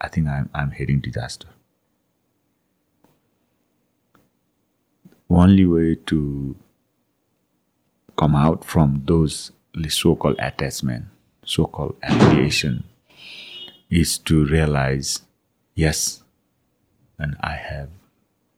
I 0.00 0.08
think 0.16 0.28
I'm 0.28 0.46
I'm 0.54 0.70
heading 0.78 1.00
disaster 1.00 1.48
only 5.32 5.64
way 5.64 5.94
to 5.94 6.56
come 8.16 8.34
out 8.36 8.64
from 8.64 9.02
those 9.06 9.50
so-called 9.88 10.36
attachment, 10.38 11.06
so-called 11.46 11.96
affiliation, 12.02 12.84
is 13.90 14.18
to 14.18 14.44
realize, 14.44 15.22
yes, 15.76 16.21
and 17.21 17.35
I 17.41 17.55
have 17.55 17.89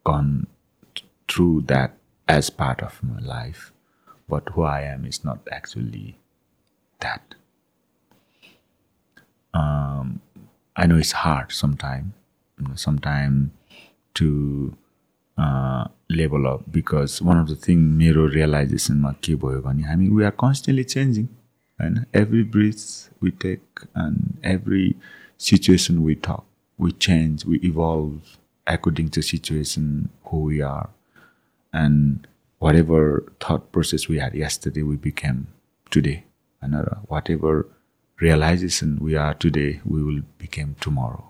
gone 0.04 0.48
th- 0.96 1.08
through 1.28 1.62
that 1.68 1.98
as 2.28 2.50
part 2.50 2.82
of 2.82 3.02
my 3.04 3.20
life, 3.20 3.72
but 4.28 4.50
who 4.50 4.64
I 4.64 4.82
am 4.82 5.06
is 5.06 5.24
not 5.24 5.40
actually 5.52 6.18
that. 7.00 7.36
Um, 9.54 10.22
I 10.76 10.86
know 10.88 10.98
it's 10.98 11.12
hard 11.12 11.52
sometimes, 11.52 12.14
sometimes 12.76 13.50
to 14.16 14.76
uh, 15.38 15.86
level 16.10 16.48
up 16.48 16.64
because 16.72 17.22
one 17.22 17.38
of 17.38 17.48
the 17.48 17.56
thing 17.56 17.80
मेरो 17.98 18.26
रियलाइजेसनमा 18.34 19.12
के 19.24 19.36
भयो 19.44 19.62
भने 19.62 19.84
हामी 19.84 20.10
we 20.10 20.24
are 20.24 20.32
constantly 20.44 20.84
changing 20.94 21.26
होइन 21.82 22.04
every 22.22 22.44
breath 22.56 22.82
we 23.24 23.30
take 23.44 23.86
and 23.98 24.46
every 24.54 24.84
situation 25.48 25.98
we 26.06 26.16
talk 26.28 26.44
we 26.82 26.92
change 27.08 27.44
we 27.48 27.58
evolve 27.70 28.22
According 28.67 29.09
to 29.11 29.23
situation 29.23 30.09
who 30.27 30.39
we 30.41 30.63
are 30.63 30.89
and 31.73 32.27
whatever 32.61 33.25
thought 33.41 33.71
process 33.73 34.09
we 34.09 34.19
had 34.19 34.35
yesterday 34.35 34.83
we 34.83 34.97
became 34.97 35.47
today 35.91 36.25
and 36.63 36.75
uh, 36.75 36.85
whatever 37.09 37.67
realization 38.19 38.99
we 39.01 39.17
are 39.17 39.35
today 39.35 39.81
we 39.85 40.03
will 40.03 40.23
become 40.39 40.75
tomorrow 40.81 41.25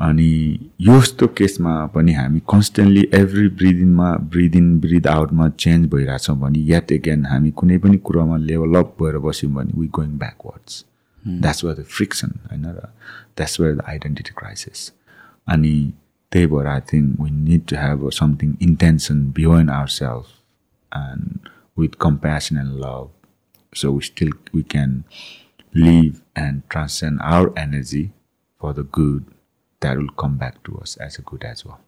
अनि 0.00 0.32
यस्तो 0.80 1.26
केसमा 1.38 1.74
पनि 1.94 2.12
हामी 2.14 2.40
constantly 2.50 3.08
every 3.14 3.48
ब्रिदिनमा 3.60 4.10
breathe 4.32 4.56
in 4.56 4.68
breathe 4.80 5.06
आउटमा 5.06 5.48
change 5.64 5.88
भइरहेछौँ 5.94 6.36
भने 6.40 6.58
yet 6.68 6.92
eigen 6.92 7.24
हामी 7.26 7.50
कुनै 7.60 7.78
पनि 7.84 7.96
कुरामा 8.08 8.36
लेभलअप 8.36 8.94
भएर 9.00 9.18
बस्यौँ 9.26 9.52
भने 9.54 9.80
we 9.80 9.86
going 9.98 10.10
backwards 10.18 10.84
that's 11.26 11.64
where 11.64 11.74
the 11.80 11.84
friction 11.96 12.34
होइन 12.50 12.66
र 12.66 12.86
that's 13.36 13.60
where 13.60 13.74
the 13.74 13.82
identity 13.94 14.34
crisis 14.38 14.90
अनि 15.46 15.74
त्यही 16.31 16.47
भएर 16.47 16.67
I 16.67 16.81
think 16.93 17.19
we 17.21 17.29
need 17.31 17.65
to 17.69 17.75
have 17.75 18.09
something 18.19 18.55
intention 18.61 19.25
beyond 19.33 19.69
our 19.71 19.93
self 19.97 20.33
and 20.91 21.49
with 21.77 21.99
compassion 22.01 22.57
and 22.57 22.79
love 22.79 23.11
so 23.73 23.93
we 23.93 24.05
still 24.05 24.33
we 24.55 24.63
can 24.69 25.03
live 25.75 26.21
and 26.37 26.61
transcend 26.69 27.21
our 27.33 27.53
energy 27.59 28.05
for 28.61 28.73
the 28.73 28.89
good 28.93 29.33
that 29.81 29.97
will 29.97 30.13
come 30.17 30.37
back 30.37 30.61
to 30.63 30.77
us 30.77 30.97
as 30.97 31.19
a 31.19 31.23
good 31.23 31.43
as 31.43 31.65
well. 31.65 31.79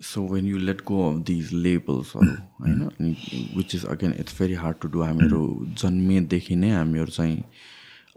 So 0.00 0.22
when 0.22 0.44
you 0.44 0.58
let 0.60 0.84
go 0.84 0.98
of 1.04 1.24
these 1.24 1.48
labels 1.64 2.12
होइन 2.14 3.14
which 3.56 3.74
is 3.74 3.84
again 3.94 4.12
it's 4.20 4.38
very 4.38 4.54
hard 4.54 4.76
to 4.82 4.88
do 4.88 5.02
हामीहरू 5.02 5.40
जन्मेदेखि 5.82 6.56
नै 6.56 6.70
हामीहरू 6.70 7.10
चाहिँ 7.10 7.36
um, 7.36 7.48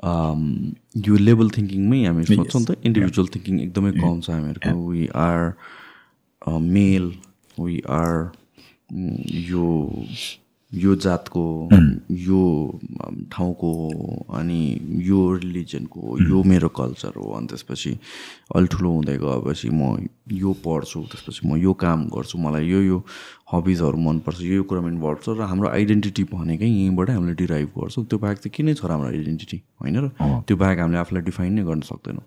यो 0.05 1.17
level 1.19 1.51
थिङ्किङमै 1.51 2.05
हामी 2.05 2.25
सोच्छौँ 2.25 2.61
नि 2.61 2.67
त 2.67 2.79
इन्डिभिजुअल 2.85 3.29
थिङ्किङ 3.35 3.61
एकदमै 3.61 3.93
कम 3.93 4.21
छ 4.21 4.31
हामीहरूको 4.31 4.89
we 4.89 5.07
are 5.21 6.59
male 6.69 7.13
we 7.61 7.81
are 7.89 8.13
यो 9.47 9.71
यो 10.77 10.95
जातको 11.05 11.43
यो 12.11 12.41
ठाउँको 13.33 13.71
अनि 14.39 14.61
यो 15.09 15.21
रिलिजनको 15.37 16.19
यो 16.29 16.43
मेरो 16.43 16.69
कल्चर 16.79 17.13
हो। 17.17 17.33
अनि 17.37 17.47
त्यसपछि 17.51 17.93
अलि 18.57 18.67
ठुलो 18.73 18.91
हुँदै 18.93 19.17
गएपछि 19.25 19.69
म 19.73 20.07
यो 20.33 20.53
पढ्छु 20.65 21.01
त्यसपछि 21.13 21.49
म 21.49 21.57
यो 21.57 21.73
काम 21.73 22.07
गर्छु। 22.13 22.39
मलाई 22.39 22.67
यो 22.69 22.81
यो 22.83 22.99
हबिजहरू 23.53 23.99
मनपर्छ 23.99 24.41
यो 24.43 24.55
यो 24.61 24.63
कुरामा 24.69 24.89
इन्भल्भ 24.91 25.19
छ। 25.25 25.29
र 25.39 25.43
हाम्रो 25.49 25.69
आइडेन्टिटी 25.71 26.25
भनेकै 26.35 26.67
यहीँबाटै 26.67 27.13
हामीले 27.13 27.35
डिराइभ 27.41 27.69
गर्छौँ। 27.79 28.05
त्यो 28.05 28.19
बाहेक 28.19 28.39
चाहिँ 28.45 28.55
किनै 28.57 28.75
छ 28.75 28.85
र 28.85 28.91
हाम्रो 28.93 29.09
आइडेन्टिटी? 29.17 29.59
होइन 29.81 29.97
र 29.97 30.07
त्यो 30.45 30.57
बाहेक 30.57 30.79
हामीले 30.81 30.99
आफूलाई 30.99 31.23
डिफाइन 31.31 31.53
नै 31.57 31.63
गर्न 31.65 31.81
सक्दैनौँ। 31.89 32.27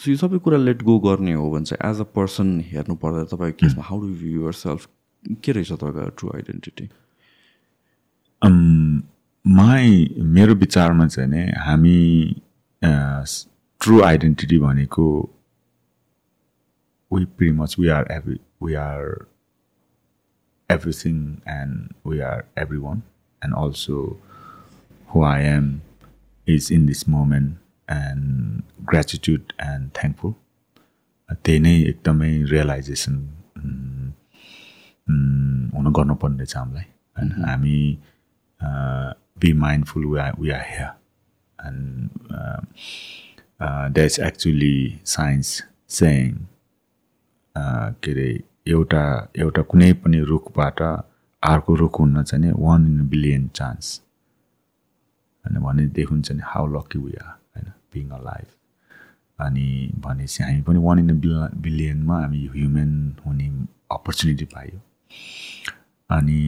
सो 0.00 0.06
यो 0.10 0.16
सबै 0.16 0.38
कुरा 0.40 0.56
लेट 0.64 0.82
गो 0.82 0.98
गर्ने 1.04 1.32
हो 1.36 1.50
भने 1.50 1.64
चाहिँ 1.68 1.82
एज 1.84 2.00
अ 2.00 2.08
पर्सन 2.16 2.48
हेर्नु 2.72 2.94
पर्दा 3.04 3.24
तपाईँको 3.36 3.58
केसमा 3.60 3.84
how 3.84 4.00
do 4.00 4.08
view 4.16 4.30
your 4.40 4.54
self 4.56 4.88
के 5.44 5.52
रहेछ 5.52 5.72
तपाईँको 5.76 6.16
ट्रु 6.16 6.26
आइडेन्टिटी 6.34 6.84
माई 8.42 10.06
मेरो 10.26 10.54
विचारमा 10.54 11.06
चाहिँ 11.06 11.28
नि 11.30 11.42
हामी 11.58 11.98
ट्रु 13.80 14.00
आइडेन्टिटी 14.02 14.58
भनेको 14.58 15.06
we 17.10 17.24
pretty 17.38 17.50
much 17.52 17.76
we 17.78 17.88
are 17.88 18.06
every 18.12 18.36
we 18.62 18.74
are 18.74 19.04
everything 20.70 21.16
and 21.48 21.88
we 22.06 22.20
are 22.20 22.44
everyone 22.78 23.02
and 23.42 23.54
also 23.54 24.02
who 25.14 25.24
I 25.24 25.42
am 25.44 25.80
is 26.46 26.68
in 26.72 26.86
this 26.86 27.08
moment 27.08 27.56
and 27.88 28.62
gratitude 28.90 29.52
and 29.62 29.90
thankful 29.96 30.34
त्यही 31.34 31.58
नै 31.58 31.74
एकदमै 31.82 32.30
realisation 32.44 33.18
हुन 35.74 35.92
गर्नुपर्ने 35.92 36.36
रहेछ 36.36 36.56
हामीलाई 36.56 36.84
होइन 37.16 37.44
हामी 37.44 37.76
uh, 37.92 38.10
be 39.38 39.52
mindful 39.52 40.06
we 40.06 40.18
are, 40.18 40.34
we 40.38 40.52
are 40.52 40.62
here. 40.62 40.94
And 41.58 42.10
uh, 42.34 42.60
uh, 43.60 43.88
there's 43.92 44.18
actually 44.18 45.00
science 45.04 45.62
saying 45.86 46.46
के 47.56 48.10
अरे 48.12 48.42
एउटा 48.68 49.32
एउटा 49.38 49.62
कुनै 49.62 49.92
पनि 49.92 50.18
रुखबाट 50.20 50.80
अर्को 51.42 51.74
रुख 51.74 52.00
हुन 52.00 52.22
चाहिँ 52.22 52.52
वान 52.56 52.86
इन 52.86 53.08
बिलियन 53.08 53.48
चान्स 53.48 54.00
होइन 55.44 55.60
भनेदेखि 55.60 56.34
नि 56.34 56.40
हाउ 56.44 56.66
लकी 56.66 56.98
वी 56.98 57.12
आर 57.12 57.26
होइन 57.26 57.72
बिङ 57.94 58.08
अ 58.08 58.18
लाइफ 58.18 58.46
अनि 59.40 59.92
भनेपछि 59.98 60.42
हामी 60.44 60.62
पनि 60.62 60.78
वान 60.78 60.98
इन 60.98 61.20
बिलियनमा 61.60 62.20
हामी 62.20 62.46
ह्युमन 62.46 63.16
हुने 63.26 63.48
अपर्च्युनिटी 63.92 64.44
पायो 64.44 64.80
अनि 66.10 66.40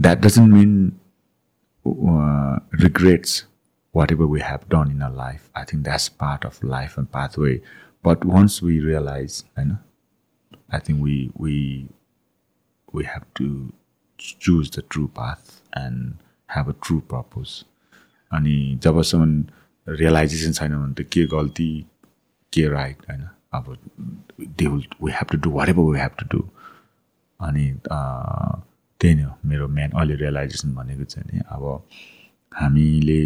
that 0.00 0.18
doesn't 0.18 0.54
mean 0.54 0.92
uh, 2.12 2.60
regrets 2.70 3.44
whatever 3.94 4.26
we 4.26 4.40
have 4.40 4.68
done 4.68 4.90
in 4.90 5.02
our 5.02 5.10
life. 5.10 5.50
I 5.54 5.64
think 5.64 5.84
that's 5.84 6.08
part 6.08 6.44
of 6.44 6.62
life 6.62 6.96
and 6.96 7.10
pathway. 7.10 7.60
But 8.04 8.24
once 8.24 8.62
we 8.62 8.80
realize, 8.80 9.44
you 9.56 9.64
know, 9.64 9.78
I 10.74 10.80
think 10.88 11.02
we 11.02 11.18
we 11.40 11.58
we 12.94 13.04
have 13.04 13.22
to 13.36 13.46
choose 14.40 14.70
the 14.76 14.82
true 14.90 15.06
path 15.18 15.52
and 15.78 16.14
have 16.54 16.68
a 16.68 16.74
true 16.86 16.98
purpose 17.12 17.52
अनि 18.30 18.56
जबसम्म 18.82 19.94
realisation 20.00 20.52
छैन 20.52 20.74
भने 20.74 20.94
त 20.94 21.08
के 21.12 21.24
गल्ती 21.36 21.70
के 22.52 22.68
right 22.68 23.08
होइन 23.10 23.28
अब 23.54 23.76
they 24.40 24.66
will 24.66 24.86
we 25.02 25.12
have 25.12 25.30
to 25.32 25.38
do 25.46 25.50
whatever 25.68 25.90
we 25.92 25.98
have 25.98 26.16
to 26.20 26.26
do 26.36 26.48
अनि 27.40 27.66
त्यही 29.00 29.14
नै 29.14 29.22
हो 29.22 29.32
मेरो 29.46 29.66
मेन 29.68 29.90
अहिले 29.90 30.14
रियलाइजेसन 30.22 30.74
भनेको 30.74 31.04
चाहिँ 31.04 31.26
नि 31.30 31.38
अब 31.54 31.64
हामीले 32.52 33.20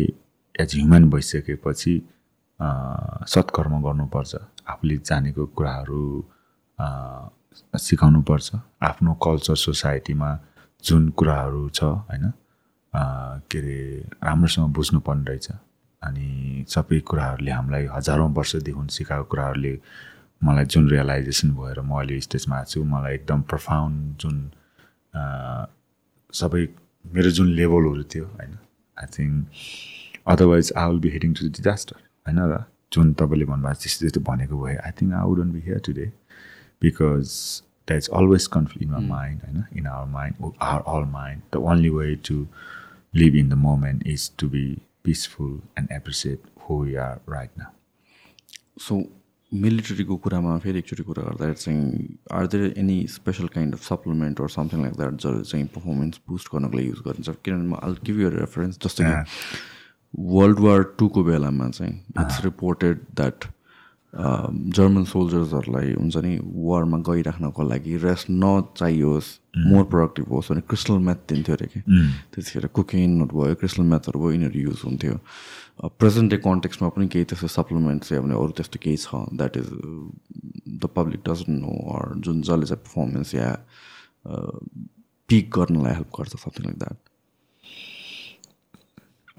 एज 0.54 0.70
ह्युमन 0.76 1.08
भइसकेपछि 1.10 1.94
सत्कर्म 3.34 3.74
गर्नुपर्छ 3.82 4.32
आफूले 4.68 4.96
जानेको 5.08 5.46
कुराहरू 5.56 6.02
सिकाउनुपर्छ। 7.78 8.48
आफ्नो 8.82 9.12
कल्चर 9.24 9.56
सोसाइटीमा 9.56 10.30
जुन 10.84 11.08
कुराहरू 11.18 11.68
छ 11.68 11.82
होइन 11.82 12.32
के 13.48 13.58
अरे 13.58 13.78
राम्रोसँग 14.24 14.72
बुझ्नुपर्ने 14.76 15.24
रहेछ। 15.24 15.48
अनि 16.02 16.64
सबै 16.68 16.98
कुराहरूले 17.08 17.50
हामीलाई 17.50 17.84
हजारौँ 17.96 18.28
वर्षदेखि 18.34 18.88
सिकाएको 18.94 19.24
कुराहरूले 19.32 19.74
मलाई 20.44 20.64
जुन 20.72 20.88
रियलाइजेसन 20.90 21.48
भएर 21.56 21.80
म 21.80 21.90
अहिले 21.96 22.20
स्टेजमा 22.20 22.56
आएको 22.56 22.70
छु 22.70 22.84
मलाई 22.84 23.14
एकदम 23.14 23.40
प्रफाउन्ड 23.50 24.16
जुन 24.20 24.36
सबै 26.34 26.66
मेरो 27.04 27.30
जुन 27.30 27.48
लेभलहरू 27.52 28.04
थियो 28.06 28.26
होइन 28.26 28.54
I 28.96 29.06
think 29.18 30.22
otherwise 30.26 30.72
I 30.76 30.88
will 30.88 31.00
be 31.00 31.08
heading 31.08 31.34
to 31.34 31.48
disaster 31.50 31.96
होइन 32.26 32.40
र 32.46 32.62
जुन 32.92 33.12
तपाईँले 33.14 33.44
भन्नुभएको 33.44 33.82
त्यस्तो 33.82 34.00
त्यस्तो 34.00 34.20
भनेको 34.22 34.62
भए 34.62 34.76
I 34.78 34.98
think 35.00 35.14
I 35.14 35.28
wouldn't 35.28 35.52
be 35.52 35.60
here 35.60 35.78
today 35.80 36.06
because 36.82 37.34
that 37.88 37.98
is 37.98 38.08
always 38.12 38.46
conflict 38.52 38.82
in 38.82 38.90
my 38.90 39.06
mind 39.08 39.42
होइन 39.42 39.64
in 39.76 39.86
our 39.88 40.08
mind 40.10 40.52
our 40.62 40.82
all 40.92 41.08
mind 41.10 41.42
the 41.52 41.62
only 41.66 41.90
way 41.90 42.14
to 42.24 42.38
live 43.14 43.36
in 43.36 43.48
the 43.48 43.60
moment 43.62 44.06
is 44.06 44.30
to 44.38 44.48
be 44.48 44.64
peaceful 45.04 45.60
and 45.78 45.92
appreciate 45.92 46.50
who 46.60 46.82
we 46.84 46.94
are 47.04 47.20
right 47.28 47.50
न 47.58 47.66
so 48.80 49.02
मिलिट्रीको 49.52 50.16
कुरामा 50.16 50.56
फेरि 50.58 50.78
एकचोटि 50.78 51.02
कुरा 51.02 51.22
गर्दाखेरि 51.22 51.54
चाहिँ 51.54 52.18
are 52.32 52.46
there 52.46 52.74
any 52.78 52.98
special 53.10 53.46
kind 53.54 53.74
of 53.74 53.82
supplement 53.84 54.40
or 54.40 54.48
something 54.48 54.82
like 54.82 54.94
that 54.96 55.14
जसले 55.14 55.42
चाहिँ 55.44 55.66
पर्फर्मेन्स 55.76 56.20
बुस्ट 56.28 56.48
गर्नको 56.52 56.76
लागि 56.76 56.88
युज 56.88 57.00
गरिन्छ? 57.06 57.28
किनभने 57.44 57.68
म 57.68 57.74
अल 57.82 57.96
गिभ 58.04 58.20
यु 58.20 58.28
रेफरेन्स 58.40 58.78
जस्तो 58.84 59.04
कि 59.04 59.14
वर्ल्ड 60.14 60.58
वार 60.60 60.82
टूको 60.98 61.24
बेलामा 61.24 61.68
चाहिँ 61.68 61.94
इट्स 62.20 62.44
रिपोर्टेड 62.44 63.00
द्याट 63.16 63.44
जर्मन 64.76 65.04
सोल्जर्सहरूलाई 65.08 65.92
हुन्छ 65.92 66.16
नि 66.24 66.32
वारमा 66.68 66.98
गइराख्नको 67.08 67.62
लागि 67.68 67.96
रेस्ट 67.96 68.26
नचाहियोस् 68.30 69.28
मोर 69.72 69.84
प्रोडक्टिभ 69.92 70.26
होस् 70.28 70.50
भने 70.52 70.60
क्रिस्टल 70.68 70.98
म्याथ 71.06 71.20
दिन्थ्यो 71.28 71.54
अरे 71.56 71.66
कि? 71.72 71.80
त्यतिखेर 72.32 72.66
कुकिनहरू 72.76 73.40
भयो 73.40 73.54
क्रिस्टल 73.60 73.82
म्याथहरू 73.88 74.20
भयो 74.20 74.32
यिनीहरू 74.32 74.60
युज 74.60 74.80
हुन्थ्यो। 74.84 75.16
प्रेजेन्ट 75.80 76.30
डे 76.30 76.36
कन्टेक्समा 76.44 76.88
पनि 76.94 77.06
केही 77.08 77.24
त्यस्तो 77.24 77.48
सप्लिमेन्ट 77.48 78.04
चाहिँ 78.04 78.22
भने 78.24 78.34
अरू 78.34 78.52
त्यस्तो 78.58 78.78
केही 78.82 78.96
छ? 78.96 79.08
That 79.38 79.56
is 79.56 79.68
the 80.82 80.84
public 80.96 81.20
doesn't 81.28 81.54
know 81.60 81.72
or 81.94 82.04
जुन 82.24 82.42
जसले 82.42 82.66
चाहिँ 82.66 82.82
पर्फर्मेन्स 82.84 83.34
या 83.34 83.48
पिक 85.28 85.50
गर्नलाई 85.56 85.94
हेल्प 85.94 86.10
गर्छ 86.18 86.32
समथिङ 86.36 86.62
लाइक 86.66 86.78
द्याट 86.78 86.98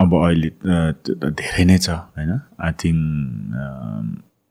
अब 0.02 0.14
अहिले 0.20 0.50
धेरै 1.42 1.66
नै 1.66 1.78
छ 1.78 1.90
होइन? 1.90 2.32
आई 2.60 2.72
थिङ्क 2.84 2.98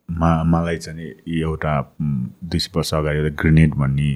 मा 0.08 0.30
मलाई 0.44 0.76
चाहिँ 0.84 1.08
एउटा 1.40 1.72
दुई 1.98 2.60
वर्ष 2.76 2.94
अगाडि 2.94 3.18
एउटा 3.18 3.34
ग्रेनेड 3.42 3.74
भन्ने 3.74 4.10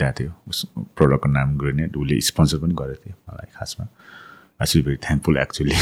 दिएको 0.00 0.12
थियो। 0.18 0.32
उस 0.48 0.58
प्रडक्टको 0.96 1.28
नाम 1.28 1.56
ग्रेनेड 1.58 1.96
उसले 1.96 2.20
स्पोन्सर 2.28 2.58
पनि 2.58 2.74
गरेको 2.80 3.00
थियो 3.04 3.16
मलाई 3.30 3.48
खासमा। 3.54 3.86
I 4.62 4.70
so 4.72 4.82
very 4.86 4.98
thankful 5.06 5.36
actually 5.44 5.76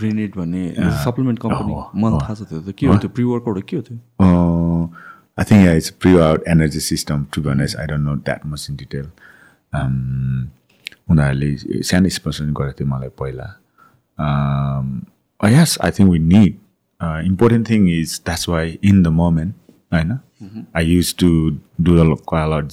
Grenade 0.00 0.30
भन्ने 0.36 0.62
सप्लिमेन्ट 1.04 1.38
कम्पनी 1.46 1.74
मलाई 2.02 2.18
थाहा 2.24 2.34
छ 2.34 2.36
त्यो 2.50 2.72
के 2.78 2.86
हो 2.86 2.96
त्यो? 3.04 3.10
प्रि 3.16 3.24
वर्कआउट 3.30 3.56
के 3.68 3.76
हो 3.76 3.82
त्यो? 3.88 3.96
I 5.38 5.44
think 5.52 5.62
it's 5.76 5.90
pre 6.02 6.12
energy 6.56 6.80
system 6.90 7.24
to 7.34 7.42
भनेस 7.48 7.72
I 7.80 7.86
don't 7.94 8.04
know 8.10 8.14
that 8.28 8.46
much 8.52 8.62
in 8.70 8.76
detail 8.84 9.06
उनीहरूले 11.10 11.50
सानो 11.94 12.08
स्पोन्सर 12.18 12.44
गरेको 12.60 12.78
थियो 12.80 12.88
मलाई 12.92 13.10
पहिला। 13.22 13.48
Yes 15.58 15.70
I 15.84 15.90
think 15.98 16.08
we 16.12 16.20
need 16.34 16.54
uh, 17.00 17.20
important 17.24 17.66
thing 17.68 17.88
is 17.88 18.18
that's 18.20 18.48
why 18.48 18.78
in 18.82 19.02
the 19.02 19.10
moment, 19.10 19.54
I 19.92 20.02
know 20.02 20.20
mm-hmm. 20.42 20.62
I 20.74 20.80
used 20.80 21.18
to 21.20 21.28
do 21.80 22.00
a 22.00 22.16
quite 22.16 22.44
a 22.44 22.48
lot 22.48 22.64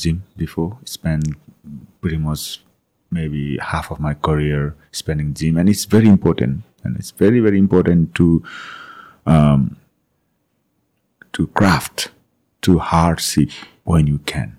maybe 3.18 3.44
half 3.72 3.92
of 3.96 4.00
my 4.00 4.14
career 4.28 4.62
spending 4.92 5.34
gym, 5.34 5.58
and 5.58 5.70
it's 5.76 5.86
very 5.96 6.10
important. 6.16 6.64
And 6.84 6.98
it's 7.02 7.12
very 7.12 7.40
very 7.40 7.60
important 7.60 8.14
to 8.16 8.26
um, 9.26 9.62
to 11.34 11.48
craft 11.60 12.10
to 12.64 12.80
hardship 12.80 13.56
when 13.92 14.08
you 14.08 14.20
can, 14.32 14.58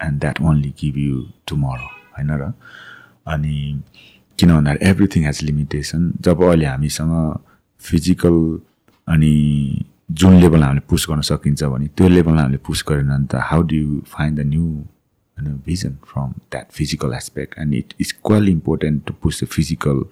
and 0.00 0.20
that 0.20 0.40
only 0.40 0.70
give 0.84 0.96
you 0.96 1.18
tomorrow. 1.52 1.90
I 2.16 2.22
know, 2.22 2.52
अनि 3.26 3.82
किन 4.38 4.50
भन्दाखेरि 4.52 4.88
everything 4.90 5.24
has 5.26 5.42
limitation 5.42 6.10
जब 6.24 6.42
अहिले 6.48 6.66
हामीसँग 6.66 7.12
physical 7.80 8.36
अनि 9.12 9.34
जुन 10.20 10.34
लेभलमा 10.40 10.66
हामीले 10.66 10.86
पुस 10.90 11.06
गर्न 11.10 11.20
सकिन्छ 11.28 11.62
भने 11.64 11.86
त्यो 11.96 12.08
लेभलमा 12.08 12.42
हामीले 12.42 12.58
पुस 12.66 12.84
गरेन 12.88 13.08
भने 13.08 13.26
त 13.32 13.40
how 13.50 13.62
do 13.70 13.76
you 13.76 14.00
find 14.14 14.40
the 14.40 14.46
new 14.52 14.66
you 15.38 15.44
know, 15.44 15.58
vision 15.64 15.98
from 16.04 16.40
that 16.50 16.72
physical 16.72 17.14
aspect 17.14 17.54
and 17.56 17.74
it 17.74 17.94
is 17.98 18.12
quite 18.12 18.48
important 18.48 19.06
to 19.06 19.12
push 19.12 19.40
the 19.40 19.46
physical 19.46 20.04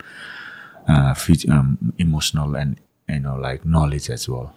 uh, 0.89 1.15
phys- 1.15 1.49
um, 1.51 1.95
emotional 1.99 2.55
and 2.57 2.77
you 3.09 3.21
know 3.21 3.37
like 3.37 3.65
knowledge 3.65 4.11
as 4.11 4.29
well. 4.29 4.55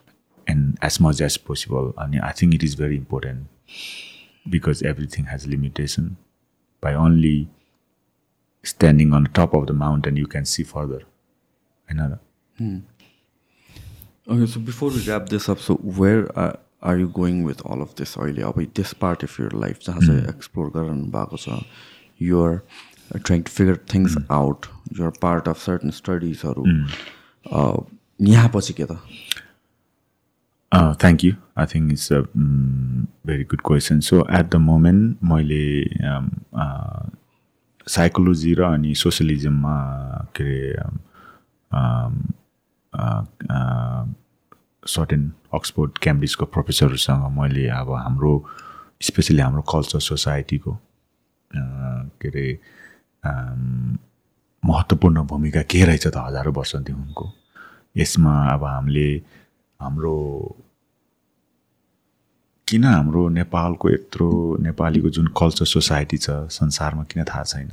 And 0.48 0.78
as 0.82 1.00
much 1.00 1.20
as 1.22 1.38
possible 1.38 1.94
I 1.98 2.04
and 2.04 2.12
mean, 2.12 2.22
i 2.22 2.32
think 2.32 2.54
it 2.54 2.64
is 2.64 2.74
very 2.76 2.96
important 2.96 3.48
because 4.50 4.82
everything 4.82 5.26
has 5.26 5.46
limitation. 5.48 6.18
By 6.80 6.94
only 6.94 7.50
standing 8.64 9.14
on 9.14 9.24
the 9.24 9.30
top 9.30 9.54
of 9.54 9.68
the 9.68 9.74
mountain 9.74 10.16
you 10.16 10.28
can 10.28 10.46
see 10.46 10.64
further. 10.64 11.02
Another. 11.90 12.20
Hmm. 12.58 12.80
okay 14.28 14.46
so 14.46 14.60
before 14.60 14.90
we 14.90 15.00
wrap 15.08 15.30
this 15.30 15.48
up 15.48 15.60
so 15.60 15.76
where 15.76 16.28
are 16.38 16.58
are 16.82 16.98
you 16.98 17.08
going 17.10 17.44
with 17.44 17.62
all 17.66 17.82
of 17.82 17.96
this 17.96 18.18
अहिले 18.18 18.42
अब 18.42 18.74
this 18.74 18.94
part 19.04 19.24
of 19.24 19.38
your 19.40 19.52
life 19.64 19.80
जहाँ 19.86 20.00
चाहिँ 20.08 20.28
explore 20.30 20.70
गरिरहनु 20.76 21.06
भएको 21.16 21.38
छ 21.38 21.60
you're 22.22 22.60
trying 23.18 23.42
to 23.42 23.52
figure 23.52 23.78
things 23.94 24.16
out 24.32 24.66
you're 25.00 25.12
part 25.22 25.48
of 25.50 25.58
certain 25.66 25.90
स्टडिजहरू 26.00 26.64
यहाँ 28.30 28.50
पछि 28.56 28.74
के 28.74 28.86
त? 28.92 29.00
Thank 31.02 31.24
you 31.24 31.34
I 31.58 31.66
think 31.74 31.92
it's 31.92 32.12
a 32.14 32.22
very 33.28 33.44
good 33.54 33.62
question 33.68 34.00
so 34.08 34.20
at 34.40 34.50
the 34.52 34.56
moment 34.70 35.24
मैले 35.32 35.64
साइकोलोजी 37.88 38.54
र 38.54 38.64
अनि 38.74 38.94
सोसियलिजममा 39.02 39.76
के 40.40 40.52
अरे 41.72 42.26
सर्टेन 44.88 45.34
अक्सफोर्ड 45.54 45.98
क्याम्ब्रिजको 45.98 46.46
प्रोफेसरहरूसँग 46.46 47.40
मैले 47.40 47.68
अब 47.68 47.92
हाम्रो 47.92 48.34
स्पेसली 49.02 49.40
हाम्रो 49.40 49.62
कल्चर 49.62 50.00
सोसाइटीको 50.00 50.80
के 52.22 52.28
अरे 52.28 52.60
महत्त्वपूर्ण 54.66 55.24
भूमिका 55.24 55.62
के 55.62 55.86
रहेछ 55.86 56.08
त 56.08 56.18
हजारौँ 56.18 56.54
वर्षदेखिको 56.54 57.34
यसमा 57.98 58.34
अब 58.48 58.64
हामीले 58.64 59.22
हाम्रो 59.82 60.16
किन 62.68 62.84
हाम्रो 62.84 63.30
नेपालको 63.30 63.90
यत्रो 63.90 64.58
नेपालीको 64.62 65.10
जुन 65.10 65.28
कल्चर 65.28 65.66
सोसाइटी 65.66 66.18
छ 66.18 66.30
संसारमा 66.30 67.04
किन 67.04 67.24
थाहा 67.24 67.44
छैन? 67.44 67.70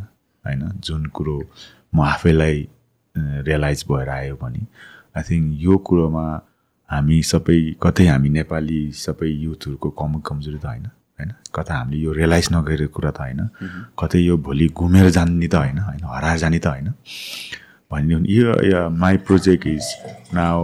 होइन? 0.46 0.68
जुन 0.68 1.06
कुरो 1.06 1.42
म 1.94 2.00
आफैलाई 2.00 2.68
रियलाइज 3.16 3.84
भएर 3.90 4.08
आयो 4.08 4.36
भने 4.36 4.66
आई 5.16 5.22
थिङ्क 5.22 5.62
यो 5.62 5.78
कुरोमा 5.78 6.26
हामी 6.90 7.22
सबै 7.22 7.58
कतै 7.82 8.06
हामी 8.06 8.28
नेपाली 8.28 8.80
सबै 8.92 9.28
युथहरूको 9.44 9.90
कम 10.00 10.12
कमजोरी 10.20 10.58
त 10.58 10.66
होइन 10.66 10.86
होइन? 11.18 11.30
कता 11.54 11.74
हामीले 11.74 11.98
यो 11.98 12.12
रियलाइज 12.12 12.48
नगरेको 12.52 12.92
कुरा 12.96 13.10
त 13.10 13.20
होइन। 13.20 13.40
कतै 13.98 14.18
यो 14.18 14.36
भोलि 14.46 14.68
घुमेर 14.68 15.10
जाने 15.10 15.48
त 15.48 15.54
होइन 15.54 15.78
होइन? 15.78 16.02
हराएर 16.04 16.38
जाने 16.38 16.58
त 16.58 16.66
होइन। 16.66 16.88
भनिदियो 17.90 18.18
भने 18.18 18.68
यो 18.70 18.88
my 18.90 19.16
project 19.26 19.66
is 19.66 19.84
now 20.34 20.58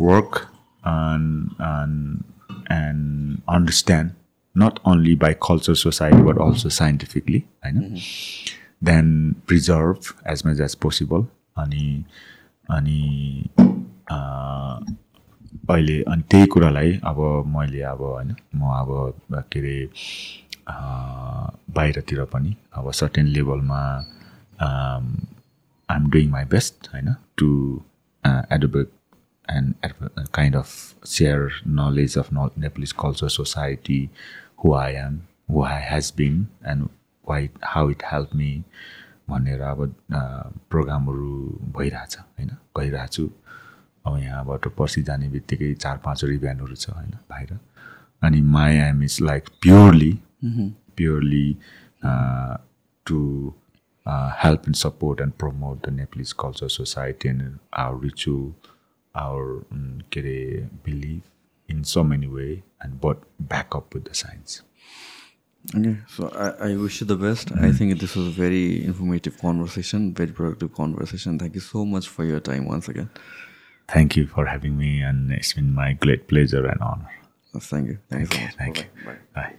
work 0.00 0.40
and 0.86 1.34
and 2.70 3.38
understand 3.48 4.10
not 4.54 4.78
only 4.86 5.14
by 5.16 5.34
culture 5.42 5.74
society 5.74 6.22
but 6.22 6.38
also 6.38 6.68
scientifically 6.68 7.42
होइन? 7.64 7.78
Then 8.84 9.06
preserve 9.46 10.12
as 10.32 10.42
much 10.46 10.60
as 10.60 10.74
possible 10.74 11.26
अनि 11.56 12.04
अनि 12.68 13.00
अहिले 15.64 16.00
अनि 16.02 16.22
त्यही 16.30 16.46
कुरालाई 16.46 16.98
अब 17.04 17.18
मैले 17.48 17.82
अब 17.88 18.00
होइन 18.02 18.34
म 18.56 18.70
अब 18.72 19.42
के 19.52 19.60
अरे 19.60 19.76
बाहिरतिर 21.74 22.24
पनि 22.32 22.56
अब 22.74 22.90
सर्टेन 22.92 23.26
लेभलमा 23.26 23.82
आइएम 24.60 26.10
डुइङ 26.10 26.30
माई 26.30 26.44
बेस्ट 26.46 26.88
होइन 26.94 27.14
to 27.36 27.50
advocate 28.24 28.90
and 29.48 29.74
kind 30.34 30.56
of 30.56 30.68
share 31.06 31.62
knowledge 31.68 32.18
of 32.18 32.32
Nepalese 32.32 32.92
culture 33.00 33.28
society 33.28 34.00
who 34.64 34.74
I 34.74 34.92
am 34.96 35.20
who 35.50 35.64
I 35.64 35.80
has 35.90 36.12
been 36.16 36.46
and 36.66 36.88
why 37.26 37.48
how 37.64 37.90
it 37.90 38.02
help 38.12 38.34
me 38.34 38.52
भनेर 39.30 39.60
अब 39.62 39.94
प्रोग्रामहरू 40.70 41.34
भइरहेछ 41.78 42.18
होइन 42.18 42.50
गरिरहेको 42.78 43.12
छु 43.12 43.30
अब 44.06 44.18
यहाँबाट 44.22 44.68
पर्सि 44.78 45.02
जाने 45.08 45.28
बित्तिकै 45.28 45.72
चार 45.74 45.96
पाँचवटा 46.04 46.34
इभेन्टहरू 46.34 46.74
छ 46.74 46.90
होइन 46.90 47.10
बाहिर 47.30 47.58
अनि 48.22 48.40
my 48.56 48.76
aim 48.88 49.02
is 49.02 49.18
like 49.22 49.48
purely 49.62 50.12
purely 50.44 51.46
to 53.06 53.20
help 54.42 54.62
and 54.68 54.76
support 54.76 55.20
and 55.20 55.32
promote 55.42 55.86
the 55.88 55.92
Nepalese 55.94 56.32
culture 56.40 56.68
society 56.78 57.28
and 57.28 57.58
our 57.84 58.02
ritual 58.04 58.52
our 59.14 59.62
के 60.12 60.20
are 60.20 60.68
believe 60.84 61.70
in 61.70 61.82
so 61.94 62.02
many 62.04 62.26
way 62.26 62.50
and 62.52 63.00
but 63.04 63.24
backup 63.42 63.96
with 63.96 64.10
the 64.10 64.14
science 64.24 64.62
Okay, 65.64 65.96
so 66.08 66.28
I, 66.34 66.70
I 66.70 66.76
wish 66.76 67.00
you 67.00 67.06
the 67.06 67.16
best. 67.16 67.52
I 67.56 67.70
think 67.70 68.00
this 68.00 68.16
was 68.16 68.26
a 68.26 68.30
very 68.30 68.84
informative 68.84 69.38
conversation, 69.38 70.12
very 70.12 70.32
productive 70.32 70.74
conversation. 70.74 71.38
Thank 71.38 71.54
you 71.54 71.60
so 71.60 71.84
much 71.84 72.08
for 72.08 72.24
your 72.24 72.40
time 72.40 72.66
once 72.66 72.88
again. 72.88 73.08
Thank 73.88 74.16
you 74.16 74.26
for 74.26 74.46
having 74.46 74.76
me, 74.78 75.00
and 75.02 75.30
it's 75.32 75.52
been 75.52 75.74
my 75.74 75.92
great 75.92 76.28
pleasure 76.28 76.66
and 76.66 76.80
honor. 76.80 77.10
Thank 77.60 77.88
you. 77.88 77.98
Thank 78.08 78.20
you 78.22 78.26
so 78.26 78.34
Okay, 78.36 78.44
much. 78.44 78.54
thank 78.56 78.78
you. 78.78 78.84
Bye. 79.04 79.16
Bye. 79.34 79.54